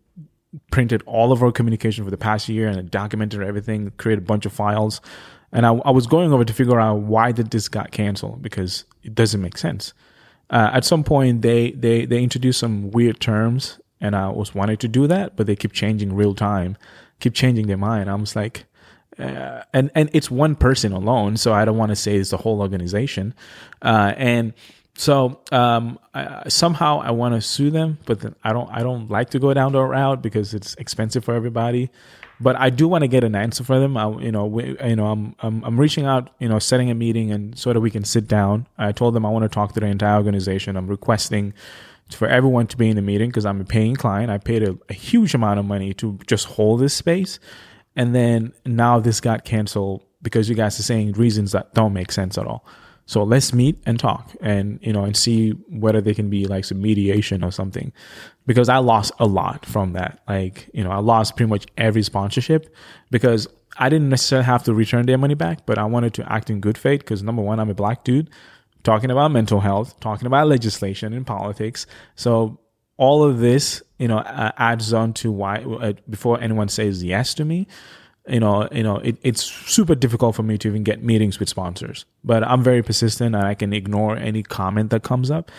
printed 0.71 1.03
all 1.07 1.33
of 1.33 1.43
our 1.43 1.53
communication 1.53 2.05
for 2.05 2.11
the 2.11 2.17
past 2.17 2.49
year 2.49 2.69
and 2.69 2.91
documented 2.91 3.43
everything, 3.43 3.93
created 3.97 4.25
a 4.25 4.27
bunch 4.27 4.45
of 4.47 4.53
files. 4.53 5.01
And 5.53 5.67
I, 5.67 5.75
I 5.75 5.91
was 5.91 6.07
going 6.07 6.33
over 6.33 6.45
to 6.45 6.53
figure 6.53 6.81
out 6.81 7.01
why 7.01 7.33
did 7.33 7.51
this 7.51 7.69
got 7.69 7.91
canceled 7.91 8.43
because 8.43 8.85
it 9.03 9.15
doesn't 9.15 9.41
make 9.41 9.59
sense. 9.59 9.93
Uh, 10.51 10.71
at 10.73 10.85
some 10.85 11.03
point, 11.03 11.43
they, 11.43 11.73
they, 11.73 12.05
they 12.05 12.23
introduced 12.23 12.61
some 12.61 12.91
weird 12.91 13.21
terms 13.21 13.79
and 14.03 14.17
I 14.17 14.29
was 14.29 14.55
wanting 14.55 14.77
to 14.79 14.89
do 14.89 15.07
that, 15.07 15.37
but 15.37 15.47
they 15.47 15.57
keep 15.57 15.73
changing 15.73 16.15
real 16.15 16.35
time, 16.35 16.77
keep 17.21 17.35
changing 17.35 17.69
their 17.69 17.79
mind. 17.79 18.11
I 18.11 18.17
was 18.17 18.35
like, 18.37 18.65
uh, 19.19 19.63
and 19.73 19.91
and 19.95 20.11
it's 20.13 20.31
one 20.31 20.57
person 20.57 20.93
alone, 20.93 21.37
so 21.37 21.53
I 21.53 21.65
don't 21.65 21.79
want 21.79 21.91
to 21.91 21.97
say 21.97 22.17
it's 22.17 22.31
the 22.31 22.37
whole 22.37 22.61
organization. 22.61 23.33
Uh, 23.81 24.13
and 24.17 24.55
so 24.97 25.41
um, 25.53 25.99
I, 26.13 26.49
somehow 26.49 27.01
I 27.01 27.13
want 27.13 27.35
to 27.35 27.41
sue 27.41 27.71
them, 27.71 27.99
but 28.07 28.35
I 28.43 28.53
don't. 28.53 28.69
I 28.71 28.83
don't 28.83 29.09
like 29.09 29.31
to 29.31 29.39
go 29.39 29.55
down 29.55 29.73
that 29.73 29.79
route 29.79 30.21
because 30.21 30.53
it's 30.53 30.75
expensive 30.75 31.25
for 31.25 31.35
everybody. 31.35 31.91
But 32.43 32.57
I 32.57 32.71
do 32.71 32.89
want 32.89 33.03
to 33.03 33.09
get 33.09 33.23
an 33.23 33.35
answer 33.35 33.63
for 33.63 33.79
them. 33.79 33.97
I, 33.97 34.09
you 34.21 34.33
know, 34.33 34.47
we, 34.47 34.77
you 34.85 34.97
know, 34.97 35.07
I'm, 35.07 35.37
I'm 35.41 35.63
I'm 35.65 35.79
reaching 35.79 36.07
out, 36.07 36.31
you 36.41 36.49
know, 36.49 36.59
setting 36.59 36.91
a 36.91 36.95
meeting, 36.95 37.31
and 37.31 37.57
so 37.57 37.73
that 37.73 37.81
we 37.81 37.91
can 37.91 38.05
sit 38.05 38.27
down. 38.27 38.67
I 38.77 38.93
told 38.93 39.15
them 39.15 39.25
I 39.25 39.31
want 39.31 39.45
to 39.45 39.49
talk 39.49 39.73
to 39.75 39.81
the 39.81 39.87
entire 39.87 40.17
organization. 40.17 40.77
I'm 40.77 40.89
requesting 40.89 41.55
for 42.11 42.29
everyone 42.29 42.67
to 42.67 42.77
be 42.77 42.89
in 42.91 42.97
the 42.97 43.03
meeting 43.03 43.31
because 43.31 43.47
I'm 43.47 43.61
a 43.61 43.65
paying 43.65 43.97
client. 43.97 44.31
I 44.31 44.39
paid 44.39 44.63
a, 44.63 44.77
a 44.89 44.93
huge 44.93 45.35
amount 45.35 45.61
of 45.61 45.67
money 45.67 45.95
to 45.95 46.19
just 46.27 46.47
hold 46.47 46.81
this 46.81 46.95
space, 46.95 47.39
and 47.95 48.15
then 48.15 48.53
now 48.67 48.99
this 48.99 49.21
got 49.21 49.45
canceled 49.45 50.03
because 50.21 50.49
you 50.49 50.55
guys 50.55 50.79
are 50.79 50.85
saying 50.85 51.13
reasons 51.13 51.53
that 51.53 51.75
don't 51.75 51.93
make 51.93 52.11
sense 52.13 52.37
at 52.39 52.47
all. 52.47 52.65
So 53.07 53.25
let's 53.25 53.53
meet 53.53 53.83
and 53.85 53.99
talk 53.99 54.31
and 54.41 54.79
you 54.81 54.93
know 54.93 55.05
and 55.05 55.17
see 55.17 55.51
whether 55.69 56.01
there 56.01 56.15
can 56.15 56.31
be 56.31 56.47
like 56.47 56.65
some 56.65 56.81
mediation 56.81 57.43
or 57.43 57.51
something. 57.51 57.93
Because 58.47 58.69
I 58.69 58.79
lost 58.79 59.13
a 59.19 59.27
lot 59.27 59.67
from 59.67 59.93
that. 59.93 60.21
Like, 60.29 60.69
you 60.75 60.83
know, 60.83 60.91
I 60.91 60.99
lost 60.99 61.37
pretty 61.37 61.51
much 61.51 61.67
every 61.77 62.03
sponsorship 62.03 62.75
because 63.11 63.47
I 63.79 63.89
didn't 63.89 64.09
necessarily 64.09 64.47
have 64.47 64.65
to 64.65 64.75
return 64.75 65.07
their 65.07 65.19
money 65.19 65.35
back, 65.35 65.65
but 65.65 65.79
I 65.79 65.85
wanted 65.85 66.15
to 66.15 66.33
act 66.33 66.51
in 66.51 66.61
good 66.61 66.77
faith 66.77 67.01
because 67.01 67.23
number 67.23 67.43
one, 67.43 67.61
I'm 67.61 67.71
a 67.71 67.75
black 67.75 68.05
dude 68.05 68.31
talking 68.83 69.11
about 69.11 69.31
mental 69.31 69.61
health, 69.61 69.99
talking 70.01 70.27
about 70.27 70.49
legislation 70.49 71.13
and 71.13 71.27
politics. 71.27 71.87
So 72.17 72.59
all 72.97 73.23
of 73.23 73.39
this, 73.39 73.83
you 73.99 74.09
know, 74.09 74.21
adds 74.27 74.93
on 74.93 75.13
to 75.15 75.31
why 75.31 75.59
uh, 75.59 75.93
before 76.09 76.41
anyone 76.41 76.69
says 76.69 77.03
yes 77.03 77.35
to 77.35 77.45
me, 77.45 77.67
you 78.29 78.41
know, 78.41 78.69
you 78.71 78.83
know, 78.83 78.97
it, 78.99 79.17
it's 79.23 79.43
super 79.43 79.95
difficult 79.95 80.37
for 80.37 80.43
me 80.43 80.57
to 80.59 80.69
even 80.69 80.85
get 80.85 81.03
meetings 81.03 81.41
with 81.41 81.49
sponsors. 81.49 82.05
But 82.23 82.45
I'm 82.45 82.63
very 82.63 82.83
persistent, 82.83 83.35
and 83.35 83.45
I 83.45 83.55
can 83.55 83.73
ignore 83.73 84.17
any 84.17 84.43
comment 84.43 84.91
that 84.91 85.03
comes 85.03 85.31
up 85.31 85.51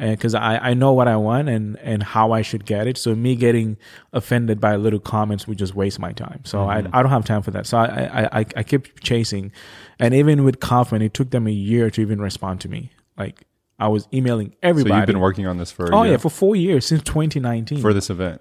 uh, 0.00 0.10
because 0.10 0.34
I, 0.34 0.56
I 0.56 0.74
know 0.74 0.92
what 0.92 1.08
I 1.08 1.16
want 1.16 1.48
and 1.48 1.78
and 1.78 2.02
how 2.02 2.32
I 2.32 2.42
should 2.42 2.64
get 2.64 2.86
it. 2.86 2.96
So 2.96 3.14
me 3.14 3.36
getting 3.36 3.76
offended 4.12 4.60
by 4.60 4.76
little 4.76 4.98
comments 4.98 5.46
would 5.46 5.58
just 5.58 5.74
waste 5.74 5.98
my 5.98 6.12
time. 6.12 6.40
So 6.44 6.68
I, 6.68 6.82
mm-hmm. 6.82 6.94
I 6.94 7.02
don't 7.02 7.10
have 7.10 7.24
time 7.24 7.42
for 7.42 7.50
that. 7.52 7.66
So 7.66 7.78
I 7.78 7.84
I, 7.84 8.40
I 8.40 8.46
I 8.56 8.62
keep 8.62 9.00
chasing, 9.00 9.52
and 9.98 10.14
even 10.14 10.44
with 10.44 10.60
Kauffman, 10.60 11.02
it 11.02 11.14
took 11.14 11.30
them 11.30 11.46
a 11.46 11.52
year 11.52 11.90
to 11.90 12.00
even 12.00 12.20
respond 12.20 12.60
to 12.62 12.68
me. 12.68 12.90
Like 13.18 13.46
I 13.78 13.88
was 13.88 14.08
emailing 14.12 14.50
so 14.50 14.56
everybody. 14.62 14.96
you've 14.96 15.06
been 15.06 15.20
working 15.20 15.46
on 15.46 15.58
this 15.58 15.70
for 15.70 15.86
a 15.86 15.94
Oh 15.94 16.02
year 16.02 16.12
yeah, 16.12 16.18
for 16.18 16.30
four 16.30 16.56
years 16.56 16.86
since 16.86 17.02
2019. 17.02 17.80
for 17.80 17.92
this 17.92 18.10
event. 18.10 18.40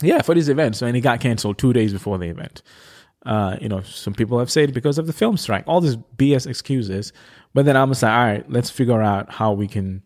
yeah, 0.00 0.22
for 0.22 0.34
this 0.34 0.48
event. 0.48 0.76
So 0.76 0.86
and 0.86 0.96
it 0.96 1.02
got 1.02 1.20
canceled 1.20 1.58
two 1.58 1.72
days 1.72 1.92
before 1.92 2.18
the 2.18 2.28
event. 2.28 2.62
Uh, 3.24 3.56
you 3.60 3.68
know, 3.68 3.80
some 3.82 4.14
people 4.14 4.38
have 4.38 4.50
said 4.50 4.74
because 4.74 4.98
of 4.98 5.06
the 5.06 5.12
film 5.12 5.36
strike, 5.36 5.64
all 5.66 5.80
these 5.80 5.96
BS 5.96 6.46
excuses. 6.46 7.12
But 7.54 7.64
then 7.64 7.76
I'm 7.76 7.88
just 7.88 8.02
like, 8.02 8.12
all 8.12 8.24
right, 8.24 8.50
let's 8.50 8.70
figure 8.70 9.00
out 9.00 9.32
how 9.32 9.52
we 9.52 9.66
can 9.66 10.02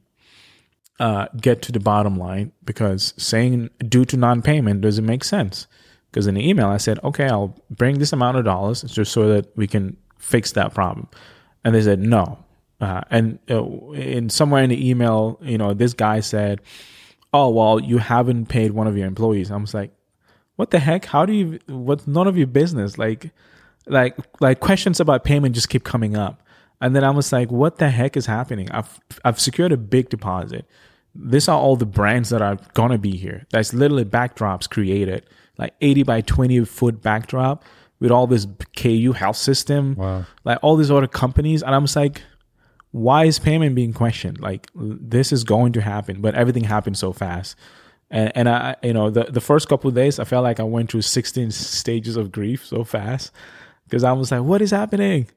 uh, 1.01 1.27
get 1.41 1.63
to 1.63 1.73
the 1.73 1.81
bottom 1.81 2.17
line 2.17 2.53
because 2.65 3.15
saying 3.17 3.71
due 3.89 4.05
to 4.05 4.17
non-payment 4.17 4.81
doesn't 4.81 5.07
make 5.07 5.25
sense. 5.25 5.67
Because 6.11 6.27
in 6.27 6.35
the 6.35 6.49
email 6.49 6.69
I 6.69 6.79
said, 6.79 6.99
okay, 7.05 7.27
I'll 7.27 7.57
bring 7.71 7.99
this 7.99 8.13
amount 8.13 8.39
of 8.39 8.45
dollars 8.45 8.83
just 8.83 9.13
so 9.13 9.29
that 9.29 9.57
we 9.57 9.67
can 9.67 9.97
fix 10.19 10.53
that 10.53 10.75
problem, 10.75 11.09
and 11.65 11.75
they 11.75 11.83
said 11.83 12.01
no. 12.01 12.45
Uh, 12.81 13.03
and 13.11 13.39
uh, 13.51 13.65
in 13.93 14.31
somewhere 14.31 14.63
in 14.63 14.71
the 14.71 14.89
email, 14.89 15.39
you 15.43 15.59
know, 15.59 15.75
this 15.75 15.93
guy 15.93 16.21
said, 16.21 16.61
"Oh 17.33 17.51
well, 17.51 17.81
you 17.81 17.99
haven't 17.99 18.47
paid 18.47 18.73
one 18.73 18.87
of 18.87 18.97
your 18.97 19.07
employees." 19.07 19.51
I 19.51 19.57
was 19.57 19.75
like, 19.75 19.93
"What 20.59 20.71
the 20.71 20.79
heck? 20.81 21.05
How 21.07 21.25
do 21.25 21.33
you? 21.33 21.59
What's 21.69 22.07
none 22.07 22.27
of 22.27 22.37
your 22.37 22.49
business?" 22.49 22.99
Like, 22.99 23.31
like, 23.87 24.17
like 24.41 24.59
questions 24.61 24.99
about 25.01 25.23
payment 25.25 25.55
just 25.55 25.69
keep 25.69 25.85
coming 25.85 26.17
up, 26.17 26.43
and 26.81 26.95
then 26.95 27.05
I 27.05 27.11
was 27.11 27.33
like, 27.33 27.51
"What 27.51 27.79
the 27.79 27.89
heck 27.91 28.17
is 28.17 28.27
happening?" 28.27 28.69
I've 28.73 29.01
I've 29.25 29.39
secured 29.41 29.73
a 29.73 29.77
big 29.77 30.09
deposit. 30.11 30.67
These 31.15 31.49
are 31.49 31.59
all 31.59 31.77
the 31.77 31.87
brands 31.87 32.29
that 32.31 32.43
are 32.43 32.59
gonna 32.75 32.99
be 32.99 33.17
here. 33.17 33.47
That's 33.51 33.73
literally 33.73 34.05
backdrops 34.05 34.69
created, 34.69 35.23
like 35.59 35.75
eighty 35.81 36.03
by 36.03 36.21
twenty 36.23 36.65
foot 36.65 37.01
backdrop 37.03 37.65
with 38.01 38.11
all 38.11 38.27
this 38.27 38.47
KU 38.77 39.13
health 39.13 39.37
system, 39.37 39.95
Wow. 39.97 40.25
like 40.45 40.59
all 40.63 40.77
these 40.77 40.91
other 40.91 41.07
companies, 41.09 41.63
and 41.63 41.75
I'm 41.75 41.85
just 41.85 41.97
like 41.97 42.23
why 42.91 43.27
is 43.27 43.39
payment 43.39 43.75
being 43.75 43.93
questioned? 43.93 44.41
Like 44.41 44.67
this 44.75 45.31
is 45.31 45.45
going 45.45 45.73
to 45.75 45.81
happen, 45.83 46.21
but 46.23 46.35
everything 46.35 46.65
happened 46.65 46.97
so 46.97 47.13
fast. 47.13 47.55
And, 48.11 48.33
and 48.35 48.49
I, 48.49 48.77
you 48.83 48.93
know, 48.93 49.11
the, 49.11 49.25
the 49.25 49.41
first 49.41 49.69
couple 49.69 49.91
days, 49.91 50.19
I 50.19 50.25
felt 50.25 50.45
like 50.45 50.61
I 50.61 50.65
went 50.65 50.91
through 50.91 51.03
16 51.03 51.51
stages 51.51 52.17
of 52.17 52.33
grief 52.33 52.67
so 52.67 52.85
fast 52.85 53.33
because 53.85 54.05
I 54.05 54.13
was 54.13 54.31
like, 54.31 54.43
what 54.43 54.63
is 54.63 54.71
happening? 54.71 55.29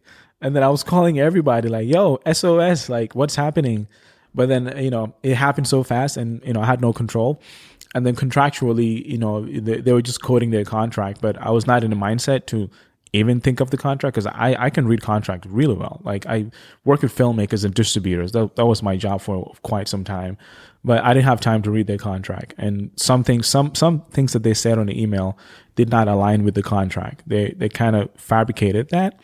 And 0.41 0.55
then 0.55 0.63
I 0.63 0.69
was 0.69 0.83
calling 0.83 1.19
everybody 1.19 1.69
like, 1.69 1.87
yo, 1.87 2.19
SOS, 2.31 2.89
like 2.89 3.13
what's 3.13 3.35
happening? 3.35 3.87
But 4.33 4.49
then, 4.49 4.75
you 4.77 4.89
know, 4.89 5.13
it 5.23 5.35
happened 5.35 5.67
so 5.67 5.83
fast 5.83 6.17
and, 6.17 6.41
you 6.45 6.53
know, 6.53 6.61
I 6.61 6.65
had 6.65 6.81
no 6.81 6.93
control. 6.93 7.41
And 7.93 8.05
then 8.05 8.15
contractually, 8.15 9.05
you 9.05 9.17
know, 9.17 9.45
they, 9.45 9.81
they 9.81 9.91
were 9.91 10.01
just 10.01 10.21
coding 10.21 10.51
their 10.51 10.63
contract, 10.63 11.21
but 11.21 11.37
I 11.37 11.51
was 11.51 11.67
not 11.67 11.83
in 11.83 11.89
the 11.89 11.97
mindset 11.97 12.45
to 12.47 12.69
even 13.13 13.41
think 13.41 13.59
of 13.59 13.71
the 13.71 13.77
contract 13.77 14.15
because 14.15 14.27
I, 14.27 14.55
I 14.57 14.69
can 14.69 14.87
read 14.87 15.01
contract 15.01 15.45
really 15.49 15.73
well. 15.73 15.99
Like 16.03 16.25
I 16.25 16.49
work 16.85 17.01
with 17.01 17.15
filmmakers 17.15 17.65
and 17.65 17.73
distributors. 17.73 18.31
That, 18.31 18.55
that 18.55 18.65
was 18.65 18.81
my 18.81 18.95
job 18.95 19.21
for 19.21 19.53
quite 19.63 19.89
some 19.89 20.05
time, 20.05 20.37
but 20.83 21.03
I 21.03 21.13
didn't 21.13 21.25
have 21.25 21.39
time 21.41 21.61
to 21.63 21.71
read 21.71 21.87
their 21.87 21.97
contract. 21.97 22.53
And 22.57 22.91
some 22.95 23.23
things, 23.23 23.47
some 23.47 23.75
some 23.75 24.01
things 24.11 24.33
that 24.33 24.43
they 24.43 24.53
said 24.53 24.77
on 24.79 24.87
the 24.87 25.01
email 25.01 25.37
did 25.75 25.89
not 25.89 26.07
align 26.07 26.43
with 26.43 26.55
the 26.55 26.63
contract. 26.63 27.23
They 27.27 27.53
they 27.57 27.69
kind 27.69 27.95
of 27.95 28.09
fabricated 28.15 28.89
that. 28.89 29.19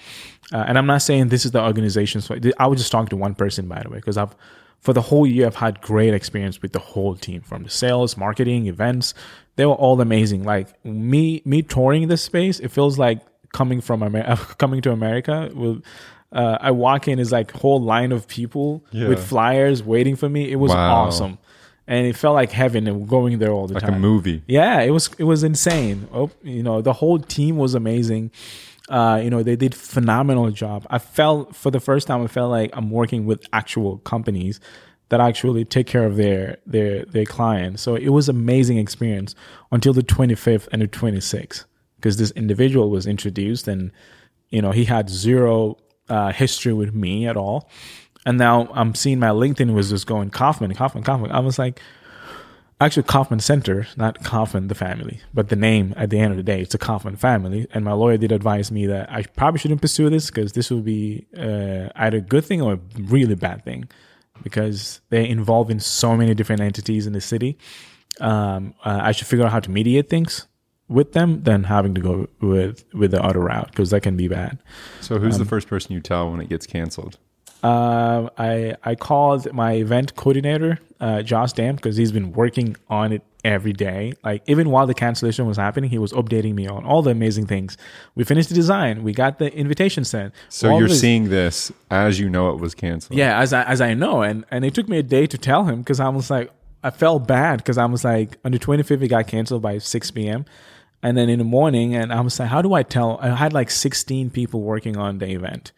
Uh, 0.54 0.64
and 0.68 0.78
I'm 0.78 0.86
not 0.86 1.02
saying 1.02 1.28
this 1.30 1.46
is 1.46 1.52
the 1.52 1.62
organization's. 1.62 2.28
Fault. 2.28 2.46
I 2.60 2.68
was 2.68 2.80
just 2.80 2.92
talking 2.92 3.10
to 3.10 3.18
one 3.18 3.36
person, 3.36 3.68
by 3.68 3.82
the 3.84 3.90
way, 3.90 3.98
because 3.98 4.18
I've 4.18 4.36
for 4.80 4.94
the 4.94 5.02
whole 5.02 5.26
year 5.28 5.48
I've 5.48 5.56
had 5.56 5.82
great 5.82 6.14
experience 6.14 6.62
with 6.62 6.72
the 6.74 6.80
whole 6.80 7.16
team 7.16 7.42
from 7.42 7.64
the 7.64 7.70
sales, 7.70 8.16
marketing, 8.16 8.68
events. 8.68 9.14
They 9.56 9.66
were 9.66 9.74
all 9.74 10.00
amazing. 10.00 10.44
Like 10.44 10.68
me 10.86 11.42
me 11.46 11.64
touring 11.64 12.08
this 12.08 12.22
space, 12.22 12.60
it 12.60 12.70
feels 12.70 12.98
like 13.00 13.20
coming 13.54 13.82
from 13.82 14.04
America, 14.04 14.38
coming 14.58 14.82
to 14.84 14.92
America. 14.92 15.50
With, 15.54 15.84
uh, 16.32 16.58
I 16.62 16.72
walk 16.72 17.08
in, 17.08 17.20
is 17.20 17.32
like 17.32 17.52
whole 17.52 17.82
line 17.82 18.12
of 18.12 18.28
people 18.28 18.86
Yeah. 18.92 19.08
with 19.08 19.26
flyers 19.26 19.82
waiting 19.82 20.16
for 20.16 20.30
me. 20.30 20.52
It 20.52 20.58
was 20.58 20.72
Wow. 20.74 21.06
awesome, 21.08 21.38
and 21.88 22.06
it 22.06 22.16
felt 22.16 22.36
like 22.36 22.52
heaven. 22.52 22.88
And 22.88 23.08
going 23.08 23.40
there 23.40 23.52
all 23.52 23.68
the 23.68 23.76
Like 23.76 23.84
time. 23.84 23.92
Like 23.92 23.98
a 23.98 24.02
movie. 24.02 24.44
Yeah, 24.48 24.82
it 24.82 24.92
was 24.92 25.10
it 25.18 25.24
was 25.24 25.44
insane. 25.44 26.08
Oh, 26.14 26.30
you 26.44 26.64
know, 26.64 26.82
the 26.82 26.94
whole 26.94 27.20
team 27.20 27.58
was 27.58 27.74
amazing. 27.76 28.32
Uh, 28.90 29.20
you 29.22 29.30
know, 29.30 29.44
they 29.44 29.56
did 29.56 29.76
phenomenal 29.76 30.50
job. 30.52 30.86
I 30.90 31.00
felt 31.00 31.56
for 31.56 31.72
the 31.72 31.80
first 31.80 32.08
time, 32.08 32.24
I 32.24 32.28
felt 32.28 32.52
like 32.52 32.70
I'm 32.74 32.90
working 32.90 33.26
with 33.26 33.46
actual 33.52 33.98
companies 34.00 34.60
that 35.10 35.20
actually 35.20 35.66
take 35.66 35.88
care 35.88 36.06
of 36.06 36.18
their 36.18 36.58
their 36.66 37.06
their 37.06 37.26
clients. 37.26 37.82
So 37.82 37.96
it 37.96 38.10
was 38.10 38.30
amazing 38.30 38.78
experience 38.78 39.36
until 39.72 39.94
the 39.94 40.04
25th 40.04 40.68
and 40.72 40.82
the 40.82 40.88
26th 40.88 41.66
because 41.96 42.18
this 42.18 42.32
individual 42.32 42.90
was 42.90 43.08
introduced 43.08 43.68
and 43.68 43.92
you 44.50 44.62
know 44.62 44.72
he 44.72 44.86
had 44.86 45.10
zero 45.10 45.78
uh, 46.10 46.32
history 46.32 46.74
with 46.74 46.94
me 46.94 47.28
at 47.28 47.38
all. 47.38 47.70
And 48.28 48.38
now 48.38 48.68
I'm 48.74 48.94
seeing 48.94 49.20
my 49.20 49.30
LinkedIn 49.30 49.74
was 49.74 49.90
just 49.90 50.06
going 50.06 50.32
Kauffman, 50.32 50.74
Kauffman, 50.74 51.06
Kauffman. 51.06 51.32
I 51.32 51.40
was 51.40 51.58
like, 51.58 51.80
actually 52.82 53.04
Kauffman 53.04 53.40
Center, 53.40 53.88
not 53.96 54.22
Kauffman 54.22 54.68
the 54.68 54.76
family, 54.76 55.22
but 55.34 55.48
the 55.48 55.56
name 55.56 55.94
at 55.96 56.10
the 56.10 56.20
end 56.20 56.32
of 56.32 56.38
the 56.38 56.44
day, 56.44 56.60
it's 56.60 56.76
a 56.76 56.78
Kauffman 56.78 57.16
family. 57.16 57.68
And 57.74 57.86
my 57.86 57.94
lawyer 57.94 58.18
did 58.18 58.34
advise 58.34 58.70
me 58.70 58.86
that 58.88 59.10
I 59.10 59.24
probably 59.24 59.60
shouldn't 59.60 59.82
pursue 59.82 60.10
this 60.10 60.28
because 60.30 60.52
this 60.52 60.70
will 60.70 60.82
be 60.82 61.26
uh, 61.38 61.88
either 61.96 62.18
a 62.18 62.22
good 62.22 62.44
thing 62.44 62.62
or 62.62 62.74
a 62.74 62.80
really 63.00 63.36
bad 63.36 63.64
thing 63.64 63.88
because 64.44 65.00
they're 65.10 65.22
involved 65.22 65.72
in 65.72 65.80
so 65.80 66.18
many 66.18 66.34
different 66.34 66.62
entities 66.62 67.08
in 67.08 67.14
the 67.14 67.22
city. 67.22 67.58
Um, 68.20 68.74
uh, 68.84 69.00
I 69.04 69.14
should 69.14 69.28
figure 69.28 69.46
out 69.46 69.54
how 69.54 69.62
to 69.62 69.72
mediate 69.72 70.10
things 70.10 70.48
with 70.90 71.14
them 71.14 71.44
than 71.44 71.64
having 71.64 71.96
to 71.96 72.02
go 72.02 72.28
with 72.42 72.84
with 72.94 73.12
the 73.12 73.24
other 73.24 73.40
route 73.40 73.68
because 73.72 73.92
that 73.92 74.02
can 74.02 74.18
be 74.18 74.28
bad. 74.28 74.60
So 75.00 75.18
who's 75.18 75.38
the 75.38 75.46
first 75.46 75.70
person 75.70 75.94
you 75.94 76.02
tell 76.02 76.30
when 76.30 76.42
it 76.42 76.50
gets 76.50 76.68
canceled? 76.68 77.18
Um, 77.64 78.30
I 78.38 78.76
I 78.84 78.96
called 78.96 79.52
my 79.54 79.74
event 79.74 80.16
coordinator, 80.16 80.80
uh, 81.00 81.22
Josh 81.24 81.54
Dam, 81.54 81.76
because 81.76 81.98
he's 81.98 82.12
been 82.12 82.32
working 82.34 82.76
on 82.90 83.12
it 83.12 83.24
every 83.44 83.74
day. 83.74 84.14
Like 84.24 84.44
even 84.46 84.70
while 84.70 84.86
the 84.86 84.94
cancellation 84.94 85.48
was 85.48 85.58
happening, 85.58 85.90
he 85.90 85.98
was 85.98 86.14
updating 86.14 86.54
me 86.54 86.68
on 86.68 86.86
all 86.86 87.02
the 87.02 87.10
amazing 87.12 87.48
things. 87.48 87.76
We 88.14 88.24
finished 88.26 88.50
the 88.50 88.56
design. 88.56 89.04
We 89.04 89.12
got 89.14 89.40
the 89.40 89.52
invitation 89.56 90.04
sent. 90.06 90.34
So 90.50 90.70
All 90.70 90.80
you're 90.80 90.88
this- 90.90 91.00
seeing 91.02 91.30
this 91.30 91.72
as 91.90 92.20
you 92.20 92.30
know 92.30 92.52
it 92.52 92.60
was 92.60 92.76
canceled. 92.76 93.18
yeah, 93.18 93.40
as 93.40 93.54
I 93.54 93.64
as 93.64 93.82
I 93.82 93.94
know, 93.96 94.22
and 94.22 94.46
and 94.52 94.64
it 94.64 94.74
took 94.76 94.88
me 94.88 94.98
a 95.00 95.04
day 95.04 95.26
to 95.28 95.38
tell 95.38 95.64
him 95.66 95.80
because 95.80 96.00
I 96.00 96.10
was 96.10 96.30
like, 96.30 96.52
I 96.84 96.92
felt 96.92 97.28
bad 97.28 97.58
because 97.58 97.78
I 97.80 97.86
was 97.86 98.04
like, 98.06 98.38
on 98.46 98.52
the 98.52 98.60
25th 98.60 99.02
it 99.02 99.08
got 99.08 99.26
canceled 99.28 99.64
by 99.64 99.80
6 99.80 100.12
p.m. 100.12 100.46
And 101.04 101.16
then 101.18 101.30
in 101.30 101.38
the 101.40 101.46
morning, 101.46 101.96
and 101.96 102.12
I 102.12 102.22
was 102.22 102.40
like, 102.40 102.50
how 102.50 102.62
do 102.62 102.74
I 102.74 102.82
tell? 102.84 103.20
I 103.22 103.30
had 103.36 103.54
like 103.54 103.70
16 103.70 104.30
people 104.32 104.62
working 104.62 104.98
on 104.98 105.20
the 105.20 105.28
event, 105.32 105.72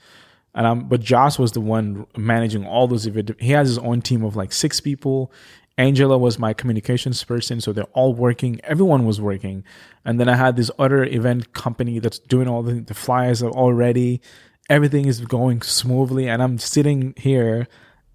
and 0.56 0.68
I'm 0.68 0.88
but 0.88 1.02
Josh 1.02 1.38
was 1.38 1.52
the 1.52 1.62
one 1.62 2.06
managing 2.18 2.66
all 2.66 2.88
those 2.88 3.06
events. 3.06 3.34
He 3.40 3.52
has 3.52 3.68
his 3.68 3.78
own 3.78 4.02
team 4.02 4.24
of 4.24 4.36
like 4.36 4.52
six 4.52 4.80
people. 4.80 5.32
Angela 5.78 6.18
was 6.18 6.38
my 6.38 6.54
communications 6.54 7.24
person, 7.24 7.62
so 7.62 7.72
they're 7.72 7.86
all 7.94 8.14
working. 8.14 8.60
Everyone 8.66 9.06
was 9.06 9.22
working, 9.22 9.64
and 10.04 10.20
then 10.20 10.28
I 10.28 10.36
had 10.36 10.58
this 10.58 10.70
other 10.78 11.06
event 11.06 11.54
company 11.54 12.00
that's 12.00 12.20
doing 12.20 12.50
all 12.50 12.64
the, 12.64 12.82
the 12.82 12.94
flyers 12.94 13.42
are 13.42 13.50
all 13.50 13.74
ready. 13.74 14.22
Everything 14.70 15.06
is 15.06 15.22
going 15.22 15.62
smoothly, 15.62 16.28
and 16.28 16.44
I'm 16.44 16.58
sitting 16.58 17.14
here 17.16 17.68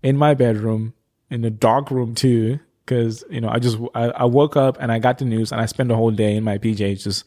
in 0.02 0.18
my 0.18 0.34
bedroom 0.34 0.92
in 1.30 1.42
a 1.44 1.50
dark 1.50 1.90
room 1.90 2.14
too, 2.14 2.60
because 2.84 3.24
you 3.30 3.40
know 3.40 3.48
I 3.48 3.58
just 3.60 3.78
I, 3.94 4.10
I 4.10 4.24
woke 4.24 4.56
up 4.56 4.76
and 4.78 4.92
I 4.92 4.98
got 4.98 5.16
the 5.18 5.24
news, 5.24 5.50
and 5.50 5.60
I 5.60 5.66
spent 5.66 5.88
the 5.88 5.96
whole 5.96 6.10
day 6.10 6.36
in 6.36 6.44
my 6.44 6.58
PJs 6.58 7.04
just 7.04 7.24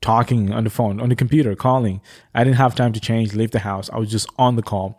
talking 0.00 0.52
on 0.52 0.64
the 0.64 0.70
phone, 0.70 1.00
on 1.00 1.08
the 1.08 1.16
computer, 1.16 1.54
calling. 1.56 2.00
I 2.34 2.44
didn't 2.44 2.56
have 2.56 2.74
time 2.74 2.92
to 2.92 3.00
change, 3.00 3.34
leave 3.34 3.50
the 3.50 3.58
house. 3.58 3.90
I 3.92 3.98
was 3.98 4.10
just 4.10 4.28
on 4.38 4.56
the 4.56 4.62
call. 4.62 4.98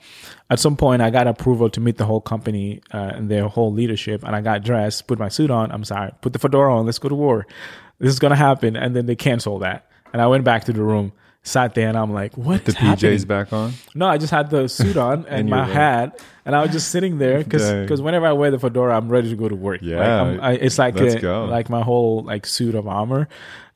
At 0.49 0.59
some 0.59 0.75
point, 0.75 1.01
I 1.01 1.09
got 1.09 1.25
approval 1.27 1.69
to 1.69 1.79
meet 1.79 1.97
the 1.97 2.05
whole 2.05 2.21
company 2.21 2.81
uh, 2.93 3.11
and 3.15 3.29
their 3.31 3.47
whole 3.47 3.71
leadership, 3.71 4.23
and 4.23 4.35
I 4.35 4.41
got 4.41 4.63
dressed, 4.63 5.07
put 5.07 5.17
my 5.17 5.29
suit 5.29 5.51
on. 5.51 5.71
I'm 5.71 5.83
sorry, 5.85 6.11
put 6.21 6.33
the 6.33 6.39
fedora 6.39 6.75
on. 6.77 6.85
Let's 6.85 6.99
go 6.99 7.07
to 7.09 7.15
war. 7.15 7.47
This 7.99 8.11
is 8.13 8.19
gonna 8.19 8.35
happen, 8.35 8.75
and 8.75 8.95
then 8.95 9.05
they 9.05 9.15
canceled 9.15 9.61
that, 9.61 9.87
and 10.13 10.21
I 10.21 10.27
went 10.27 10.43
back 10.43 10.65
to 10.65 10.73
the 10.73 10.81
room, 10.83 11.11
sat 11.43 11.75
there, 11.75 11.87
and 11.89 11.97
I'm 11.97 12.11
like, 12.13 12.37
"What?" 12.37 12.65
The 12.65 12.71
PJs 12.73 13.27
back 13.27 13.51
on. 13.53 13.73
No, 13.95 14.07
I 14.07 14.17
just 14.17 14.31
had 14.31 14.49
the 14.49 14.67
suit 14.69 14.97
on 14.97 15.25
and 15.29 15.47
you 15.49 15.55
my 15.55 15.65
hat, 15.65 16.17
and 16.45 16.55
I 16.55 16.61
was 16.61 16.71
just 16.71 16.89
sitting 16.91 17.17
there 17.19 17.43
Dang. 17.43 17.81
because 17.83 18.01
whenever 18.01 18.25
I 18.25 18.31
wear 18.33 18.51
the 18.51 18.59
fedora, 18.59 18.95
I'm 18.97 19.09
ready 19.09 19.29
to 19.29 19.35
go 19.35 19.47
to 19.49 19.55
work. 19.55 19.81
Like, 19.81 19.89
Yeah, 19.91 20.21
I'm- 20.23 20.39
I, 20.41 20.51
it's 20.53 20.77
like 20.79 20.97
a- 20.99 21.29
like 21.49 21.69
my 21.69 21.81
whole 21.81 22.23
like 22.23 22.45
suit 22.45 22.73
of 22.75 22.87
armor, 22.87 23.27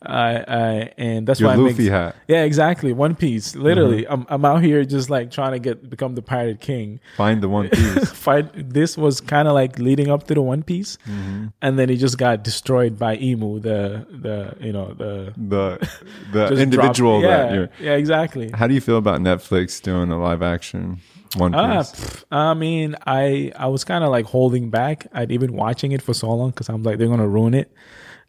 uh, 0.06 0.10
uh, 0.10 0.86
and 0.98 1.26
that's 1.28 1.40
Your 1.40 1.50
why 1.50 1.54
I 1.54 1.58
Luffy 1.58 1.84
make, 1.84 1.92
hat. 1.92 2.16
Yeah, 2.28 2.44
exactly, 2.44 2.94
one 2.94 3.16
piece. 3.16 3.56
Literally, 3.56 4.04
Mm-hmm. 4.04 4.14
I'm 4.14 4.26
I'm 4.30 4.46
out 4.46 4.62
here 4.64 4.84
just 4.86 5.10
like 5.10 5.32
trying 5.32 5.54
to 5.54 5.60
get 5.60 5.90
become 5.90 6.16
the 6.16 6.22
pirate 6.22 6.60
king. 6.60 7.00
Find 7.18 7.42
the 7.42 7.50
one 7.50 7.70
piece. 7.78 8.10
Find 8.12 8.50
This 8.56 8.98
was 8.98 9.22
kind 9.22 9.48
of 9.48 9.54
like 9.54 9.80
leading 9.80 10.10
up 10.10 10.28
to 10.28 10.34
the 10.34 10.42
One 10.42 10.64
Piece, 10.64 10.98
Mm-hmm. 11.08 11.48
and 11.62 11.80
then 11.80 11.90
he 11.90 11.98
just 11.98 12.18
got 12.18 12.44
destroyed 12.44 13.00
by 13.00 13.18
Imu, 13.18 13.62
the 13.62 14.06
the 14.10 14.56
you 14.66 14.74
know 14.74 14.94
the 14.94 15.34
the 15.38 15.90
the 16.32 16.56
individual 16.62 17.22
yeah, 17.22 17.54
you're. 17.54 17.70
yeah, 17.80 17.94
exactly. 17.96 18.52
How 18.54 18.68
do 18.68 18.74
you 18.74 18.82
feel 18.82 18.98
about 18.98 19.22
Netflix 19.22 19.82
doing 19.82 20.12
a 20.12 20.20
live 20.22 20.42
action 20.42 21.00
One 21.38 21.52
Piece? 21.52 21.60
Ah, 21.62 21.82
pff, 21.82 22.24
I 22.32 22.54
mean, 22.54 22.96
I 23.08 23.52
I 23.56 23.68
was 23.68 23.84
kind 23.84 24.04
of 24.04 24.10
like 24.12 24.26
holding 24.26 24.70
back. 24.70 25.08
I'd 25.14 25.32
even 25.32 25.54
watching 25.54 25.92
it 25.94 26.02
for 26.02 26.14
so 26.14 26.30
long 26.30 26.50
because 26.52 26.70
I'm 26.70 26.84
like 26.84 26.98
they're 26.98 27.08
gonna 27.08 27.28
ruin 27.28 27.54
it, 27.54 27.72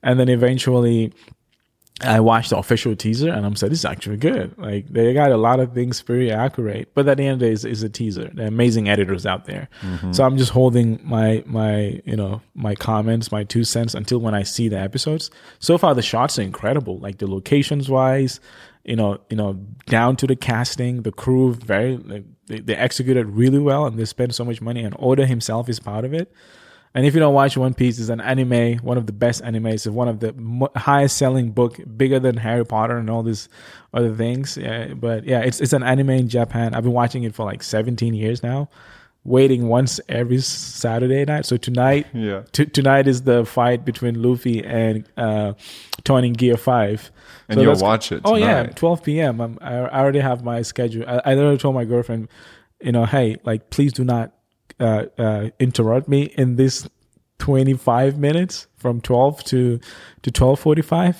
and 0.03 0.19
then 0.21 0.29
eventually. 0.29 1.13
I 2.01 2.19
watched 2.19 2.51
the 2.51 2.59
official 2.59 2.97
teaser 2.97 3.31
and 3.31 3.47
I'm 3.47 3.55
said 3.55 3.71
this 3.71 3.79
is 3.79 3.85
actually 3.85 4.17
good. 4.17 4.59
Like 4.59 4.89
they 4.89 5.15
got 5.15 5.31
a 5.31 5.37
lot 5.37 5.61
of 5.61 5.75
things 5.75 6.01
very 6.01 6.33
accurate, 6.33 6.93
but 6.93 7.09
at 7.09 7.19
the 7.19 7.25
end 7.25 7.35
of 7.35 7.39
the 7.39 7.47
day, 7.47 7.53
it's, 7.53 7.63
it's 7.63 7.83
a 7.83 7.89
teaser. 7.89 8.33
Are 8.37 8.43
amazing 8.47 8.89
editors 8.89 9.25
out 9.25 9.45
there, 9.45 9.69
mm-hmm. 9.81 10.11
so 10.11 10.25
I'm 10.25 10.37
just 10.37 10.51
holding 10.51 10.99
my 11.05 11.45
my 11.47 12.01
you 12.05 12.17
know 12.17 12.43
my 12.55 12.75
comments, 12.75 13.31
my 13.31 13.45
two 13.45 13.63
cents 13.63 13.95
until 13.95 14.19
when 14.19 14.35
I 14.35 14.43
see 14.43 14.69
the 14.69 14.79
episodes. 14.79 15.31
So 15.61 15.79
far, 15.79 15.95
the 15.95 16.03
shots 16.03 16.37
are 16.37 16.43
incredible. 16.43 16.99
Like 16.99 17.19
the 17.19 17.29
locations 17.29 17.89
wise, 17.89 18.41
you 18.85 18.97
know, 18.97 19.21
you 19.31 19.37
know, 19.37 19.55
down 19.87 20.17
to 20.17 20.27
the 20.27 20.37
casting, 20.37 21.03
the 21.03 21.13
crew, 21.13 21.55
very 21.55 21.97
like, 21.97 22.25
they, 22.47 22.59
they 22.59 22.75
executed 22.75 23.27
really 23.27 23.61
well, 23.61 23.87
and 23.87 23.97
they 23.97 24.05
spent 24.05 24.35
so 24.35 24.45
much 24.45 24.61
money. 24.61 24.83
And 24.83 24.97
Oda 24.99 25.27
himself 25.27 25.69
is 25.69 25.79
part 25.79 26.05
of 26.05 26.13
it. 26.13 26.33
And 26.97 27.05
if 27.05 27.13
you 27.15 27.19
don't 27.21 27.35
watch 27.35 27.57
One 27.57 27.75
Piece, 27.75 27.99
it's 27.99 28.09
an 28.09 28.21
anime, 28.21 28.79
one 28.79 28.97
of 28.97 29.07
the 29.07 29.13
best 29.13 29.43
animes, 29.43 29.91
one 29.91 30.07
of 30.07 30.21
the 30.21 30.33
mo- 30.35 30.71
highest 30.77 31.17
selling 31.17 31.51
book, 31.51 31.81
bigger 31.97 32.21
than 32.21 32.37
Harry 32.37 32.65
Potter 32.65 32.97
and 32.97 33.11
all 33.11 33.25
these 33.25 33.49
other 33.93 34.15
things. 34.15 34.57
Yeah, 34.57 34.95
but 34.95 35.25
yeah, 35.25 35.41
it's 35.41 35.61
it's 35.61 35.73
an 35.73 35.83
anime 35.83 36.11
in 36.11 36.29
Japan. 36.29 36.73
I've 36.73 36.85
been 36.85 36.93
watching 36.93 37.25
it 37.25 37.35
for 37.35 37.45
like 37.45 37.65
17 37.65 38.15
years 38.15 38.45
now, 38.45 38.69
waiting 39.25 39.67
once 39.67 39.99
every 40.09 40.39
Saturday 40.39 41.25
night. 41.25 41.47
So 41.47 41.57
tonight, 41.57 42.07
Yeah. 42.15 42.43
t- 42.53 42.67
tonight 42.67 43.09
is 43.09 43.23
the 43.23 43.45
fight 43.45 43.85
between 43.85 44.23
Luffy 44.23 44.65
and 44.65 45.05
uh, 45.17 45.55
Tony 46.05 46.31
Gear 46.31 46.57
Five. 46.57 47.11
And 47.49 47.61
you'll 47.61 47.77
watch 47.77 48.13
it 48.13 48.23
Oh 48.25 48.37
yeah, 48.37 48.67
12 48.67 49.03
p.m. 49.03 49.41
I'm, 49.41 49.59
I 49.61 49.75
I 49.79 49.99
already 50.01 50.21
have 50.21 50.45
my 50.45 50.63
schedule. 50.63 51.05
I, 51.09 51.21
I 51.25 51.35
literally 51.35 51.59
told 51.59 51.75
my 51.75 51.85
girlfriend, 51.85 52.29
you 52.81 52.93
know, 52.93 53.05
hey, 53.05 53.37
like 53.45 53.71
please 53.71 53.93
do 53.93 54.05
not 54.05 54.33
uh, 54.81 55.05
uh, 55.19 55.51
interrupt 55.59 56.09
me 56.09 56.25
in 56.37 56.57
this 56.57 56.89
25 57.39 58.19
minutes 58.19 58.67
from 58.77 59.01
12 59.01 59.45
to 59.45 59.81
to 60.23 60.31
12:45. 60.31 61.17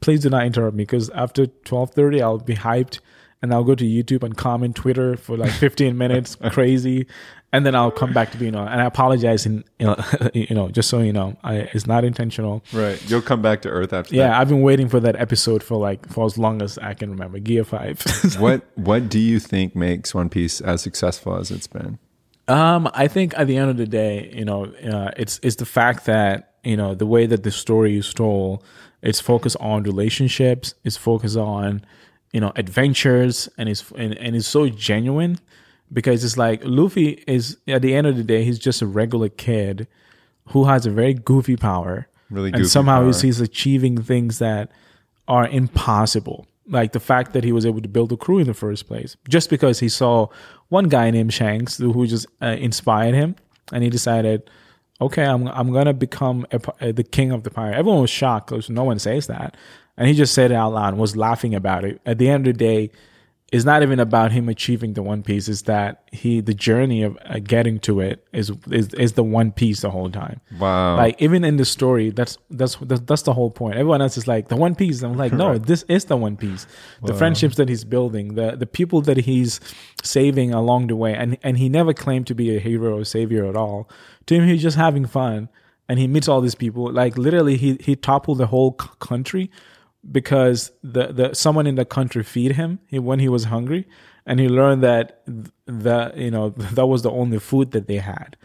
Please 0.00 0.20
do 0.20 0.30
not 0.30 0.44
interrupt 0.44 0.76
me 0.76 0.82
because 0.84 1.10
after 1.10 1.46
12:30 1.46 2.20
I'll 2.20 2.38
be 2.38 2.56
hyped 2.56 2.98
and 3.40 3.52
I'll 3.52 3.64
go 3.64 3.74
to 3.74 3.84
YouTube 3.84 4.22
and 4.22 4.36
comment 4.36 4.76
Twitter 4.76 5.16
for 5.16 5.36
like 5.36 5.50
15 5.52 5.96
minutes, 6.04 6.36
crazy, 6.50 7.06
and 7.52 7.66
then 7.66 7.74
I'll 7.74 7.90
come 7.90 8.12
back 8.12 8.30
to 8.32 8.36
be 8.38 8.46
you 8.46 8.50
know. 8.50 8.64
And 8.66 8.80
I 8.80 8.84
apologize, 8.86 9.46
in 9.46 9.64
you 9.78 9.86
know, 9.86 9.96
you 10.34 10.54
know, 10.54 10.68
just 10.68 10.88
so 10.88 11.00
you 11.00 11.12
know, 11.12 11.36
I, 11.42 11.68
it's 11.74 11.86
not 11.86 12.04
intentional. 12.04 12.62
Right. 12.72 13.02
You'll 13.10 13.22
come 13.22 13.42
back 13.42 13.62
to 13.62 13.68
Earth 13.68 13.92
after 13.92 14.14
Yeah, 14.14 14.28
that. 14.28 14.40
I've 14.40 14.48
been 14.48 14.62
waiting 14.62 14.88
for 14.88 15.00
that 15.00 15.16
episode 15.16 15.62
for 15.62 15.76
like 15.76 16.08
for 16.08 16.24
as 16.24 16.38
long 16.38 16.62
as 16.62 16.78
I 16.78 16.94
can 16.94 17.10
remember. 17.10 17.38
Gear 17.38 17.64
Five. 17.64 18.04
What 18.38 18.62
What 18.74 19.08
do 19.08 19.18
you 19.18 19.38
think 19.40 19.74
makes 19.76 20.14
One 20.14 20.28
Piece 20.28 20.60
as 20.60 20.82
successful 20.82 21.36
as 21.36 21.50
it's 21.50 21.66
been? 21.66 21.98
Um, 22.48 22.90
I 22.92 23.08
think 23.08 23.34
at 23.38 23.46
the 23.46 23.56
end 23.56 23.70
of 23.70 23.76
the 23.76 23.86
day, 23.86 24.30
you 24.34 24.44
know, 24.44 24.66
uh, 24.66 25.10
it's 25.16 25.38
it's 25.42 25.56
the 25.56 25.66
fact 25.66 26.06
that 26.06 26.54
you 26.64 26.76
know 26.76 26.94
the 26.94 27.06
way 27.06 27.26
that 27.26 27.42
the 27.42 27.50
story 27.50 27.96
is 27.96 28.12
told, 28.12 28.64
it's 29.00 29.20
focused 29.20 29.56
on 29.60 29.84
relationships, 29.84 30.74
it's 30.84 30.96
focused 30.96 31.36
on 31.36 31.84
you 32.32 32.40
know 32.40 32.52
adventures, 32.56 33.48
and 33.56 33.68
it's 33.68 33.90
and, 33.92 34.16
and 34.18 34.34
it's 34.34 34.48
so 34.48 34.68
genuine 34.68 35.38
because 35.92 36.24
it's 36.24 36.36
like 36.36 36.62
Luffy 36.64 37.22
is 37.26 37.58
at 37.68 37.82
the 37.82 37.94
end 37.94 38.06
of 38.06 38.16
the 38.16 38.24
day, 38.24 38.44
he's 38.44 38.58
just 38.58 38.82
a 38.82 38.86
regular 38.86 39.28
kid 39.28 39.86
who 40.48 40.64
has 40.64 40.86
a 40.86 40.90
very 40.90 41.14
goofy 41.14 41.56
power, 41.56 42.08
Really 42.30 42.48
and 42.48 42.56
goofy 42.56 42.68
somehow 42.68 43.06
he's, 43.06 43.16
power. 43.18 43.26
he's 43.26 43.40
achieving 43.40 44.02
things 44.02 44.38
that 44.38 44.70
are 45.28 45.46
impossible. 45.46 46.46
Like 46.72 46.92
the 46.92 47.00
fact 47.00 47.34
that 47.34 47.44
he 47.44 47.52
was 47.52 47.66
able 47.66 47.82
to 47.82 47.88
build 47.88 48.10
a 48.12 48.16
crew 48.16 48.38
in 48.38 48.46
the 48.46 48.54
first 48.54 48.88
place, 48.88 49.16
just 49.28 49.50
because 49.50 49.78
he 49.78 49.88
saw 49.88 50.28
one 50.70 50.88
guy 50.88 51.10
named 51.10 51.32
Shanks 51.32 51.76
who 51.76 52.06
just 52.06 52.26
uh, 52.40 52.56
inspired 52.58 53.14
him, 53.14 53.36
and 53.72 53.84
he 53.84 53.90
decided, 53.90 54.50
okay, 54.98 55.24
I'm 55.24 55.46
I'm 55.48 55.70
gonna 55.70 55.92
become 55.92 56.46
a, 56.50 56.60
uh, 56.80 56.92
the 56.92 57.04
king 57.04 57.30
of 57.30 57.42
the 57.44 57.50
pirate. 57.50 57.76
Everyone 57.76 58.00
was 58.00 58.10
shocked 58.10 58.48
because 58.48 58.70
no 58.70 58.84
one 58.84 58.98
says 58.98 59.26
that, 59.26 59.54
and 59.98 60.08
he 60.08 60.14
just 60.14 60.34
said 60.34 60.50
it 60.50 60.54
out 60.54 60.72
loud 60.72 60.94
and 60.94 60.98
was 60.98 61.14
laughing 61.14 61.54
about 61.54 61.84
it. 61.84 62.00
At 62.06 62.16
the 62.18 62.30
end 62.30 62.48
of 62.48 62.54
the 62.54 62.58
day, 62.58 62.90
it's 63.52 63.66
not 63.66 63.82
even 63.82 64.00
about 64.00 64.32
him 64.32 64.48
achieving 64.48 64.94
the 64.94 65.02
one 65.02 65.22
piece. 65.22 65.46
It's 65.46 65.62
that 65.62 66.04
he 66.10 66.40
the 66.40 66.54
journey 66.54 67.02
of 67.02 67.18
uh, 67.26 67.38
getting 67.38 67.78
to 67.80 68.00
it 68.00 68.26
is, 68.32 68.50
is 68.70 68.94
is 68.94 69.12
the 69.12 69.22
one 69.22 69.52
piece 69.52 69.82
the 69.82 69.90
whole 69.90 70.10
time. 70.10 70.40
Wow. 70.58 70.96
Like 70.96 71.20
even 71.20 71.44
in 71.44 71.58
the 71.58 71.66
story, 71.66 72.08
that's 72.10 72.38
that's 72.48 72.76
that's, 72.76 73.02
that's 73.02 73.22
the 73.22 73.34
whole 73.34 73.50
point. 73.50 73.74
Everyone 73.74 74.00
else 74.00 74.16
is 74.16 74.26
like 74.26 74.48
the 74.48 74.56
one 74.56 74.74
piece. 74.74 75.02
I'm 75.02 75.18
like, 75.18 75.34
no, 75.34 75.58
this 75.58 75.84
is 75.88 76.06
the 76.06 76.16
one 76.16 76.38
piece. 76.38 76.66
The 77.04 77.12
friendships 77.12 77.56
that 77.56 77.68
he's 77.68 77.84
building, 77.84 78.36
the 78.36 78.56
the 78.56 78.66
people 78.66 79.02
that 79.02 79.18
he's 79.18 79.60
saving 80.02 80.54
along 80.54 80.86
the 80.86 80.96
way, 80.96 81.14
and 81.14 81.36
and 81.42 81.58
he 81.58 81.68
never 81.68 81.92
claimed 81.92 82.26
to 82.28 82.34
be 82.34 82.56
a 82.56 82.58
hero 82.58 82.98
or 82.98 83.04
savior 83.04 83.44
at 83.44 83.54
all. 83.54 83.86
To 84.26 84.34
him, 84.34 84.48
he's 84.48 84.62
just 84.62 84.78
having 84.78 85.04
fun, 85.04 85.50
and 85.90 85.98
he 85.98 86.08
meets 86.08 86.26
all 86.26 86.40
these 86.40 86.54
people. 86.54 86.90
Like 86.90 87.18
literally, 87.18 87.58
he 87.58 87.76
he 87.80 87.96
toppled 87.96 88.38
the 88.38 88.46
whole 88.46 88.74
c- 88.80 88.88
country 88.98 89.50
because 90.10 90.72
the 90.82 91.08
the 91.08 91.34
someone 91.34 91.66
in 91.66 91.76
the 91.76 91.84
country 91.84 92.22
feed 92.22 92.52
him 92.52 92.80
when 92.90 93.20
he 93.20 93.28
was 93.28 93.44
hungry, 93.44 93.86
and 94.26 94.40
he 94.40 94.48
learned 94.48 94.82
that 94.82 95.22
that 95.66 96.16
you 96.16 96.30
know 96.30 96.50
that 96.56 96.86
was 96.86 97.02
the 97.02 97.10
only 97.10 97.38
food 97.38 97.72
that 97.72 97.86
they 97.86 97.98
had. 97.98 98.36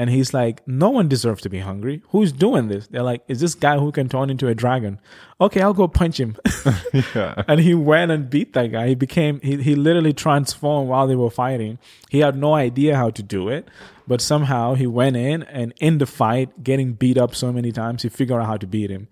And 0.00 0.10
he's 0.10 0.32
like, 0.32 0.66
no 0.66 0.90
one 0.90 1.08
deserves 1.08 1.42
to 1.42 1.48
be 1.48 1.58
hungry. 1.58 2.02
Who's 2.10 2.30
doing 2.30 2.68
this? 2.68 2.86
They're 2.86 3.02
like, 3.02 3.22
is 3.26 3.40
this 3.40 3.56
guy 3.56 3.78
who 3.78 3.90
can 3.90 4.08
turn 4.08 4.30
into 4.30 4.46
a 4.46 4.54
dragon? 4.54 5.00
Okay, 5.40 5.60
I'll 5.60 5.74
go 5.74 5.88
punch 5.88 6.20
him. 6.20 6.36
yeah. 7.16 7.42
and 7.48 7.58
he 7.58 7.74
went 7.74 8.12
and 8.12 8.30
beat 8.30 8.52
that 8.52 8.68
guy. 8.68 8.86
He 8.86 8.94
became, 8.94 9.40
he, 9.40 9.60
he 9.60 9.74
literally 9.74 10.12
transformed 10.12 10.88
while 10.88 11.08
they 11.08 11.16
were 11.16 11.30
fighting. 11.30 11.80
He 12.10 12.20
had 12.20 12.36
no 12.36 12.54
idea 12.54 12.94
how 12.94 13.10
to 13.10 13.24
do 13.24 13.48
it, 13.48 13.66
but 14.06 14.20
somehow 14.20 14.74
he 14.74 14.86
went 14.86 15.16
in 15.16 15.42
and 15.42 15.74
in 15.80 15.98
the 15.98 16.06
fight, 16.06 16.62
getting 16.62 16.92
beat 16.92 17.18
up 17.18 17.34
so 17.34 17.52
many 17.52 17.72
times, 17.72 18.04
he 18.04 18.08
figured 18.08 18.40
out 18.40 18.46
how 18.46 18.56
to 18.56 18.68
beat 18.68 18.90
him. 18.90 19.08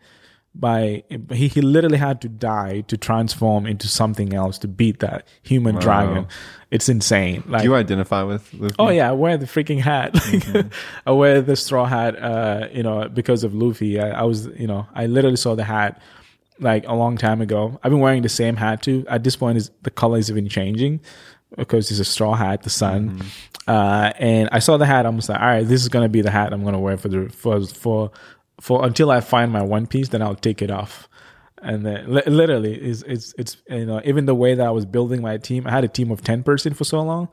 By 0.59 1.05
he, 1.31 1.49
he 1.49 1.61
literally 1.61 1.99
had 1.99 2.21
to 2.23 2.29
die 2.29 2.81
to 2.83 2.97
transform 2.97 3.67
into 3.67 3.89
something 3.89 4.33
else 4.33 4.59
to 4.59 4.69
beat 4.69 5.01
that 5.01 5.27
human 5.43 5.77
dragon. 5.77 6.27
It's 6.71 6.89
insane. 6.89 7.45
Like 7.47 7.63
Do 7.63 7.69
you 7.69 7.75
identify 7.75 8.23
with? 8.23 8.55
Oh 8.79 8.89
yeah, 8.89 9.11
I 9.11 9.13
wear 9.13 9.37
the 9.37 9.47
freaking 9.47 9.81
hat. 9.81 10.15
Like, 10.15 10.67
I 11.07 11.13
wear 11.13 11.43
the 11.43 11.57
straw 11.57 11.85
hat. 11.85 12.17
Uh, 12.19 12.69
you 12.73 12.83
know, 12.83 13.09
because 13.09 13.45
of 13.45 13.55
Luffy. 13.55 14.01
I, 14.01 14.21
I 14.21 14.23
was, 14.23 14.47
you 14.47 14.67
know, 14.67 14.87
I 14.95 15.07
literally 15.07 15.37
saw 15.37 15.55
the 15.55 15.65
hat 15.65 16.01
like 16.59 16.87
a 16.87 16.95
long 16.95 17.19
time 17.19 17.41
ago. 17.41 17.79
I've 17.83 17.91
been 17.91 18.01
wearing 18.01 18.23
the 18.23 18.29
same 18.29 18.57
hat 18.57 18.83
too. 18.83 19.05
At 19.09 19.25
this 19.25 19.37
point, 19.37 19.59
is 19.59 19.71
the 19.83 19.91
colors 19.91 20.29
have 20.29 20.35
been 20.35 20.49
changing 20.49 21.01
because 21.57 21.91
it's 21.91 22.01
a 22.01 22.05
straw 22.05 22.35
hat, 22.35 22.63
the 22.63 22.71
sun. 22.71 23.23
Uh, 23.67 24.13
and 24.19 24.49
I 24.53 24.59
saw 24.61 24.77
the 24.77 24.87
hat. 24.87 25.07
I'm 25.07 25.17
just 25.17 25.29
like, 25.29 25.41
all 25.41 25.47
right, 25.47 25.67
this 25.67 25.83
is 25.83 25.89
gonna 25.89 26.09
be 26.09 26.21
the 26.21 26.31
hat 26.31 26.53
I'm 26.53 26.65
gonna 26.65 26.81
wear 26.81 26.97
for 26.97 27.09
the 27.09 27.29
for 27.29 27.65
for 27.67 28.11
for 28.61 28.85
until 28.85 29.11
I 29.11 29.21
find 29.21 29.53
my 29.53 29.63
one 29.63 29.87
piece. 29.87 30.09
Then 30.09 30.23
I'll 30.23 30.35
take 30.35 30.63
it 30.63 30.71
off. 30.71 31.09
And 31.63 31.87
then 31.87 32.13
li- 32.13 32.23
literally, 32.27 32.75
is 32.75 33.03
it's 33.05 33.35
it's 33.39 33.57
you 33.69 33.87
know 33.87 34.01
even 34.05 34.27
the 34.27 34.35
way 34.35 34.55
that 34.55 34.67
I 34.67 34.71
was 34.71 34.85
building 34.85 35.23
my 35.23 35.39
team, 35.39 35.67
I 35.67 35.71
had 35.71 35.85
a 35.85 35.89
team 35.89 36.11
of 36.11 36.23
ten 36.23 36.43
person 36.43 36.75
for 36.75 36.85
so 36.85 37.01
long, 37.03 37.29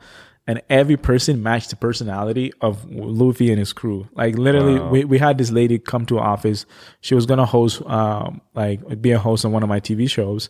and 0.48 0.62
every 0.70 0.98
person 0.98 1.44
matched 1.44 1.70
the 1.70 1.76
personality 1.76 2.52
of 2.62 2.90
Luffy 2.90 3.50
and 3.50 3.60
his 3.60 3.74
crew. 3.74 4.08
Like 4.14 4.38
literally, 4.38 4.80
we, 4.80 5.06
we 5.06 5.18
had 5.18 5.38
this 5.38 5.52
lady 5.52 5.78
come 5.78 6.06
to 6.08 6.20
our 6.20 6.28
office. 6.28 6.66
She 7.02 7.16
was 7.16 7.26
gonna 7.26 7.46
host, 7.46 7.82
um, 7.86 8.42
like 8.54 9.02
be 9.02 9.12
a 9.12 9.20
host 9.20 9.46
on 9.46 9.52
one 9.52 9.62
of 9.62 9.70
my 9.70 9.80
TV 9.80 10.10
shows, 10.10 10.50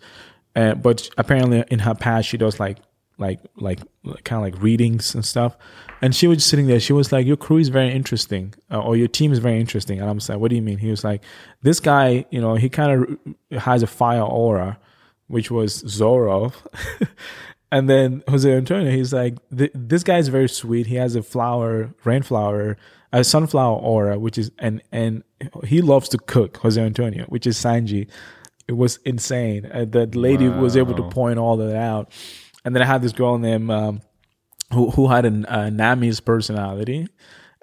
uh, 0.55 0.75
but 0.75 1.09
apparently 1.17 1.63
in 1.69 1.79
her 1.79 1.95
past 1.95 2.27
she 2.27 2.37
does 2.37 2.59
like 2.59 2.77
like 3.17 3.39
like 3.55 3.79
kind 4.23 4.37
of 4.37 4.53
like 4.53 4.61
readings 4.61 5.13
and 5.15 5.25
stuff. 5.25 5.55
And 6.01 6.15
she 6.15 6.27
was 6.27 6.39
just 6.39 6.49
sitting 6.49 6.67
there. 6.67 6.79
She 6.79 6.93
was 6.93 7.11
like, 7.11 7.25
"Your 7.25 7.37
crew 7.37 7.57
is 7.57 7.69
very 7.69 7.91
interesting, 7.91 8.53
uh, 8.71 8.79
or 8.79 8.95
your 8.95 9.07
team 9.07 9.31
is 9.31 9.39
very 9.39 9.59
interesting." 9.59 9.99
And 9.99 10.09
I'm 10.09 10.19
like, 10.27 10.39
"What 10.39 10.49
do 10.49 10.55
you 10.55 10.61
mean?" 10.61 10.79
He 10.79 10.89
was 10.89 11.03
like, 11.03 11.23
"This 11.61 11.79
guy, 11.79 12.25
you 12.29 12.41
know, 12.41 12.55
he 12.55 12.69
kind 12.69 13.17
of 13.51 13.61
has 13.61 13.83
a 13.83 13.87
fire 13.87 14.21
aura, 14.21 14.79
which 15.27 15.51
was 15.51 15.83
Zoro." 15.87 16.53
and 17.71 17.89
then 17.89 18.23
Jose 18.27 18.51
Antonio, 18.51 18.91
he's 18.91 19.13
like, 19.13 19.37
"This 19.49 20.03
guy 20.03 20.17
is 20.17 20.27
very 20.27 20.49
sweet. 20.49 20.87
He 20.87 20.95
has 20.95 21.15
a 21.15 21.23
flower, 21.23 21.93
rainflower, 22.03 22.77
a 23.11 23.23
sunflower 23.23 23.77
aura, 23.77 24.19
which 24.19 24.37
is 24.37 24.51
and 24.59 24.81
and 24.91 25.23
he 25.63 25.81
loves 25.81 26.09
to 26.09 26.17
cook." 26.17 26.57
Jose 26.57 26.81
Antonio, 26.81 27.25
which 27.25 27.47
is 27.47 27.57
Sanji. 27.57 28.09
It 28.67 28.73
was 28.73 28.97
insane. 29.05 29.69
Uh, 29.73 29.85
the 29.85 30.05
lady 30.07 30.47
was 30.47 30.77
able 30.77 30.95
to 30.95 31.03
point 31.09 31.37
all 31.37 31.57
that 31.57 31.75
out. 31.75 32.11
And 32.65 32.75
then 32.75 32.81
I 32.81 32.85
had 32.85 33.01
this 33.01 33.11
girl 33.11 33.37
named 33.37 33.69
um, 33.69 34.01
who 34.71 34.91
who 34.91 35.07
had 35.07 35.25
an 35.25 35.45
uh, 35.45 35.69
Nami's 35.69 36.19
personality, 36.19 37.07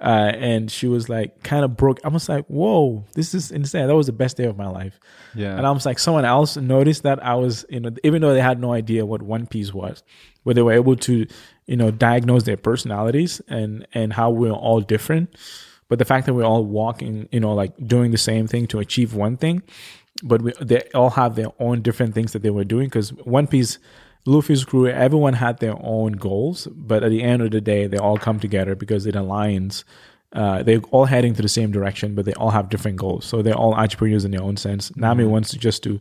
uh, 0.00 0.32
and 0.34 0.70
she 0.70 0.86
was 0.86 1.08
like 1.08 1.42
kind 1.42 1.64
of 1.64 1.76
broke. 1.76 2.00
I 2.04 2.08
was 2.08 2.28
like, 2.28 2.46
"Whoa, 2.46 3.04
this 3.14 3.34
is 3.34 3.50
insane!" 3.50 3.86
That 3.86 3.94
was 3.94 4.06
the 4.06 4.12
best 4.12 4.36
day 4.36 4.44
of 4.44 4.56
my 4.56 4.68
life. 4.68 4.98
Yeah. 5.34 5.56
And 5.56 5.66
I 5.66 5.70
was 5.70 5.84
like, 5.84 5.98
someone 5.98 6.24
else 6.24 6.56
noticed 6.56 7.02
that 7.02 7.24
I 7.24 7.34
was, 7.34 7.64
you 7.68 7.80
know, 7.80 7.90
even 8.02 8.22
though 8.22 8.32
they 8.34 8.40
had 8.40 8.60
no 8.60 8.72
idea 8.72 9.04
what 9.06 9.22
One 9.22 9.46
Piece 9.46 9.72
was, 9.72 10.02
but 10.44 10.56
they 10.56 10.62
were 10.62 10.72
able 10.72 10.96
to, 10.96 11.26
you 11.66 11.76
know, 11.76 11.90
diagnose 11.90 12.44
their 12.44 12.56
personalities 12.56 13.40
and 13.48 13.86
and 13.92 14.12
how 14.12 14.30
we're 14.30 14.52
all 14.52 14.80
different. 14.80 15.36
But 15.88 15.98
the 15.98 16.04
fact 16.04 16.26
that 16.26 16.34
we're 16.34 16.44
all 16.44 16.64
walking, 16.64 17.28
you 17.32 17.40
know, 17.40 17.52
like 17.52 17.72
doing 17.84 18.10
the 18.10 18.18
same 18.18 18.46
thing 18.46 18.66
to 18.68 18.78
achieve 18.78 19.14
one 19.14 19.36
thing, 19.36 19.62
but 20.22 20.40
we, 20.40 20.52
they 20.60 20.82
all 20.94 21.10
have 21.10 21.34
their 21.34 21.52
own 21.58 21.82
different 21.82 22.14
things 22.14 22.32
that 22.32 22.42
they 22.42 22.50
were 22.50 22.64
doing 22.64 22.86
because 22.86 23.12
One 23.12 23.46
Piece. 23.46 23.78
Luffy's 24.26 24.64
crew, 24.64 24.86
everyone 24.86 25.34
had 25.34 25.58
their 25.58 25.76
own 25.80 26.12
goals, 26.12 26.66
but 26.70 27.02
at 27.02 27.10
the 27.10 27.22
end 27.22 27.42
of 27.42 27.50
the 27.50 27.60
day, 27.60 27.86
they 27.86 27.96
all 27.96 28.18
come 28.18 28.38
together 28.38 28.74
because 28.74 29.06
it 29.06 29.14
aligns. 29.14 29.84
Uh, 30.32 30.62
they're 30.62 30.82
all 30.90 31.06
heading 31.06 31.34
to 31.34 31.42
the 31.42 31.48
same 31.48 31.72
direction, 31.72 32.14
but 32.14 32.24
they 32.24 32.34
all 32.34 32.50
have 32.50 32.68
different 32.68 32.98
goals. 32.98 33.24
So 33.24 33.42
they're 33.42 33.54
all 33.54 33.74
entrepreneurs 33.74 34.24
in 34.24 34.30
their 34.30 34.42
own 34.42 34.56
sense. 34.56 34.94
Nami 34.96 35.24
wants 35.24 35.50
to 35.50 35.58
just 35.58 35.82
to 35.84 35.98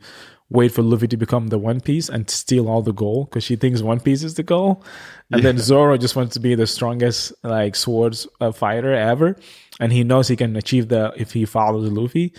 wait 0.49 0.71
for 0.71 0.81
Luffy 0.81 1.07
to 1.07 1.17
become 1.17 1.47
the 1.47 1.57
One 1.57 1.79
Piece 1.79 2.09
and 2.09 2.29
steal 2.29 2.67
all 2.67 2.81
the 2.81 2.91
gold 2.91 3.29
because 3.29 3.43
she 3.43 3.55
thinks 3.55 3.81
One 3.81 3.99
Piece 3.99 4.23
is 4.23 4.35
the 4.35 4.43
goal. 4.43 4.83
And 5.31 5.43
then 5.43 5.57
Zoro 5.57 5.97
just 5.97 6.15
wants 6.15 6.33
to 6.33 6.39
be 6.39 6.55
the 6.55 6.67
strongest 6.67 7.33
like 7.43 7.75
swords 7.75 8.27
uh, 8.41 8.51
fighter 8.51 8.93
ever, 8.93 9.37
and 9.79 9.93
he 9.93 10.03
knows 10.03 10.27
he 10.27 10.35
can 10.35 10.55
achieve 10.55 10.89
that 10.89 11.13
if 11.17 11.33
he 11.33 11.45
follows 11.45 11.89
Luffy. 11.91 12.33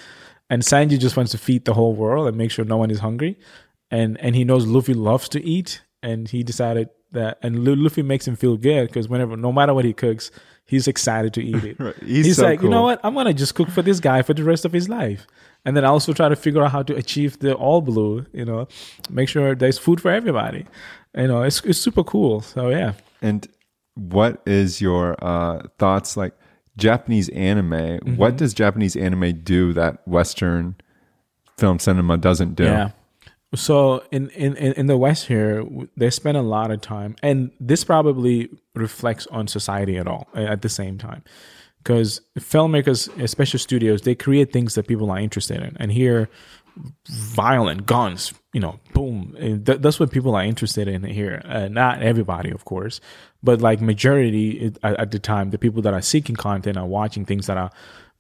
And 0.49 0.63
Sanji 0.63 0.99
just 0.99 1.17
wants 1.17 1.31
to 1.31 1.39
feed 1.39 1.65
the 1.65 1.75
whole 1.75 1.95
world 1.95 2.27
and 2.27 2.37
make 2.37 2.51
sure 2.51 2.65
no 2.65 2.77
one 2.77 2.91
is 2.91 2.99
hungry 2.99 3.39
and 3.91 4.19
and 4.21 4.35
he 4.35 4.45
knows 4.45 4.67
Luffy 4.67 4.95
loves 4.95 5.29
to 5.31 5.45
eat, 5.45 5.83
and 6.03 6.29
he 6.29 6.43
decided 6.43 6.89
that, 7.13 7.39
and 7.43 7.65
Luffy 7.65 8.03
makes 8.03 8.27
him 8.27 8.37
feel 8.37 8.57
good 8.57 8.89
because 8.89 9.09
whenever, 9.09 9.37
no 9.37 9.53
matter 9.53 9.75
what 9.75 9.85
he 9.85 9.93
cooks, 9.93 10.31
he's 10.65 10.87
excited 10.87 11.35
to 11.35 11.43
eat 11.43 11.65
it. 11.65 11.77
Right. 11.81 11.97
He's, 12.05 12.27
He's 12.27 12.37
so 12.37 12.45
like, 12.45 12.63
you 12.63 12.69
know 12.69 12.83
what? 12.83 13.01
I'm 13.03 13.15
gonna 13.15 13.35
just 13.35 13.55
cook 13.55 13.69
for 13.71 13.83
this 13.83 14.01
guy 14.01 14.23
for 14.23 14.35
the 14.35 14.45
rest 14.45 14.65
of 14.65 14.73
his 14.73 14.89
life, 14.89 15.27
and 15.65 15.77
then 15.77 15.85
I 15.85 15.89
also 15.89 16.13
try 16.13 16.29
to 16.29 16.37
figure 16.37 16.63
out 16.63 16.71
how 16.71 16.83
to 16.83 16.95
achieve 16.95 17.39
the 17.41 17.55
all 17.55 17.81
blue. 17.81 18.27
You 18.33 18.45
know, 18.45 18.69
make 19.09 19.29
sure 19.29 19.55
there's 19.55 19.79
food 19.79 20.01
for 20.01 20.11
everybody. 20.11 20.67
You 21.17 21.27
know, 21.27 21.43
it's 21.43 21.61
it's 21.65 21.79
super 21.79 22.05
cool. 22.05 22.41
So 22.41 22.69
yeah. 22.71 22.93
And 23.23 23.47
what 23.95 24.43
is 24.47 24.81
your 24.81 25.17
uh, 25.23 25.63
thoughts 25.79 26.17
like 26.17 26.33
Japanese 26.77 27.29
anime? 27.31 27.71
Mm-hmm. 27.71 28.17
What 28.17 28.37
does 28.37 28.55
Japanese 28.55 28.97
anime 28.97 29.43
do 29.43 29.73
that 29.75 30.07
Western 30.07 30.77
film 31.59 31.79
cinema 31.79 32.17
doesn't 32.17 32.55
do? 32.55 32.65
Yeah. 32.65 32.91
So 33.55 34.05
in, 34.13 34.31
in, 34.31 34.57
in 34.57 34.87
the 34.87 34.97
West 34.97 35.27
here, 35.27 35.65
they 35.97 36.11
spend 36.11 36.37
a 36.37 36.43
lot 36.43 36.71
of 36.71 36.81
time, 36.81 37.17
and 37.23 37.51
this 37.59 37.83
probably 37.83 38.49
reflects 38.75 39.27
on 39.29 39.49
society 39.49 39.97
at 39.97 40.07
all 40.07 40.29
at 40.35 40.63
the 40.63 40.69
same 40.69 40.99
time, 40.99 41.25
because 41.79 42.21
filmmakers, 42.39 43.09
especially 43.21 43.59
studios, 43.59 44.03
they 44.03 44.15
create 44.15 44.53
things 44.53 44.77
that 44.77 44.87
people 44.87 45.11
are 45.11 45.19
interested 45.19 45.61
in, 45.61 45.77
and 45.81 45.91
here, 45.91 46.29
violent 47.09 47.87
guns, 47.87 48.33
you 48.53 48.61
know, 48.61 48.79
boom, 48.95 49.35
th- 49.37 49.81
that's 49.81 49.99
what 49.99 50.13
people 50.13 50.37
are 50.37 50.45
interested 50.45 50.87
in 50.87 51.03
here. 51.03 51.43
Uh, 51.45 51.67
not 51.67 52.01
everybody, 52.03 52.53
of 52.53 52.65
course, 52.65 53.01
but 53.43 53.61
like 53.61 53.81
majority 53.81 54.73
at, 54.85 55.01
at 55.01 55.11
the 55.11 55.19
time, 55.19 55.51
the 55.51 55.59
people 55.59 55.83
that 55.83 55.93
are 55.93 56.01
seeking 56.01 56.37
content 56.37 56.77
are 56.77 56.87
watching 56.87 57.25
things 57.25 57.49
that 57.49 57.59
are 57.59 57.73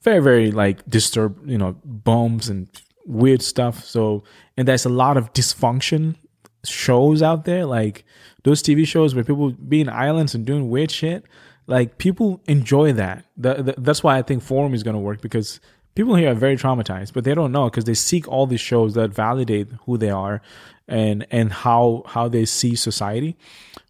very 0.02 0.20
very 0.20 0.50
like 0.50 0.84
disturbed, 0.88 1.48
you 1.48 1.58
know, 1.58 1.76
bombs 1.84 2.48
and 2.48 2.68
weird 3.06 3.42
stuff. 3.42 3.84
So, 3.84 4.24
and 4.56 4.66
there's 4.68 4.84
a 4.84 4.88
lot 4.90 5.16
of 5.16 5.32
dysfunction 5.32 6.16
shows 6.64 7.22
out 7.22 7.44
there, 7.44 7.64
like 7.64 8.04
those 8.44 8.62
TV 8.62 8.86
shows 8.86 9.14
where 9.14 9.24
people 9.24 9.50
be 9.52 9.80
in 9.80 9.88
islands 9.88 10.34
and 10.34 10.44
doing 10.44 10.68
weird 10.70 10.90
shit. 10.90 11.24
Like 11.66 11.98
people 11.98 12.40
enjoy 12.46 12.92
that. 12.94 13.24
That- 13.36 13.64
that- 13.66 13.84
That's 13.84 14.02
why 14.02 14.18
I 14.18 14.22
think 14.22 14.42
Forum 14.42 14.74
is 14.74 14.82
going 14.82 14.94
to 14.94 15.00
work 15.00 15.20
because 15.20 15.60
people 15.94 16.14
here 16.16 16.30
are 16.30 16.34
very 16.34 16.56
traumatized, 16.56 17.12
but 17.12 17.24
they 17.24 17.34
don't 17.34 17.52
know 17.52 17.66
because 17.70 17.84
they 17.84 17.94
seek 17.94 18.26
all 18.28 18.46
these 18.46 18.60
shows 18.60 18.94
that 18.94 19.12
validate 19.14 19.68
who 19.86 19.96
they 19.96 20.10
are 20.10 20.40
and 20.88 21.24
and 21.30 21.52
how 21.52 22.02
how 22.06 22.28
they 22.28 22.44
see 22.44 22.74
society. 22.74 23.36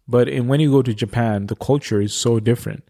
But 0.07 0.27
in, 0.29 0.47
when 0.47 0.59
you 0.59 0.71
go 0.71 0.81
to 0.81 0.93
Japan, 0.93 1.47
the 1.47 1.55
culture 1.55 1.99
is 2.01 2.13
so 2.13 2.39
different. 2.39 2.83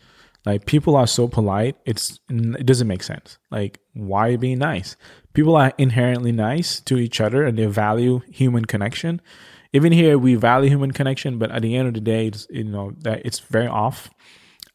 Like 0.46 0.66
people 0.66 0.96
are 0.96 1.08
so 1.08 1.28
polite, 1.28 1.76
it's 1.86 2.20
it 2.30 2.66
doesn't 2.66 2.88
make 2.88 3.04
sense. 3.04 3.38
Like 3.52 3.80
why 3.94 4.36
be 4.36 4.56
nice? 4.56 4.98
People 5.34 5.56
are 5.56 5.74
inherently 5.78 6.32
nice 6.32 6.80
to 6.82 6.98
each 6.98 7.22
other 7.22 7.44
and 7.44 7.58
they 7.58 7.66
value 7.66 8.22
human 8.30 8.66
connection. 8.66 9.22
Even 9.74 9.94
here, 9.94 10.18
we 10.18 10.36
value 10.36 10.70
human 10.70 10.92
connection, 10.92 11.38
but 11.38 11.52
at 11.52 11.62
the 11.62 11.76
end 11.76 11.88
of 11.88 11.94
the 11.94 12.02
day, 12.02 12.28
it's 12.28 12.48
you 12.50 12.66
know 12.66 12.94
that 13.00 13.22
it's 13.26 13.40
very 13.40 13.68
off. 13.68 14.10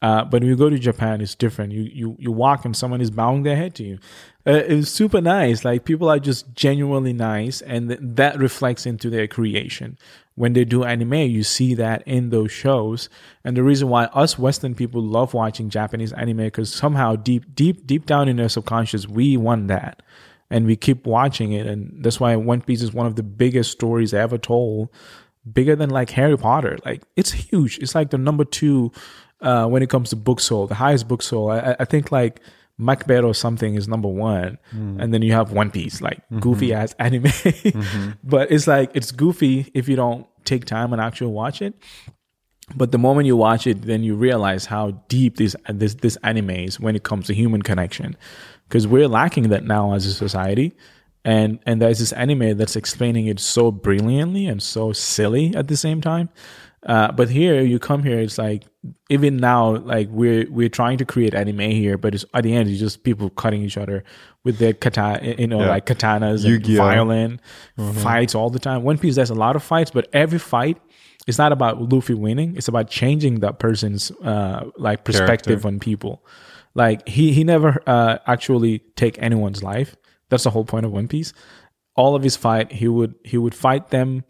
Uh, 0.01 0.23
but 0.23 0.41
when 0.41 0.49
you 0.49 0.55
go 0.55 0.69
to 0.69 0.77
Japan, 0.77 1.21
it's 1.21 1.35
different. 1.35 1.71
You 1.71 1.81
you 1.81 2.15
you 2.19 2.31
walk 2.31 2.65
and 2.65 2.75
someone 2.75 3.01
is 3.01 3.11
bowing 3.11 3.43
their 3.43 3.55
head 3.55 3.75
to 3.75 3.83
you. 3.83 3.99
Uh, 4.45 4.51
it's 4.53 4.89
super 4.89 5.21
nice. 5.21 5.65
Like 5.65 5.85
people 5.85 6.09
are 6.09 6.19
just 6.19 6.53
genuinely 6.53 7.13
nice, 7.13 7.61
and 7.61 7.89
th- 7.89 7.99
that 8.01 8.37
reflects 8.37 8.85
into 8.85 9.09
their 9.09 9.27
creation. 9.27 9.97
When 10.35 10.53
they 10.53 10.65
do 10.65 10.83
anime, 10.83 11.15
you 11.15 11.41
see 11.43 11.73
that 11.75 12.03
in 12.07 12.29
those 12.29 12.51
shows. 12.51 13.09
And 13.43 13.57
the 13.57 13.63
reason 13.63 13.89
why 13.89 14.05
us 14.05 14.37
Western 14.37 14.75
people 14.75 15.01
love 15.01 15.33
watching 15.33 15.69
Japanese 15.69 16.13
anime 16.13 16.37
because 16.37 16.71
somehow 16.71 17.15
deep 17.15 17.55
deep 17.55 17.87
deep 17.87 18.05
down 18.05 18.29
in 18.29 18.39
our 18.39 18.49
subconscious, 18.49 19.07
we 19.07 19.35
want 19.35 19.67
that, 19.69 20.03
and 20.49 20.65
we 20.65 20.75
keep 20.75 21.05
watching 21.05 21.51
it. 21.51 21.67
And 21.67 22.03
that's 22.03 22.19
why 22.19 22.35
One 22.35 22.61
Piece 22.61 22.81
is 22.81 22.93
one 22.93 23.05
of 23.05 23.15
the 23.15 23.23
biggest 23.23 23.71
stories 23.71 24.13
ever 24.13 24.37
told 24.37 24.89
bigger 25.51 25.75
than 25.75 25.89
like 25.89 26.09
Harry 26.11 26.37
Potter. 26.37 26.77
Like 26.85 27.03
it's 27.15 27.31
huge. 27.31 27.79
It's 27.79 27.95
like 27.95 28.09
the 28.09 28.17
number 28.17 28.45
two 28.45 28.91
uh, 29.41 29.67
when 29.67 29.83
it 29.83 29.89
comes 29.89 30.09
to 30.09 30.15
book 30.15 30.39
sold, 30.39 30.69
the 30.69 30.75
highest 30.75 31.07
book 31.07 31.21
sold. 31.21 31.51
I, 31.51 31.71
I- 31.71 31.75
I 31.81 31.85
think 31.85 32.11
like 32.11 32.41
Macbeth 32.77 33.23
or 33.23 33.33
something 33.33 33.75
is 33.75 33.87
number 33.87 34.07
one, 34.07 34.59
mm. 34.73 35.01
and 35.01 35.13
then 35.13 35.21
you 35.23 35.33
have 35.33 35.51
One 35.51 35.71
Piece, 35.71 35.99
like 36.01 36.17
mm-hmm. 36.25 36.39
goofy 36.39 36.73
ass 36.73 36.93
anime. 36.99 37.23
Mm-hmm. 37.23 38.11
but 38.23 38.51
it's 38.51 38.67
like 38.67 38.91
it's 38.93 39.11
goofy 39.11 39.71
if 39.73 39.89
you 39.89 39.95
don't 39.95 40.27
take 40.45 40.65
time 40.65 40.93
and 40.93 41.01
actually 41.01 41.31
watch 41.31 41.61
it. 41.61 41.73
But 42.75 42.91
the 42.91 42.97
moment 42.97 43.27
you 43.27 43.37
watch 43.37 43.65
it, 43.65 43.83
then 43.83 44.03
you 44.03 44.15
realize 44.15 44.65
how 44.65 44.91
deep 45.07 45.37
this 45.37 45.55
this 45.69 45.95
this 45.95 46.17
anime 46.17 46.51
is 46.51 46.79
when 46.79 46.95
it 46.95 47.03
comes 47.03 47.27
to 47.27 47.33
human 47.33 47.61
connection, 47.61 48.15
because 48.67 48.87
we're 48.87 49.07
lacking 49.07 49.49
that 49.49 49.63
now 49.63 49.93
as 49.93 50.05
a 50.05 50.13
society, 50.13 50.75
and 51.25 51.59
and 51.65 51.81
there's 51.81 51.99
this 51.99 52.13
anime 52.13 52.57
that's 52.57 52.75
explaining 52.75 53.27
it 53.27 53.39
so 53.39 53.71
brilliantly 53.71 54.45
and 54.47 54.61
so 54.61 54.91
silly 54.93 55.53
at 55.55 55.67
the 55.67 55.77
same 55.77 56.01
time. 56.01 56.29
Uh, 56.85 57.11
but 57.11 57.27
here 57.29 57.61
you 57.61 57.79
come 57.79 58.03
here, 58.03 58.19
it's 58.19 58.37
like 58.37 58.63
even 59.09 59.35
now, 59.37 59.75
like 59.77 60.07
we're 60.09 60.49
we're 60.49 60.69
trying 60.69 60.97
to 60.99 61.05
create 61.05 61.33
anime 61.33 61.59
here, 61.59 61.97
but 61.97 62.13
it's 62.15 62.23
at 62.33 62.43
the 62.43 62.53
end 62.53 62.69
it's 62.69 62.79
just 62.79 63.03
people 63.03 63.29
cutting 63.31 63.61
each 63.63 63.77
other 63.77 64.03
with 64.45 64.57
their 64.59 64.73
katana, 64.73 65.35
you 65.37 65.47
know, 65.47 65.59
Yeah. 65.61 65.69
like 65.69 65.85
katanas 65.85 66.43
and 66.45 66.53
Yu-Gi-Oh. 66.53 66.77
violin 66.77 67.41
fights 67.95 68.35
all 68.35 68.49
the 68.49 68.59
time. 68.59 68.83
One 68.83 68.97
Piece 68.97 69.15
there's 69.15 69.31
a 69.31 69.35
lot 69.35 69.55
of 69.55 69.63
fights, 69.63 69.91
but 69.91 70.07
every 70.13 70.39
fight 70.39 70.77
it's 71.25 71.37
not 71.37 71.51
about 71.51 71.81
Luffy 71.91 72.13
winning. 72.13 72.55
It's 72.55 72.69
about 72.69 72.89
changing 72.89 73.41
that 73.41 73.59
person's 73.59 74.11
uh, 74.23 74.69
like 74.77 75.03
perspective 75.03 75.65
on 75.65 75.79
people. 75.79 76.23
Like 76.77 77.07
he 77.09 77.33
he 77.33 77.43
never 77.43 77.81
uh, 77.87 78.19
actually 78.27 78.79
take 78.95 79.19
anyone's 79.19 79.63
life. 79.63 79.95
That's 80.29 80.43
the 80.43 80.51
whole 80.51 80.63
point 80.63 80.85
of 80.85 80.91
One 80.91 81.07
Piece. 81.07 81.33
All 81.95 82.15
of 82.15 82.21
his 82.21 82.37
fight, 82.37 82.71
he 82.71 82.87
would 82.87 83.15
he 83.23 83.37
would 83.37 83.55
fight 83.55 83.89
them, 83.89 84.23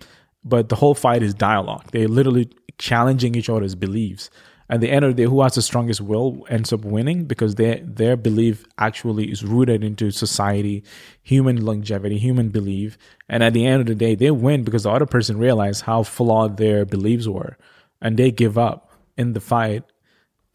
but 0.45 0.69
the 0.69 0.77
whole 0.77 0.95
fight 0.95 1.21
is 1.21 1.33
dialogue. 1.33 1.89
They're 1.91 2.07
literally 2.07 2.49
challenging 2.77 3.35
each 3.35 3.49
other's 3.49 3.75
beliefs. 3.75 4.29
At 4.69 4.79
the 4.79 4.89
end 4.89 5.03
of 5.03 5.15
the 5.15 5.23
day, 5.23 5.29
who 5.29 5.41
has 5.41 5.55
the 5.55 5.61
strongest 5.61 5.99
will 5.99 6.45
ends 6.49 6.71
up 6.71 6.85
winning 6.85 7.25
because 7.25 7.55
their 7.55 7.81
their 7.83 8.15
belief 8.15 8.65
actually 8.77 9.29
is 9.29 9.43
rooted 9.43 9.83
into 9.83 10.09
society, 10.11 10.85
human 11.21 11.65
longevity, 11.65 12.17
human 12.17 12.47
belief. 12.47 12.97
And 13.27 13.43
at 13.43 13.51
the 13.51 13.65
end 13.65 13.81
of 13.81 13.87
the 13.87 13.95
day, 13.95 14.15
they 14.15 14.31
win 14.31 14.63
because 14.63 14.83
the 14.83 14.91
other 14.91 15.05
person 15.05 15.37
realized 15.37 15.81
how 15.81 16.03
flawed 16.03 16.55
their 16.55 16.85
beliefs 16.85 17.27
were, 17.27 17.57
and 18.01 18.15
they 18.15 18.31
give 18.31 18.57
up 18.57 18.89
in 19.17 19.33
the 19.33 19.41
fight 19.41 19.83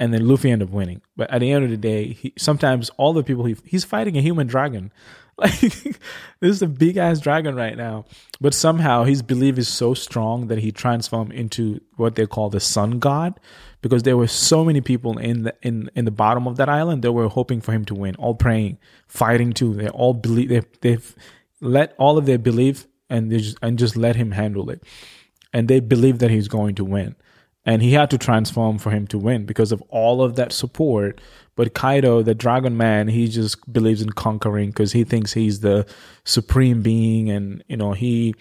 and 0.02 0.12
then 0.12 0.26
Luffy 0.26 0.50
ended 0.50 0.68
up 0.68 0.74
winning. 0.74 1.00
But 1.16 1.30
at 1.30 1.38
the 1.38 1.52
end 1.52 1.62
of 1.62 1.70
the 1.70 1.76
day, 1.76 2.14
he, 2.14 2.32
sometimes 2.36 2.90
all 2.96 3.12
the 3.12 3.22
people 3.22 3.44
he, 3.44 3.54
he's 3.64 3.84
fighting 3.84 4.16
a 4.18 4.20
human 4.20 4.48
dragon. 4.48 4.92
Like 5.38 5.60
this 5.60 5.98
is 6.40 6.60
a 6.60 6.66
big 6.66 6.98
ass 6.98 7.18
dragon 7.18 7.54
right 7.56 7.74
now. 7.74 8.04
But 8.38 8.52
somehow 8.52 9.04
his 9.04 9.22
belief 9.22 9.56
is 9.56 9.66
so 9.66 9.94
strong 9.94 10.48
that 10.48 10.58
he 10.58 10.70
transformed 10.70 11.32
into 11.32 11.80
what 11.96 12.16
they 12.16 12.26
call 12.26 12.50
the 12.50 12.60
sun 12.60 12.98
god. 12.98 13.40
Because 13.80 14.02
there 14.02 14.18
were 14.18 14.26
so 14.26 14.62
many 14.62 14.82
people 14.82 15.16
in 15.16 15.44
the 15.44 15.54
in, 15.62 15.90
in 15.94 16.04
the 16.04 16.10
bottom 16.10 16.46
of 16.46 16.58
that 16.58 16.68
island 16.68 17.02
that 17.02 17.12
were 17.12 17.28
hoping 17.28 17.62
for 17.62 17.72
him 17.72 17.86
to 17.86 17.94
win, 17.94 18.14
all 18.16 18.34
praying, 18.34 18.78
fighting 19.08 19.54
too. 19.54 19.72
They 19.72 19.88
all 19.88 20.12
believe 20.12 20.50
they 20.50 20.62
they've 20.82 21.16
let 21.62 21.94
all 21.96 22.18
of 22.18 22.26
their 22.26 22.38
belief 22.38 22.86
and 23.08 23.32
they 23.32 23.38
just 23.38 23.56
and 23.62 23.78
just 23.78 23.96
let 23.96 24.16
him 24.16 24.32
handle 24.32 24.68
it. 24.68 24.82
And 25.54 25.66
they 25.66 25.80
believe 25.80 26.18
that 26.18 26.30
he's 26.30 26.48
going 26.48 26.74
to 26.74 26.84
win 26.84 27.16
and 27.64 27.82
he 27.82 27.92
had 27.92 28.10
to 28.10 28.18
transform 28.18 28.78
for 28.78 28.90
him 28.90 29.06
to 29.08 29.18
win 29.18 29.46
because 29.46 29.72
of 29.72 29.82
all 29.88 30.22
of 30.22 30.36
that 30.36 30.52
support. 30.52 31.20
But 31.54 31.74
Kaido, 31.74 32.22
the 32.22 32.34
Dragon 32.34 32.76
Man, 32.76 33.08
he 33.08 33.28
just 33.28 33.72
believes 33.72 34.02
in 34.02 34.10
conquering 34.10 34.70
because 34.70 34.92
he 34.92 35.04
thinks 35.04 35.32
he's 35.32 35.60
the 35.60 35.86
supreme 36.24 36.82
being, 36.82 37.30
and 37.30 37.62
you 37.68 37.76
know 37.76 37.92
he, 37.92 38.34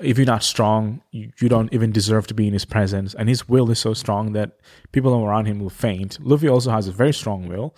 if 0.00 0.18
you're 0.18 0.26
not 0.26 0.44
strong, 0.44 1.02
you, 1.10 1.32
you 1.40 1.48
don't 1.48 1.72
even 1.72 1.90
deserve 1.90 2.26
to 2.28 2.34
be 2.34 2.46
in 2.46 2.52
his 2.52 2.64
presence. 2.64 3.14
And 3.14 3.28
his 3.28 3.48
will 3.48 3.70
is 3.70 3.78
so 3.78 3.94
strong 3.94 4.32
that 4.34 4.60
people 4.92 5.14
around 5.14 5.46
him 5.46 5.58
will 5.58 5.70
faint. 5.70 6.18
Luffy 6.20 6.48
also 6.48 6.70
has 6.70 6.86
a 6.86 6.92
very 6.92 7.12
strong 7.12 7.48
will. 7.48 7.74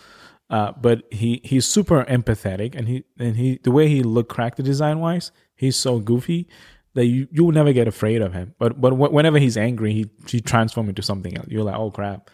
Uh, 0.50 0.72
but 0.72 1.04
he 1.10 1.40
he's 1.44 1.64
super 1.64 2.04
empathetic, 2.04 2.74
and 2.74 2.86
he 2.86 3.04
and 3.18 3.36
he 3.36 3.58
the 3.62 3.70
way 3.70 3.88
he 3.88 4.02
look 4.02 4.34
character 4.34 4.62
design 4.62 4.98
wise, 4.98 5.32
he's 5.54 5.76
so 5.76 5.98
goofy 5.98 6.46
that 6.94 7.06
you 7.06 7.26
you 7.30 7.44
will 7.44 7.52
never 7.52 7.72
get 7.72 7.88
afraid 7.88 8.22
of 8.22 8.32
him. 8.32 8.54
But 8.58 8.80
but 8.80 8.90
wh- 8.92 9.12
whenever 9.12 9.38
he's 9.38 9.56
angry, 9.56 9.92
he 9.92 10.10
he 10.26 10.40
transforms 10.40 10.88
into 10.90 11.02
something 11.02 11.36
else. 11.36 11.46
You're 11.48 11.64
like, 11.64 11.76
oh 11.76 11.90
crap, 11.90 12.30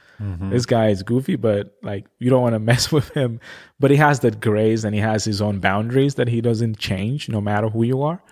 this 0.51 0.66
guy 0.66 0.89
is 0.89 1.02
goofy, 1.02 1.36
but 1.36 1.74
like 1.82 2.06
you 2.18 2.28
don't 2.30 2.43
want 2.43 2.55
to 2.55 2.59
mess 2.72 2.90
with 2.90 3.09
him. 3.10 3.40
But 3.78 3.90
he 3.90 3.97
has 3.98 4.20
that 4.20 4.40
grace, 4.40 4.85
and 4.85 4.94
he 4.94 5.01
has 5.01 5.24
his 5.24 5.40
own 5.40 5.60
boundaries 5.60 6.16
that 6.16 6.28
he 6.28 6.40
doesn't 6.40 6.78
change 6.78 7.28
no 7.28 7.40
matter 7.40 7.68
who 7.68 7.85
you 7.85 8.02
are. 8.02 8.22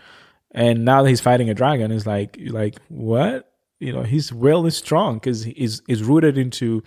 And 0.53 0.85
now 0.85 1.03
that 1.03 1.09
he's 1.09 1.20
fighting 1.20 1.51
a 1.51 1.55
dragon, 1.55 1.93
it's 1.93 2.07
like 2.07 2.39
like 2.48 2.77
what? 2.89 3.53
You 3.78 3.93
know, 3.93 4.03
his 4.03 4.32
will 4.32 4.65
is 4.65 4.77
strong 4.77 5.16
because 5.16 5.44
he's 5.44 5.82
is 5.86 6.03
rooted 6.03 6.39
into 6.39 6.82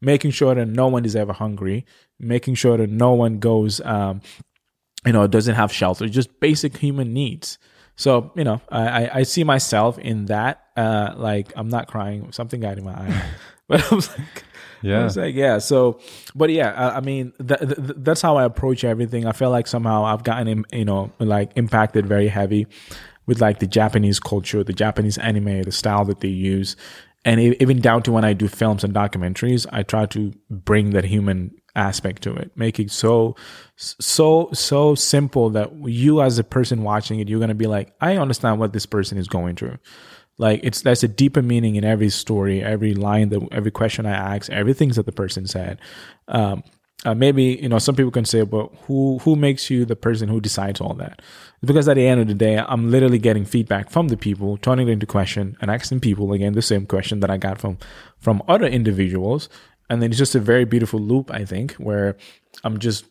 making 0.00 0.30
sure 0.30 0.54
that 0.54 0.66
no 0.66 0.86
one 0.86 1.04
is 1.04 1.16
ever 1.16 1.32
hungry, 1.32 1.84
making 2.20 2.54
sure 2.54 2.76
that 2.76 2.88
no 2.90 3.12
one 3.12 3.40
goes, 3.40 3.80
um, 3.80 4.20
you 5.04 5.12
know, 5.12 5.26
doesn't 5.26 5.56
have 5.56 5.72
shelter, 5.72 6.08
just 6.08 6.38
basic 6.38 6.76
human 6.76 7.12
needs. 7.12 7.58
So 7.98 8.32
you 8.34 8.44
know, 8.44 8.62
I 8.70 8.88
I, 8.88 9.10
I 9.16 9.22
see 9.24 9.44
myself 9.44 9.98
in 9.98 10.26
that. 10.26 10.62
Uh, 10.76 11.12
like 11.16 11.52
I'm 11.56 11.68
not 11.68 11.88
crying, 11.88 12.32
something 12.32 12.60
got 12.60 12.78
in 12.78 12.84
my 12.84 12.92
eye, 12.92 13.24
but 13.68 13.92
I 13.92 13.94
was 13.94 14.08
like. 14.16 14.44
yeah, 14.80 15.00
I 15.00 15.04
was 15.04 15.16
like, 15.16 15.34
yeah. 15.34 15.58
So, 15.58 15.98
but 16.36 16.50
yeah, 16.50 16.70
I, 16.72 16.98
I 16.98 17.00
mean, 17.00 17.32
th- 17.46 17.58
th- 17.58 17.74
th- 17.74 17.96
that's 17.96 18.22
how 18.22 18.36
I 18.36 18.44
approach 18.44 18.84
everything. 18.84 19.26
I 19.26 19.32
feel 19.32 19.50
like 19.50 19.66
somehow 19.66 20.04
I've 20.04 20.22
gotten, 20.22 20.46
im- 20.46 20.66
you 20.72 20.84
know, 20.84 21.10
like 21.18 21.50
impacted 21.56 22.06
very 22.06 22.28
heavy 22.28 22.68
with 23.26 23.40
like 23.40 23.58
the 23.58 23.66
Japanese 23.66 24.20
culture, 24.20 24.62
the 24.62 24.72
Japanese 24.72 25.18
anime, 25.18 25.62
the 25.62 25.72
style 25.72 26.04
that 26.04 26.20
they 26.20 26.28
use. 26.28 26.76
And 27.24 27.40
even 27.40 27.80
down 27.80 28.04
to 28.04 28.12
when 28.12 28.24
I 28.24 28.32
do 28.32 28.46
films 28.46 28.84
and 28.84 28.94
documentaries, 28.94 29.66
I 29.72 29.82
try 29.82 30.06
to 30.06 30.32
bring 30.48 30.90
that 30.90 31.04
human 31.04 31.50
aspect 31.78 32.22
to 32.22 32.34
it, 32.34 32.50
make 32.56 32.78
it 32.78 32.90
so, 32.90 33.36
so, 33.76 34.50
so 34.52 34.94
simple 34.94 35.50
that 35.50 35.72
you 35.84 36.20
as 36.20 36.38
a 36.38 36.44
person 36.44 36.82
watching 36.82 37.20
it, 37.20 37.28
you're 37.28 37.38
going 37.38 37.48
to 37.48 37.54
be 37.54 37.66
like, 37.66 37.94
I 38.00 38.16
understand 38.16 38.58
what 38.58 38.72
this 38.72 38.86
person 38.86 39.16
is 39.16 39.28
going 39.28 39.56
through. 39.56 39.78
Like 40.36 40.60
it's, 40.62 40.82
there's 40.82 41.02
a 41.02 41.08
deeper 41.08 41.42
meaning 41.42 41.76
in 41.76 41.84
every 41.84 42.10
story, 42.10 42.62
every 42.62 42.94
line 42.94 43.30
that, 43.30 43.46
every 43.52 43.70
question 43.70 44.06
I 44.06 44.36
ask, 44.36 44.50
everything 44.50 44.90
that 44.90 45.06
the 45.06 45.12
person 45.12 45.46
said. 45.46 45.78
Um, 46.26 46.62
uh, 47.04 47.14
maybe 47.14 47.44
you 47.62 47.68
know 47.68 47.78
some 47.78 47.94
people 47.94 48.10
can 48.10 48.24
say 48.24 48.42
but 48.42 48.72
who 48.86 49.18
who 49.18 49.36
makes 49.36 49.70
you 49.70 49.84
the 49.84 49.94
person 49.94 50.28
who 50.28 50.40
decides 50.40 50.80
all 50.80 50.94
that 50.94 51.22
because 51.64 51.88
at 51.88 51.94
the 51.94 52.04
end 52.04 52.20
of 52.20 52.26
the 52.26 52.34
day 52.34 52.58
i'm 52.58 52.90
literally 52.90 53.20
getting 53.20 53.44
feedback 53.44 53.88
from 53.88 54.08
the 54.08 54.16
people 54.16 54.56
turning 54.56 54.88
it 54.88 54.90
into 54.90 55.06
question 55.06 55.56
and 55.60 55.70
asking 55.70 56.00
people 56.00 56.32
again 56.32 56.54
the 56.54 56.62
same 56.62 56.86
question 56.86 57.20
that 57.20 57.30
i 57.30 57.36
got 57.36 57.60
from 57.60 57.78
from 58.18 58.42
other 58.48 58.66
individuals 58.66 59.48
and 59.90 60.02
then 60.02 60.10
it's 60.10 60.18
just 60.18 60.34
a 60.34 60.40
very 60.40 60.64
beautiful 60.64 61.00
loop 61.00 61.30
i 61.30 61.44
think 61.44 61.72
where 61.74 62.16
i'm 62.64 62.78
just 62.78 63.06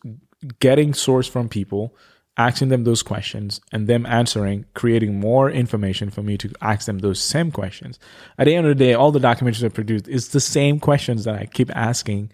getting 0.60 0.94
source 0.94 1.26
from 1.28 1.48
people 1.48 1.94
asking 2.36 2.68
them 2.68 2.84
those 2.84 3.02
questions 3.02 3.60
and 3.72 3.88
them 3.88 4.06
answering 4.06 4.64
creating 4.74 5.18
more 5.18 5.50
information 5.50 6.08
for 6.08 6.22
me 6.22 6.38
to 6.38 6.50
ask 6.62 6.86
them 6.86 6.98
those 6.98 7.20
same 7.20 7.50
questions 7.50 7.98
at 8.38 8.44
the 8.44 8.54
end 8.54 8.66
of 8.66 8.76
the 8.76 8.84
day 8.84 8.94
all 8.94 9.10
the 9.10 9.18
documentaries 9.18 9.64
i 9.64 9.68
produced 9.68 10.06
is 10.08 10.28
the 10.28 10.40
same 10.40 10.78
questions 10.78 11.24
that 11.24 11.34
i 11.34 11.46
keep 11.46 11.74
asking 11.76 12.30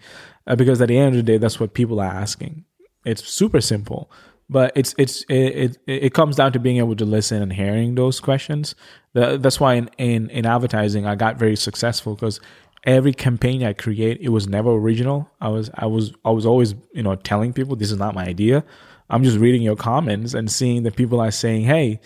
uh, 0.47 0.55
because 0.55 0.81
at 0.81 0.87
the 0.87 0.97
end 0.97 1.15
of 1.15 1.25
the 1.25 1.31
day, 1.31 1.37
that's 1.37 1.59
what 1.59 1.73
people 1.73 1.99
are 1.99 2.05
asking. 2.05 2.65
It's 3.03 3.27
super 3.27 3.61
simple, 3.61 4.11
but 4.49 4.71
it's 4.75 4.93
it's 4.97 5.23
it, 5.23 5.35
it, 5.35 5.77
it 5.87 6.13
comes 6.13 6.35
down 6.35 6.51
to 6.53 6.59
being 6.59 6.77
able 6.77 6.95
to 6.95 7.05
listen 7.05 7.41
and 7.41 7.53
hearing 7.53 7.95
those 7.95 8.19
questions. 8.19 8.75
that's 9.13 9.59
why 9.59 9.75
in, 9.75 9.89
in 9.97 10.29
in 10.29 10.45
advertising, 10.45 11.05
I 11.05 11.15
got 11.15 11.37
very 11.37 11.55
successful 11.55 12.15
because 12.15 12.39
every 12.85 13.13
campaign 13.13 13.63
I 13.63 13.73
create, 13.73 14.19
it 14.21 14.29
was 14.29 14.47
never 14.47 14.71
original. 14.71 15.29
I 15.41 15.49
was 15.49 15.69
I 15.73 15.85
was 15.85 16.13
I 16.23 16.31
was 16.31 16.45
always 16.45 16.75
you 16.93 17.03
know 17.03 17.15
telling 17.15 17.53
people 17.53 17.75
this 17.75 17.91
is 17.91 17.97
not 17.97 18.15
my 18.15 18.25
idea. 18.25 18.63
I'm 19.09 19.23
just 19.23 19.37
reading 19.37 19.61
your 19.61 19.75
comments 19.75 20.33
and 20.33 20.51
seeing 20.51 20.83
that 20.83 20.95
people 20.95 21.19
are 21.19 21.31
saying, 21.31 21.65
hey. 21.65 21.99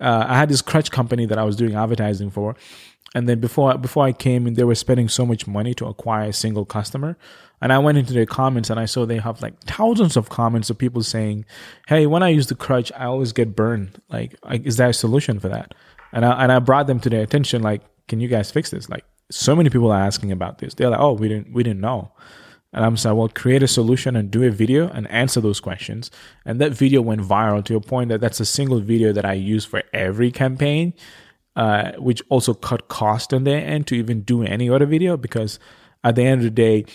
Uh, 0.00 0.26
I 0.26 0.36
had 0.36 0.48
this 0.48 0.62
crutch 0.62 0.90
company 0.90 1.26
that 1.26 1.38
I 1.38 1.44
was 1.44 1.54
doing 1.54 1.76
advertising 1.76 2.30
for, 2.30 2.56
and 3.14 3.28
then 3.28 3.40
before 3.40 3.76
before 3.76 4.04
I 4.04 4.12
came 4.12 4.46
in, 4.46 4.54
they 4.54 4.64
were 4.64 4.74
spending 4.74 5.08
so 5.08 5.26
much 5.26 5.46
money 5.46 5.74
to 5.74 5.86
acquire 5.86 6.30
a 6.30 6.32
single 6.32 6.64
customer. 6.64 7.16
And 7.60 7.72
I 7.72 7.78
went 7.78 7.98
into 7.98 8.12
their 8.12 8.26
comments 8.26 8.70
and 8.70 8.80
I 8.80 8.86
saw 8.86 9.06
they 9.06 9.18
have 9.18 9.42
like 9.42 9.60
thousands 9.60 10.16
of 10.16 10.28
comments 10.28 10.70
of 10.70 10.78
people 10.78 11.02
saying, 11.02 11.44
"Hey, 11.86 12.06
when 12.06 12.22
I 12.22 12.30
use 12.30 12.46
the 12.46 12.54
crutch, 12.54 12.90
I 12.96 13.04
always 13.04 13.32
get 13.32 13.54
burned. 13.54 14.00
Like, 14.08 14.34
is 14.50 14.78
there 14.78 14.88
a 14.88 14.94
solution 14.94 15.38
for 15.38 15.48
that?" 15.48 15.74
And 16.12 16.24
I 16.24 16.42
and 16.42 16.50
I 16.50 16.58
brought 16.58 16.86
them 16.86 17.00
to 17.00 17.10
their 17.10 17.22
attention, 17.22 17.62
like, 17.62 17.82
"Can 18.08 18.18
you 18.18 18.28
guys 18.28 18.50
fix 18.50 18.70
this?" 18.70 18.88
Like, 18.88 19.04
so 19.32 19.56
many 19.56 19.70
people 19.70 19.90
are 19.90 20.00
asking 20.00 20.32
about 20.32 20.58
this. 20.58 20.74
They're 20.74 20.90
like, 20.90 21.00
"Oh, 21.00 21.12
we 21.12 21.28
didn't 21.28 21.52
we 21.52 21.62
didn't 21.62 21.80
know." 21.80 22.12
And 22.74 22.84
I'm 22.84 22.96
saying, 22.96 23.16
well, 23.16 23.28
create 23.28 23.62
a 23.62 23.68
solution 23.68 24.16
and 24.16 24.30
do 24.30 24.42
a 24.44 24.50
video 24.50 24.88
and 24.88 25.06
answer 25.10 25.42
those 25.42 25.60
questions. 25.60 26.10
And 26.46 26.58
that 26.60 26.72
video 26.72 27.02
went 27.02 27.20
viral 27.20 27.62
to 27.66 27.76
a 27.76 27.80
point 27.80 28.08
that 28.08 28.20
that's 28.20 28.40
a 28.40 28.46
single 28.46 28.80
video 28.80 29.12
that 29.12 29.26
I 29.26 29.34
use 29.34 29.64
for 29.66 29.82
every 29.92 30.30
campaign, 30.30 30.94
uh, 31.54 31.92
which 31.98 32.22
also 32.30 32.54
cut 32.54 32.88
cost 32.88 33.34
on 33.34 33.44
their 33.44 33.62
end 33.62 33.86
to 33.88 33.94
even 33.94 34.22
do 34.22 34.42
any 34.42 34.70
other 34.70 34.86
video 34.86 35.18
because 35.18 35.58
at 36.02 36.16
the 36.16 36.22
end 36.22 36.40
of 36.40 36.44
the 36.44 36.50
day, 36.50 36.86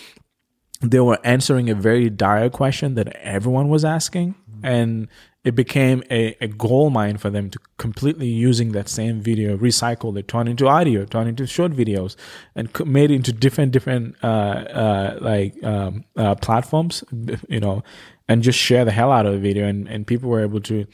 they 0.80 1.00
were 1.00 1.18
answering 1.22 1.70
a 1.70 1.74
very 1.74 2.10
dire 2.10 2.50
question 2.50 2.94
that 2.94 3.08
everyone 3.16 3.68
was 3.68 3.84
asking 3.84 4.34
and 4.62 5.08
it 5.44 5.54
became 5.54 6.02
a, 6.10 6.36
a 6.40 6.48
gold 6.48 6.92
mine 6.92 7.16
for 7.16 7.30
them 7.30 7.48
to 7.48 7.58
completely 7.78 8.26
using 8.26 8.72
that 8.72 8.88
same 8.88 9.20
video 9.20 9.56
recycle 9.56 10.16
it 10.18 10.26
turn 10.28 10.48
into 10.48 10.66
audio 10.66 11.04
turn 11.04 11.26
into 11.26 11.46
short 11.46 11.72
videos 11.72 12.16
and 12.54 12.68
made 12.86 13.10
it 13.10 13.14
into 13.14 13.32
different 13.32 13.72
different 13.72 14.16
uh, 14.22 14.26
uh, 14.26 15.18
like 15.20 15.62
um, 15.64 16.04
uh, 16.16 16.34
platforms 16.34 17.04
you 17.48 17.60
know 17.60 17.82
and 18.28 18.42
just 18.42 18.58
share 18.58 18.84
the 18.84 18.92
hell 18.92 19.10
out 19.10 19.26
of 19.26 19.32
the 19.32 19.38
video. 19.38 19.66
And, 19.66 19.88
and 19.88 20.06
people 20.06 20.28
were 20.28 20.42
able 20.42 20.60
to 20.60 20.86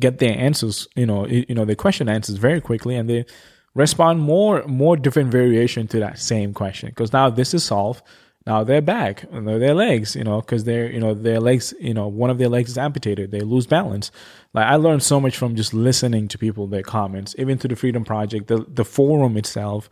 get 0.00 0.18
their 0.18 0.36
answers 0.36 0.88
you 0.96 1.06
know 1.06 1.26
you 1.26 1.54
know 1.54 1.64
the 1.64 1.76
question 1.76 2.08
answers 2.08 2.36
very 2.36 2.60
quickly 2.60 2.94
and 2.96 3.08
they 3.10 3.26
respond 3.74 4.20
more 4.20 4.64
more 4.66 4.96
different 4.96 5.30
variation 5.30 5.86
to 5.88 6.00
that 6.00 6.18
same 6.18 6.54
question. 6.54 6.88
Because 6.88 7.12
now 7.12 7.30
this 7.30 7.54
is 7.54 7.64
solved 7.64 8.02
now 8.48 8.64
their 8.64 8.80
back, 8.80 9.26
their 9.30 9.74
legs, 9.74 10.16
you 10.16 10.24
know, 10.24 10.40
because 10.40 10.64
they're, 10.64 10.90
you 10.90 10.98
know, 10.98 11.12
their 11.12 11.38
legs, 11.38 11.74
you 11.78 11.92
know, 11.92 12.08
one 12.08 12.30
of 12.30 12.38
their 12.38 12.48
legs 12.48 12.70
is 12.70 12.78
amputated. 12.78 13.30
They 13.30 13.40
lose 13.40 13.66
balance. 13.66 14.10
Like 14.54 14.64
I 14.64 14.76
learned 14.76 15.02
so 15.02 15.20
much 15.20 15.36
from 15.36 15.54
just 15.54 15.74
listening 15.74 16.28
to 16.28 16.38
people, 16.38 16.66
their 16.66 16.82
comments, 16.82 17.34
even 17.36 17.58
to 17.58 17.68
the 17.68 17.76
Freedom 17.76 18.04
Project, 18.04 18.48
the 18.48 18.64
the 18.66 18.86
forum 18.86 19.36
itself. 19.36 19.90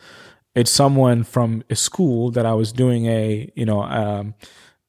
It's 0.55 0.70
someone 0.70 1.23
from 1.23 1.65
a 1.69 1.77
school 1.77 2.31
that 2.31 2.47
I 2.47 2.55
was 2.55 2.73
doing 2.73 3.05
a, 3.05 3.53
you 3.55 3.66
know, 3.66 3.83
um, 3.83 4.35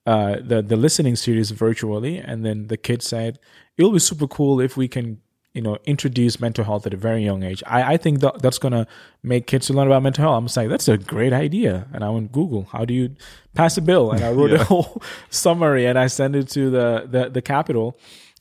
uh, 0.06 0.38
the 0.41 0.61
the 0.61 0.77
listening 0.77 1.18
series 1.18 1.52
virtually, 1.52 2.18
and 2.19 2.45
then 2.45 2.68
the 2.68 2.77
kid 2.77 3.02
said, 3.02 3.38
"It'll 3.77 3.91
be 3.91 3.99
super 3.99 4.27
cool 4.27 4.61
if 4.61 4.77
we 4.77 4.88
can 4.88 5.19
you 5.57 5.63
know 5.63 5.75
introduce 5.85 6.39
mental 6.39 6.63
health 6.63 6.85
at 6.85 6.93
a 6.93 6.97
very 6.97 7.23
young 7.23 7.41
age 7.41 7.63
i, 7.65 7.93
I 7.93 7.97
think 7.97 8.19
that 8.19 8.43
that's 8.43 8.59
going 8.59 8.73
to 8.73 8.85
make 9.23 9.47
kids 9.47 9.65
to 9.67 9.73
learn 9.73 9.88
about 9.88 10.03
mental 10.03 10.21
health 10.23 10.38
i'm 10.38 10.45
just 10.45 10.55
like 10.55 10.69
that's 10.69 10.88
a 10.88 10.97
great 10.99 11.34
idea 11.34 11.88
and 11.93 12.03
i 12.03 12.09
went 12.09 12.31
google 12.31 12.69
how 12.71 12.85
do 12.85 12.93
you 12.93 13.15
pass 13.55 13.75
a 13.75 13.81
bill 13.81 14.11
and 14.11 14.23
i 14.23 14.31
wrote 14.31 14.51
yeah. 14.51 14.61
a 14.61 14.63
whole 14.63 15.01
summary 15.31 15.88
and 15.88 15.97
i 15.97 16.05
sent 16.05 16.35
it 16.35 16.47
to 16.49 16.69
the 16.69 17.07
the, 17.09 17.29
the 17.29 17.41
capital 17.41 17.97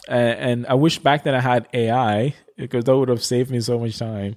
and, 0.08 0.38
and 0.38 0.66
i 0.66 0.74
wish 0.74 0.98
back 0.98 1.24
then 1.24 1.34
i 1.34 1.40
had 1.40 1.66
ai 1.72 2.34
because 2.58 2.84
that 2.84 2.94
would 2.94 3.08
have 3.08 3.24
saved 3.24 3.50
me 3.50 3.60
so 3.60 3.78
much 3.78 3.98
time 3.98 4.36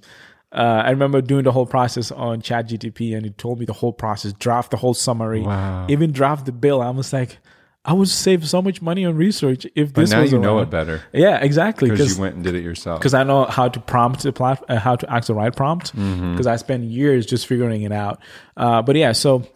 uh, 0.52 0.82
I 0.84 0.90
remember 0.90 1.20
doing 1.20 1.44
the 1.44 1.52
whole 1.52 1.64
process 1.64 2.10
on 2.10 2.42
ChatGPT, 2.42 3.16
and 3.16 3.24
it 3.24 3.38
told 3.38 3.60
me 3.60 3.66
the 3.66 3.72
whole 3.72 3.92
process, 3.92 4.32
draft 4.32 4.72
the 4.72 4.76
whole 4.78 4.94
summary, 4.94 5.42
wow. 5.42 5.86
even 5.88 6.10
draft 6.10 6.44
the 6.44 6.50
bill. 6.50 6.82
I 6.82 6.90
was 6.90 7.12
like, 7.12 7.38
I 7.84 7.94
would 7.94 8.08
save 8.08 8.46
so 8.46 8.60
much 8.60 8.82
money 8.82 9.06
on 9.06 9.16
research 9.16 9.64
if 9.74 9.74
this. 9.74 9.92
but 9.92 10.00
this 10.02 10.10
now 10.10 10.20
was 10.20 10.32
you 10.32 10.38
around. 10.38 10.44
know 10.44 10.58
it 10.60 10.70
better. 10.70 11.02
Yeah, 11.12 11.38
exactly. 11.38 11.88
Because 11.90 12.16
you 12.16 12.20
went 12.20 12.34
and 12.34 12.44
did 12.44 12.54
it 12.54 12.62
yourself. 12.62 13.00
Because 13.00 13.14
I 13.14 13.24
know 13.24 13.46
how 13.46 13.68
to 13.68 13.80
prompt 13.80 14.22
the 14.22 14.32
plat- 14.32 14.62
uh, 14.68 14.78
how 14.78 14.96
to 14.96 15.10
ask 15.10 15.28
the 15.28 15.34
right 15.34 15.54
prompt. 15.54 15.92
Because 15.92 16.06
mm-hmm. 16.06 16.48
I 16.48 16.56
spent 16.56 16.84
years 16.84 17.24
just 17.24 17.46
figuring 17.46 17.82
it 17.82 17.92
out. 17.92 18.20
Uh, 18.54 18.82
but 18.82 18.96
yeah, 18.96 19.12
so 19.12 19.46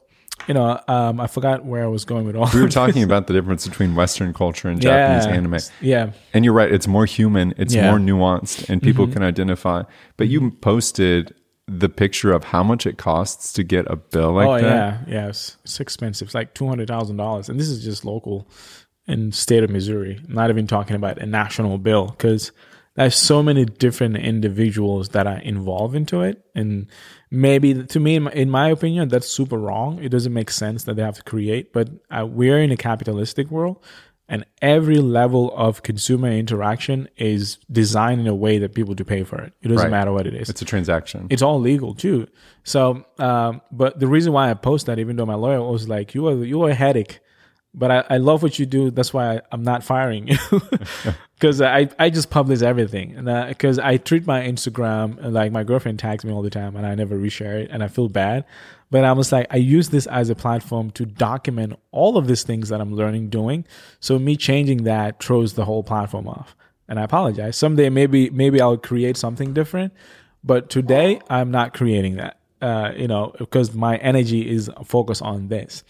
you 0.49 0.55
know, 0.55 0.81
um, 0.89 1.21
I 1.21 1.27
forgot 1.27 1.65
where 1.65 1.85
I 1.85 1.87
was 1.87 2.05
going 2.05 2.27
with 2.27 2.37
all. 2.37 2.49
We 2.53 2.61
were 2.61 2.69
talking 2.69 3.03
about 3.03 3.27
the 3.27 3.33
difference 3.33 3.67
between 3.67 3.95
Western 3.95 4.33
culture 4.33 4.69
and 4.69 4.81
Japanese 4.81 5.27
anime. 5.27 5.59
Yeah, 5.81 6.13
and 6.33 6.45
you're 6.45 6.55
right; 6.55 6.73
it's 6.73 6.87
more 6.87 7.07
human, 7.07 7.55
it's 7.57 7.75
yeah. 7.75 7.91
more 7.91 7.99
nuanced, 7.99 8.69
and 8.69 8.83
people 8.83 9.05
mm-hmm. 9.05 9.15
can 9.15 9.23
identify. 9.23 9.83
But 10.17 10.29
you 10.29 10.51
posted 10.51 11.35
the 11.67 11.89
picture 11.89 12.33
of 12.33 12.45
how 12.45 12.63
much 12.63 12.87
it 12.87 12.99
costs 12.99 13.53
to 13.55 13.63
get 13.63 13.87
a 13.89 13.97
bill 13.97 14.33
like 14.33 14.49
oh, 14.49 14.59
that. 14.59 14.63
yeah, 14.63 14.99
yeah, 15.07 15.29
it's, 15.29 15.57
it's 15.65 15.81
expensive. 15.81 16.29
It's 16.29 16.35
like 16.35 16.55
two 16.55 16.67
hundred 16.67 16.89
thousand 16.89 17.17
dollars, 17.17 17.49
and 17.49 17.59
this 17.59 17.69
is 17.69 17.83
just 17.83 18.05
local 18.05 18.49
in 19.07 19.33
state 19.33 19.63
of 19.63 19.71
Missouri. 19.71 20.21
I'm 20.29 20.35
not 20.35 20.51
even 20.51 20.67
talking 20.67 20.97
about 20.97 21.19
a 21.19 21.27
national 21.27 21.79
bill 21.79 22.09
because 22.09 22.53
there's 22.97 23.17
so 23.17 23.43
many 23.43 23.65
different 23.65 24.17
individuals 24.17 25.11
that 25.11 25.27
are 25.27 25.39
involved 25.39 25.97
into 25.97 26.21
it, 26.21 26.45
and 26.55 26.87
maybe 27.31 27.83
to 27.83 28.01
me, 28.01 28.17
in 28.17 28.23
my, 28.25 28.31
in 28.33 28.51
my 28.51 28.69
opinion, 28.69 29.09
that's 29.09 29.29
super 29.29 29.59
wrong. 29.59 30.03
It 30.03 30.11
doesn't 30.11 30.33
make 30.33 30.51
sense 30.51 30.85
that 30.85 30.97
they 30.97 31.03
have 31.03 31.17
to 31.17 31.23
create, 31.23 31.73
but 31.73 31.89
uh, 32.11 32.27
we're 32.27 32.61
in 32.61 32.73
a 32.73 32.77
capitalistic 32.77 33.51
world. 33.51 33.83
And 34.35 34.45
every 34.61 34.99
level 35.21 35.45
of 35.57 35.83
consumer 35.91 36.29
interaction 36.45 37.09
is 37.17 37.59
designed 37.71 38.21
in 38.23 38.27
a 38.27 38.35
way 38.35 38.59
that 38.59 38.75
people 38.75 38.95
do 38.95 39.05
pay 39.05 39.23
for 39.31 39.39
it. 39.47 39.53
It 39.63 39.69
doesn't 39.69 39.85
Right. 39.85 39.99
matter 39.99 40.13
what 40.17 40.27
it 40.27 40.35
is 40.35 40.49
It's 40.51 40.61
a 40.63 40.65
transaction. 40.65 41.21
it's 41.31 41.43
all 41.43 41.61
legal 41.61 41.95
too. 41.95 42.27
So, 42.65 43.05
um, 43.19 43.61
but 43.71 44.01
the 44.01 44.09
reason 44.09 44.33
why 44.33 44.51
I 44.51 44.55
post 44.55 44.87
that, 44.87 44.99
even 44.99 45.15
though 45.17 45.27
my 45.35 45.39
lawyer 45.45 45.63
was 45.63 45.89
like, 45.89 46.15
"You 46.17 46.23
are 46.29 46.45
you 46.53 46.59
are 46.65 46.71
a 46.71 46.75
headache," 46.75 47.21
but 47.83 47.89
I, 47.97 47.99
I 48.15 48.17
love 48.31 48.43
what 48.43 48.59
you 48.59 48.67
do. 48.67 48.91
That's 48.91 49.13
why 49.15 49.25
I, 49.37 49.41
I'm 49.53 49.63
not 49.63 49.85
firing 49.85 50.23
you 50.29 50.39
because 51.39 51.61
I 51.61 51.89
I 51.99 52.11
just 52.11 52.29
publish 52.31 52.63
everything, 52.63 53.15
and 53.17 53.27
because 53.49 53.79
I 53.79 53.99
treat 53.99 54.27
my 54.27 54.41
Instagram 54.53 55.07
like 55.39 55.53
my 55.53 55.63
girlfriend 55.65 55.99
tags 55.99 56.25
me 56.25 56.33
all 56.33 56.43
the 56.43 56.51
time, 56.51 56.75
and 56.77 56.85
I 56.87 56.95
never 56.95 57.17
reshare 57.17 57.57
it, 57.63 57.69
and 57.73 57.83
I 57.85 57.89
feel 57.89 58.09
bad. 58.09 58.45
But 58.95 59.05
I 59.05 59.13
was 59.21 59.29
like, 59.33 59.47
I 59.57 59.59
use 59.77 59.89
this 59.97 60.07
as 60.07 60.27
a 60.31 60.37
platform 60.45 60.87
to 60.99 61.05
document 61.05 61.71
all 61.91 62.17
of 62.21 62.25
these 62.29 62.45
things 62.45 62.69
that 62.71 62.81
I'm 62.83 62.95
learning 63.01 63.31
doing. 63.31 63.65
So 63.99 64.19
me 64.29 64.37
changing 64.37 64.85
that 64.85 65.11
throws 65.25 65.55
the 65.55 65.65
whole 65.65 65.83
platform 65.83 66.27
off. 66.29 66.55
And 66.89 67.01
I 67.01 67.03
apologize. 67.11 67.57
Someday 67.57 67.89
maybe 67.91 68.31
maybe 68.31 68.59
I'll 68.65 68.83
create 68.91 69.17
something 69.17 69.51
different, 69.61 69.91
but 70.43 70.61
today 70.77 71.09
I'm 71.29 71.51
not 71.51 71.75
creating 71.79 72.15
that. 72.23 72.35
Uh, 72.69 72.93
you 73.03 73.09
know, 73.13 73.35
because 73.39 73.75
my 73.75 73.95
energy 74.11 74.41
is 74.57 74.71
focused 74.85 75.23
on 75.23 75.49
this. 75.49 75.83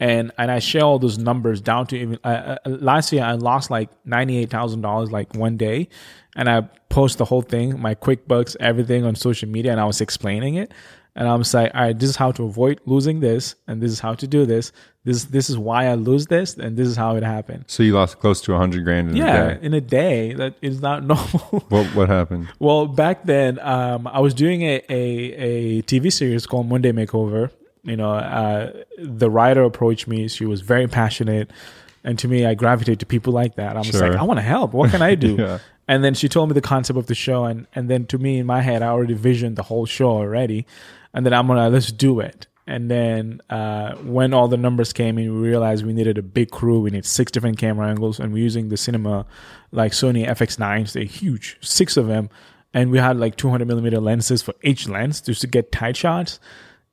and 0.00 0.32
and 0.38 0.50
I 0.50 0.58
share 0.60 0.82
all 0.82 0.98
those 0.98 1.18
numbers 1.18 1.60
down 1.60 1.86
to 1.88 1.96
even 1.96 2.18
uh, 2.24 2.56
uh, 2.64 2.70
last 2.70 3.12
year 3.12 3.24
I 3.24 3.32
lost 3.32 3.70
like 3.70 3.90
ninety 4.04 4.38
eight 4.38 4.50
thousand 4.50 4.82
dollars 4.82 5.10
like 5.10 5.34
one 5.34 5.56
day, 5.56 5.88
and 6.36 6.48
I 6.48 6.62
post 6.88 7.18
the 7.18 7.24
whole 7.24 7.42
thing, 7.42 7.80
my 7.80 7.94
QuickBooks, 7.94 8.56
everything 8.60 9.04
on 9.04 9.14
social 9.14 9.48
media, 9.48 9.72
and 9.72 9.80
I 9.80 9.84
was 9.84 10.00
explaining 10.00 10.54
it, 10.54 10.72
and 11.18 11.28
I'm 11.28 11.42
like, 11.52 11.74
all 11.74 11.82
right, 11.82 11.98
this 11.98 12.08
is 12.08 12.16
how 12.16 12.30
to 12.32 12.44
avoid 12.44 12.80
losing 12.86 13.20
this, 13.20 13.54
and 13.66 13.82
this 13.82 13.92
is 13.92 14.00
how 14.00 14.14
to 14.14 14.26
do 14.26 14.46
this. 14.46 14.72
This 15.04 15.24
this 15.24 15.50
is 15.50 15.58
why 15.58 15.86
I 15.86 15.94
lose 15.94 16.26
this, 16.28 16.56
and 16.56 16.76
this 16.76 16.88
is 16.88 16.96
how 16.96 17.16
it 17.16 17.22
happened. 17.22 17.64
So 17.66 17.82
you 17.82 17.92
lost 17.94 18.18
close 18.20 18.40
to 18.42 18.54
a 18.54 18.58
hundred 18.58 18.84
grand 18.84 19.10
in 19.10 19.16
Yeah, 19.16 19.42
a 19.42 19.54
day. 19.54 19.66
in 19.66 19.74
a 19.74 19.80
day, 19.80 20.32
that 20.34 20.54
is 20.62 20.80
not 20.80 21.02
normal. 21.12 21.64
What 21.68 21.86
what 21.94 22.08
happened? 22.08 22.48
Well, 22.58 22.86
back 22.86 23.24
then, 23.24 23.58
um, 23.60 24.06
I 24.06 24.20
was 24.20 24.32
doing 24.32 24.62
a, 24.62 24.80
a, 24.88 25.02
a 25.50 25.82
TV 25.82 26.10
series 26.12 26.46
called 26.46 26.66
Monday 26.68 26.92
Makeover. 26.92 27.50
You 27.84 27.96
know, 27.96 28.12
uh, 28.12 28.72
the 28.98 29.28
writer 29.30 29.62
approached 29.62 30.06
me. 30.08 30.28
She 30.28 30.44
was 30.46 30.60
very 30.60 30.86
passionate. 30.88 31.50
And 32.04 32.18
to 32.20 32.28
me, 32.28 32.46
I 32.46 32.54
gravitate 32.54 33.00
to 33.00 33.06
people 33.06 33.32
like 33.32 33.56
that. 33.56 33.76
I 33.76 33.80
was 33.80 33.88
Sure. 33.88 34.08
like, 34.10 34.18
I 34.18 34.22
want 34.22 34.38
to 34.38 34.42
help. 34.42 34.72
What 34.72 34.90
can 34.90 35.02
I 35.02 35.14
do? 35.14 35.36
Yeah. 35.38 35.58
And 35.90 36.04
then 36.04 36.12
she 36.14 36.28
told 36.28 36.50
me 36.50 36.54
the 36.54 36.60
concept 36.60 36.98
of 36.98 37.06
the 37.06 37.14
show. 37.14 37.44
And, 37.46 37.66
and 37.74 37.88
then 37.88 38.04
to 38.06 38.18
me, 38.18 38.38
in 38.38 38.46
my 38.46 38.60
head, 38.60 38.82
I 38.82 38.88
already 38.88 39.14
visioned 39.14 39.56
the 39.56 39.62
whole 39.62 39.86
show 39.86 40.10
already. 40.10 40.66
And 41.14 41.24
then 41.24 41.32
I'm 41.32 41.46
to, 41.46 41.68
let's 41.68 41.92
do 41.92 42.20
it. 42.20 42.46
And 42.68 42.90
then 42.90 43.40
uh, 43.48 43.94
when 43.96 44.34
all 44.34 44.46
the 44.46 44.58
numbers 44.58 44.92
came 44.92 45.16
in, 45.18 45.32
we 45.32 45.48
realized 45.48 45.86
we 45.86 45.94
needed 45.94 46.18
a 46.18 46.22
big 46.22 46.50
crew. 46.50 46.80
We 46.80 46.90
need 46.90 47.06
six 47.06 47.32
different 47.32 47.56
camera 47.56 47.88
angles, 47.88 48.20
and 48.20 48.30
we're 48.30 48.42
using 48.42 48.68
the 48.68 48.76
cinema 48.76 49.24
like 49.72 49.92
Sony 49.92 50.28
FX9s. 50.28 50.92
They're 50.92 51.04
huge, 51.04 51.56
six 51.62 51.96
of 51.96 52.08
them, 52.08 52.28
and 52.74 52.90
we 52.90 52.98
had 52.98 53.16
like 53.16 53.36
200 53.36 53.66
millimeter 53.66 54.00
lenses 54.00 54.42
for 54.42 54.52
each 54.62 54.86
lens 54.86 55.22
just 55.22 55.40
to 55.40 55.46
get 55.46 55.72
tight 55.72 55.96
shots. 55.96 56.40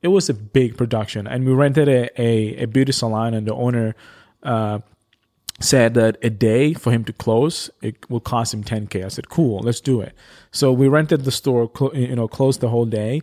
It 0.01 0.07
was 0.07 0.29
a 0.29 0.33
big 0.33 0.77
production, 0.77 1.27
and 1.27 1.45
we 1.45 1.51
rented 1.51 1.89
a 1.89 2.21
a, 2.21 2.63
a 2.63 2.67
beauty 2.67 2.93
salon, 2.93 3.33
and 3.33 3.45
the 3.45 3.53
owner. 3.53 3.95
Uh, 4.41 4.79
said 5.61 5.93
that 5.93 6.17
a 6.21 6.29
day 6.29 6.73
for 6.73 6.91
him 6.91 7.05
to 7.05 7.13
close 7.13 7.69
it 7.81 8.09
will 8.09 8.19
cost 8.19 8.53
him 8.53 8.61
10k 8.61 9.05
i 9.05 9.07
said 9.07 9.29
cool 9.29 9.59
let's 9.59 9.79
do 9.79 10.01
it 10.01 10.13
so 10.51 10.69
we 10.73 10.89
rented 10.89 11.23
the 11.23 11.31
store 11.31 11.71
you 11.93 12.13
know 12.13 12.27
closed 12.27 12.59
the 12.59 12.67
whole 12.67 12.85
day 12.85 13.21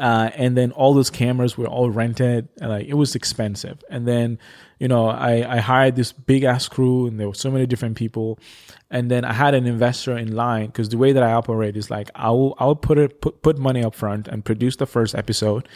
uh, 0.00 0.30
and 0.34 0.56
then 0.56 0.72
all 0.72 0.94
those 0.94 1.10
cameras 1.10 1.56
were 1.56 1.66
all 1.66 1.90
rented. 1.90 2.48
And 2.60 2.70
like 2.70 2.86
it 2.86 2.94
was 2.94 3.14
expensive. 3.14 3.82
And 3.90 4.08
then 4.08 4.38
you 4.78 4.88
know 4.88 5.08
i, 5.08 5.56
I 5.56 5.58
hired 5.58 5.94
this 5.94 6.10
big 6.10 6.42
ass 6.42 6.66
crew 6.66 7.06
and 7.06 7.20
there 7.20 7.28
were 7.28 7.34
so 7.34 7.50
many 7.50 7.66
different 7.66 7.96
people. 7.96 8.38
And 8.90 9.10
then 9.10 9.24
i 9.24 9.32
had 9.32 9.54
an 9.54 9.66
investor 9.66 10.16
in 10.16 10.34
line 10.34 10.66
because 10.66 10.88
the 10.88 10.98
way 10.98 11.12
that 11.12 11.22
i 11.22 11.32
operate 11.32 11.76
is 11.76 11.90
like 11.90 12.10
i 12.14 12.30
will 12.30 12.56
i 12.58 12.64
will 12.64 12.74
put 12.74 12.98
it 12.98 13.20
put, 13.20 13.42
put 13.42 13.58
money 13.58 13.84
up 13.84 13.94
front 13.94 14.26
and 14.26 14.44
produce 14.44 14.76
the 14.76 14.86
first 14.86 15.14
episode 15.14 15.68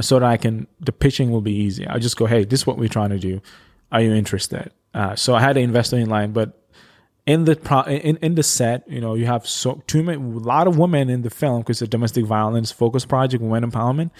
so 0.00 0.20
that 0.20 0.28
i 0.28 0.36
can 0.36 0.66
the 0.78 0.92
pitching 0.92 1.30
will 1.30 1.40
be 1.40 1.52
easy 1.52 1.86
i 1.88 1.98
just 1.98 2.16
go 2.16 2.26
hey 2.26 2.44
this 2.44 2.60
is 2.60 2.66
what 2.66 2.78
we're 2.78 2.88
trying 2.88 3.10
to 3.10 3.18
do. 3.18 3.40
Are 3.92 4.00
you 4.00 4.12
interested? 4.12 4.70
Uh, 4.94 5.16
so 5.16 5.34
I 5.34 5.40
had 5.40 5.56
an 5.56 5.64
investor 5.64 5.96
in 5.96 6.08
line, 6.08 6.32
but 6.32 6.59
in 7.26 7.44
the 7.44 7.56
pro- 7.56 7.82
in 7.82 8.16
in 8.18 8.34
the 8.34 8.42
set, 8.42 8.88
you 8.88 9.00
know, 9.00 9.14
you 9.14 9.26
have 9.26 9.46
so 9.46 9.82
too 9.86 10.02
many, 10.02 10.18
a 10.18 10.26
lot 10.26 10.66
of 10.66 10.78
women 10.78 11.08
in 11.08 11.22
the 11.22 11.30
film 11.30 11.60
because 11.60 11.82
it's 11.82 11.88
a 11.88 11.90
domestic 11.90 12.24
violence 12.24 12.70
focus 12.72 13.04
project, 13.04 13.42
women 13.42 13.70
empowerment, 13.70 14.10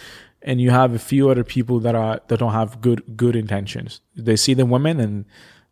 and 0.42 0.60
you 0.60 0.70
have 0.70 0.94
a 0.94 0.98
few 0.98 1.30
other 1.30 1.44
people 1.44 1.80
that 1.80 1.94
are 1.94 2.20
that 2.28 2.38
don't 2.38 2.52
have 2.52 2.80
good 2.80 3.02
good 3.16 3.36
intentions. 3.36 4.00
They 4.16 4.36
see 4.36 4.54
the 4.54 4.66
women 4.66 5.00
and 5.00 5.24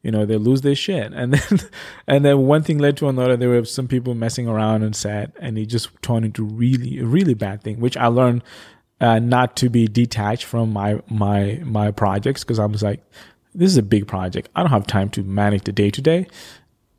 you 0.02 0.10
know 0.10 0.24
they 0.24 0.36
lose 0.36 0.62
their 0.62 0.74
shit, 0.74 1.12
and 1.12 1.34
then 1.34 1.60
and 2.06 2.24
then 2.24 2.38
one 2.46 2.62
thing 2.62 2.78
led 2.78 2.96
to 2.98 3.09
another. 3.09 3.36
There 3.36 3.50
were 3.50 3.64
some 3.64 3.88
people 3.88 4.14
messing 4.14 4.48
around 4.48 4.82
on 4.82 4.92
set, 4.92 5.32
and 5.38 5.59
it 5.59 5.66
just 5.66 5.90
turned 6.02 6.24
into 6.24 6.44
really 6.44 7.02
really 7.02 7.34
bad 7.34 7.62
thing, 7.62 7.80
which 7.80 7.96
I 7.96 8.06
learned 8.06 8.42
uh, 9.00 9.18
not 9.18 9.56
to 9.56 9.68
be 9.68 9.86
detached 9.86 10.44
from 10.44 10.72
my 10.72 11.00
my 11.09 11.60
my 11.64 11.90
projects 11.90 12.42
because 12.42 12.59
I 12.59 12.66
was 12.66 12.82
like, 12.82 13.05
this 13.55 13.70
is 13.70 13.76
a 13.76 13.82
big 13.82 14.06
project. 14.06 14.48
I 14.56 14.62
don't 14.62 14.70
have 14.70 14.86
time 14.86 15.10
to 15.10 15.22
manage 15.22 15.64
the 15.64 15.72
day 15.72 15.90
to 15.90 16.00
day. 16.00 16.26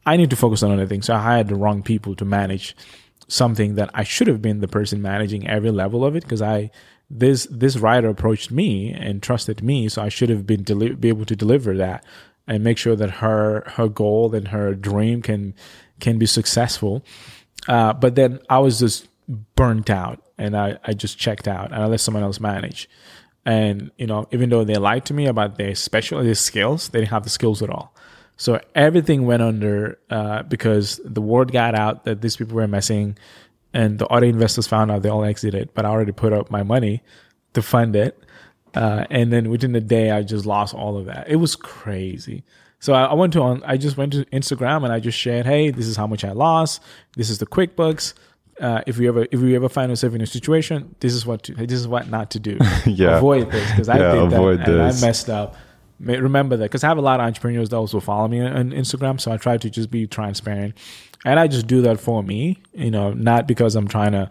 I 0.06 0.18
need 0.18 0.30
to 0.30 0.36
focus 0.36 0.64
on 0.64 0.72
other 0.72 0.88
things. 0.88 1.06
So 1.06 1.16
I 1.16 1.20
hired 1.20 1.48
the 1.48 1.56
wrong 1.56 1.84
people 1.84 2.16
to 2.16 2.26
manage 2.26 2.76
something 3.28 3.76
that 3.76 3.90
I 3.94 4.04
should 4.04 4.28
have 4.28 4.42
been 4.42 4.60
the 4.60 4.68
person 4.68 5.02
managing 5.02 5.48
every 5.48 5.72
level 5.72 6.04
of 6.04 6.16
it 6.16 6.24
because 6.24 6.42
I 6.42 6.72
this 7.10 7.48
this 7.50 7.78
writer 7.78 8.10
approached 8.10 8.52
me 8.52 8.92
and 8.94 9.22
trusted 9.22 9.64
me, 9.64 9.90
so 9.90 10.02
I 10.02 10.10
should 10.10 10.30
have 10.30 10.46
been 10.46 10.64
deli- 10.64 10.96
be 10.96 11.10
able 11.10 11.26
to 11.26 11.36
deliver 11.36 11.76
that 11.78 12.06
and 12.48 12.64
make 12.64 12.78
sure 12.78 12.96
that 12.96 13.12
her 13.12 13.64
her 13.68 13.88
goal 13.88 14.34
and 14.36 14.50
her 14.50 14.74
dream 14.76 15.22
can 15.22 15.54
can 16.00 16.18
be 16.18 16.26
successful. 16.26 17.04
Uh, 17.68 17.94
but 17.94 18.16
then 18.16 18.40
I 18.50 18.60
was 18.60 18.80
just 18.80 19.08
burnt 19.56 19.90
out 19.90 20.24
and 20.38 20.58
I, 20.58 20.80
I 20.84 20.94
just 20.94 21.18
checked 21.18 21.48
out 21.48 21.72
and 21.72 21.82
I 21.82 21.86
let 21.86 22.00
someone 22.00 22.24
else 22.24 22.40
manage. 22.40 22.90
And 23.46 23.92
you 23.98 24.08
know, 24.08 24.28
even 24.32 24.50
though 24.50 24.64
they 24.64 24.76
lied 24.76 25.06
to 25.06 25.14
me 25.14 25.28
about 25.28 25.58
their 25.58 25.76
special 25.76 26.24
their 26.24 26.36
skills, 26.36 26.90
they 26.90 27.00
didn't 27.00 27.12
have 27.12 27.24
the 27.24 27.30
skills 27.30 27.62
at 27.62 27.70
all. 27.70 27.94
So 28.40 28.62
everything 28.74 29.26
went 29.26 29.44
under 29.44 30.00
uh, 30.10 30.44
because 30.44 31.02
the 31.04 31.20
word 31.22 31.52
got 31.52 31.76
out 31.76 32.06
that 32.06 32.22
these 32.22 32.38
people 32.38 32.56
were 32.56 32.70
messing, 32.70 33.18
and 33.74 34.00
the 34.00 34.08
other 34.08 34.26
investors 34.28 34.66
found 34.66 34.90
out 34.92 35.02
they 35.04 35.10
all 35.10 35.26
exited. 35.26 35.74
But 35.74 35.86
I 35.86 35.90
already 35.90 36.14
put 36.14 36.32
up 36.32 36.50
my 36.50 36.64
money 36.64 37.04
to 37.54 37.62
fund 37.62 37.98
it, 37.98 38.18
uh, 38.76 39.04
and 39.10 39.34
then 39.34 39.50
within 39.50 39.74
the 39.74 39.82
day, 39.82 40.12
I 40.12 40.24
just 40.24 40.46
lost 40.46 40.74
all 40.74 40.98
of 40.98 41.06
that. 41.08 41.28
It 41.30 41.36
was 41.36 41.58
crazy. 41.58 42.46
So 42.80 42.94
I, 42.94 43.08
I 43.08 43.14
went 43.14 43.34
to 43.34 43.42
on. 43.42 43.62
I 43.66 43.76
just 43.76 43.98
went 43.98 44.14
to 44.14 44.24
Instagram 44.28 44.86
and 44.86 44.94
I 44.94 45.02
just 45.02 45.18
shared, 45.18 45.46
"Hey, 45.46 45.70
this 45.70 45.86
is 45.86 45.98
how 45.98 46.08
much 46.08 46.24
I 46.24 46.32
lost. 46.32 46.82
This 47.18 47.30
is 47.30 47.40
the 47.40 47.46
QuickBooks." 47.46 48.14
Uh, 48.62 48.82
if 48.88 48.98
we 48.98 49.08
ever 49.10 49.28
if 49.32 49.40
we 49.42 49.54
ever 49.58 49.68
find 49.68 49.90
ourselves 49.92 50.16
in 50.16 50.22
a 50.22 50.26
situation, 50.26 50.96
this 51.02 51.14
is 51.14 51.26
what 51.26 51.44
to, 51.44 51.54
this 51.56 51.74
is 51.80 51.90
what 51.90 52.10
not 52.10 52.32
to 52.32 52.40
do. 52.40 52.58
Yeah. 52.86 53.18
avoid 53.18 53.52
this 53.52 53.70
because 53.72 53.90
I 53.90 53.98
Yeah, 54.00 54.12
did 54.14 54.32
that 54.32 54.70
and 54.70 54.82
I 54.82 55.02
messed 55.02 55.30
up. 55.30 55.58
Remember 56.00 56.56
that 56.58 56.66
because 56.66 56.84
I 56.84 56.88
have 56.88 56.98
a 56.98 57.02
lot 57.02 57.20
of 57.20 57.26
entrepreneurs 57.26 57.70
that 57.70 57.76
also 57.76 58.00
follow 58.00 58.28
me 58.28 58.40
on 58.42 58.72
Instagram, 58.72 59.20
so 59.20 59.32
I 59.32 59.38
try 59.38 59.58
to 59.58 59.70
just 59.70 59.92
be 59.92 60.08
transparent, 60.08 60.76
and 61.26 61.40
I 61.40 61.48
just 61.48 61.68
do 61.68 61.82
that 61.82 62.00
for 62.00 62.24
me, 62.24 62.62
you 62.74 62.92
know, 62.92 63.12
not 63.12 63.48
because 63.48 63.76
I'm 63.76 63.88
trying 63.88 64.14
to, 64.14 64.30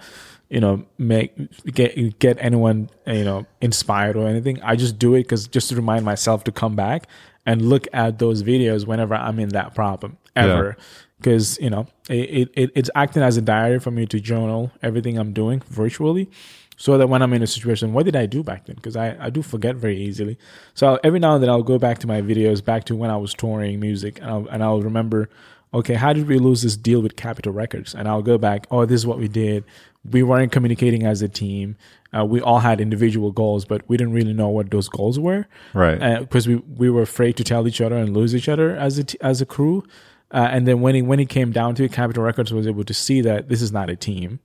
you 0.48 0.60
know, 0.60 0.84
make 0.96 1.34
get 1.66 2.18
get 2.18 2.38
anyone 2.40 2.88
you 3.06 3.24
know 3.24 3.46
inspired 3.60 4.16
or 4.16 4.26
anything. 4.26 4.62
I 4.62 4.76
just 4.76 4.98
do 4.98 5.14
it 5.14 5.24
because 5.24 5.46
just 5.46 5.68
to 5.68 5.76
remind 5.76 6.04
myself 6.04 6.44
to 6.44 6.52
come 6.52 6.74
back 6.74 7.06
and 7.44 7.68
look 7.68 7.86
at 7.92 8.18
those 8.18 8.42
videos 8.42 8.86
whenever 8.86 9.14
I'm 9.14 9.38
in 9.38 9.50
that 9.50 9.74
problem 9.74 10.16
ever. 10.36 10.76
Because 11.18 11.58
you 11.60 11.68
know 11.68 11.86
it, 12.08 12.50
it 12.54 12.70
it's 12.74 12.90
acting 12.94 13.22
as 13.22 13.36
a 13.36 13.42
diary 13.42 13.80
for 13.80 13.90
me 13.90 14.06
to 14.06 14.20
journal 14.20 14.70
everything 14.82 15.18
i'm 15.18 15.32
doing 15.32 15.60
virtually 15.68 16.30
so 16.78 16.96
that 16.96 17.09
when 17.09 17.20
i'm 17.20 17.34
in 17.34 17.42
a 17.42 17.46
situation 17.46 17.92
what 17.92 18.06
did 18.06 18.16
i 18.16 18.24
do 18.24 18.42
back 18.42 18.64
then? 18.64 18.76
Because 18.76 18.96
I, 18.96 19.14
I 19.20 19.28
do 19.28 19.42
forget 19.42 19.76
very 19.76 20.00
easily. 20.00 20.38
So 20.72 20.98
every 21.05 21.20
now 21.20 21.34
and 21.34 21.42
then 21.42 21.50
i'll 21.50 21.62
go 21.62 21.78
back 21.78 21.98
to 21.98 22.06
my 22.06 22.22
videos 22.22 22.64
back 22.64 22.84
to 22.84 22.96
when 22.96 23.10
i 23.10 23.16
was 23.18 23.34
touring 23.34 23.78
music 23.80 24.18
and 24.22 24.30
i'll, 24.30 24.46
and 24.48 24.62
I'll 24.62 24.80
remember 24.80 25.28
okay 25.74 25.94
how 25.94 26.14
did 26.14 26.26
we 26.26 26.38
lose 26.38 26.62
this 26.62 26.76
deal 26.76 27.02
with 27.02 27.16
capitol 27.16 27.52
records? 27.52 27.94
And 27.94 28.09
i'll 28.09 28.22
go 28.22 28.38
back 28.38 28.66
oh 28.70 28.86
this 28.86 29.00
is 29.02 29.06
what 29.06 29.18
we 29.18 29.28
did. 29.28 29.64
We 30.10 30.22
weren't 30.22 30.52
communicating 30.52 31.05
as 31.05 31.20
a 31.20 31.28
team. 31.28 31.76
Uh, 32.16 32.24
we 32.24 32.40
all 32.40 32.60
had 32.60 32.80
individual 32.80 33.32
goals 33.32 33.66
but 33.66 33.86
we 33.88 33.98
didn't 33.98 34.14
really 34.14 34.32
know 34.32 34.48
what 34.48 34.70
those 34.70 34.88
goals 34.88 35.18
were. 35.18 35.46
Right. 35.74 36.20
because 36.20 36.48
we 36.48 36.56
we 36.56 36.88
were 36.88 37.02
afraid 37.02 37.36
to 37.36 37.44
tell 37.44 37.68
each 37.68 37.80
other 37.80 37.96
and 37.96 38.14
lose 38.16 38.34
each 38.34 38.48
other 38.48 38.74
as 38.76 38.98
a 38.98 39.05
t- 39.05 39.18
as 39.20 39.42
a 39.42 39.46
crew. 39.46 39.84
Uh, 40.30 40.48
and 40.50 40.68
then 40.68 40.80
when 40.80 40.94
he, 40.94 41.02
when 41.02 41.20
it 41.20 41.28
came 41.28 41.52
down 41.52 41.74
to 41.76 41.84
it, 41.84 41.92
Capitol 41.92 42.22
Records 42.22 42.52
was 42.52 42.66
able 42.66 42.84
to 42.84 42.94
see 42.94 43.20
that 43.22 43.48
this 43.48 43.62
is 43.62 43.72
not 43.72 43.88
a 43.88 43.96
team, 43.96 44.40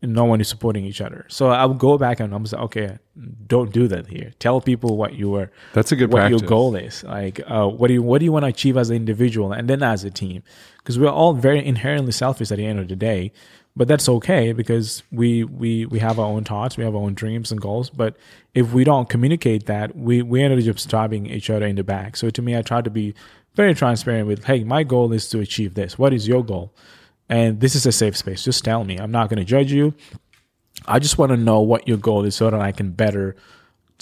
no 0.00 0.24
one 0.24 0.40
is 0.40 0.48
supporting 0.48 0.84
each 0.84 1.00
other. 1.00 1.26
So 1.28 1.48
I'll 1.48 1.74
go 1.74 1.98
back 1.98 2.20
and 2.20 2.32
I'm 2.32 2.44
like, 2.44 2.52
okay, 2.54 2.98
don't 3.46 3.72
do 3.72 3.88
that 3.88 4.06
here. 4.06 4.32
Tell 4.38 4.60
people 4.60 4.96
what 4.96 5.14
you 5.14 5.30
were. 5.30 5.50
That's 5.72 5.90
a 5.90 5.96
good 5.96 6.12
what 6.12 6.20
practice. 6.20 6.40
your 6.40 6.48
goal 6.48 6.76
is. 6.76 7.02
Like, 7.02 7.40
uh, 7.46 7.66
what 7.66 7.88
do 7.88 7.94
you 7.94 8.02
what 8.02 8.18
do 8.18 8.24
you 8.24 8.32
want 8.32 8.44
to 8.44 8.48
achieve 8.48 8.76
as 8.76 8.90
an 8.90 8.96
individual 8.96 9.52
and 9.52 9.68
then 9.68 9.82
as 9.82 10.04
a 10.04 10.10
team? 10.10 10.42
Because 10.78 10.98
we're 10.98 11.08
all 11.10 11.34
very 11.34 11.64
inherently 11.64 12.12
selfish 12.12 12.50
at 12.52 12.58
the 12.58 12.66
end 12.66 12.78
of 12.78 12.88
the 12.88 12.96
day. 12.96 13.32
But 13.74 13.86
that's 13.86 14.08
okay 14.08 14.52
because 14.52 15.02
we 15.12 15.44
we 15.44 15.86
we 15.86 15.98
have 16.00 16.18
our 16.18 16.26
own 16.26 16.44
thoughts, 16.44 16.76
we 16.76 16.84
have 16.84 16.94
our 16.94 17.02
own 17.02 17.14
dreams 17.14 17.52
and 17.52 17.60
goals. 17.60 17.90
But 17.90 18.16
if 18.54 18.72
we 18.72 18.84
don't 18.84 19.08
communicate 19.08 19.66
that, 19.66 19.96
we 19.96 20.22
we 20.22 20.42
end 20.42 20.52
up 20.52 20.60
just 20.60 20.80
stabbing 20.80 21.26
each 21.26 21.50
other 21.50 21.66
in 21.66 21.76
the 21.76 21.84
back. 21.84 22.16
So 22.16 22.30
to 22.30 22.42
me, 22.42 22.56
I 22.56 22.62
try 22.62 22.82
to 22.82 22.90
be 22.90 23.14
very 23.54 23.74
transparent 23.74 24.28
with, 24.28 24.44
hey, 24.44 24.62
my 24.62 24.84
goal 24.84 25.12
is 25.12 25.28
to 25.30 25.40
achieve 25.40 25.74
this. 25.74 25.98
What 25.98 26.12
is 26.12 26.28
your 26.28 26.44
goal? 26.44 26.72
And 27.28 27.60
this 27.60 27.74
is 27.74 27.84
a 27.86 27.92
safe 27.92 28.16
space. 28.16 28.42
Just 28.42 28.64
tell 28.64 28.84
me. 28.84 28.98
I'm 28.98 29.10
not 29.10 29.28
going 29.28 29.38
to 29.38 29.44
judge 29.44 29.70
you. 29.70 29.94
I 30.86 30.98
just 30.98 31.18
want 31.18 31.30
to 31.30 31.36
know 31.36 31.60
what 31.60 31.86
your 31.86 31.98
goal 31.98 32.24
is 32.24 32.34
so 32.34 32.50
that 32.50 32.60
I 32.60 32.72
can 32.72 32.92
better 32.92 33.36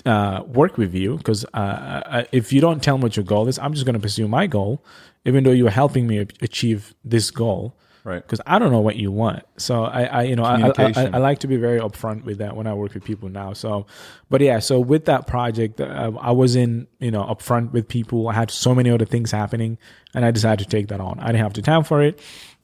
uh, 0.05 0.43
work 0.47 0.79
with 0.79 0.95
you. 0.95 1.17
Because 1.17 1.45
uh, 1.55 2.25
if 2.33 2.53
you 2.53 2.61
don't 2.61 2.83
tell 2.83 2.99
me 2.99 3.03
what 3.03 3.17
your 3.17 3.25
goal 3.25 3.49
is, 3.49 3.59
I'm 3.59 3.73
just 3.73 3.85
going 3.85 3.95
to 3.95 4.01
pursue 4.01 4.29
my 4.29 4.47
goal, 4.47 4.85
even 5.25 5.45
though 5.45 5.51
you're 5.51 5.71
helping 5.71 6.07
me 6.07 6.19
achieve 6.19 6.95
this 7.05 7.31
goal. 7.31 7.77
Right. 8.05 8.23
Because 8.23 8.41
I 8.47 8.61
don't 8.61 8.71
know 8.71 8.81
what 8.81 8.95
you 8.95 9.11
want. 9.11 9.43
So 9.57 9.83
I, 9.83 10.05
I 10.05 10.23
you 10.23 10.37
know, 10.37 10.45
I, 10.45 10.71
I, 10.79 10.93
I, 11.15 11.19
like 11.19 11.41
to 11.41 11.49
be 11.49 11.57
very 11.57 11.81
upfront 11.81 12.23
with 12.23 12.39
that 12.39 12.55
when 12.55 12.69
I 12.69 12.73
work 12.73 12.95
with 12.95 13.03
people 13.03 13.29
now. 13.29 13.53
So, 13.53 13.87
but 14.31 14.41
yeah, 14.41 14.61
so 14.61 14.79
with 14.79 15.07
that 15.07 15.27
project, 15.27 15.81
uh, 15.81 16.13
I 16.21 16.31
was 16.31 16.55
in, 16.55 16.87
you 17.01 17.11
know, 17.11 17.25
upfront 17.25 17.73
with 17.73 17.89
people. 17.89 18.29
I 18.29 18.35
had 18.35 18.53
so 18.53 18.77
many 18.77 18.91
other 18.91 19.07
things 19.07 19.33
happening, 19.33 19.77
and 20.15 20.25
I 20.25 20.31
decided 20.31 20.63
to 20.63 20.71
take 20.71 20.87
that 20.87 21.01
on. 21.01 21.19
I 21.19 21.27
didn't 21.27 21.41
have 21.41 21.55
the 21.55 21.63
time 21.63 21.83
for 21.83 22.01
it. 22.01 22.21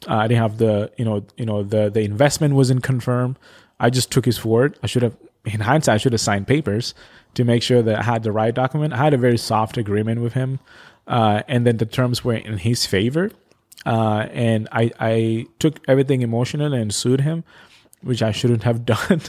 I 0.09 0.29
didn't 0.29 0.43
have 0.43 0.59
the, 0.59 0.91
you 0.97 1.05
know, 1.05 1.25
you 1.37 1.47
know, 1.47 1.63
the 1.63 1.91
the 1.91 2.01
investment 2.01 2.55
wasn't 2.55 2.83
confirmed. 2.83 3.39
I 3.79 3.91
just 3.91 4.11
took 4.11 4.25
his 4.25 4.45
word. 4.45 4.79
I 4.83 4.87
should 4.87 5.03
have, 5.03 5.17
in 5.45 5.61
hindsight, 5.61 5.95
I 5.95 5.99
should 5.99 6.13
have 6.13 6.21
signed 6.21 6.47
papers 6.47 6.95
to 7.35 7.45
make 7.45 7.63
sure 7.63 7.83
that 7.83 7.99
I 7.99 8.03
had 8.03 8.23
the 8.23 8.33
right 8.33 8.55
document. 8.55 8.93
I 8.93 8.99
had 8.99 9.15
a 9.15 9.19
very 9.19 9.39
soft 9.39 9.77
agreement 9.77 10.21
with 10.21 10.35
him, 10.35 10.61
uh, 11.09 11.43
and 11.49 11.67
then 11.67 11.79
the 11.79 11.87
terms 11.87 12.25
were 12.25 12.35
in 12.35 12.59
his 12.59 12.87
favor. 12.87 13.31
Uh, 13.85 14.29
and 14.31 14.69
I, 14.71 14.93
I 15.01 15.47
took 15.59 15.81
everything 15.89 16.23
emotional 16.23 16.73
and 16.73 16.95
sued 16.95 17.23
him, 17.23 17.43
which 18.03 18.23
I 18.23 18.31
shouldn't 18.31 18.63
have 18.63 18.85
done. 18.95 19.23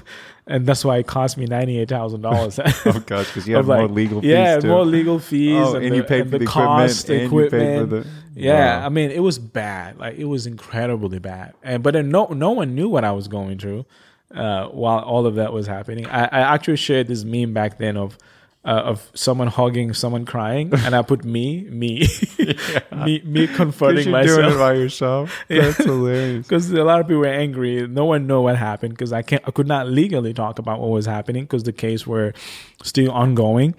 And 0.47 0.65
that's 0.65 0.83
why 0.83 0.97
it 0.97 1.07
cost 1.07 1.37
me 1.37 1.45
ninety 1.45 1.79
eight 1.79 1.89
thousand 1.89 2.21
dollars. 2.21 2.59
oh 2.85 3.03
gosh, 3.05 3.27
because 3.27 3.47
you 3.47 3.55
have 3.55 3.67
Of, 3.69 3.77
more 3.79 3.87
legal 3.87 4.21
fees. 4.21 4.29
yeah, 4.31 4.59
too. 4.59 4.67
more 4.67 4.85
legal 4.85 5.19
fees, 5.19 5.55
Oh, 5.57 5.75
and, 5.75 5.85
and 5.85 5.93
the, 5.93 5.97
you 5.97 6.03
paid 6.03 6.21
and 6.21 6.31
for 6.31 6.37
the 6.39 6.45
the 6.45 6.51
cost, 6.51 7.09
equipment, 7.09 7.21
and 7.23 7.31
you 7.33 7.39
paid 7.41 7.49
for 7.49 7.57
equipment. 7.83 7.89
the- 8.35 8.41
yeah, 8.41 8.79
Wow. 8.79 8.85
I 8.85 8.89
mean, 8.89 9.11
it 9.11 9.19
was 9.21 9.37
bad. 9.39 9.97
Like 9.99 10.15
it 10.17 10.25
was 10.25 10.47
incredibly 10.47 11.19
bad. 11.19 11.53
And 11.63 11.83
but 11.83 11.93
then 11.93 12.09
no, 12.09 12.25
no 12.27 12.51
one 12.51 12.73
knew 12.75 12.89
what 12.89 13.03
I 13.03 13.11
was 13.11 13.27
going 13.27 13.57
through 13.59 13.85
uh, 14.33 14.67
while 14.69 14.99
all 14.99 15.25
of 15.27 15.35
that 15.35 15.53
was 15.53 15.67
happening. 15.67 16.07
I, 16.07 16.23
I 16.25 16.39
actually 16.55 16.77
shared 16.77 17.07
this 17.07 17.23
meme 17.23 17.53
back 17.53 17.77
then 17.77 17.95
of. 17.97 18.17
Uh, 18.65 18.81
of 18.91 19.11
someone 19.13 19.47
hugging 19.49 19.93
someone 19.93 20.23
crying, 20.23 20.71
and 20.85 20.95
I 20.95 21.01
put 21.01 21.25
me, 21.25 21.63
me, 21.69 22.07
me, 22.95 23.21
me 23.25 23.47
'Cause 23.47 23.57
confronting 23.57 24.09
you're 24.09 24.23
doing 24.23 24.41
myself 24.41 24.53
it 24.53 24.57
by 24.57 24.73
yourself. 24.75 25.43
That's 25.49 25.83
hilarious. 25.83 26.47
because 26.47 26.71
a 26.71 26.81
lot 26.85 27.01
of 27.01 27.07
people 27.07 27.19
were 27.19 27.27
angry. 27.27 27.85
No 27.87 28.05
one 28.05 28.25
know 28.25 28.41
what 28.41 28.55
happened 28.55 28.93
because 28.93 29.11
I 29.11 29.21
can't, 29.21 29.43
I 29.45 29.51
could 29.51 29.67
not 29.67 29.89
legally 29.89 30.33
talk 30.33 30.59
about 30.59 30.79
what 30.79 30.91
was 30.91 31.05
happening 31.05 31.43
because 31.43 31.63
the 31.63 31.73
case 31.73 32.07
were 32.07 32.31
still 32.83 33.11
ongoing. 33.11 33.75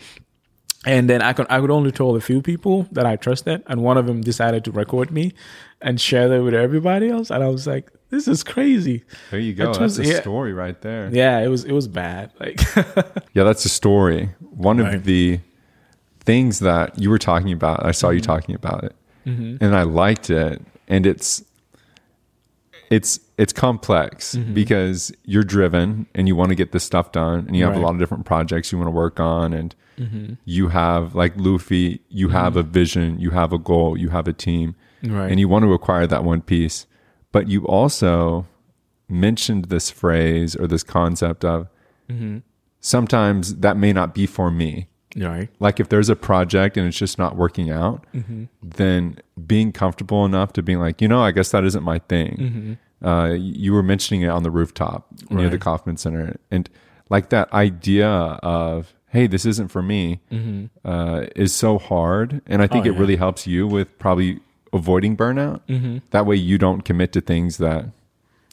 And 0.85 1.09
then 1.09 1.23
I 1.23 1.33
could 1.33 1.47
I 1.49 1.61
could 1.61 1.71
only 1.71 1.91
tell 1.91 2.15
a 2.15 2.21
few 2.21 2.43
people 2.43 2.87
that 2.93 3.07
I 3.07 3.17
trusted, 3.17 3.63
and 3.67 3.83
one 3.83 3.97
of 3.97 4.05
them 4.07 4.21
decided 4.21 4.65
to 4.67 4.71
record 4.71 5.11
me 5.11 5.33
and 5.81 5.99
share 5.99 6.29
that 6.29 6.43
with 6.43 6.53
everybody 6.53 7.09
else. 7.09 7.31
And 7.31 7.43
I 7.43 7.49
was 7.49 7.67
like, 7.67 7.91
"This 8.15 8.29
is 8.29 8.43
crazy." 8.43 9.05
There 9.31 9.41
you 9.41 9.53
go. 9.55 9.73
That 9.73 9.81
That's 9.81 9.99
a 9.99 10.05
yeah. 10.07 10.21
story 10.21 10.53
right 10.53 10.81
there. 10.81 11.11
Yeah, 11.13 11.41
it 11.41 11.49
was 11.49 11.65
it 11.65 11.73
was 11.73 11.89
bad. 11.89 12.31
Like, 12.41 12.61
Yeah, 13.35 13.45
that's 13.45 13.65
a 13.65 13.69
story. 13.69 14.31
One 14.41 14.79
Right. 14.79 14.95
of 14.95 15.05
the 15.05 15.41
things 16.21 16.61
that 16.61 16.99
you 16.99 17.11
were 17.11 17.19
talking 17.19 17.53
about, 17.53 17.85
I 17.85 17.91
saw 17.91 18.11
you 18.11 18.21
mm-hmm. 18.21 18.33
talking 18.33 18.55
about 18.55 18.85
it, 18.85 18.95
mm-hmm. 19.27 19.63
and 19.63 19.77
I 19.77 19.83
liked 19.83 20.31
it. 20.31 20.63
And 20.89 21.07
it's 21.07 21.43
it's 22.91 23.19
it's 23.39 23.53
complex 23.53 24.35
mm-hmm. 24.37 24.55
because 24.55 25.13
you're 25.25 25.43
driven 25.43 26.07
and 26.15 26.29
you 26.29 26.37
want 26.37 26.51
to 26.51 26.55
get 26.55 26.73
this 26.73 26.85
stuff 26.85 27.13
done, 27.13 27.45
and 27.47 27.57
you 27.57 27.65
have 27.65 27.73
Right. 27.73 27.81
a 27.81 27.85
lot 27.85 27.95
of 27.95 27.99
different 27.99 28.25
projects 28.27 28.71
you 28.73 28.79
want 28.79 28.89
to 28.89 28.93
work 28.93 29.19
on, 29.21 29.53
and 29.53 29.75
you 30.45 30.69
have 30.69 31.15
like 31.15 31.33
Luffy, 31.37 32.01
you 32.09 32.29
have 32.31 32.57
a 32.57 32.63
vision, 32.63 33.19
you 33.21 33.31
have 33.31 33.53
a 33.53 33.59
goal, 33.59 33.97
you 33.97 34.09
have 34.11 34.27
a 34.29 34.33
team, 34.33 34.75
Right. 35.03 35.31
and 35.31 35.39
you 35.41 35.49
want 35.49 35.65
to 35.65 35.73
acquire 35.73 36.07
that 36.07 36.25
one 36.25 36.41
piece, 36.43 36.87
but 37.35 37.49
you 37.49 37.67
also 37.67 38.47
mentioned 39.09 39.67
this 39.67 39.91
phrase 39.91 40.57
or 40.57 40.67
this 40.67 40.83
concept 40.83 41.45
of 41.45 41.69
sometimes 42.81 43.57
that 43.57 43.77
may 43.77 43.93
not 43.93 44.15
be 44.15 44.27
for 44.27 44.51
me. 44.51 44.89
right, 45.17 45.49
Like 45.61 45.81
if 45.81 45.89
there's 45.89 46.09
a 46.09 46.17
project 46.17 46.77
and 46.77 46.87
it's 46.87 46.97
just 46.99 47.19
not 47.19 47.37
working 47.37 47.71
out, 47.71 48.05
Mm-hmm. 48.15 48.45
then 48.63 49.19
being 49.47 49.73
comfortable 49.73 50.25
enough 50.25 50.53
to 50.55 50.63
being 50.63 50.79
like, 50.79 51.01
you 51.03 51.09
know, 51.09 51.23
I 51.23 51.31
guess 51.31 51.51
that 51.51 51.65
isn't 51.65 51.83
my 51.83 51.99
thing. 52.01 52.79
Uh, 53.03 53.35
you 53.37 53.73
were 53.75 53.83
mentioning 53.83 54.23
it 54.23 54.29
on 54.29 54.43
the 54.43 54.51
rooftop 54.51 55.07
near 55.31 55.49
the 55.51 55.57
Mm-hmm. 55.57 55.63
Kauffman 55.63 55.97
Center, 55.99 56.37
and 56.51 56.69
like 57.11 57.29
that 57.31 57.53
idea 57.53 58.09
of, 58.09 58.95
hey, 59.09 59.27
this 59.27 59.45
isn't 59.45 59.69
for 59.69 59.83
me, 59.83 60.21
uh, 60.85 61.27
is 61.37 61.55
so 61.55 61.79
hard. 61.79 62.41
And 62.47 62.63
I 62.63 62.67
think 62.67 62.85
Mm-hmm. 62.85 62.89
Oh, 62.89 62.91
it 62.91 62.95
yeah. 62.95 63.01
really 63.01 63.17
helps 63.17 63.47
you 63.47 63.67
with 63.67 63.99
probably 63.99 64.41
avoiding 64.75 65.17
burnout. 65.17 65.61
Mm-hmm. 65.69 65.99
That 66.11 66.27
way, 66.27 66.37
you 66.37 66.59
don't 66.59 66.83
commit 66.85 67.13
to 67.13 67.21
things 67.21 67.57
that 67.59 67.87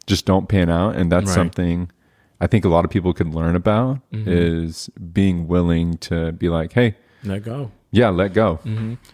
just 0.07 0.26
don't 0.26 0.48
pan 0.48 0.69
out, 0.69 0.95
and 0.95 1.11
that's 1.11 1.27
Right. 1.27 1.35
something. 1.35 1.91
I 2.39 2.48
think 2.48 2.65
a 2.65 2.69
lot 2.69 2.85
of 2.85 2.91
people 2.91 3.14
could 3.14 3.34
learn 3.34 3.56
about 3.56 3.99
Mm-hmm. 4.11 4.27
is 4.30 4.89
being 5.14 5.48
willing 5.48 5.98
to 5.99 6.31
be 6.31 6.49
like, 6.49 6.73
hey, 6.73 6.95
let 7.23 7.43
go. 7.43 7.72
Yeah, 7.93 8.09
let 8.09 8.34
go. 8.34 8.59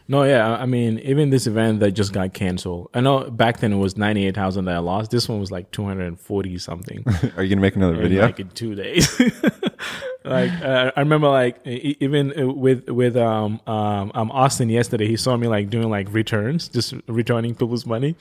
No, 0.07 0.23
yeah, 0.23 0.53
I 0.55 0.67
mean, 0.67 0.99
even 0.99 1.31
this 1.31 1.47
event 1.47 1.79
that 1.79 1.91
just 1.91 2.13
got 2.13 2.33
canceled. 2.33 2.89
I 2.93 3.01
know 3.01 3.29
back 3.29 3.59
then 3.59 3.73
it 3.73 3.77
was 3.77 3.97
ninety 3.97 4.27
eight 4.27 4.35
thousand 4.35 4.65
that 4.65 4.75
I 4.75 4.79
lost. 4.79 5.09
This 5.09 5.27
one 5.27 5.39
was 5.39 5.51
like 5.51 5.71
two 5.71 5.83
hundred 5.83 6.07
and 6.07 6.19
forty 6.19 6.57
something. 6.59 7.03
Are 7.37 7.43
you 7.43 7.49
gonna 7.49 7.61
make 7.61 7.75
another 7.75 7.95
in, 7.95 8.01
video? 8.01 8.21
like 8.21 8.39
in 8.39 8.49
two 8.49 8.75
days. 8.75 9.19
like 10.23 10.51
uh, 10.61 10.91
I 10.95 10.99
remember, 10.99 11.27
like 11.27 11.65
even 11.65 12.39
uh, 12.39 12.53
with 12.53 12.87
with 12.87 13.17
um 13.17 13.59
um 13.65 14.11
um 14.13 14.29
Austin 14.31 14.69
yesterday, 14.69 15.07
he 15.07 15.17
saw 15.17 15.35
me 15.37 15.47
like 15.47 15.71
doing 15.71 15.89
like 15.89 16.13
returns, 16.13 16.67
just 16.67 16.93
returning 17.07 17.55
people's 17.55 17.85
money. 17.85 18.15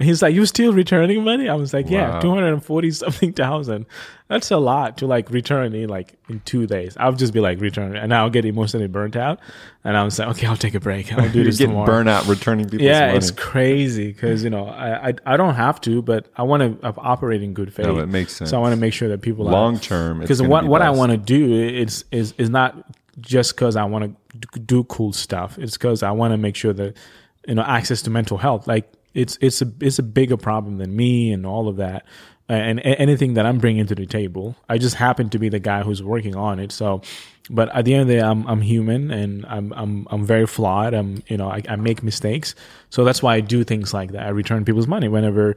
He's 0.00 0.22
like, 0.22 0.34
you're 0.34 0.44
still 0.46 0.72
returning 0.72 1.22
money?" 1.22 1.48
I 1.48 1.54
was 1.54 1.72
like, 1.72 1.88
"Yeah, 1.88 2.10
Wow. 2.14 2.20
two 2.20 2.30
hundred 2.30 2.52
and 2.52 2.64
forty 2.64 2.90
something 2.90 3.32
thousand. 3.32 3.86
That's 4.28 4.50
a 4.50 4.56
lot 4.56 4.98
to 4.98 5.06
like 5.06 5.30
return 5.30 5.72
in 5.72 5.88
like 5.88 6.14
in 6.28 6.40
two 6.40 6.66
days." 6.66 6.96
I'll 6.98 7.12
just 7.12 7.32
be 7.32 7.38
like 7.38 7.60
return, 7.60 7.94
and 7.94 8.12
I'll 8.12 8.28
get 8.28 8.44
emotionally 8.44 8.88
burnt 8.88 9.14
out, 9.14 9.38
and 9.84 9.96
I 9.96 10.02
was 10.02 10.18
like, 10.18 10.28
"Okay, 10.30 10.48
I'll 10.48 10.56
take 10.56 10.74
a 10.74 10.80
break. 10.80 11.12
I'll 11.12 11.28
do 11.30 11.44
this 11.48 11.58
tomorrow." 11.58 11.86
burnout 11.86 12.28
returning 12.28 12.66
people's 12.66 12.82
yeah, 12.82 13.06
money. 13.06 13.18
it's 13.18 13.30
crazy 13.30 14.08
because 14.12 14.42
you 14.42 14.50
know 14.50 14.66
I, 14.66 15.10
I 15.10 15.14
I 15.26 15.36
don't 15.36 15.54
have 15.54 15.80
to, 15.82 16.02
but 16.02 16.26
I 16.36 16.42
want 16.42 16.80
to 16.82 16.94
operate 16.98 17.42
in 17.42 17.54
good 17.54 17.72
faith. 17.72 17.86
No, 17.86 17.98
it 17.98 18.06
makes 18.08 18.34
sense. 18.34 18.50
So 18.50 18.56
I 18.56 18.60
want 18.60 18.74
to 18.74 18.80
make 18.80 18.92
sure 18.94 19.08
that 19.10 19.22
people 19.22 19.44
Long 19.44 19.78
term, 19.78 20.18
because 20.18 20.42
what 20.42 20.62
be 20.62 20.68
what 20.70 20.82
I 20.82 20.90
want 20.90 21.12
to 21.12 21.18
do 21.18 21.52
is 21.54 22.04
is 22.10 22.34
is 22.36 22.50
not 22.50 22.74
just 23.20 23.54
because 23.54 23.76
I 23.76 23.84
want 23.84 24.16
to 24.52 24.58
do 24.58 24.82
cool 24.84 25.12
stuff. 25.12 25.56
It's 25.56 25.74
because 25.76 26.02
I 26.02 26.10
want 26.10 26.32
to 26.32 26.36
make 26.36 26.56
sure 26.56 26.72
that 26.72 26.96
you 27.46 27.54
know 27.54 27.62
access 27.62 28.02
to 28.02 28.10
mental 28.10 28.38
health. 28.38 28.66
Like 28.66 28.90
it's 29.14 29.38
it's 29.40 29.62
a 29.62 29.72
it's 29.80 29.98
a 29.98 30.02
bigger 30.02 30.36
problem 30.36 30.78
than 30.78 30.94
me 30.94 31.32
and 31.32 31.46
all 31.46 31.68
of 31.68 31.76
that. 31.76 32.04
And, 32.46 32.78
anything 32.84 33.34
that 33.34 33.46
I'm 33.46 33.56
bringing 33.56 33.86
to 33.86 33.94
the 33.94 34.04
table, 34.04 34.54
I 34.68 34.76
just 34.76 34.96
happen 34.96 35.30
to 35.30 35.38
be 35.38 35.48
the 35.48 35.58
guy 35.58 35.82
who's 35.82 36.02
working 36.02 36.36
on 36.36 36.58
it. 36.58 36.72
So, 36.72 37.00
but 37.48 37.74
at 37.74 37.86
the 37.86 37.94
end 37.94 38.02
of 38.02 38.08
the 38.08 38.14
day, 38.16 38.20
I'm 38.20 38.46
I'm 38.46 38.60
human 38.60 39.10
and 39.10 39.46
I'm 39.46 39.72
I'm 39.72 40.06
I'm 40.10 40.26
very 40.26 40.46
flawed. 40.46 40.92
I'm 40.92 41.22
you 41.26 41.38
know 41.38 41.48
I, 41.48 41.62
I 41.68 41.76
make 41.76 42.02
mistakes, 42.02 42.54
so 42.90 43.02
that's 43.04 43.22
why 43.22 43.36
I 43.36 43.40
do 43.40 43.64
things 43.64 43.94
like 43.94 44.12
that. 44.12 44.26
I 44.26 44.28
return 44.28 44.64
people's 44.66 44.86
money 44.86 45.08
whenever 45.08 45.56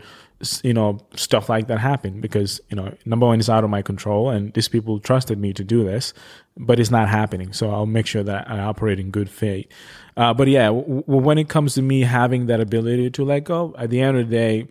you 0.63 0.73
know 0.73 0.99
stuff 1.15 1.49
like 1.49 1.67
that 1.67 1.79
happen 1.79 2.21
because 2.21 2.61
you 2.69 2.75
know 2.75 2.95
number 3.05 3.25
one 3.25 3.39
is 3.39 3.49
out 3.49 3.63
of 3.63 3.69
my 3.69 3.81
control 3.81 4.29
and 4.29 4.53
these 4.53 4.67
people 4.67 4.99
trusted 4.99 5.39
me 5.39 5.51
to 5.53 5.63
do 5.63 5.83
this 5.83 6.13
but 6.59 6.79
it's 6.79 6.91
not 6.91 7.07
happening. 7.09 7.53
So 7.53 7.71
i'll 7.71 7.85
make 7.85 8.05
sure 8.05 8.23
that 8.23 8.49
i 8.49 8.59
operate 8.59 8.99
in 8.99 9.09
good 9.11 9.29
faith. 9.29 9.67
Uh, 10.15 10.33
but 10.33 10.47
yeah 10.47 10.67
w- 10.67 11.01
w- 11.01 11.21
when 11.23 11.37
it 11.37 11.49
comes 11.49 11.73
to 11.75 11.81
me 11.81 12.01
having 12.01 12.45
that 12.47 12.59
ability 12.59 13.09
to 13.11 13.23
let 13.23 13.45
go 13.45 13.73
at 13.77 13.89
the 13.89 13.99
end 14.01 14.17
of 14.17 14.29
the 14.29 14.35
day 14.35 14.67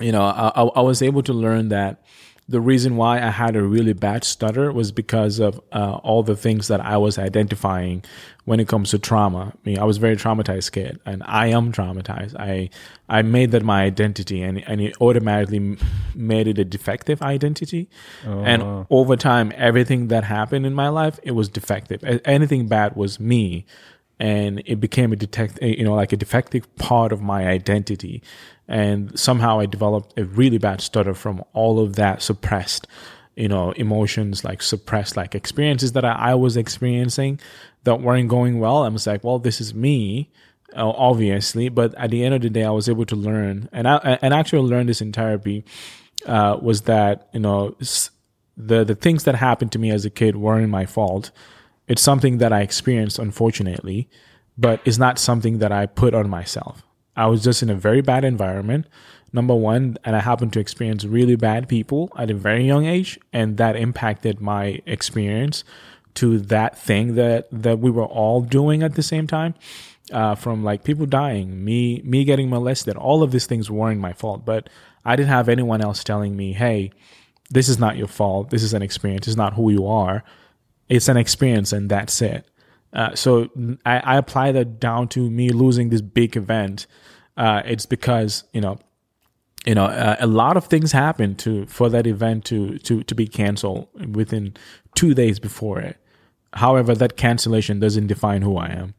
you 0.00 0.12
know 0.12 0.22
I, 0.22 0.52
I 0.54 0.62
I 0.62 0.80
was 0.80 1.02
able 1.02 1.22
to 1.24 1.32
learn 1.32 1.68
that 1.70 2.04
the 2.48 2.60
reason 2.60 2.96
why 2.96 3.18
I 3.18 3.30
had 3.30 3.56
a 3.56 3.62
really 3.62 3.92
bad 3.92 4.24
stutter 4.24 4.72
was 4.72 4.90
because 4.90 5.38
of 5.38 5.60
uh, 5.70 5.96
all 6.02 6.22
the 6.22 6.34
things 6.34 6.68
that 6.68 6.80
I 6.80 6.96
was 6.96 7.18
identifying 7.18 8.02
when 8.46 8.58
it 8.58 8.66
comes 8.66 8.90
to 8.90 8.98
trauma. 8.98 9.52
I 9.54 9.68
mean, 9.68 9.78
I 9.78 9.84
was 9.84 9.98
very 9.98 10.16
traumatized 10.16 10.72
kid, 10.72 10.98
and 11.04 11.22
I 11.26 11.48
am 11.48 11.72
traumatized. 11.72 12.34
I 12.38 12.70
I 13.06 13.20
made 13.20 13.50
that 13.50 13.62
my 13.62 13.82
identity, 13.82 14.42
and 14.42 14.66
and 14.66 14.80
it 14.80 14.96
automatically 14.98 15.76
made 16.14 16.48
it 16.48 16.58
a 16.58 16.64
defective 16.64 17.20
identity. 17.20 17.90
and 18.24 18.86
over 18.88 19.14
time, 19.16 19.52
everything 19.54 20.08
that 20.08 20.24
happened 20.24 20.64
in 20.64 20.72
my 20.72 20.88
life, 20.88 21.20
it 21.22 21.32
was 21.32 21.50
defective. 21.50 22.02
Anything 22.24 22.66
bad 22.66 22.96
was 22.96 23.20
me 23.20 23.66
and 24.20 24.62
it 24.66 24.80
became 24.80 25.12
a 25.12 25.16
detect 25.16 25.62
you 25.62 25.84
know 25.84 25.94
like 25.94 26.12
a 26.12 26.16
defective 26.16 26.74
part 26.76 27.12
of 27.12 27.20
my 27.20 27.46
identity 27.46 28.20
and 28.68 29.18
somehow 29.18 29.58
i 29.58 29.66
developed 29.66 30.16
a 30.18 30.24
really 30.24 30.58
bad 30.58 30.80
stutter 30.80 31.14
from 31.14 31.42
all 31.52 31.80
of 31.80 31.96
that 31.96 32.22
suppressed 32.22 32.86
you 33.34 33.48
know 33.48 33.72
emotions 33.72 34.44
like 34.44 34.62
suppressed 34.62 35.16
like 35.16 35.34
experiences 35.34 35.92
that 35.92 36.04
i, 36.04 36.12
I 36.12 36.34
was 36.34 36.56
experiencing 36.56 37.40
that 37.84 38.00
weren't 38.00 38.28
going 38.28 38.58
well. 38.58 38.84
I 38.84 38.88
was 38.88 39.06
like 39.06 39.24
well 39.24 39.38
this 39.38 39.60
is 39.60 39.74
me 39.74 40.30
uh, 40.76 40.88
obviously. 40.90 41.68
But 41.68 41.94
at 41.94 42.10
the 42.10 42.24
end 42.24 42.34
of 42.34 42.42
the 42.42 42.50
day 42.50 42.64
i 42.64 42.70
was 42.70 42.88
able 42.88 43.06
to 43.06 43.16
learn. 43.16 43.68
And 43.72 43.88
i 43.88 44.18
and 44.22 44.34
actually 44.34 44.68
learned 44.68 44.88
this 44.88 45.00
in 45.00 45.12
therapy 45.12 45.64
uh, 46.26 46.58
was 46.60 46.82
that 46.82 47.28
you 47.32 47.40
know 47.40 47.76
the 48.56 48.84
the 48.84 48.94
things 48.94 49.24
that 49.24 49.36
happened 49.36 49.72
to 49.72 49.78
me 49.78 49.90
as 49.90 50.04
a 50.04 50.10
kid 50.10 50.36
weren't 50.36 50.68
my 50.68 50.86
fault. 50.86 51.30
It's 51.86 52.02
something 52.02 52.38
that 52.38 52.52
I 52.52 52.60
experienced, 52.60 53.18
unfortunately, 53.18 54.10
but 54.58 54.80
it's 54.84 54.98
not 54.98 55.18
something 55.18 55.58
that 55.58 55.72
I 55.72 55.86
put 55.86 56.12
on 56.12 56.28
myself. 56.28 56.82
I 57.18 57.26
was 57.26 57.42
just 57.42 57.62
in 57.62 57.70
a 57.70 57.74
very 57.74 58.00
bad 58.00 58.24
environment, 58.24 58.86
number 59.32 59.54
one, 59.54 59.98
and 60.04 60.16
I 60.16 60.20
happened 60.20 60.52
to 60.54 60.60
experience 60.60 61.04
really 61.04 61.36
bad 61.36 61.68
people 61.68 62.10
at 62.16 62.30
a 62.30 62.34
very 62.34 62.64
young 62.64 62.86
age, 62.86 63.18
and 63.32 63.56
that 63.58 63.76
impacted 63.76 64.40
my 64.40 64.80
experience 64.86 65.64
to 66.14 66.38
that 66.38 66.78
thing 66.78 67.14
that 67.16 67.48
that 67.50 67.78
we 67.78 67.90
were 67.90 68.06
all 68.06 68.40
doing 68.40 68.82
at 68.82 68.94
the 68.94 69.02
same 69.02 69.26
time. 69.26 69.54
Uh, 70.10 70.34
from 70.34 70.64
like 70.64 70.84
people 70.84 71.04
dying, 71.04 71.62
me 71.62 72.00
me 72.02 72.24
getting 72.24 72.48
molested, 72.48 72.96
all 72.96 73.22
of 73.22 73.30
these 73.30 73.44
things 73.46 73.70
weren't 73.70 74.00
my 74.00 74.14
fault, 74.14 74.46
but 74.46 74.70
I 75.04 75.16
didn't 75.16 75.28
have 75.28 75.50
anyone 75.50 75.82
else 75.82 76.02
telling 76.02 76.34
me, 76.34 76.54
"Hey, 76.54 76.92
this 77.50 77.68
is 77.68 77.78
not 77.78 77.98
your 77.98 78.08
fault. 78.08 78.48
This 78.48 78.62
is 78.62 78.72
an 78.72 78.80
experience. 78.80 79.28
It's 79.28 79.36
not 79.36 79.52
who 79.54 79.70
you 79.70 79.86
are." 79.86 80.24
it's 80.88 81.08
an 81.08 81.16
experience 81.16 81.72
and 81.72 81.90
that's 81.90 82.20
it. 82.22 82.46
Uh, 82.92 83.14
so 83.14 83.48
I, 83.84 83.98
I 83.98 84.16
apply 84.16 84.52
that 84.52 84.80
down 84.80 85.08
to 85.08 85.30
me 85.30 85.50
losing 85.50 85.90
this 85.90 86.00
big 86.00 86.36
event. 86.36 86.86
Uh, 87.38 87.62
it's 87.64 87.86
because 87.86 88.44
you 88.52 88.60
know, 88.60 88.78
you 89.64 89.74
know, 89.74 89.86
uh, 89.86 90.16
a 90.18 90.26
lot 90.26 90.56
of 90.58 90.66
things 90.66 90.92
happened 90.92 91.38
to 91.38 91.64
for 91.66 91.88
that 91.88 92.06
event 92.06 92.44
to 92.46 92.78
to 92.80 93.02
to 93.04 93.14
be 93.14 93.26
canceled 93.26 93.88
within 94.14 94.54
two 94.94 95.14
days 95.14 95.38
before 95.38 95.80
it. 95.80 95.96
However, 96.54 96.94
that 96.94 97.16
cancellation 97.16 97.78
doesn't 97.80 98.08
define 98.08 98.42
who 98.42 98.56
I 98.56 98.68
am. 98.68 98.94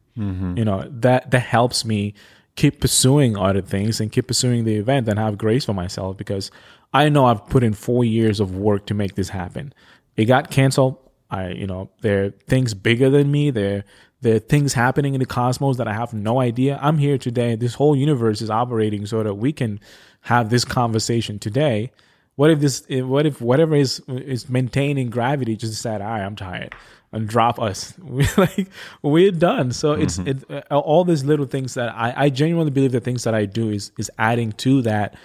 You 0.56 0.64
know 0.64 0.84
that 0.90 1.30
that 1.30 1.42
helps 1.42 1.84
me 1.84 2.14
keep 2.56 2.80
pursuing 2.80 3.36
other 3.36 3.62
things 3.62 4.00
and 4.00 4.10
keep 4.10 4.26
pursuing 4.26 4.64
the 4.64 4.74
event 4.74 5.08
and 5.08 5.18
have 5.18 5.38
grace 5.38 5.64
for 5.64 5.72
myself 5.74 6.16
because 6.16 6.50
I 6.92 7.08
know 7.08 7.26
I've 7.26 7.46
put 7.46 7.62
in 7.62 7.74
four 7.74 8.04
years 8.04 8.40
of 8.40 8.56
work 8.56 8.86
to 8.86 8.94
make 8.94 9.14
this 9.14 9.28
happen. 9.30 9.72
It 10.16 10.24
got 10.26 10.50
canceled. 10.50 10.98
I, 11.30 11.50
you 11.50 11.66
know, 11.66 11.90
there 12.00 12.24
are 12.24 12.30
things 12.48 12.74
bigger 12.74 13.08
than 13.08 13.30
me. 13.30 13.50
There, 13.50 13.84
there 14.22 14.36
are 14.36 14.40
things 14.40 14.74
happening 14.74 15.14
in 15.14 15.20
the 15.20 15.26
cosmos 15.26 15.78
that 15.78 15.88
I 15.88 15.94
have 15.94 16.12
no 16.12 16.40
idea. 16.40 16.78
I'm 16.82 16.98
here 16.98 17.16
today. 17.16 17.54
This 17.56 17.74
whole 17.74 17.96
universe 17.96 18.42
is 18.42 18.50
operating 18.50 19.06
so 19.06 19.22
that 19.22 19.34
we 19.34 19.52
can 19.52 19.80
have 20.22 20.50
this 20.50 20.64
conversation 20.64 21.38
today. 21.38 21.90
What 22.36 22.50
if 22.50 22.60
this? 22.60 22.84
What 22.88 23.26
if 23.26 23.40
whatever 23.40 23.74
is 23.74 24.00
is 24.08 24.48
maintaining 24.48 25.10
gravity 25.10 25.56
just 25.56 25.80
said, 25.80 26.00
all 26.00 26.08
right, 26.08 26.22
I'm 26.22 26.36
tired, 26.36 26.74
and 27.12 27.28
drop 27.28 27.58
us? 27.58 27.94
We're 28.02 28.28
like 28.36 28.68
we're 29.02 29.30
done. 29.30 29.72
So 29.72 29.92
it's 29.92 30.18
it 30.18 30.44
uh, 30.50 30.78
all 30.78 31.04
these 31.04 31.24
little 31.24 31.46
things 31.46 31.74
that 31.74 31.94
I, 31.94 32.14
I 32.16 32.30
genuinely 32.30 32.70
believe 32.70 32.92
the 32.92 33.00
things 33.00 33.24
that 33.24 33.34
I 33.34 33.46
do 33.46 33.70
is 33.70 33.92
is 33.98 34.10
adding 34.18 34.52
to 34.52 34.82
that 34.82 35.16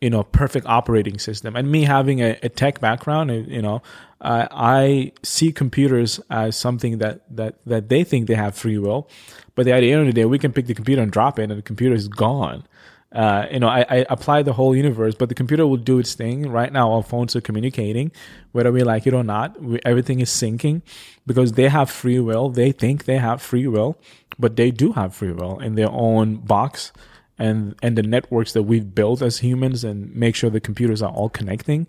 you 0.00 0.10
know 0.10 0.24
perfect 0.24 0.66
operating 0.66 1.18
system 1.18 1.56
and 1.56 1.70
me 1.70 1.84
having 1.84 2.20
a, 2.20 2.38
a 2.42 2.48
tech 2.48 2.80
background 2.80 3.30
you 3.30 3.62
know 3.62 3.80
uh, 4.22 4.46
i 4.50 5.12
see 5.22 5.52
computers 5.52 6.20
as 6.30 6.56
something 6.56 6.98
that 6.98 7.22
that 7.34 7.56
that 7.66 7.88
they 7.88 8.02
think 8.04 8.26
they 8.26 8.34
have 8.34 8.54
free 8.54 8.78
will 8.78 9.08
but 9.54 9.66
at 9.66 9.80
the 9.80 9.92
end 9.92 10.00
of 10.00 10.06
the 10.06 10.12
day 10.12 10.24
we 10.24 10.38
can 10.38 10.52
pick 10.52 10.66
the 10.66 10.74
computer 10.74 11.02
and 11.02 11.12
drop 11.12 11.38
it 11.38 11.50
and 11.50 11.58
the 11.58 11.62
computer 11.62 11.94
is 11.94 12.08
gone 12.08 12.64
uh, 13.12 13.46
you 13.50 13.60
know, 13.60 13.68
I, 13.68 13.84
I 13.90 14.06
apply 14.08 14.42
the 14.42 14.54
whole 14.54 14.74
universe, 14.74 15.14
but 15.14 15.28
the 15.28 15.34
computer 15.34 15.66
will 15.66 15.76
do 15.76 15.98
its 15.98 16.14
thing. 16.14 16.50
Right 16.50 16.72
now, 16.72 16.92
our 16.92 17.02
phones 17.02 17.36
are 17.36 17.42
communicating, 17.42 18.10
whether 18.52 18.72
we 18.72 18.82
like 18.82 19.06
it 19.06 19.12
or 19.12 19.22
not. 19.22 19.62
We, 19.62 19.80
everything 19.84 20.20
is 20.20 20.30
syncing 20.30 20.80
because 21.26 21.52
they 21.52 21.68
have 21.68 21.90
free 21.90 22.18
will. 22.20 22.48
They 22.48 22.72
think 22.72 23.04
they 23.04 23.18
have 23.18 23.42
free 23.42 23.66
will, 23.66 23.98
but 24.38 24.56
they 24.56 24.70
do 24.70 24.92
have 24.92 25.14
free 25.14 25.32
will 25.32 25.60
in 25.60 25.74
their 25.74 25.90
own 25.90 26.36
box 26.36 26.92
and 27.38 27.74
and 27.82 27.98
the 27.98 28.02
networks 28.02 28.52
that 28.52 28.62
we've 28.62 28.94
built 28.94 29.20
as 29.20 29.38
humans 29.38 29.84
and 29.84 30.14
make 30.14 30.34
sure 30.34 30.48
the 30.48 30.60
computers 30.60 31.02
are 31.02 31.12
all 31.12 31.28
connecting. 31.28 31.86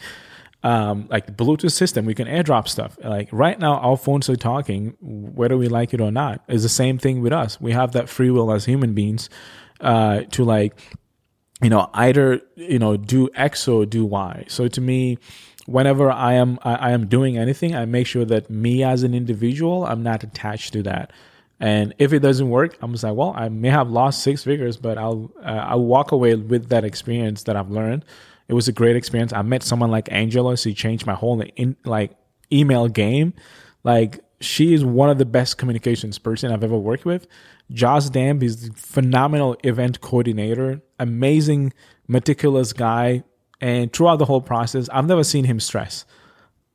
Um, 0.63 1.07
like 1.09 1.25
the 1.25 1.33
Bluetooth 1.33 1.73
system, 1.73 2.05
we 2.05 2.15
can 2.15 2.27
airdrop 2.27 2.69
stuff. 2.69 2.97
Like 3.03 3.27
right 3.33 3.59
now, 3.59 3.79
our 3.79 3.97
phones 3.97 4.29
are 4.29 4.37
talking, 4.37 4.95
whether 5.01 5.57
we 5.57 5.67
like 5.67 5.93
it 5.93 5.99
or 5.99 6.09
not. 6.09 6.41
Is 6.47 6.63
the 6.63 6.69
same 6.69 6.97
thing 6.97 7.21
with 7.21 7.33
us. 7.33 7.59
We 7.59 7.73
have 7.73 7.91
that 7.91 8.07
free 8.07 8.29
will 8.29 8.51
as 8.51 8.63
human 8.63 8.93
beings 8.93 9.29
uh, 9.81 10.21
to 10.31 10.45
like, 10.45 10.79
you 11.61 11.69
know, 11.69 11.89
either 11.93 12.41
you 12.55 12.79
know 12.79 12.95
do 12.95 13.29
X 13.35 13.67
or 13.67 13.85
do 13.85 14.05
Y. 14.05 14.45
So 14.47 14.69
to 14.69 14.79
me, 14.79 15.17
whenever 15.65 16.09
I 16.09 16.33
am 16.33 16.59
I, 16.63 16.75
I 16.75 16.91
am 16.91 17.07
doing 17.07 17.37
anything, 17.37 17.75
I 17.75 17.83
make 17.85 18.07
sure 18.07 18.25
that 18.25 18.49
me 18.49 18.83
as 18.83 19.03
an 19.03 19.13
individual, 19.13 19.85
I'm 19.85 20.01
not 20.01 20.23
attached 20.23 20.73
to 20.73 20.83
that. 20.83 21.11
And 21.59 21.93
if 21.97 22.11
it 22.13 22.19
doesn't 22.19 22.49
work, 22.49 22.77
I'm 22.81 22.91
just 22.91 23.03
like, 23.03 23.15
well, 23.15 23.33
I 23.35 23.47
may 23.49 23.69
have 23.69 23.89
lost 23.89 24.21
six 24.23 24.43
figures, 24.43 24.77
but 24.77 24.97
I'll 24.97 25.31
uh, 25.39 25.65
I'll 25.71 25.83
walk 25.83 26.11
away 26.11 26.35
with 26.35 26.69
that 26.69 26.83
experience 26.83 27.43
that 27.43 27.55
I've 27.55 27.69
learned. 27.69 28.05
It 28.47 28.53
was 28.53 28.67
a 28.67 28.71
great 28.71 28.95
experience. 28.95 29.33
I 29.33 29.41
met 29.41 29.63
someone 29.63 29.91
like 29.91 30.11
Angela. 30.11 30.57
She 30.57 30.73
changed 30.73 31.05
my 31.05 31.13
whole 31.13 31.41
in, 31.41 31.75
like 31.85 32.11
email 32.51 32.87
game. 32.87 33.33
Like 33.83 34.23
she 34.41 34.73
is 34.73 34.83
one 34.83 35.09
of 35.09 35.17
the 35.17 35.25
best 35.25 35.57
communications 35.57 36.19
person 36.19 36.51
I've 36.51 36.63
ever 36.63 36.77
worked 36.77 37.05
with. 37.05 37.27
Josh 37.71 38.09
Damb 38.09 38.43
is 38.43 38.69
phenomenal 38.75 39.55
event 39.63 40.01
coordinator, 40.01 40.81
amazing, 40.99 41.73
meticulous 42.07 42.73
guy. 42.73 43.23
And 43.61 43.93
throughout 43.93 44.17
the 44.17 44.25
whole 44.25 44.41
process, 44.41 44.89
I've 44.91 45.05
never 45.07 45.23
seen 45.23 45.45
him 45.45 45.59
stress. 45.59 46.05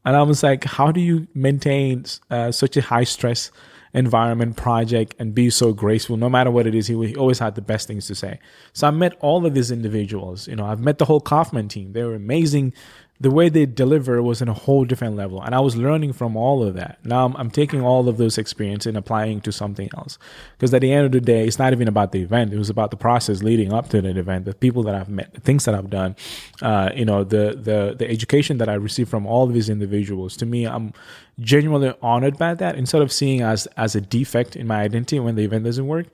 And 0.05 0.16
I 0.16 0.23
was 0.23 0.43
like, 0.43 0.65
how 0.65 0.90
do 0.90 1.01
you 1.01 1.28
maintain 1.35 2.07
uh, 2.31 2.51
such 2.51 2.78
a 2.78 2.81
high 2.81 3.05
stress 3.05 3.51
environment 3.99 4.57
project 4.57 5.15
and 5.19 5.35
be 5.35 5.51
so 5.51 5.73
graceful 5.73 6.16
no 6.16 6.29
matter 6.29 6.51
what 6.51 6.66
it 6.66 6.75
is 6.75 6.87
he, 6.87 6.95
he 7.07 7.16
always 7.16 7.39
had 7.39 7.55
the 7.55 7.61
best 7.61 7.87
things 7.89 8.07
to 8.07 8.15
say. 8.15 8.39
So 8.73 8.87
i 8.87 8.91
met 8.91 9.15
all 9.20 9.45
of 9.45 9.55
these 9.55 9.70
individuals 9.70 10.49
you 10.49 10.57
know 10.57 10.66
i've 10.66 10.81
met 10.81 10.99
the 10.99 11.05
whole 11.05 11.20
Kauffman 11.20 11.69
team. 11.69 11.93
They 11.93 12.05
were 12.05 12.15
amazing 12.15 12.73
the 13.20 13.31
way 13.31 13.49
they 13.49 13.66
deliver 13.66 14.23
was 14.23 14.40
in 14.40 14.49
a 14.49 14.55
whole 14.55 14.85
different 14.85 15.16
level 15.16 15.43
and 15.43 15.55
i 15.55 15.61
was 15.61 15.77
learning 15.77 16.12
from 16.12 16.36
all 16.36 16.62
of 16.62 16.74
that. 16.74 16.99
Now 17.05 17.24
i'm, 17.24 17.36
I'm 17.36 17.51
taking 17.51 17.82
all 17.82 18.09
of 18.09 18.16
those 18.16 18.39
experience 18.39 18.86
and 18.86 18.97
applying 18.97 19.40
to 19.43 19.53
something 19.53 19.89
else. 19.97 20.19
Because 20.57 20.73
at 20.73 20.81
the 20.81 20.93
end 20.93 21.07
of 21.07 21.12
the 21.12 21.20
day 21.20 21.47
it's 21.47 21.59
not 21.59 21.73
even 21.73 21.89
about 21.89 22.12
the 22.12 22.23
event. 22.23 22.53
It 22.53 22.59
was 22.59 22.70
about 22.70 22.90
the 22.90 22.97
process 22.97 23.43
leading 23.43 23.73
up 23.73 23.89
to 23.90 24.01
that 24.03 24.16
event 24.16 24.45
the 24.45 24.55
people 24.55 24.82
that 24.85 24.95
i've 24.95 25.09
met 25.09 25.32
the 25.35 25.40
things 25.40 25.65
that 25.65 25.74
i've 25.74 25.90
done 25.90 26.15
uh, 26.62 26.90
you 26.95 27.05
know 27.05 27.24
the 27.24 27.59
the 27.61 27.95
the 27.99 28.09
education 28.09 28.59
that 28.59 28.69
i 28.69 28.74
received 28.74 29.11
from 29.11 29.27
all 29.27 29.45
of 29.45 29.55
these 29.55 29.69
individuals. 29.69 30.36
To 30.36 30.47
me 30.47 30.66
i'm 30.66 30.93
genuinely 31.40 31.95
honored 32.03 32.36
by 32.39 32.55
that. 32.55 32.77
Instead 32.77 33.03
of 33.03 33.12
seeing 33.12 33.40
as 33.43 33.66
as 33.77 33.95
a 33.95 34.01
defect 34.01 34.57
in 34.57 34.66
my 34.66 34.81
identity 34.82 35.19
when 35.19 35.35
the 35.35 35.45
event 35.45 35.65
doesn't 35.65 35.86
work 35.86 36.07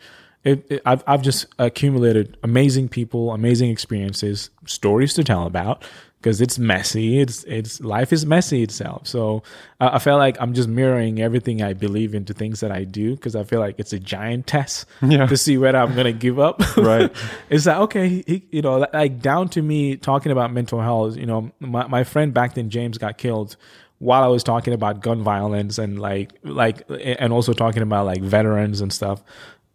it, 0.45 0.67
it, 0.71 0.83
I've, 0.85 1.03
I've 1.07 1.23
just 1.23 1.47
accumulated 1.59 2.37
amazing 2.43 2.89
people 2.89 3.33
amazing 3.33 3.71
experiences 3.71 4.51
stories 4.67 5.15
to 5.15 5.25
tell 5.25 5.47
about 5.47 5.83
because 6.21 6.41
it's 6.41 6.59
messy. 6.59 7.21
It's 7.21 7.45
it's 7.45 7.83
life 7.83 8.11
is 8.11 8.25
messy 8.25 8.63
itself. 8.63 9.07
So 9.07 9.43
uh, 9.79 9.91
I 9.93 9.99
feel 9.99 10.17
like 10.17 10.39
I'm 10.41 10.55
just 10.55 10.69
mirroring 10.71 11.21
everything 11.21 11.63
I 11.63 11.75
believe 11.75 12.15
into 12.15 12.33
things 12.33 12.61
that 12.61 12.73
I 12.73 12.85
do 12.85 13.15
because 13.15 13.37
I 13.37 13.45
feel 13.45 13.61
like 13.61 13.75
it's 13.79 13.93
a 13.93 13.99
giant 13.99 14.47
test 14.47 14.87
Yeah. 15.03 15.27
to 15.27 15.37
see 15.37 15.59
whether 15.59 15.77
I'm 15.79 15.95
gonna 15.95 16.13
give 16.13 16.39
up. 16.39 16.63
Right. 16.79 17.15
it's 17.51 17.67
like 17.67 17.77
okay, 17.77 18.09
he, 18.27 18.47
you 18.51 18.63
know, 18.63 18.87
like 18.93 19.21
down 19.21 19.49
to 19.51 19.63
me 19.63 19.97
talking 19.97 20.33
about 20.33 20.51
mental 20.53 20.81
health. 20.81 21.17
You 21.17 21.27
know, 21.27 21.53
my 21.61 21.87
my 21.89 22.05
friend 22.05 22.33
back 22.33 22.55
then 22.55 22.71
James 22.71 22.97
got 22.97 23.19
killed 23.19 23.57
while 23.99 24.23
I 24.25 24.27
was 24.27 24.43
talking 24.43 24.73
about 24.75 25.01
gun 25.01 25.23
violence 25.23 25.79
and 25.79 25.99
like 25.99 26.33
like 26.43 26.83
and 26.89 27.33
also 27.33 27.53
talking 27.53 27.83
about 27.83 28.07
like 28.07 28.23
veterans 28.23 28.81
and 28.81 28.93
stuff. 28.93 29.23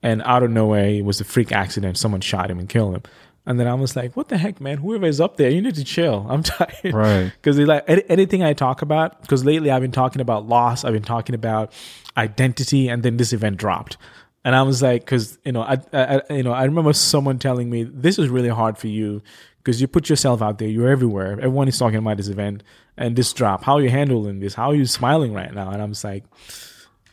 And 0.01 0.21
out 0.23 0.43
of 0.43 0.51
nowhere, 0.51 0.87
it 0.87 1.03
was 1.03 1.19
a 1.19 1.25
freak 1.25 1.51
accident. 1.51 1.97
Someone 1.97 2.21
shot 2.21 2.49
him 2.49 2.59
and 2.59 2.69
killed 2.69 2.95
him. 2.95 3.03
And 3.45 3.59
then 3.59 3.67
I 3.67 3.73
was 3.73 3.95
like, 3.95 4.15
what 4.15 4.29
the 4.29 4.37
heck, 4.37 4.61
man? 4.61 4.77
Whoever 4.77 5.07
is 5.07 5.19
up 5.19 5.37
there, 5.37 5.49
you 5.49 5.61
need 5.61 5.75
to 5.75 5.83
chill. 5.83 6.25
I'm 6.29 6.43
tired. 6.43 6.93
Right. 6.93 7.31
Because 7.41 7.57
like 7.57 7.83
anything 7.87 8.43
I 8.43 8.53
talk 8.53 8.81
about, 8.81 9.21
because 9.21 9.43
lately 9.43 9.71
I've 9.71 9.81
been 9.81 9.91
talking 9.91 10.21
about 10.21 10.47
loss, 10.47 10.83
I've 10.83 10.93
been 10.93 11.03
talking 11.03 11.35
about 11.35 11.73
identity, 12.15 12.89
and 12.89 13.01
then 13.01 13.17
this 13.17 13.33
event 13.33 13.57
dropped. 13.57 13.97
And 14.45 14.55
I 14.55 14.61
was 14.61 14.81
like, 14.81 15.03
because 15.03 15.37
you 15.43 15.51
know, 15.51 15.61
I, 15.61 15.79
I, 15.91 16.21
you 16.29 16.43
know, 16.43 16.51
I 16.51 16.63
remember 16.63 16.93
someone 16.93 17.39
telling 17.39 17.69
me 17.69 17.83
this 17.83 18.19
is 18.19 18.29
really 18.29 18.49
hard 18.49 18.77
for 18.77 18.87
you 18.87 19.21
because 19.57 19.81
you 19.81 19.87
put 19.87 20.09
yourself 20.09 20.41
out 20.41 20.59
there, 20.59 20.67
you're 20.67 20.89
everywhere. 20.89 21.33
Everyone 21.33 21.67
is 21.67 21.77
talking 21.77 21.97
about 21.97 22.17
this 22.17 22.27
event 22.27 22.63
and 22.97 23.15
this 23.15 23.33
drop. 23.33 23.63
How 23.63 23.75
are 23.75 23.81
you 23.81 23.89
handling 23.89 24.39
this? 24.39 24.53
How 24.53 24.69
are 24.69 24.75
you 24.75 24.85
smiling 24.85 25.33
right 25.33 25.53
now? 25.53 25.71
And 25.71 25.81
I'm 25.81 25.91
just 25.91 26.03
like, 26.03 26.23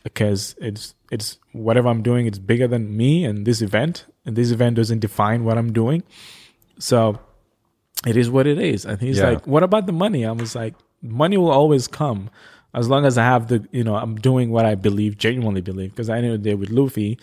because 0.07 0.55
it's 0.61 0.95
it's 1.11 1.39
whatever 1.53 1.89
I'm 1.89 2.03
doing, 2.03 2.27
it's 2.27 2.39
bigger 2.39 2.69
than 2.69 2.97
me 2.97 3.25
and 3.25 3.45
this 3.47 3.61
event, 3.61 4.07
and 4.25 4.37
this 4.37 4.51
event 4.53 4.77
doesn't 4.77 5.01
define 5.01 5.45
what 5.45 5.59
I'm 5.59 5.73
doing. 5.73 6.03
So 6.79 7.19
it 8.07 8.17
is 8.17 8.31
what 8.31 8.47
it 8.47 8.59
is. 8.59 8.85
And 8.85 9.01
he's 9.01 9.19
Yeah. 9.19 9.31
like, 9.31 9.47
What 9.47 9.63
about 9.65 9.87
the 9.87 9.93
money? 9.93 10.25
I 10.25 10.31
was 10.33 10.55
like, 10.55 10.75
Money 11.03 11.37
will 11.37 11.51
always 11.51 11.89
come 11.89 12.31
as 12.73 12.89
long 12.89 13.05
as 13.05 13.19
I 13.19 13.25
have 13.25 13.49
the 13.49 13.59
you 13.73 13.83
know, 13.83 13.97
I'm 13.97 14.15
doing 14.17 14.51
what 14.51 14.65
I 14.65 14.75
believe, 14.77 15.19
genuinely 15.19 15.61
believe. 15.61 15.91
Because 15.91 16.09
I 16.09 16.21
know 16.21 16.33
the 16.33 16.39
day 16.51 16.55
with 16.55 16.71
Luffy, 16.71 17.19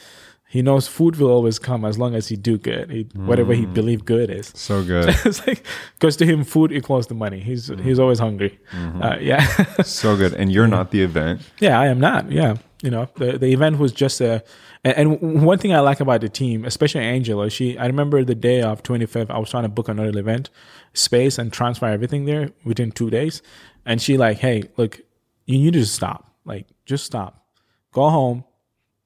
he 0.54 0.62
knows 0.62 0.88
food 0.88 1.16
will 1.16 1.32
always 1.32 1.58
come 1.58 1.84
as 1.84 1.98
long 1.98 2.14
as 2.14 2.28
he 2.28 2.36
do 2.36 2.60
good. 2.60 2.92
He, 2.92 3.08
Whatever 3.16 3.56
he 3.56 3.66
mm. 3.66 3.74
believe 3.74 4.06
good 4.06 4.30
is. 4.30 4.52
So 4.54 4.84
good. 4.94 5.10
it's 5.26 5.48
like 5.48 5.66
because 5.96 6.16
to 6.18 6.28
him 6.28 6.44
food 6.44 6.72
equals 6.72 7.08
the 7.08 7.16
money. 7.16 7.40
He's 7.40 7.72
mm. 7.72 7.82
he's 7.82 7.98
always 7.98 8.20
hungry. 8.20 8.60
Mm-hmm. 8.72 9.02
Uh, 9.02 9.18
yeah. 9.18 9.48
so 9.84 10.16
good. 10.16 10.34
And 10.34 10.52
you're 10.52 10.68
not 10.68 10.92
the 10.92 11.02
event. 11.02 11.42
Yeah, 11.58 11.80
I 11.80 11.88
am 11.88 12.00
not. 12.00 12.32
Yeah, 12.32 12.58
you 12.84 12.92
know, 12.92 13.10
the 13.16 13.40
the 13.40 13.48
event 13.48 13.80
was 13.80 13.92
just 13.94 14.22
a. 14.22 14.44
And, 14.84 14.96
and 14.96 15.44
one 15.44 15.58
thing 15.58 15.74
I 15.74 15.80
like 15.80 16.00
about 16.00 16.22
the 16.22 16.30
team, 16.30 16.66
especially 16.66 17.02
Angela, 17.02 17.50
she. 17.50 17.76
I 17.80 17.88
remember 17.88 18.24
the 18.24 18.36
day 18.36 18.62
of 18.62 18.84
25th, 18.84 19.32
I 19.32 19.40
was 19.40 19.50
trying 19.50 19.64
to 19.64 19.70
book 19.70 19.88
another 19.90 20.20
event 20.20 20.52
space 20.94 21.40
and 21.40 21.52
transfer 21.52 21.88
everything 21.88 22.26
there 22.26 22.52
within 22.64 22.92
two 22.92 23.10
days, 23.10 23.42
and 23.88 24.00
she 24.00 24.18
like, 24.18 24.38
hey, 24.38 24.70
look, 24.78 25.02
you 25.48 25.58
need 25.58 25.74
to 25.74 25.86
stop. 25.88 26.32
Like, 26.46 26.68
just 26.86 27.06
stop. 27.06 27.48
Go 27.92 28.08
home. 28.12 28.44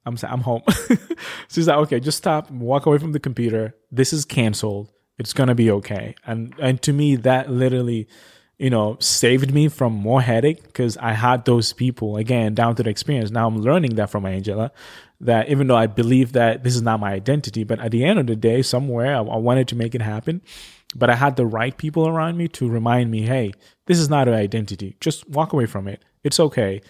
I'm 0.08 0.18
I'm 0.22 0.40
home. 0.40 0.62
She's 1.48 1.68
like, 1.68 1.78
okay, 1.78 2.00
just 2.00 2.18
stop. 2.18 2.50
Walk 2.50 2.86
away 2.86 2.98
from 2.98 3.12
the 3.12 3.20
computer. 3.20 3.74
This 3.92 4.12
is 4.12 4.24
canceled. 4.24 4.90
It's 5.18 5.32
gonna 5.32 5.54
be 5.54 5.70
okay. 5.70 6.14
And 6.26 6.54
and 6.58 6.80
to 6.82 6.92
me, 6.92 7.16
that 7.16 7.50
literally 7.50 8.08
you 8.58 8.70
know, 8.70 8.96
saved 8.98 9.54
me 9.54 9.68
from 9.68 9.92
more 9.92 10.20
headache 10.20 10.64
because 10.64 10.96
I 10.96 11.12
had 11.12 11.44
those 11.44 11.72
people 11.72 12.16
again 12.16 12.54
down 12.54 12.74
to 12.74 12.82
the 12.82 12.90
experience. 12.90 13.30
Now 13.30 13.46
I'm 13.46 13.58
learning 13.58 13.94
that 13.94 14.10
from 14.10 14.26
Angela 14.26 14.72
that 15.20 15.48
even 15.48 15.68
though 15.68 15.76
I 15.76 15.86
believe 15.86 16.32
that 16.32 16.64
this 16.64 16.74
is 16.74 16.82
not 16.82 17.00
my 17.00 17.12
identity, 17.12 17.64
but 17.64 17.78
at 17.80 17.92
the 17.92 18.04
end 18.04 18.18
of 18.18 18.26
the 18.26 18.36
day, 18.36 18.62
somewhere 18.62 19.14
I, 19.14 19.20
I 19.20 19.36
wanted 19.36 19.68
to 19.68 19.76
make 19.76 19.94
it 19.94 20.02
happen. 20.02 20.42
But 20.94 21.10
I 21.10 21.16
had 21.16 21.36
the 21.36 21.46
right 21.46 21.76
people 21.76 22.08
around 22.08 22.36
me 22.36 22.48
to 22.48 22.68
remind 22.68 23.10
me, 23.10 23.22
hey, 23.22 23.52
this 23.86 23.98
is 23.98 24.08
not 24.08 24.26
an 24.26 24.34
identity. 24.34 24.96
Just 25.00 25.28
walk 25.28 25.52
away 25.52 25.66
from 25.66 25.86
it. 25.86 26.02
It's 26.24 26.40
okay. 26.40 26.80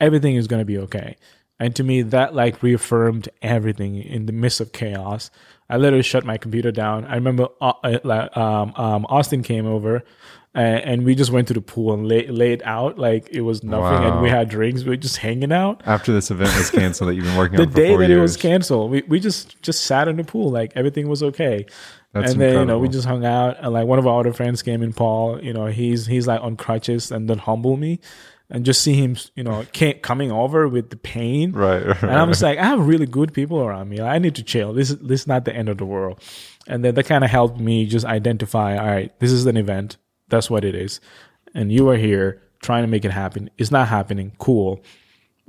Everything 0.00 0.34
is 0.34 0.46
going 0.46 0.60
to 0.60 0.66
be 0.66 0.78
okay. 0.78 1.16
And 1.60 1.74
to 1.76 1.84
me, 1.84 2.02
that 2.02 2.34
like 2.34 2.62
reaffirmed 2.62 3.28
everything 3.42 3.96
in 4.02 4.26
the 4.26 4.32
midst 4.32 4.60
of 4.60 4.72
chaos. 4.72 5.30
I 5.68 5.76
literally 5.76 6.02
shut 6.02 6.24
my 6.24 6.36
computer 6.36 6.72
down. 6.72 7.04
I 7.04 7.14
remember 7.14 7.48
uh, 7.60 7.72
uh, 7.82 8.28
um, 8.38 8.74
um, 8.76 9.06
Austin 9.08 9.42
came 9.42 9.66
over 9.66 10.02
and, 10.54 10.80
and, 10.84 11.04
we 11.04 11.14
just 11.14 11.30
went 11.30 11.48
to 11.48 11.54
the 11.54 11.60
pool 11.60 11.94
and 11.94 12.06
lay, 12.06 12.26
laid 12.28 12.62
out 12.64 12.98
like 12.98 13.28
it 13.30 13.40
was 13.40 13.64
nothing. 13.64 13.82
Wow. 13.82 14.12
And 14.12 14.22
we 14.22 14.28
had 14.28 14.48
drinks. 14.48 14.84
We 14.84 14.90
were 14.90 14.96
just 14.96 15.16
hanging 15.16 15.52
out. 15.52 15.82
After 15.86 16.12
this 16.12 16.30
event 16.30 16.54
was 16.56 16.70
canceled 16.70 17.10
that 17.10 17.14
you've 17.14 17.24
been 17.24 17.36
working 17.36 17.56
the 17.56 17.62
on 17.64 17.70
the 17.70 17.74
day 17.74 17.96
that 17.96 18.08
years. 18.08 18.18
it 18.18 18.20
was 18.20 18.36
canceled, 18.36 18.90
we, 18.90 19.02
we 19.08 19.18
just, 19.18 19.60
just 19.62 19.84
sat 19.84 20.06
in 20.06 20.16
the 20.16 20.24
pool. 20.24 20.50
Like 20.50 20.72
everything 20.76 21.08
was 21.08 21.22
okay. 21.22 21.66
That's 22.12 22.32
and 22.32 22.40
then 22.40 22.48
incredible. 22.50 22.60
you 22.60 22.66
know 22.66 22.78
we 22.78 22.88
just 22.88 23.08
hung 23.08 23.24
out 23.24 23.56
and 23.58 23.72
like 23.72 23.86
one 23.86 23.98
of 23.98 24.06
our 24.06 24.20
other 24.20 24.32
friends 24.32 24.62
came 24.62 24.84
in 24.84 24.92
paul 24.92 25.42
you 25.42 25.52
know 25.52 25.66
he's 25.66 26.06
he's 26.06 26.28
like 26.28 26.40
on 26.40 26.56
crutches 26.56 27.10
and 27.10 27.28
then 27.28 27.38
humble 27.38 27.76
me 27.76 27.98
and 28.54 28.64
just 28.64 28.82
see 28.82 28.94
him, 28.94 29.16
you 29.34 29.42
know, 29.42 29.66
coming 30.00 30.30
over 30.30 30.68
with 30.68 30.90
the 30.90 30.96
pain. 30.96 31.50
Right. 31.50 31.84
right 31.84 32.02
and 32.04 32.12
I'm 32.12 32.28
just 32.28 32.40
like, 32.40 32.56
I 32.56 32.66
have 32.66 32.86
really 32.86 33.04
good 33.04 33.34
people 33.34 33.60
around 33.60 33.88
me. 33.88 34.00
I 34.00 34.20
need 34.20 34.36
to 34.36 34.44
chill. 34.44 34.72
This 34.72 34.90
is 34.90 34.98
this 35.00 35.22
is 35.22 35.26
not 35.26 35.44
the 35.44 35.52
end 35.52 35.68
of 35.68 35.76
the 35.76 35.84
world. 35.84 36.22
And 36.68 36.84
then 36.84 36.94
that 36.94 37.02
kind 37.06 37.24
of 37.24 37.30
helped 37.30 37.58
me 37.58 37.84
just 37.84 38.06
identify, 38.06 38.78
all 38.78 38.86
right, 38.86 39.18
this 39.18 39.32
is 39.32 39.44
an 39.46 39.56
event. 39.56 39.96
That's 40.28 40.48
what 40.48 40.64
it 40.64 40.76
is. 40.76 41.00
And 41.52 41.72
you 41.72 41.88
are 41.88 41.96
here 41.96 42.42
trying 42.62 42.84
to 42.84 42.86
make 42.86 43.04
it 43.04 43.10
happen. 43.10 43.50
It's 43.58 43.72
not 43.72 43.88
happening. 43.88 44.30
Cool. 44.38 44.80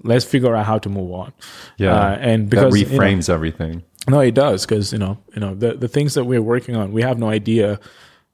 Let's 0.03 0.26
figure 0.26 0.56
out 0.56 0.65
how 0.65 0.80
to 0.80 0.90
move 0.90 1.11
on. 1.11 1.32
Yeah. 1.77 1.94
Uh, 1.94 2.18
and 2.19 2.49
because 2.49 2.73
that 2.73 2.88
reframes 2.88 3.27
you 3.27 3.32
know, 3.32 3.36
everything. 3.36 3.84
No, 4.10 4.19
it 4.19 4.34
does 4.34 4.65
because 4.65 4.91
you 4.91 4.98
know, 4.98 5.19
you 5.36 5.41
know, 5.41 5.53
the 5.53 5.76
the 5.76 5.88
things 5.88 6.15
that 6.15 6.23
we're 6.23 6.41
working 6.41 6.76
on, 6.76 6.91
we 6.91 7.03
have 7.03 7.19
no 7.19 7.30
idea 7.30 7.80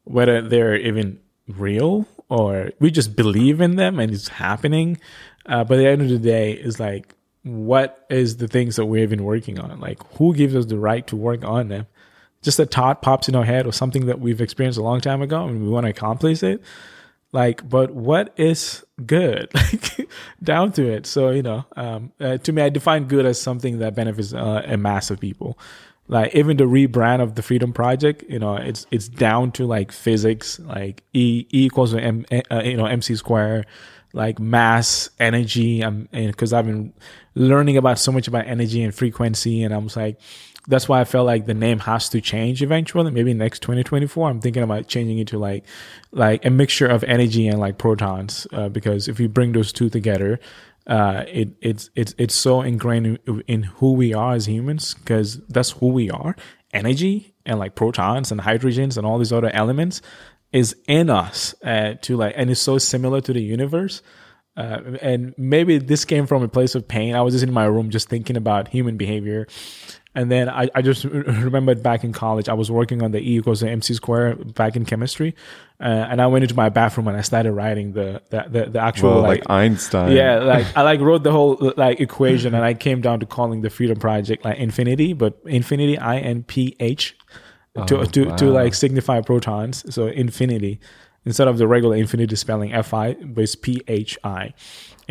whether 0.06 0.41
they're 0.41 0.77
even 0.77 1.19
real 1.49 2.07
or 2.32 2.72
we 2.80 2.90
just 2.90 3.14
believe 3.14 3.60
in 3.60 3.76
them 3.76 3.99
and 3.99 4.14
it's 4.14 4.30
happening. 4.30 4.98
Uh, 5.45 5.66
but 5.66 5.78
at 5.78 5.82
the 5.82 5.88
end 5.88 6.02
of 6.02 6.08
the 6.08 6.18
day, 6.18 6.53
it's 6.53 6.80
like, 6.80 7.14
what 7.44 8.06
is 8.10 8.38
the 8.38 8.48
things 8.48 8.78
that 8.78 8.86
we've 8.86 9.10
been 9.10 9.26
working 9.26 9.60
on? 9.60 9.78
Like, 9.82 10.02
who 10.16 10.34
gives 10.34 10.56
us 10.56 10.66
the 10.68 10.78
right 10.78 11.06
to 11.08 11.18
work 11.18 11.44
on 11.44 11.68
them? 11.68 11.88
Just 12.41 12.58
a 12.58 12.66
thought 12.66 13.02
pops 13.02 13.28
in 13.28 13.36
our 13.36 13.44
head 13.44 13.68
or 13.68 13.74
something 13.74 14.06
that 14.06 14.22
we've 14.22 14.40
experienced 14.40 14.80
a 14.80 14.82
long 14.82 15.02
time 15.02 15.22
ago 15.22 15.45
and 15.45 15.62
we 15.62 15.68
want 15.68 15.86
to 15.86 15.90
accomplish 15.90 16.41
it. 16.41 16.64
Like, 17.34 17.68
but 17.68 17.91
what 17.91 18.34
is 18.38 18.84
good? 19.06 19.52
Like, 19.99 20.10
down 20.44 20.72
to 20.74 20.90
it. 20.90 21.06
So, 21.06 21.30
you 21.32 21.44
know, 21.44 21.66
um, 21.76 22.12
uh, 22.20 22.38
to 22.38 22.52
me, 22.52 22.62
I 22.62 22.70
define 22.70 23.06
good 23.06 23.26
as 23.26 23.40
something 23.41 23.80
that 23.80 23.94
benefits 23.95 24.34
uh, 24.34 24.64
a 24.66 24.78
mass 24.78 25.12
of 25.12 25.20
people 25.20 25.58
like 26.07 26.34
even 26.36 26.57
the 26.57 26.65
rebrand 26.65 27.22
of 27.22 27.36
the 27.36 27.41
freedom 27.41 27.72
project 27.72 28.23
you 28.28 28.40
know 28.40 28.56
it's 28.56 28.86
it's 28.91 29.07
down 29.07 29.52
to 29.52 29.65
like 29.65 29.91
physics 29.91 30.60
like 30.60 31.03
e, 31.14 31.45
e 31.52 31.65
equals 31.65 31.94
m 31.94 32.26
uh, 32.52 32.61
you 32.64 32.76
know 32.76 32.86
mc 32.86 33.15
square 33.15 33.65
like 34.14 34.40
mass 34.40 35.10
energy. 35.19 35.82
I'm 35.82 36.07
because 36.11 36.53
i've 36.53 36.65
been 36.65 36.94
learning 37.36 37.78
about 37.78 37.99
so 37.99 38.11
much 38.11 38.28
about 38.28 38.45
energy 38.48 38.84
and 38.84 38.94
frequency 38.94 39.64
and 39.64 39.73
i'm 39.73 39.90
like 39.95 40.19
that's 40.68 40.88
why 40.88 40.99
i 41.02 41.06
felt 41.06 41.26
like 41.26 41.45
the 41.45 41.53
name 41.53 41.80
has 41.80 42.10
to 42.10 42.22
change 42.22 42.61
eventually. 42.61 43.10
Maybe 43.10 43.34
next 43.34 43.61
2024 43.61 44.30
i'm 44.30 44.41
thinking 44.41 44.64
about 44.64 44.88
changing 44.88 45.19
it 45.19 45.28
to 45.30 45.40
like 45.40 45.64
like 46.11 46.45
a 46.45 46.49
mixture 46.49 46.88
of 46.88 47.03
energy 47.06 47.48
and 47.48 47.60
like 47.60 47.78
protons 47.78 48.48
uh, 48.52 48.69
because 48.69 49.07
if 49.07 49.19
you 49.19 49.30
bring 49.30 49.53
those 49.53 49.72
two 49.72 49.90
together 49.90 50.40
uh, 50.88 51.24
it 51.28 51.49
it's 51.62 51.90
it's 51.95 52.16
it's 52.18 52.36
so 52.36 52.62
ingrained 52.62 53.20
in, 53.26 53.44
in 53.48 53.64
who 53.64 53.94
we 53.94 54.14
are 54.14 54.34
as 54.34 54.48
humans 54.48 54.94
because 54.95 55.40
that's 55.48 55.72
who 55.72 55.88
we 55.88 56.10
are. 56.10 56.36
Energy 56.74 57.34
and 57.45 57.60
like 57.60 57.76
protons 57.76 58.32
and 58.32 58.41
hydrogens 58.41 58.98
and 58.98 59.06
all 59.06 59.18
these 59.18 59.34
other 59.34 59.49
elements 59.53 60.02
is 60.52 60.76
in 60.88 61.10
us 61.10 61.56
uh, 61.64 61.94
to 62.02 62.18
like, 62.18 62.34
and 62.36 62.49
it's 62.49 62.62
so 62.62 62.78
similar 62.78 63.22
to 63.22 63.34
the 63.34 63.41
universe. 63.41 64.02
Uh, 64.58 64.98
and 65.02 65.34
maybe 65.38 65.78
this 65.78 66.03
came 66.03 66.28
from 66.28 66.44
a 66.44 66.48
place 66.48 66.76
of 66.76 66.88
pain. 66.88 67.16
I 67.16 67.22
was 67.22 67.34
just 67.34 67.44
in 67.44 67.53
my 67.53 67.66
room 67.66 67.90
just 67.90 68.10
thinking 68.10 68.36
about 68.36 68.68
human 68.68 68.98
behavior 68.98 69.48
and 70.14 70.30
then 70.30 70.50
I, 70.50 70.70
I 70.76 70.82
just 70.82 71.06
remembered 71.06 71.82
back 71.82 72.04
in 72.04 72.12
college, 72.12 72.50
I 72.50 72.54
was 72.54 72.70
working 72.70 73.02
on 73.02 73.12
the 73.12 73.20
E 73.20 73.38
equals 73.38 73.62
to 73.62 73.70
MC 73.70 73.94
square 73.94 74.36
back 74.36 74.76
in 74.76 74.84
chemistry. 74.84 75.36
Uh, 75.80 76.08
and 76.10 76.22
I 76.22 76.28
went 76.28 76.44
into 76.44 76.56
my 76.56 76.70
bathroom 76.70 77.08
and 77.08 77.16
I 77.16 77.22
started 77.22 77.54
writing 77.54 77.94
the, 77.94 78.22
the, 78.30 78.46
the, 78.50 78.66
the 78.72 78.80
actual, 78.80 79.12
well, 79.12 79.22
like, 79.22 79.40
like, 79.40 79.50
Einstein. 79.50 80.12
Yeah. 80.12 80.40
Like 80.52 80.76
I 80.76 80.82
like 80.82 81.00
wrote 81.00 81.24
the 81.24 81.32
whole 81.32 81.74
like 81.78 82.02
equation 82.02 82.54
and 82.54 82.64
I 82.64 82.74
came 82.74 83.00
down 83.00 83.22
to 83.22 83.26
calling 83.26 83.62
the 83.62 83.70
freedom 83.70 84.00
project 84.00 84.44
like 84.44 84.58
infinity, 84.58 85.14
but 85.14 85.40
infinity, 85.46 85.98
I 85.98 86.18
N 86.18 86.44
P 86.44 86.76
H 86.80 87.16
to, 87.88 88.00
oh, 88.00 88.04
to, 88.04 88.26
wow. 88.26 88.36
to 88.36 88.46
like 88.48 88.74
signify 88.74 89.22
protons. 89.22 89.94
So 89.94 90.08
infinity 90.08 90.82
instead 91.26 91.48
of 91.48 91.58
the 91.58 91.68
regular 91.68 91.96
infinity 91.96 92.36
spelling 92.36 92.72
Fi, 92.84 93.14
but 93.14 93.44
it's 93.44 93.56
P 93.56 93.82
H 93.88 94.18
I 94.24 94.54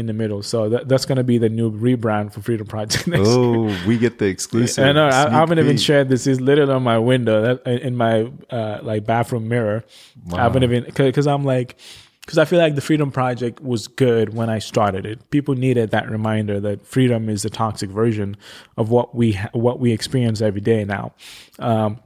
in 0.00 0.06
the 0.06 0.12
middle. 0.12 0.42
So 0.42 0.68
that, 0.70 0.88
that's 0.88 1.04
going 1.04 1.16
to 1.16 1.24
be 1.24 1.38
the 1.38 1.48
new 1.48 1.70
rebrand 1.70 2.32
for 2.32 2.40
Freedom 2.40 2.66
Project. 2.66 3.06
Next 3.06 3.28
oh, 3.28 3.68
year. 3.68 3.78
we 3.86 3.98
get 3.98 4.18
the 4.18 4.26
exclusive. 4.26 4.84
I 4.84 4.92
know. 4.92 5.06
I, 5.06 5.30
haven't 5.30 5.58
peek. 5.58 5.64
even 5.64 5.76
shared 5.76 6.08
this. 6.08 6.26
It's 6.26 6.40
literally 6.40 6.72
on 6.72 6.82
my 6.82 6.98
window, 6.98 7.42
that, 7.42 7.66
in 7.66 7.96
my 7.96 8.32
uh, 8.50 8.80
like 8.82 9.06
bathroom 9.06 9.46
mirror. 9.46 9.84
Wow. 10.26 10.38
I 10.38 10.42
haven't 10.42 10.64
even 10.64 10.84
because 10.84 11.26
I'm 11.26 11.44
like 11.44 11.76
because 12.22 12.38
I 12.38 12.44
feel 12.44 12.58
like 12.58 12.74
the 12.74 12.80
Freedom 12.80 13.10
Project 13.10 13.60
was 13.60 13.88
good 13.88 14.34
when 14.34 14.50
I 14.50 14.58
started 14.58 15.06
it. 15.06 15.30
People 15.30 15.54
needed 15.54 15.90
that 15.90 16.10
reminder 16.10 16.60
that 16.60 16.86
freedom 16.86 17.28
is 17.28 17.42
the 17.42 17.50
toxic 17.50 17.90
version 17.90 18.36
of 18.76 18.90
what 18.90 19.14
we 19.14 19.32
what 19.52 19.80
we 19.80 19.92
experience 19.92 20.40
every 20.40 20.60
day 20.60 20.84
now. 20.84 21.12
Um, 21.58 22.00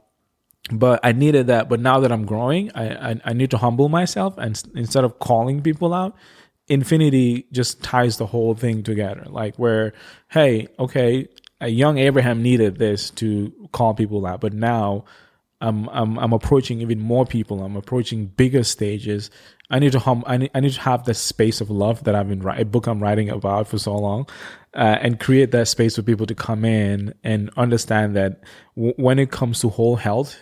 but 0.71 0.99
I 1.03 1.11
needed 1.11 1.47
that. 1.47 1.69
But 1.69 1.79
now 1.79 1.99
that 1.99 2.11
I'm 2.11 2.25
growing, 2.25 2.71
I, 2.73 3.11
I, 3.11 3.21
I 3.25 3.33
need 3.33 3.51
to 3.51 3.57
humble 3.57 3.89
myself 3.89 4.37
and 4.37 4.61
instead 4.75 5.03
of 5.03 5.19
calling 5.19 5.61
people 5.61 5.93
out, 5.93 6.15
infinity 6.67 7.47
just 7.51 7.83
ties 7.83 8.17
the 8.17 8.25
whole 8.25 8.55
thing 8.55 8.83
together. 8.83 9.25
Like 9.27 9.55
where, 9.57 9.93
hey, 10.29 10.67
okay, 10.79 11.27
a 11.61 11.67
young 11.69 11.97
Abraham 11.97 12.41
needed 12.41 12.77
this 12.77 13.09
to 13.11 13.53
call 13.71 13.93
people 13.93 14.25
out, 14.25 14.41
but 14.41 14.53
now 14.53 15.05
I'm 15.61 15.87
I'm 15.89 16.19
I'm 16.19 16.33
approaching 16.33 16.81
even 16.81 16.99
more 16.99 17.25
people. 17.25 17.63
I'm 17.63 17.75
approaching 17.75 18.27
bigger 18.27 18.63
stages. 18.63 19.31
I 19.69 19.79
need 19.79 19.93
to 19.93 19.99
hum. 19.99 20.23
I 20.27 20.37
need, 20.37 20.51
I 20.53 20.59
need 20.59 20.73
to 20.73 20.81
have 20.81 21.05
the 21.05 21.13
space 21.13 21.61
of 21.61 21.69
love 21.69 22.03
that 22.03 22.13
I've 22.13 22.27
been 22.27 22.45
a 22.47 22.65
book 22.65 22.87
I'm 22.87 23.01
writing 23.01 23.29
about 23.29 23.67
for 23.67 23.77
so 23.77 23.95
long, 23.95 24.27
uh, 24.75 24.97
and 25.01 25.19
create 25.19 25.51
that 25.51 25.67
space 25.67 25.95
for 25.95 26.01
people 26.01 26.25
to 26.27 26.35
come 26.35 26.65
in 26.65 27.13
and 27.23 27.49
understand 27.57 28.15
that 28.15 28.41
w- 28.75 28.93
when 28.97 29.17
it 29.17 29.31
comes 29.31 29.61
to 29.61 29.69
whole 29.69 29.95
health, 29.95 30.37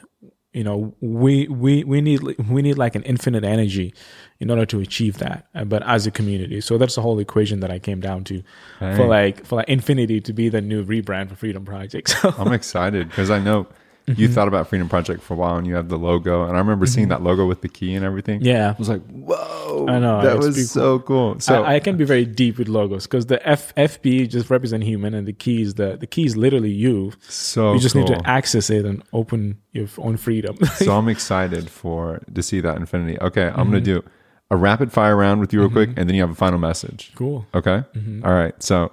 you 0.53 0.63
know 0.63 0.93
we 1.01 1.47
we 1.47 1.83
we 1.83 1.99
need 1.99 2.21
we 2.49 2.61
need 2.61 2.77
like 2.77 2.95
an 2.95 3.03
infinite 3.03 3.43
energy 3.43 3.93
in 4.39 4.49
order 4.49 4.65
to 4.65 4.79
achieve 4.79 5.17
that 5.17 5.47
uh, 5.55 5.63
but 5.63 5.83
as 5.83 6.07
a 6.07 6.11
community 6.11 6.61
so 6.61 6.77
that's 6.77 6.95
the 6.95 7.01
whole 7.01 7.19
equation 7.19 7.59
that 7.59 7.71
i 7.71 7.79
came 7.79 7.99
down 7.99 8.23
to 8.23 8.41
right. 8.79 8.95
for 8.95 9.05
like 9.07 9.45
for 9.45 9.55
like 9.55 9.67
infinity 9.67 10.21
to 10.21 10.31
be 10.31 10.49
the 10.49 10.61
new 10.61 10.85
rebrand 10.85 11.29
for 11.29 11.35
freedom 11.35 11.65
project 11.65 12.09
so 12.21 12.33
i'm 12.37 12.53
excited 12.53 13.09
because 13.09 13.29
i 13.29 13.39
know 13.39 13.67
Mm-hmm. 14.07 14.19
You 14.19 14.27
thought 14.27 14.49
about 14.49 14.67
Freedom 14.67 14.89
Project 14.89 15.23
for 15.23 15.33
a 15.33 15.37
while, 15.37 15.55
and 15.55 15.65
you 15.65 15.75
have 15.75 15.87
the 15.87 15.97
logo. 15.97 16.43
And 16.43 16.57
I 16.57 16.59
remember 16.59 16.85
seeing 16.85 17.07
mm-hmm. 17.07 17.23
that 17.23 17.29
logo 17.29 17.45
with 17.45 17.61
the 17.61 17.69
key 17.69 17.95
and 17.95 18.03
everything. 18.03 18.41
Yeah, 18.41 18.71
I 18.71 18.75
was 18.77 18.89
like, 18.89 19.01
"Whoa!" 19.07 19.85
I 19.87 19.97
know 19.99 20.21
that 20.21 20.37
was 20.39 20.69
so 20.69 20.99
cool. 20.99 21.39
So 21.39 21.63
I, 21.63 21.75
I, 21.75 21.79
can 21.79 21.95
be 21.95 22.03
very 22.03 22.25
deep 22.25 22.57
with 22.57 22.67
logos 22.67 23.07
because 23.07 23.27
the 23.27 23.47
F, 23.47 23.73
FB 23.75 24.29
just 24.29 24.49
represent 24.49 24.83
human, 24.83 25.13
and 25.13 25.25
the 25.25 25.31
key 25.31 25.61
is 25.61 25.75
the 25.75 25.95
the 25.95 26.07
key 26.07 26.25
is 26.25 26.35
literally 26.35 26.71
you. 26.71 27.13
So 27.29 27.73
you 27.73 27.79
just 27.79 27.93
cool. 27.95 28.03
need 28.03 28.13
to 28.13 28.29
access 28.29 28.69
it 28.69 28.83
and 28.83 29.03
open 29.13 29.61
your 29.71 29.87
own 29.97 30.17
freedom. 30.17 30.57
so 30.75 30.97
I'm 30.97 31.07
excited 31.07 31.69
for 31.69 32.21
to 32.33 32.43
see 32.43 32.59
that 32.59 32.75
infinity. 32.75 33.17
Okay, 33.21 33.43
I'm 33.45 33.51
mm-hmm. 33.53 33.63
gonna 33.63 33.81
do 33.81 34.03
a 34.51 34.57
rapid 34.57 34.91
fire 34.91 35.15
round 35.15 35.39
with 35.39 35.53
you 35.53 35.61
real 35.61 35.69
quick, 35.69 35.89
mm-hmm. 35.91 35.99
and 35.99 36.09
then 36.09 36.15
you 36.15 36.21
have 36.23 36.31
a 36.31 36.35
final 36.35 36.59
message. 36.59 37.13
Cool. 37.15 37.45
Okay. 37.53 37.83
Mm-hmm. 37.95 38.25
All 38.25 38.33
right. 38.33 38.61
So, 38.61 38.91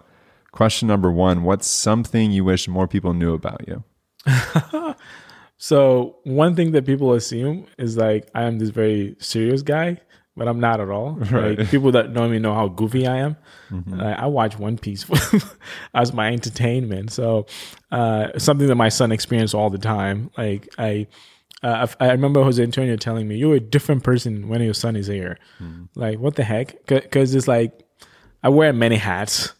question 0.52 0.86
number 0.86 1.10
one: 1.10 1.42
What's 1.42 1.66
something 1.66 2.30
you 2.30 2.44
wish 2.44 2.68
more 2.68 2.86
people 2.86 3.12
knew 3.12 3.34
about 3.34 3.66
you? 3.66 3.82
So 5.62 6.16
one 6.24 6.56
thing 6.56 6.72
that 6.72 6.86
people 6.86 7.12
assume 7.12 7.66
is 7.76 7.98
like 7.98 8.30
I 8.34 8.44
am 8.44 8.58
this 8.58 8.70
very 8.70 9.14
serious 9.18 9.60
guy, 9.60 10.00
but 10.34 10.48
I'm 10.48 10.58
not 10.58 10.80
at 10.80 10.88
all. 10.88 11.18
Right. 11.30 11.58
Like 11.58 11.68
people 11.68 11.92
that 11.92 12.12
know 12.12 12.26
me 12.30 12.38
know 12.38 12.54
how 12.54 12.68
goofy 12.68 13.06
I 13.06 13.18
am. 13.18 13.36
Mm-hmm. 13.70 14.00
I 14.00 14.26
watch 14.26 14.58
One 14.58 14.78
Piece 14.78 15.04
as 15.94 16.14
my 16.14 16.32
entertainment. 16.32 17.12
So 17.12 17.44
uh, 17.92 18.38
something 18.38 18.68
that 18.68 18.76
my 18.76 18.88
son 18.88 19.12
experienced 19.12 19.54
all 19.54 19.70
the 19.70 19.78
time. 19.78 20.30
Like 20.36 20.68
I. 20.78 21.06
Uh, 21.62 21.86
I 22.00 22.12
remember 22.12 22.42
Jose 22.42 22.62
Antonio 22.62 22.96
telling 22.96 23.28
me, 23.28 23.36
"You're 23.36 23.56
a 23.56 23.60
different 23.60 24.02
person 24.02 24.48
when 24.48 24.62
your 24.62 24.72
son 24.72 24.96
is 24.96 25.08
here." 25.08 25.38
Mm-hmm. 25.62 25.84
Like, 25.94 26.18
what 26.18 26.36
the 26.36 26.42
heck? 26.42 26.86
Because 26.86 27.34
it's 27.34 27.46
like 27.46 27.86
I 28.42 28.48
wear 28.48 28.72
many 28.72 28.96
hats, 28.96 29.52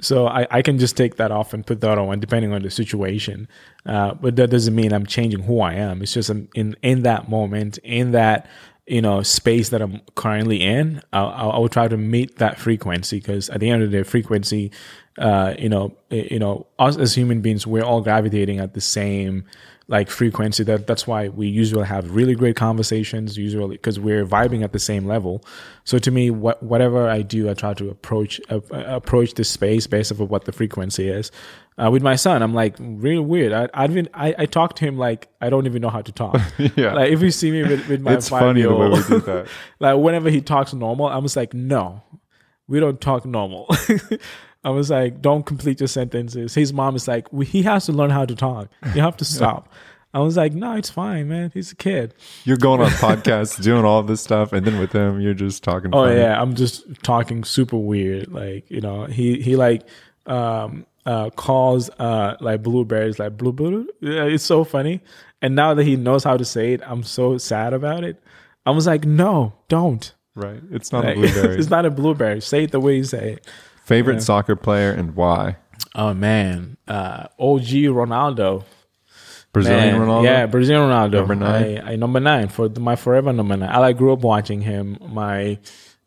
so 0.00 0.26
I, 0.26 0.46
I 0.50 0.62
can 0.62 0.78
just 0.78 0.96
take 0.96 1.16
that 1.16 1.30
off 1.30 1.54
and 1.54 1.66
put 1.66 1.80
that 1.80 1.98
on 1.98 2.20
depending 2.20 2.52
on 2.52 2.62
the 2.62 2.70
situation. 2.70 3.48
Uh, 3.84 4.14
but 4.14 4.36
that 4.36 4.50
doesn't 4.50 4.74
mean 4.74 4.92
I'm 4.92 5.06
changing 5.06 5.40
who 5.40 5.60
I 5.60 5.74
am. 5.74 6.02
It's 6.02 6.12
just 6.12 6.30
in 6.30 6.76
in 6.82 7.02
that 7.02 7.28
moment, 7.28 7.78
in 7.78 8.12
that 8.12 8.48
you 8.86 9.00
know 9.00 9.22
space 9.22 9.70
that 9.70 9.80
I'm 9.80 10.00
currently 10.14 10.62
in. 10.62 11.02
I'll, 11.12 11.50
I'll 11.52 11.68
try 11.68 11.88
to 11.88 11.96
meet 11.96 12.36
that 12.36 12.58
frequency 12.58 13.18
because 13.18 13.48
at 13.50 13.60
the 13.60 13.70
end 13.70 13.82
of 13.82 13.90
the 13.90 13.98
day, 13.98 14.02
frequency 14.02 14.70
uh, 15.18 15.54
you 15.58 15.68
know, 15.68 15.96
eh, 16.10 16.28
you 16.30 16.38
know, 16.38 16.66
us 16.78 16.96
as 16.96 17.14
human 17.14 17.40
beings, 17.40 17.66
we're 17.66 17.84
all 17.84 18.00
gravitating 18.00 18.58
at 18.58 18.74
the 18.74 18.80
same 18.80 19.44
like 19.88 20.10
frequency. 20.10 20.64
That 20.64 20.86
that's 20.86 21.06
why 21.06 21.28
we 21.28 21.46
usually 21.46 21.86
have 21.86 22.10
really 22.14 22.34
great 22.34 22.56
conversations. 22.56 23.36
Usually 23.38 23.76
because 23.76 24.00
we're 24.00 24.26
vibing 24.26 24.64
at 24.64 24.72
the 24.72 24.78
same 24.78 25.06
level. 25.06 25.44
So 25.84 25.98
to 25.98 26.10
me, 26.10 26.30
what 26.30 26.62
whatever 26.62 27.08
I 27.08 27.22
do, 27.22 27.48
I 27.48 27.54
try 27.54 27.74
to 27.74 27.90
approach 27.90 28.40
uh, 28.50 28.60
approach 28.72 29.34
this 29.34 29.48
space 29.48 29.86
based 29.86 30.10
off 30.12 30.20
of 30.20 30.30
what 30.30 30.44
the 30.44 30.52
frequency 30.52 31.08
is. 31.08 31.30
Uh, 31.78 31.90
with 31.90 32.02
my 32.02 32.16
son, 32.16 32.42
I'm 32.42 32.54
like 32.54 32.74
really 32.80 33.20
weird. 33.20 33.52
I 33.52 33.68
I, 33.74 33.84
even, 33.84 34.08
I 34.14 34.34
I 34.38 34.46
talk 34.46 34.74
to 34.76 34.84
him 34.84 34.96
like 34.96 35.28
I 35.40 35.50
don't 35.50 35.66
even 35.66 35.82
know 35.82 35.90
how 35.90 36.02
to 36.02 36.12
talk. 36.12 36.40
Yeah. 36.74 36.94
Like 36.94 37.12
if 37.12 37.22
you 37.22 37.30
see 37.30 37.50
me 37.50 37.62
with, 37.62 37.86
with 37.88 38.00
my 38.00 38.14
It's 38.14 38.28
five 38.28 38.40
funny 38.40 38.60
year 38.60 38.70
the 38.70 38.76
way 38.76 38.88
we 38.88 38.94
old, 38.96 39.06
do 39.06 39.20
that. 39.20 39.46
like 39.78 39.96
whenever 39.98 40.30
he 40.30 40.40
talks 40.40 40.72
normal, 40.74 41.06
I'm 41.08 41.22
just 41.22 41.36
like, 41.36 41.54
no, 41.54 42.02
we 42.66 42.80
don't 42.80 43.00
talk 43.00 43.24
normal. 43.26 43.68
I 44.64 44.70
was 44.70 44.90
like, 44.90 45.22
don't 45.22 45.44
complete 45.46 45.80
your 45.80 45.86
sentences. 45.88 46.54
His 46.54 46.72
mom 46.72 46.96
is 46.96 47.06
like, 47.06 47.28
he 47.44 47.62
has 47.62 47.86
to 47.86 47.92
learn 47.92 48.10
how 48.10 48.24
to 48.24 48.34
talk. 48.34 48.68
You 48.94 49.00
have 49.02 49.16
to 49.18 49.24
stop. 49.36 49.72
I 50.14 50.20
was 50.20 50.36
like, 50.36 50.54
no, 50.54 50.74
it's 50.76 50.88
fine, 50.90 51.28
man. 51.28 51.50
He's 51.52 51.72
a 51.72 51.76
kid. 51.76 52.14
You're 52.44 52.56
going 52.56 52.80
on 52.80 52.88
podcasts, 52.92 53.62
doing 53.62 53.84
all 53.84 54.02
this 54.02 54.22
stuff, 54.22 54.52
and 54.52 54.66
then 54.66 54.78
with 54.78 54.92
him, 54.92 55.20
you're 55.20 55.34
just 55.34 55.62
talking. 55.62 55.90
Oh 55.92 56.04
funny. 56.04 56.16
yeah, 56.20 56.40
I'm 56.40 56.54
just 56.54 56.84
talking 57.02 57.44
super 57.44 57.76
weird. 57.76 58.32
Like 58.32 58.70
you 58.70 58.80
know, 58.80 59.04
he 59.04 59.42
he 59.42 59.56
like 59.56 59.82
um 60.24 60.86
uh 61.04 61.28
calls 61.30 61.90
uh 61.98 62.36
like 62.40 62.62
blueberries 62.62 63.18
like 63.18 63.36
blue 63.36 63.52
blue. 63.52 63.86
Yeah, 64.00 64.24
it's 64.24 64.42
so 64.44 64.64
funny. 64.64 65.02
And 65.42 65.54
now 65.54 65.74
that 65.74 65.84
he 65.84 65.96
knows 65.96 66.24
how 66.24 66.38
to 66.38 66.46
say 66.46 66.72
it, 66.72 66.80
I'm 66.86 67.02
so 67.02 67.36
sad 67.36 67.74
about 67.74 68.02
it. 68.02 68.18
I 68.64 68.70
was 68.70 68.86
like, 68.86 69.04
no, 69.04 69.52
don't. 69.68 70.14
right. 70.34 70.62
It's 70.70 70.92
not 70.92 71.04
Like, 71.04 71.16
a 71.18 71.20
blueberry. 71.20 71.58
it's 71.58 71.68
not 71.68 71.84
a 71.84 71.90
blueberry. 71.90 72.40
Say 72.40 72.64
it 72.64 72.70
the 72.72 72.80
way 72.80 72.96
you 72.96 73.04
say 73.04 73.32
it. 73.34 73.46
Favorite 73.86 74.20
soccer 74.20 74.56
player 74.56 74.90
and 74.90 75.14
why? 75.14 75.58
Oh 75.94 76.12
man, 76.12 76.76
uh, 76.88 77.28
OG 77.38 77.68
Ronaldo. 77.94 78.64
Brazilian 79.52 79.98
Man, 79.98 80.08
Ronaldo. 80.08 80.24
Yeah, 80.24 80.46
Brazilian 80.46 80.90
Ronaldo. 80.90 81.12
Number 81.12 81.34
nine? 81.36 81.78
I, 81.78 81.92
I 81.92 81.96
number 81.96 82.18
nine 82.18 82.48
for 82.48 82.68
the, 82.68 82.80
my 82.80 82.96
forever 82.96 83.32
number 83.32 83.56
nine. 83.56 83.70
I 83.70 83.78
like 83.78 83.96
grew 83.96 84.12
up 84.12 84.22
watching 84.22 84.60
him. 84.60 84.98
My 85.00 85.60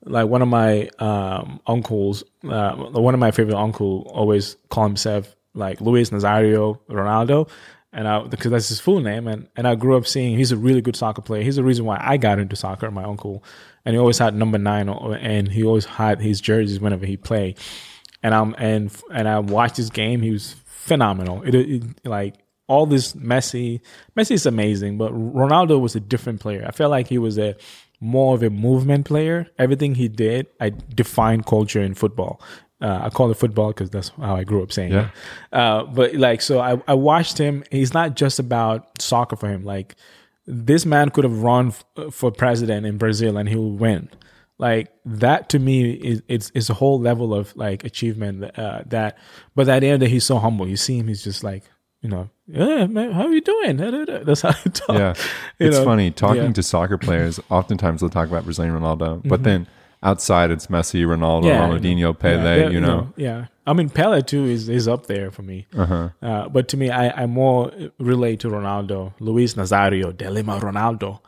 like 0.03 0.27
one 0.27 0.41
of 0.41 0.49
my 0.49 0.89
um, 0.99 1.61
uncles, 1.67 2.25
uh, 2.43 2.75
one 2.75 3.13
of 3.13 3.19
my 3.21 3.31
favorite 3.31 3.55
uncle, 3.55 4.11
always 4.13 4.57
call 4.69 4.83
himself 4.83 5.33
like 5.53 5.79
Luis 5.79 6.09
Nazario 6.09 6.79
Ronaldo, 6.89 7.49
and 7.93 8.09
I 8.09 8.23
because 8.27 8.51
that's 8.51 8.67
his 8.67 8.81
full 8.81 8.99
name. 8.99 9.25
And 9.25 9.47
and 9.55 9.65
I 9.65 9.75
grew 9.75 9.95
up 9.95 10.05
seeing 10.05 10.37
he's 10.37 10.51
a 10.51 10.57
really 10.57 10.81
good 10.81 10.97
soccer 10.97 11.21
player. 11.21 11.43
He's 11.43 11.55
the 11.55 11.63
reason 11.63 11.85
why 11.85 11.97
I 12.01 12.17
got 12.17 12.39
into 12.39 12.57
soccer. 12.57 12.91
My 12.91 13.05
uncle, 13.05 13.41
and 13.85 13.93
he 13.95 13.99
always 13.99 14.17
had 14.17 14.33
number 14.35 14.57
nine, 14.57 14.89
and 14.89 15.47
he 15.51 15.63
always 15.63 15.85
had 15.85 16.19
his 16.21 16.41
jerseys 16.41 16.79
whenever 16.79 17.05
he 17.05 17.17
played. 17.17 17.57
And 18.23 18.33
I'm 18.35 18.55
and 18.57 18.91
and 19.13 19.27
I 19.27 19.39
watched 19.39 19.77
his 19.77 19.89
game. 19.89 20.21
He 20.21 20.31
was 20.31 20.55
phenomenal. 20.65 21.43
It, 21.43 21.55
it 21.55 21.83
like 22.05 22.35
all 22.67 22.85
this 22.85 23.13
Messi. 23.13 23.79
Messi 24.17 24.31
is 24.31 24.45
amazing, 24.45 24.97
but 24.97 25.11
Ronaldo 25.13 25.79
was 25.79 25.95
a 25.95 25.99
different 25.99 26.39
player. 26.39 26.63
I 26.67 26.71
felt 26.71 26.91
like 26.91 27.07
he 27.07 27.17
was 27.17 27.37
a 27.39 27.55
more 28.01 28.35
of 28.35 28.43
a 28.43 28.49
movement 28.49 29.05
player. 29.05 29.47
Everything 29.57 29.95
he 29.95 30.07
did, 30.07 30.47
I 30.59 30.69
defined 30.71 31.45
culture 31.45 31.81
in 31.81 31.93
football. 31.95 32.41
Uh, 32.81 32.99
I 33.03 33.09
call 33.09 33.29
it 33.29 33.33
football 33.35 33.69
because 33.69 33.89
that's 33.89 34.07
how 34.09 34.35
I 34.37 34.45
grew 34.45 34.63
up 34.63 34.71
saying 34.71 34.93
Yeah. 34.93 35.09
it. 35.51 35.57
Uh, 35.57 35.83
but 35.83 36.15
like, 36.15 36.41
so 36.41 36.59
I, 36.59 36.81
I 36.87 36.93
watched 36.93 37.37
him. 37.37 37.63
He's 37.71 37.93
not 37.93 38.15
just 38.15 38.39
about 38.39 39.01
soccer 39.01 39.35
for 39.35 39.49
him. 39.49 39.65
Like, 39.65 39.95
this 40.51 40.85
man 40.85 41.09
could 41.11 41.23
have 41.23 41.43
run 41.43 41.67
f- 41.67 41.85
for 42.13 42.31
president 42.31 42.85
in 42.85 42.97
Brazil 42.97 43.37
and 43.37 43.47
he 43.47 43.55
will 43.55 43.71
win. 43.77 44.09
Like 44.57 44.91
that 45.05 45.47
to 45.49 45.59
me 45.59 45.91
is 45.91 46.21
it's 46.27 46.51
it's 46.55 46.69
a 46.69 46.73
whole 46.73 46.99
level 46.99 47.33
of 47.33 47.55
like 47.55 47.83
achievement 47.85 48.43
uh, 48.57 48.81
that. 48.87 49.17
But 49.55 49.69
at 49.69 49.79
the 49.81 49.87
end, 49.87 49.93
of 49.95 49.99
the 50.01 50.05
day, 50.07 50.11
he's 50.11 50.25
so 50.25 50.37
humble. 50.39 50.67
You 50.67 50.75
see 50.75 50.97
him, 50.97 51.07
he's 51.07 51.23
just 51.23 51.43
like 51.43 51.63
you 52.01 52.09
know, 52.09 52.29
yeah, 52.47 52.85
man, 52.87 53.11
how 53.11 53.23
are 53.27 53.31
you 53.33 53.41
doing? 53.41 53.77
That's 54.25 54.41
how 54.41 54.51
he 54.53 54.69
talk. 54.69 54.97
Yeah. 54.97 55.13
You 55.59 55.67
It's 55.67 55.77
know? 55.77 55.83
funny 55.85 56.11
talking 56.11 56.43
Yeah. 56.43 56.51
to 56.53 56.63
soccer 56.63 56.97
players. 56.97 57.39
Oftentimes 57.49 58.01
they'll 58.01 58.09
talk 58.09 58.27
about 58.29 58.43
Brazilian 58.45 58.73
Ronaldo, 58.73 59.21
but 59.27 59.43
then 59.43 59.67
outside 60.01 60.49
it's 60.49 60.67
Messi, 60.67 61.05
Ronaldo, 61.05 61.43
Mm-hmm. 61.43 61.47
Yeah, 61.47 61.67
Ronaldinho, 62.09 62.17
Pele. 62.19 62.71
You 62.73 62.79
know, 62.81 63.13
yeah. 63.17 63.45
I 63.69 63.73
mean, 63.73 63.89
Pele 63.89 64.21
too 64.23 64.45
is 64.45 64.67
is 64.67 64.87
up 64.87 65.05
there 65.05 65.29
for 65.29 65.43
me. 65.43 65.67
Uh-huh. 65.77 66.09
Uh, 66.21 66.49
but 66.49 66.67
to 66.69 66.77
me, 66.77 66.89
I 66.89 67.23
I 67.23 67.25
more 67.27 67.71
relate 67.99 68.39
to 68.41 68.47
Ronaldo, 68.49 69.13
Luis 69.19 69.53
Nazario 69.53 70.15
de 70.15 70.29
Lima 70.29 70.59
Ronaldo. 70.59 71.19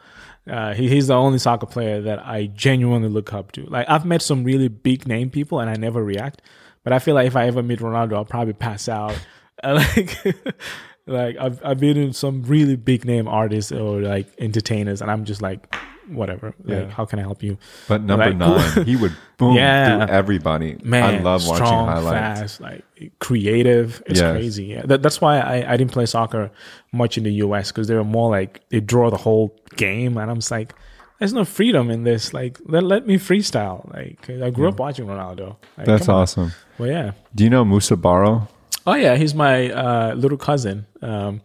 Uh, 0.50 0.74
he, 0.74 0.90
he's 0.90 1.06
the 1.08 1.14
only 1.14 1.38
soccer 1.38 1.68
player 1.68 2.02
that 2.02 2.26
I 2.26 2.48
genuinely 2.48 3.10
look 3.10 3.32
up 3.32 3.52
to. 3.52 3.66
Like 3.66 3.88
I've 3.88 4.06
met 4.06 4.24
some 4.24 4.44
really 4.44 4.70
big 4.70 5.08
name 5.08 5.30
people 5.30 5.60
and 5.60 5.70
I 5.70 5.76
never 5.76 6.04
react, 6.04 6.42
but 6.84 6.94
I 6.94 7.00
feel 7.00 7.14
like 7.14 7.28
if 7.28 7.36
I 7.36 7.46
ever 7.46 7.62
meet 7.62 7.78
Ronaldo, 7.80 8.14
I'll 8.14 8.26
probably 8.26 8.54
pass 8.54 8.90
out. 8.90 9.18
Uh, 9.64 9.76
like, 9.96 10.26
like 11.06 11.38
I've 11.38 11.64
I've 11.64 11.80
been 11.80 11.96
in 11.96 12.14
some 12.14 12.42
really 12.42 12.76
big 12.76 13.06
name 13.06 13.28
artists 13.28 13.72
or 13.72 14.02
like 14.02 14.26
entertainers, 14.40 15.04
and 15.04 15.12
I'm 15.12 15.24
just 15.24 15.40
like, 15.40 15.76
whatever. 16.10 16.54
Like, 16.64 16.78
Yeah. 16.78 16.90
how 16.90 17.06
can 17.06 17.20
I 17.20 17.22
help 17.22 17.44
you? 17.44 17.58
but 17.88 18.02
number 18.04 18.26
Like- 18.26 18.38
nine, 18.76 18.86
he 18.86 18.96
would 18.96 19.14
boom 19.38 19.56
Yeah. 19.56 20.06
through 20.06 20.16
everybody. 20.16 20.78
man, 20.84 21.04
I 21.04 21.18
love 21.20 21.46
watching 21.48 21.66
strong, 21.66 21.88
highlights. 21.88 22.40
fast, 22.40 22.62
like 22.62 22.84
creative. 23.20 24.02
It's 24.06 24.20
Yes. 24.20 24.32
crazy. 24.32 24.66
Yeah, 24.66 24.82
that, 24.86 25.02
that's 25.02 25.22
why 25.22 25.40
I, 25.40 25.74
I 25.74 25.78
didn't 25.78 25.92
play 25.92 26.06
soccer 26.06 26.52
much 26.92 27.18
in 27.18 27.24
the 27.24 27.34
U.S. 27.46 27.72
because 27.72 27.88
they 27.88 27.96
were 27.96 28.04
more 28.04 28.30
like 28.30 28.62
they 28.70 28.80
draw 28.80 29.10
the 29.10 29.18
whole 29.18 29.56
game, 29.76 30.18
and 30.18 30.30
I'm 30.30 30.38
just 30.38 30.52
like, 30.52 30.74
there's 31.20 31.34
no 31.34 31.46
freedom 31.46 31.92
in 31.92 32.04
this. 32.04 32.34
Like, 32.34 32.60
let, 32.66 32.84
let 32.84 33.06
me 33.06 33.18
freestyle. 33.18 33.92
Like, 33.94 34.28
I 34.30 34.50
grew 34.50 34.68
up 34.68 34.80
watching 34.80 35.06
Ronaldo. 35.06 35.56
Like, 35.78 35.86
That's 35.86 36.10
awesome. 36.10 36.52
Well, 36.80 36.90
yeah. 36.90 37.12
Do 37.36 37.44
you 37.44 37.50
know 37.52 37.64
Musa 37.64 37.96
Barrow? 37.96 38.48
Oh 38.88 38.96
yeah, 38.96 39.16
he's 39.16 39.36
my 39.36 39.70
uh, 39.72 40.14
little 40.16 40.38
cousin. 40.38 40.88
Um, 41.02 41.42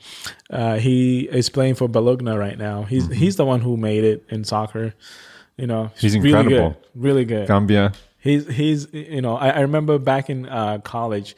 uh, 0.50 0.76
he 0.76 1.28
is 1.30 1.48
playing 1.50 1.74
for 1.74 1.86
Bologna 1.88 2.30
right 2.32 2.56
now. 2.58 2.84
He's 2.84 3.08
he's 3.12 3.36
the 3.36 3.44
one 3.44 3.60
who 3.60 3.76
made 3.76 4.04
it 4.04 4.24
in 4.30 4.44
soccer. 4.44 4.94
You 5.56 5.66
know, 5.66 5.84
Mm-hmm. 5.84 5.98
He's 6.00 6.14
really 6.16 6.28
incredible. 6.38 6.70
good, 6.70 6.76
really 6.94 7.24
good. 7.24 7.46
Gambia. 7.48 7.92
He's 8.18 8.46
he's 8.48 8.88
you 8.92 9.20
know 9.20 9.36
I, 9.36 9.50
I 9.50 9.60
remember 9.60 9.98
back 9.98 10.28
in 10.30 10.48
uh, 10.48 10.78
college, 10.78 11.36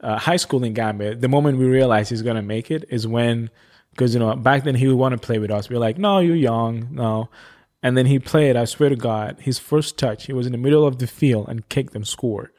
uh, 0.00 0.18
high 0.18 0.36
school 0.36 0.62
in 0.64 0.72
Gambia. 0.74 1.14
The 1.16 1.28
moment 1.28 1.58
we 1.58 1.66
realized 1.66 2.10
he's 2.10 2.22
gonna 2.22 2.42
make 2.42 2.70
it 2.70 2.84
is 2.88 3.06
when 3.06 3.50
because 3.90 4.14
you 4.14 4.20
know 4.20 4.34
back 4.36 4.64
then 4.64 4.74
he 4.76 4.86
would 4.88 4.96
want 4.96 5.12
to 5.12 5.18
play 5.18 5.38
with 5.38 5.50
us. 5.50 5.68
We 5.68 5.76
are 5.76 5.80
like, 5.80 5.98
no, 5.98 6.18
you're 6.20 6.36
young, 6.36 6.88
no. 6.92 7.28
And 7.82 7.96
then 7.96 8.06
he 8.06 8.18
played. 8.18 8.56
I 8.56 8.66
swear 8.66 8.90
to 8.90 8.96
God, 8.96 9.38
his 9.40 9.58
first 9.58 9.98
touch, 9.98 10.26
he 10.26 10.32
was 10.32 10.46
in 10.46 10.52
the 10.52 10.58
middle 10.58 10.86
of 10.86 10.98
the 10.98 11.06
field 11.06 11.48
and 11.48 11.66
kicked 11.68 11.94
and 11.94 12.06
scored. 12.06 12.50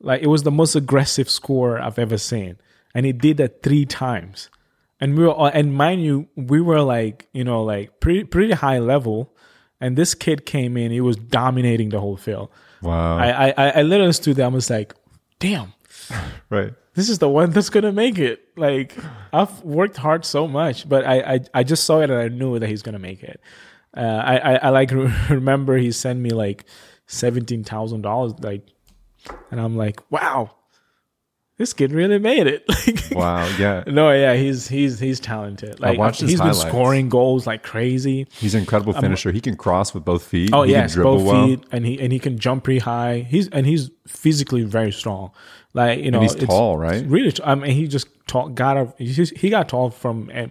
Like 0.00 0.22
it 0.22 0.28
was 0.28 0.42
the 0.42 0.50
most 0.50 0.74
aggressive 0.74 1.30
score 1.30 1.80
I've 1.80 1.98
ever 1.98 2.18
seen, 2.18 2.58
and 2.94 3.06
he 3.06 3.12
did 3.12 3.38
that 3.38 3.62
three 3.62 3.84
times. 3.84 4.50
And 4.98 5.16
we 5.16 5.24
were, 5.24 5.30
all, 5.30 5.46
and 5.46 5.74
mind 5.74 6.02
you, 6.02 6.28
we 6.36 6.58
were 6.58 6.80
like, 6.80 7.28
you 7.32 7.44
know, 7.44 7.62
like 7.62 8.00
pretty 8.00 8.24
pretty 8.24 8.52
high 8.52 8.78
level, 8.78 9.34
and 9.80 9.96
this 9.96 10.14
kid 10.14 10.46
came 10.46 10.76
in, 10.76 10.90
he 10.90 11.00
was 11.00 11.16
dominating 11.16 11.90
the 11.90 12.00
whole 12.00 12.16
field. 12.16 12.50
Wow. 12.82 13.18
I, 13.18 13.50
I, 13.56 13.68
I 13.68 13.82
literally 13.82 14.12
stood 14.12 14.36
there. 14.36 14.46
I 14.46 14.48
was 14.48 14.70
like, 14.70 14.94
damn, 15.38 15.72
right. 16.50 16.72
this 16.94 17.08
is 17.08 17.18
the 17.18 17.28
one 17.28 17.50
that's 17.50 17.70
gonna 17.70 17.92
make 17.92 18.18
it. 18.18 18.40
Like 18.56 18.94
I've 19.32 19.62
worked 19.62 19.96
hard 19.96 20.24
so 20.24 20.46
much, 20.46 20.88
but 20.88 21.06
I, 21.06 21.34
I, 21.34 21.40
I 21.54 21.62
just 21.62 21.84
saw 21.84 22.00
it 22.00 22.10
and 22.10 22.20
I 22.20 22.28
knew 22.28 22.58
that 22.58 22.68
he's 22.68 22.82
gonna 22.82 22.98
make 22.98 23.22
it. 23.22 23.40
Uh, 23.96 24.00
I, 24.00 24.36
I, 24.36 24.54
I 24.56 24.68
like 24.70 24.90
remember 25.30 25.76
he 25.76 25.92
sent 25.92 26.20
me 26.20 26.30
like 26.30 26.64
seventeen 27.06 27.64
thousand 27.64 28.02
dollars, 28.02 28.34
like, 28.40 28.62
and 29.50 29.60
I'm 29.60 29.76
like, 29.76 30.00
wow, 30.10 30.50
this 31.58 31.72
kid 31.72 31.92
really 31.92 32.18
made 32.18 32.46
it. 32.46 32.64
Like, 32.86 33.14
Wow. 33.16 33.46
Yeah. 33.58 33.82
no, 33.88 34.10
yeah, 34.12 34.34
he's 34.34 34.68
he's 34.68 34.98
he's 35.00 35.18
talented. 35.20 35.80
Like 35.80 35.98
watched 35.98 36.20
his 36.20 36.30
he's 36.30 36.40
been 36.40 36.52
scoring 36.54 37.08
goals 37.08 37.46
like 37.46 37.62
crazy. 37.62 38.26
He's 38.38 38.54
an 38.54 38.60
incredible 38.60 38.92
finisher. 38.92 39.32
he 39.32 39.40
can 39.40 39.56
cross 39.56 39.94
with 39.94 40.04
both 40.04 40.22
feet. 40.24 40.50
Oh 40.52 40.62
he 40.64 40.72
yes, 40.72 40.92
can 40.92 41.02
dribble 41.02 41.16
both 41.18 41.26
well. 41.26 41.46
feet, 41.46 41.64
and 41.72 41.86
he 41.86 41.98
and 42.00 42.12
he 42.12 42.18
can 42.18 42.38
jump 42.38 42.64
pretty 42.64 42.80
high. 42.80 43.20
He's 43.28 43.48
and 43.48 43.64
he's 43.66 43.90
physically 44.06 44.62
very 44.62 44.92
strong. 44.92 45.30
Like 45.72 46.00
you 46.00 46.10
know, 46.10 46.20
he's 46.20 46.34
it's 46.34 46.44
tall, 46.46 46.76
right? 46.76 47.04
Really, 47.06 47.32
I 47.44 47.54
mean, 47.54 47.70
he 47.70 47.88
just 47.88 48.08
tall, 48.26 48.48
got. 48.50 48.94
He's, 48.98 49.30
he 49.30 49.48
got 49.50 49.68
tall 49.68 49.90
from 49.90 50.30
uh, 50.34 50.46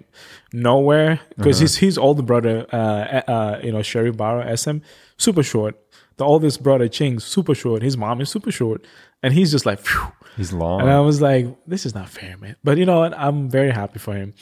nowhere 0.53 1.19
because 1.37 1.57
Uh-huh. 1.57 1.63
his 1.63 1.75
his 1.77 1.97
older 1.97 2.21
brother, 2.23 2.65
uh, 2.71 2.75
uh, 2.77 3.59
you 3.63 3.71
know, 3.71 3.81
Sherry 3.81 4.11
Barrow, 4.11 4.55
SM, 4.55 4.77
super 5.17 5.43
short. 5.43 5.75
The 6.17 6.25
oldest 6.25 6.63
brother, 6.63 6.87
Ching, 6.87 7.19
super 7.19 7.53
short. 7.53 7.81
His 7.81 7.97
mom 7.97 8.21
is 8.21 8.29
super 8.29 8.51
short, 8.51 8.85
and 9.21 9.33
he's 9.33 9.51
just 9.51 9.65
like. 9.65 9.79
Phew. 9.79 10.11
He's 10.37 10.51
long. 10.51 10.81
And 10.81 10.89
I 10.89 10.99
was 10.99 11.21
like, 11.21 11.47
this 11.65 11.85
is 11.85 11.95
not 11.95 12.09
fair, 12.09 12.37
man. 12.37 12.55
But 12.63 12.77
you 12.77 12.85
know 12.85 12.99
what? 12.99 13.17
I'm 13.17 13.49
very 13.49 13.71
happy 13.71 13.99
for 13.99 14.13
him. 14.13 14.33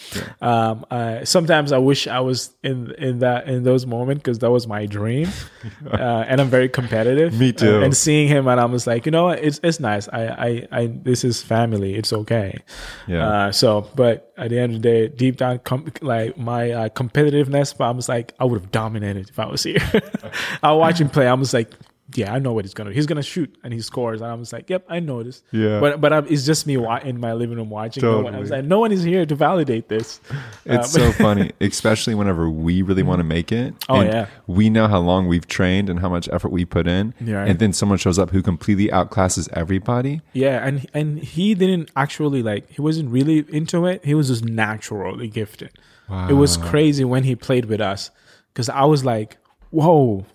Um, 0.42 0.86
uh, 0.90 1.24
sometimes 1.24 1.72
I 1.72 1.78
wish 1.78 2.08
I 2.08 2.20
was 2.20 2.56
in 2.64 2.92
in 2.98 3.20
that 3.20 3.48
in 3.48 3.64
those 3.64 3.86
moments 3.86 4.22
because 4.24 4.40
that 4.40 4.50
was 4.50 4.68
my 4.68 4.86
dream. 4.86 5.30
uh, 5.92 6.26
and 6.28 6.42
I'm 6.42 6.50
very 6.50 6.70
competitive. 6.70 7.38
Me 7.38 7.52
too. 7.52 7.78
Uh, 7.78 7.82
and 7.82 7.96
seeing 7.96 8.28
him, 8.28 8.48
and 8.48 8.60
I 8.60 8.66
was 8.66 8.88
like, 8.88 9.06
you 9.06 9.12
know 9.12 9.26
what? 9.26 9.44
It's 9.44 9.60
it's 9.64 9.80
nice. 9.80 10.08
I 10.10 10.28
I, 10.28 10.68
I 10.72 10.88
this 10.88 11.24
is 11.24 11.42
family. 11.44 11.96
It's 11.96 12.12
okay. 12.12 12.60
Yeah. 13.08 13.28
Uh, 13.28 13.52
so, 13.52 13.90
but 13.96 14.34
at 14.38 14.50
the 14.50 14.60
end 14.60 14.76
of 14.76 14.82
the 14.82 14.88
day, 14.90 15.08
deep 15.10 15.38
down, 15.38 15.60
com- 15.60 15.92
like 16.02 16.38
my 16.38 16.72
uh, 16.72 16.90
competitiveness, 16.90 17.78
but 17.78 17.86
I 17.86 17.92
was 17.92 18.10
like, 18.10 18.34
I 18.40 18.46
would 18.46 18.62
have 18.62 18.72
dominated 18.72 19.30
if 19.30 19.38
I 19.38 19.46
was 19.46 19.64
here. 19.64 19.78
I 20.64 20.72
watch 20.72 21.00
him 21.00 21.10
play. 21.10 21.28
I 21.28 21.34
was 21.34 21.54
like, 21.54 21.70
yeah, 22.16 22.34
I 22.34 22.40
know 22.40 22.54
what 22.54 22.66
he's 22.66 22.74
gonna. 22.74 22.90
Do. 22.90 22.94
He's 22.96 23.06
gonna 23.06 23.24
shoot, 23.24 23.56
and 23.64 23.74
he 23.74 23.82
scores, 23.82 24.22
and 24.22 24.30
I 24.30 24.34
was 24.36 24.54
like, 24.54 24.70
yep, 24.70 24.86
I 24.90 25.00
noticed. 25.00 25.44
Yeah. 25.52 25.80
But 25.80 26.00
but 26.02 26.14
um, 26.14 26.28
it's 26.30 26.46
just 26.46 26.68
me 26.68 26.76
in 26.76 27.20
my 27.20 27.34
living 27.34 27.58
room 27.58 27.70
watching. 27.70 28.04
No 28.04 28.22
one, 28.22 28.36
I 28.36 28.40
was 28.40 28.50
like, 28.52 28.66
no 28.66 28.80
one 28.80 28.92
is 28.92 29.04
here 29.04 29.26
to 29.26 29.36
validate 29.36 29.90
this. 29.90 30.20
It's 30.66 30.96
Um, 30.96 31.02
so 31.02 31.12
funny, 31.24 31.52
especially 31.60 32.16
whenever 32.16 32.50
we 32.50 32.82
really 32.82 33.04
want 33.04 33.20
to 33.20 33.24
make 33.24 33.52
it. 33.52 33.74
Oh, 33.90 34.00
and 34.00 34.10
yeah. 34.10 34.28
We 34.48 34.70
know 34.70 34.88
how 34.88 35.00
long 35.00 35.28
we've 35.28 35.46
trained 35.48 35.90
and 35.90 36.00
how 36.00 36.10
much 36.10 36.30
effort 36.32 36.50
we 36.50 36.64
put 36.66 36.88
in. 36.88 37.14
Yeah. 37.20 37.44
And 37.46 37.60
then 37.60 37.74
someone 37.74 37.98
shows 37.98 38.18
up 38.18 38.30
who 38.30 38.42
completely 38.42 38.88
outclasses 38.88 39.50
everybody. 39.54 40.22
Yeah, 40.34 40.66
and 40.66 40.86
and 40.94 41.20
he 41.20 41.54
didn't 41.54 41.92
actually 41.96 42.42
like 42.44 42.70
he 42.70 42.82
wasn't 42.82 43.10
really 43.10 43.46
into 43.50 43.86
it. 43.86 44.06
He 44.06 44.14
was 44.16 44.30
just 44.30 44.46
naturally 44.46 45.28
gifted. 45.28 45.72
Wow. 46.10 46.30
It 46.30 46.34
was 46.34 46.58
crazy 46.58 47.04
when 47.04 47.24
he 47.24 47.36
played 47.36 47.66
with 47.66 47.82
us 47.82 48.10
because 48.54 48.70
I 48.70 48.86
was 48.86 49.04
like, 49.04 49.38
whoa, 49.72 50.26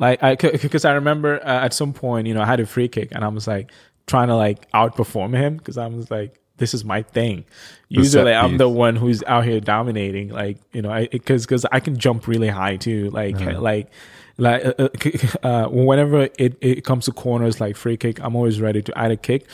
like 0.00 0.22
I 0.22 0.34
because 0.34 0.84
I 0.84 0.94
remember 0.94 1.40
uh, 1.40 1.64
at 1.64 1.72
some 1.72 1.92
point 1.92 2.26
you 2.26 2.34
know 2.34 2.42
I 2.42 2.46
had 2.46 2.58
a 2.58 2.66
free 2.66 2.88
kick 2.88 3.10
and 3.12 3.24
I 3.24 3.28
was 3.28 3.46
like 3.46 3.70
trying 4.06 4.28
to 4.28 4.34
like 4.34 4.68
outperform 4.72 5.36
him 5.36 5.56
because 5.56 5.78
I 5.78 5.86
was 5.86 6.10
like. 6.10 6.36
This 6.56 6.74
is 6.74 6.84
my 6.84 7.00
thing. 7.00 7.46
Usually, 7.88 8.34
I'm 8.34 8.58
the 8.58 8.68
one 8.68 8.94
who's 8.94 9.22
out 9.22 9.44
here 9.46 9.60
dominating. 9.60 10.28
Like 10.28 10.58
you 10.72 10.82
know, 10.82 11.06
because 11.10 11.46
because 11.46 11.64
I 11.72 11.80
can 11.80 11.96
jump 11.96 12.28
really 12.28 12.48
high 12.48 12.76
too. 12.76 13.08
Like 13.08 13.40
like 13.40 13.90
like 14.36 14.64
uh, 14.64 14.72
uh, 14.78 15.46
uh, 15.46 15.68
whenever 15.68 16.28
it, 16.38 16.58
it 16.60 16.84
comes 16.84 17.06
to 17.06 17.12
corners 17.12 17.60
like 17.60 17.76
free 17.76 17.96
kick, 17.96 18.20
I'm 18.20 18.36
always 18.36 18.60
ready 18.60 18.82
to 18.82 18.98
either 18.98 19.16
kick 19.16 19.46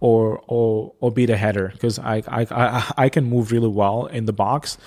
or 0.00 0.42
or 0.46 0.94
or 1.00 1.10
beat 1.10 1.30
a 1.30 1.36
header 1.36 1.68
because 1.72 1.98
I, 1.98 2.22
I 2.28 2.46
I 2.50 2.92
I 2.96 3.08
can 3.08 3.24
move 3.24 3.52
really 3.52 3.68
well 3.68 4.06
in 4.06 4.26
the 4.26 4.32
box. 4.32 4.78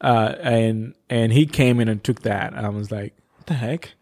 Uh, 0.00 0.34
and 0.40 0.94
and 1.08 1.32
he 1.32 1.46
came 1.46 1.80
in 1.80 1.88
and 1.88 2.02
took 2.02 2.22
that, 2.22 2.52
and 2.52 2.66
I 2.66 2.68
was 2.68 2.90
like, 2.90 3.14
what 3.36 3.46
the 3.46 3.54
heck? 3.54 3.94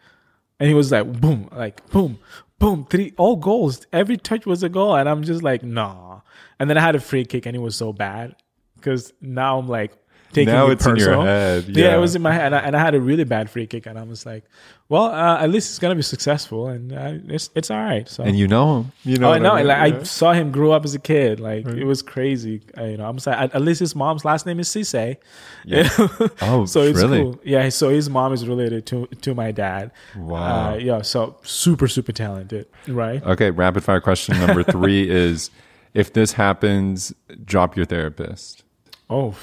And 0.63 0.69
he 0.69 0.75
was 0.75 0.93
like, 0.93 1.21
boom, 1.21 1.49
like 1.51 1.85
boom, 1.91 2.21
boom, 2.61 2.87
three 2.89 3.15
all 3.17 3.35
goals. 3.35 3.85
Every 3.93 4.17
touch 4.17 4.47
was 4.47 4.63
a 4.63 4.69
goal, 4.69 4.95
and 4.95 5.09
I'm 5.09 5.25
just 5.25 5.43
like, 5.43 5.65
nah. 5.65 6.21
And 6.61 6.71
then 6.71 6.79
I 6.79 6.81
had 6.83 6.95
a 6.95 7.01
free 7.01 7.25
kick, 7.25 7.47
and 7.47 7.57
it 7.57 7.59
was 7.59 7.75
so 7.75 7.93
bad 7.93 8.37
because 8.77 9.13
now 9.21 9.59
I'm 9.59 9.67
like 9.67 9.91
taking 10.33 10.53
Now 10.53 10.69
it 10.69 10.73
it's 10.75 10.87
in 10.87 10.97
your 10.97 11.23
head, 11.23 11.65
Yeah. 11.69 11.85
yeah. 11.91 11.97
it 11.97 12.01
was 12.01 12.15
in 12.17 12.23
my 12.23 12.33
head, 12.33 12.47
and 12.47 12.55
I, 12.55 12.59
and 12.61 12.77
I 12.77 12.81
had 12.81 12.95
a 12.95 13.01
really 13.01 13.25
bad 13.25 13.49
free 13.51 13.67
kick, 13.67 13.87
and 13.87 13.99
I 13.99 14.03
was 14.03 14.25
like, 14.27 14.45
well, 14.89 15.05
uh, 15.05 15.39
at 15.43 15.49
least 15.49 15.71
it's 15.71 15.79
gonna 15.79 15.95
be 15.95 16.03
successful, 16.03 16.69
and 16.69 16.93
uh, 16.93 17.15
it's 17.29 17.49
it's 17.55 17.71
all 17.71 17.79
right. 17.79 18.07
So 18.09 18.25
And 18.25 18.37
you 18.39 18.47
know 18.49 18.81
him. 18.81 18.93
You 19.05 19.17
know 19.17 19.31
Oh, 19.31 19.33
I 19.33 19.39
know. 19.39 19.55
mean? 19.57 19.67
Like 19.67 19.95
I 19.95 20.03
saw 20.03 20.33
him 20.33 20.51
grow 20.53 20.73
up 20.73 20.85
as 20.85 20.95
a 20.95 20.99
kid. 20.99 21.41
Like 21.41 21.67
it 21.67 21.85
was 21.85 22.03
crazy. 22.03 22.61
Uh, 22.77 22.85
you 22.85 22.97
know, 22.99 23.07
I'm 23.09 23.17
at, 23.27 23.55
at 23.55 23.63
least 23.63 23.81
his 23.81 23.95
mom's 23.97 24.25
last 24.25 24.45
name 24.45 24.61
is 24.61 24.69
Cisse. 24.69 25.17
Yeah. 25.65 25.89
Oh, 26.43 26.67
so 26.67 26.83
it's 26.83 26.99
really? 27.01 27.21
cool. 27.23 27.41
Yeah. 27.45 27.69
So 27.71 27.89
his 27.89 28.11
mom 28.11 28.33
is 28.35 28.47
related 28.47 28.85
to 28.87 29.07
to 29.23 29.35
my 29.35 29.51
dad. 29.53 29.93
Wow. 30.17 30.73
Uh, 30.73 30.75
yeah. 30.77 31.03
So 31.03 31.37
super 31.43 31.89
super 31.89 32.13
talented. 32.13 32.67
Right. 32.87 33.23
Okay, 33.25 33.51
rapid 33.51 33.85
fire 33.85 34.01
question 34.01 34.39
number 34.45 34.63
three 34.63 35.09
is 35.25 35.51
if 35.95 36.13
this 36.13 36.33
happens, 36.33 37.15
drop 37.45 37.77
your 37.77 37.87
therapist. 37.87 38.65
Oh. 39.09 39.35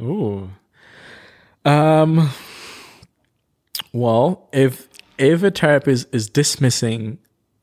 Ooh. 0.00 0.50
Um. 1.64 2.30
Well, 3.92 4.48
if 4.52 4.88
if 5.18 5.42
a 5.42 5.50
therapist 5.50 6.08
is 6.12 6.28
dismissing 6.28 7.18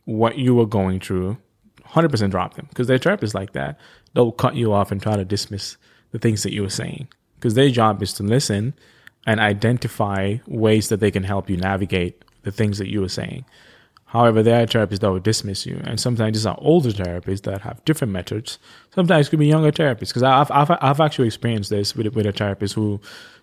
what 0.05 0.37
you 0.37 0.55
were 0.55 0.65
going 0.65 0.99
through, 0.99 1.37
hundred 1.83 2.09
percent 2.09 2.31
drop 2.31 2.55
them 2.55 2.67
because 2.69 2.87
their 2.87 2.97
therapist 2.97 3.31
is 3.31 3.35
like 3.35 3.53
that. 3.53 3.79
They'll 4.13 4.31
cut 4.31 4.55
you 4.55 4.73
off 4.73 4.91
and 4.91 5.01
try 5.01 5.15
to 5.15 5.25
dismiss 5.25 5.77
the 6.11 6.19
things 6.19 6.43
that 6.43 6.53
you 6.53 6.61
were 6.61 6.69
saying 6.69 7.07
because 7.35 7.53
their 7.53 7.69
job 7.69 8.01
is 8.01 8.13
to 8.13 8.23
listen 8.23 8.73
and 9.25 9.39
identify 9.39 10.37
ways 10.47 10.89
that 10.89 10.99
they 10.99 11.11
can 11.11 11.23
help 11.23 11.49
you 11.49 11.57
navigate 11.57 12.23
the 12.43 12.51
things 12.51 12.77
that 12.77 12.89
you 12.89 13.01
were 13.01 13.09
saying. 13.09 13.45
However, 14.11 14.43
there 14.43 14.61
are 14.61 14.65
therapists 14.65 14.99
that 14.99 15.09
will 15.09 15.19
dismiss 15.21 15.65
you, 15.65 15.81
and 15.85 15.97
sometimes 15.97 16.35
these 16.37 16.45
are 16.45 16.57
older 16.59 16.89
therapists 16.91 17.43
that 17.43 17.61
have 17.61 17.83
different 17.85 18.11
methods. 18.11 18.59
Sometimes 18.93 19.27
it 19.27 19.29
could 19.29 19.39
be 19.39 19.47
younger 19.47 19.71
therapists 19.71 20.09
because 20.09 20.23
I've, 20.23 20.51
I've 20.51 20.69
I've 20.81 20.99
actually 20.99 21.27
experienced 21.27 21.69
this 21.69 21.95
with 21.95 22.13
with 22.13 22.25
a 22.25 22.33
therapist 22.33 22.73
who 22.75 22.99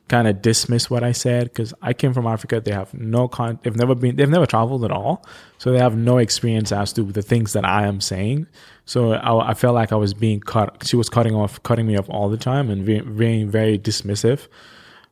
kind 0.09 0.29
of 0.29 0.41
dismissed 0.43 0.91
what 0.91 1.03
I 1.03 1.13
said 1.13 1.45
because 1.45 1.73
I 1.83 1.93
came 1.95 2.13
from 2.13 2.27
Africa. 2.27 2.61
They 2.61 2.73
have 2.73 2.93
no 2.93 3.29
con, 3.29 3.59
they've 3.63 3.77
never 3.77 3.95
been, 3.95 4.17
they've 4.17 4.29
never 4.29 4.45
traveled 4.47 4.85
at 4.85 4.91
all, 4.91 5.25
so 5.57 5.73
they 5.73 5.79
have 5.79 5.97
no 5.97 6.19
experience 6.19 6.71
as 6.71 6.93
to 6.95 7.03
the 7.03 7.23
things 7.23 7.55
that 7.55 7.65
I 7.65 7.87
am 7.87 8.01
saying. 8.03 8.47
So 8.85 9.13
I, 9.13 9.51
I 9.51 9.55
felt 9.55 9.75
like 9.75 9.91
I 9.91 9.97
was 9.97 10.13
being 10.13 10.41
cut. 10.41 10.87
She 10.87 10.97
was 10.97 11.09
cutting 11.09 11.35
off, 11.35 11.63
cutting 11.63 11.87
me 11.87 11.97
off 11.97 12.11
all 12.11 12.29
the 12.29 12.37
time, 12.37 12.69
and 12.69 12.85
being 12.85 13.17
being 13.17 13.51
very 13.51 13.79
dismissive. 13.79 14.49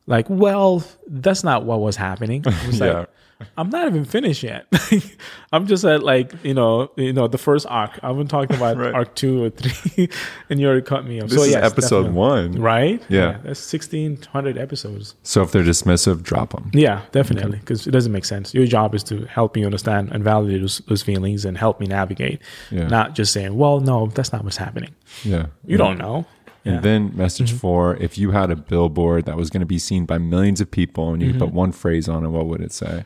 Like, 0.05 0.27
well, 0.29 0.83
that's 1.07 1.43
not 1.43 1.65
what 1.65 1.79
was 1.79 1.95
happening. 1.95 2.43
It 2.45 2.67
was 2.67 2.79
Yeah. 2.79 2.99
like, 2.99 3.09
I'm 3.57 3.69
not 3.69 3.87
even 3.87 4.03
finished 4.05 4.43
yet. 4.43 4.65
I'm 5.53 5.67
just 5.67 5.83
at 5.85 6.03
like 6.03 6.33
you 6.43 6.53
know 6.53 6.91
you 6.95 7.13
know 7.13 7.27
the 7.27 7.37
first 7.37 7.65
arc. 7.69 7.99
I 8.03 8.07
haven't 8.07 8.27
talked 8.27 8.51
about 8.53 8.77
Right. 8.77 8.93
arc 8.93 9.15
two 9.15 9.43
or 9.43 9.49
three, 9.49 10.09
and 10.49 10.59
you 10.59 10.67
already 10.67 10.81
cut 10.81 11.05
me 11.05 11.21
off. 11.21 11.29
This 11.29 11.37
so 11.39 11.43
is 11.45 11.51
yes, 11.51 11.63
episode 11.63 12.03
definitely. 12.03 12.19
one. 12.19 12.61
right? 12.61 13.03
Yeah. 13.09 13.37
that's 13.43 13.59
sixteen 13.59 14.19
hundred 14.33 14.57
episodes. 14.57 15.15
So 15.23 15.41
if 15.43 15.51
they're 15.51 15.63
dismissive, 15.63 16.23
drop 16.23 16.51
them. 16.51 16.71
Yeah, 16.73 17.01
definitely, 17.11 17.59
because 17.59 17.85
it 17.87 17.91
doesn't 17.91 18.11
make 18.11 18.25
sense. 18.25 18.53
Your 18.53 18.65
job 18.65 18.95
is 18.95 19.03
to 19.05 19.25
help 19.25 19.55
me 19.55 19.63
understand 19.65 20.11
and 20.11 20.23
validate 20.23 20.61
those, 20.61 20.79
those 20.87 21.03
feelings 21.03 21.45
and 21.45 21.57
help 21.57 21.79
me 21.79 21.85
navigate, 21.87 22.41
Yeah. 22.71 22.87
not 22.87 23.13
just 23.15 23.33
saying, 23.33 23.55
"Well, 23.55 23.79
no, 23.79 24.07
that's 24.07 24.33
not 24.33 24.43
what's 24.43 24.57
happening." 24.57 24.95
Yeah. 25.23 25.47
You 25.65 25.77
don't 25.77 25.97
know. 25.97 26.25
And 26.67 26.75
Yeah. 26.75 26.81
then 26.81 27.11
message 27.15 27.49
Mm-hmm. 27.51 27.57
four, 27.59 27.95
if 27.97 28.17
you 28.17 28.31
had 28.31 28.51
a 28.51 28.55
billboard 28.55 29.25
that 29.25 29.37
was 29.37 29.49
going 29.49 29.61
to 29.61 29.65
be 29.67 29.79
seen 29.79 30.05
by 30.05 30.17
millions 30.17 30.59
of 30.61 30.69
people 30.69 31.13
and 31.13 31.21
you 31.23 31.29
Mm-hmm. 31.29 31.39
put 31.39 31.53
one 31.53 31.71
phrase 31.71 32.07
on 32.09 32.25
it, 32.25 32.29
what 32.29 32.45
would 32.47 32.61
it 32.61 32.71
say? 32.73 33.05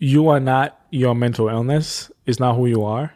you 0.00 0.28
are 0.28 0.38
not 0.40 0.80
your 0.90 1.14
mental 1.14 1.48
illness. 1.48 2.10
It's 2.26 2.38
not 2.38 2.54
who 2.56 2.66
you 2.66 2.84
are. 2.84 3.12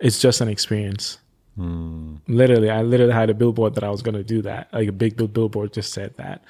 It's 0.00 0.18
just 0.18 0.40
an 0.40 0.48
experience. 0.48 1.18
Literally, 1.56 2.70
I 2.70 2.82
literally 2.82 3.12
had 3.12 3.28
a 3.30 3.34
billboard 3.34 3.74
that 3.74 3.84
I 3.84 3.90
was 3.90 4.00
going 4.02 4.14
to 4.14 4.22
do 4.24 4.40
that. 4.42 4.72
Like 4.72 4.88
a 4.88 4.92
big 4.92 5.16
bill- 5.16 5.28
billboard 5.28 5.72
just 5.74 5.92
said 5.92 6.16
that. 6.16 6.42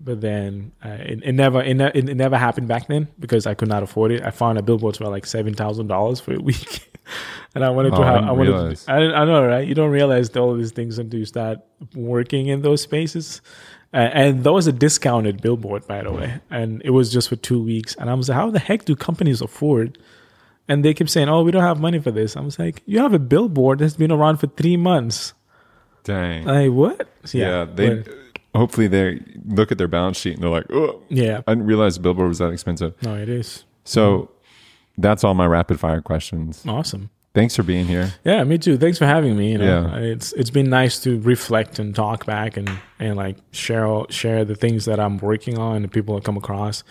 But 0.00 0.20
then 0.22 0.72
uh, 0.84 0.88
it, 1.12 1.22
it 1.22 1.32
never 1.32 1.62
it, 1.62 1.74
ne- 1.74 1.90
it 1.94 2.04
never 2.16 2.36
happened 2.36 2.68
back 2.68 2.86
then 2.88 3.08
because 3.18 3.46
I 3.46 3.54
could 3.54 3.68
not 3.68 3.82
afford 3.82 4.12
it. 4.12 4.22
I 4.24 4.30
found 4.30 4.58
a 4.58 4.62
billboard 4.62 4.96
for 4.96 5.04
like 5.08 5.24
seven 5.26 5.54
thousand 5.54 5.86
dollars 5.88 6.20
for 6.20 6.34
a 6.34 6.38
week, 6.40 6.90
and 7.54 7.64
I 7.64 7.70
wanted 7.70 7.92
Oh, 7.94 7.98
to 7.98 8.04
have. 8.04 8.14
didn't 8.16 8.28
I 8.28 8.32
wanted. 8.32 8.50
realize. 8.52 8.84
To, 8.84 8.92
I, 8.92 8.96
I 9.22 9.24
know, 9.24 9.46
right? 9.46 9.66
You 9.66 9.74
don't 9.74 9.90
realize 9.90 10.34
all 10.36 10.54
these 10.54 10.72
things 10.72 10.98
until 10.98 11.20
you 11.20 11.26
start 11.26 11.58
working 11.94 12.48
in 12.48 12.62
those 12.62 12.82
spaces. 12.82 13.40
Uh, 13.94 13.98
and 14.12 14.44
that 14.44 14.52
was 14.52 14.66
a 14.66 14.72
discounted 14.72 15.40
billboard, 15.40 15.86
by 15.86 16.02
the 16.02 16.12
way. 16.12 16.40
And 16.50 16.82
it 16.84 16.90
was 16.90 17.10
just 17.12 17.28
for 17.28 17.36
two 17.36 17.62
weeks. 17.62 17.94
And 17.94 18.10
I 18.10 18.14
was 18.14 18.28
like, 18.28 18.36
how 18.36 18.50
the 18.50 18.58
heck 18.58 18.84
do 18.84 18.94
companies 18.96 19.40
afford? 19.40 19.98
And 20.68 20.84
they 20.84 20.92
kept 20.92 21.08
saying, 21.10 21.28
oh, 21.28 21.42
we 21.44 21.52
don't 21.52 21.62
have 21.62 21.80
money 21.80 22.00
for 22.00 22.10
this. 22.10 22.36
I 22.36 22.40
was 22.40 22.58
like, 22.58 22.82
you 22.86 22.98
have 22.98 23.14
a 23.14 23.18
billboard 23.20 23.78
that's 23.78 23.94
been 23.94 24.10
around 24.12 24.38
for 24.38 24.48
three 24.48 24.76
months. 24.76 25.32
Dang. 26.04 26.44
Like, 26.44 26.70
what? 26.72 27.08
So, 27.24 27.38
yeah, 27.38 27.64
they 27.64 27.94
but- 28.02 28.14
hopefully 28.54 28.86
they 28.88 29.20
look 29.46 29.70
at 29.72 29.78
their 29.78 29.88
balance 29.88 30.18
sheet 30.18 30.34
and 30.34 30.42
they're 30.42 30.50
like, 30.50 30.66
oh, 30.70 31.02
yeah. 31.08 31.42
I 31.46 31.52
didn't 31.52 31.66
realize 31.66 31.94
the 31.94 32.00
billboard 32.00 32.28
was 32.28 32.38
that 32.38 32.50
expensive. 32.50 32.94
No, 33.02 33.14
it 33.14 33.28
is. 33.28 33.64
So 33.84 34.30
that's 34.98 35.24
all 35.24 35.34
my 35.34 35.46
rapid 35.46 35.78
fire 35.80 36.00
questions. 36.00 36.64
Awesome. 36.66 37.10
Thanks 37.34 37.54
for 37.54 37.62
being 37.62 37.86
here. 37.86 38.14
Yeah, 38.24 38.42
me 38.44 38.56
too. 38.56 38.78
Thanks 38.78 38.96
for 38.96 39.04
having 39.04 39.36
me. 39.36 39.52
You 39.52 39.58
know, 39.58 39.90
Yeah. 39.92 39.98
it's 39.98 40.32
it's 40.32 40.48
been 40.48 40.70
nice 40.70 40.98
to 41.00 41.20
reflect 41.20 41.78
and 41.78 41.94
talk 41.94 42.24
back 42.24 42.56
and 42.56 42.70
and 42.98 43.14
like 43.16 43.36
share 43.50 44.04
share 44.08 44.44
the 44.46 44.54
things 44.54 44.86
that 44.86 44.98
I'm 44.98 45.18
working 45.18 45.58
on 45.58 45.76
and 45.76 45.84
the 45.84 45.88
people 45.88 46.16
I 46.16 46.20
come 46.20 46.38
across. 46.38 46.82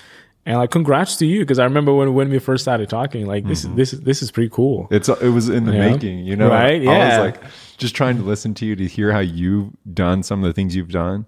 And 0.47 0.57
like, 0.57 0.69
congrats 0.69 1.15
to 1.17 1.26
you 1.26 1.39
because 1.39 1.57
I 1.57 1.63
remember 1.63 1.91
when 1.93 2.13
when 2.13 2.30
we 2.30 2.38
first 2.39 2.63
started 2.63 2.88
talking, 2.89 3.26
like 3.26 3.45
this 3.47 3.63
is 3.65 3.72
this 3.73 3.93
is 3.93 4.01
this 4.01 4.22
is 4.22 4.30
pretty 4.31 4.49
cool. 4.49 4.88
It's 4.91 5.09
it 5.09 5.30
was 5.30 5.49
in 5.49 5.65
the 5.65 5.73
Yeah. 5.73 5.89
making, 5.89 6.19
you 6.19 6.35
know. 6.35 6.49
Right, 6.49 6.81
I 6.81 6.84
yeah. 6.84 7.07
was 7.22 7.31
like 7.34 7.43
just 7.77 7.95
trying 7.95 8.17
to 8.17 8.23
listen 8.23 8.53
to 8.55 8.65
you 8.65 8.76
to 8.76 8.85
hear 8.88 9.11
how 9.11 9.19
you've 9.19 9.72
done 9.93 10.22
some 10.23 10.43
of 10.43 10.47
the 10.47 10.53
things 10.53 10.76
you've 10.76 10.91
done, 10.91 11.26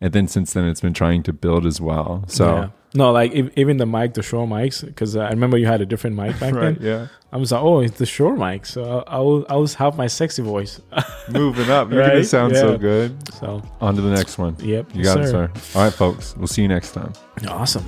and 0.00 0.12
then 0.14 0.28
since 0.28 0.54
then 0.54 0.64
it's 0.66 0.80
been 0.80 0.94
trying 0.94 1.22
to 1.24 1.32
build 1.34 1.66
as 1.66 1.80
well. 1.80 2.24
So 2.26 2.44
Mm-hmm. 2.46 2.62
Yeah. 2.62 2.68
No, 2.96 3.10
like 3.10 3.34
ev- 3.34 3.50
even 3.56 3.78
the 3.78 3.86
mic, 3.86 4.14
the 4.14 4.22
Shure 4.22 4.46
mics, 4.46 4.84
because 4.86 5.16
I 5.16 5.28
remember 5.30 5.58
you 5.58 5.66
had 5.66 5.80
a 5.80 5.86
different 5.86 6.14
mic 6.14 6.38
back 6.38 6.54
right, 6.54 6.78
then. 6.78 6.78
yeah, 6.80 7.06
I 7.32 7.36
was 7.38 7.50
like, 7.50 7.60
oh, 7.60 7.80
it's 7.80 7.98
the 7.98 8.06
Shure 8.06 8.36
mic, 8.36 8.64
so 8.66 9.02
I 9.08 9.18
will 9.18 9.44
I 9.50 9.56
was 9.56 9.74
have 9.74 9.96
my 9.98 10.06
sexy 10.06 10.42
voice. 10.42 10.80
moving 11.28 11.68
up. 11.70 11.90
You're 11.90 12.02
gonna 12.02 12.14
Right, 12.14 12.24
sound 12.26 12.54
so 12.56 12.78
good. 12.78 13.10
so 13.34 13.62
On 13.80 13.96
to 13.96 14.00
the 14.00 14.10
next 14.10 14.38
one. 14.38 14.54
Yep, 14.60 14.94
you 14.94 15.02
got 15.04 15.20
it, 15.20 15.26
sir. 15.26 15.50
sir. 15.54 15.78
All 15.78 15.84
right, 15.84 15.92
folks. 15.92 16.36
We'll 16.36 16.46
see 16.46 16.62
you 16.62 16.68
next 16.68 16.92
time. 16.92 17.12
awesome. 17.48 17.84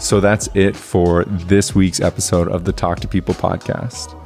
So 0.00 0.18
that's 0.18 0.48
it 0.54 0.74
for 0.74 1.24
this 1.26 1.74
week's 1.74 2.00
episode 2.00 2.48
of 2.48 2.64
the 2.64 2.72
Talk 2.72 3.00
to 3.00 3.06
People 3.06 3.34
podcast. 3.34 4.16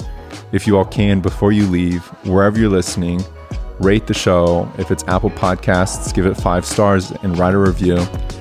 If 0.53 0.65
you 0.65 0.77
all 0.77 0.85
can, 0.85 1.19
before 1.19 1.51
you 1.51 1.67
leave, 1.67 2.01
wherever 2.25 2.57
you're 2.57 2.69
listening, 2.69 3.21
rate 3.81 4.07
the 4.07 4.13
show. 4.13 4.71
If 4.77 4.89
it's 4.89 5.03
Apple 5.03 5.31
Podcasts, 5.31 6.13
give 6.13 6.25
it 6.27 6.35
five 6.35 6.65
stars 6.65 7.11
and 7.23 7.37
write 7.37 7.53
a 7.53 7.57
review. 7.57 7.97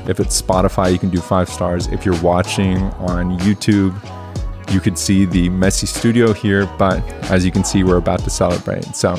If 0.07 0.21
it's 0.21 0.41
Spotify, 0.41 0.93
you 0.93 0.99
can 0.99 1.11
do 1.11 1.21
five 1.21 1.49
stars. 1.49 1.89
If 1.89 2.07
you're 2.07 2.21
watching 2.23 2.79
on 2.79 3.37
YouTube, 3.41 3.93
you 4.73 4.79
could 4.79 4.97
see 4.97 5.25
the 5.25 5.49
messy 5.49 5.89
studio 5.89 6.33
here, 6.33 6.67
but 6.79 7.03
as 7.33 7.45
you 7.45 7.51
can 7.51 7.65
see, 7.65 7.83
we're 7.83 7.97
about 7.97 8.21
to 8.21 8.31
celebrate. 8.31 8.85
So 8.95 9.17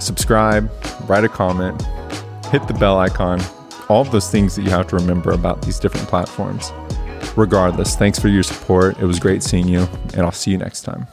subscribe, 0.00 0.72
write 1.06 1.24
a 1.24 1.28
comment, 1.28 1.80
hit 2.46 2.66
the 2.66 2.74
bell 2.74 2.98
icon, 2.98 3.38
all 3.90 4.00
of 4.00 4.10
those 4.10 4.30
things 4.30 4.56
that 4.56 4.62
you 4.62 4.70
have 4.70 4.86
to 4.88 4.96
remember 4.96 5.32
about 5.32 5.60
these 5.60 5.78
different 5.78 6.08
platforms. 6.08 6.72
Regardless, 7.36 7.96
thanks 7.96 8.18
for 8.18 8.28
your 8.28 8.42
support. 8.42 8.98
It 8.98 9.04
was 9.04 9.18
great 9.18 9.42
seeing 9.42 9.66
you, 9.66 9.88
and 10.14 10.22
I'll 10.22 10.32
see 10.32 10.50
you 10.50 10.58
next 10.58 10.82
time. 10.82 11.06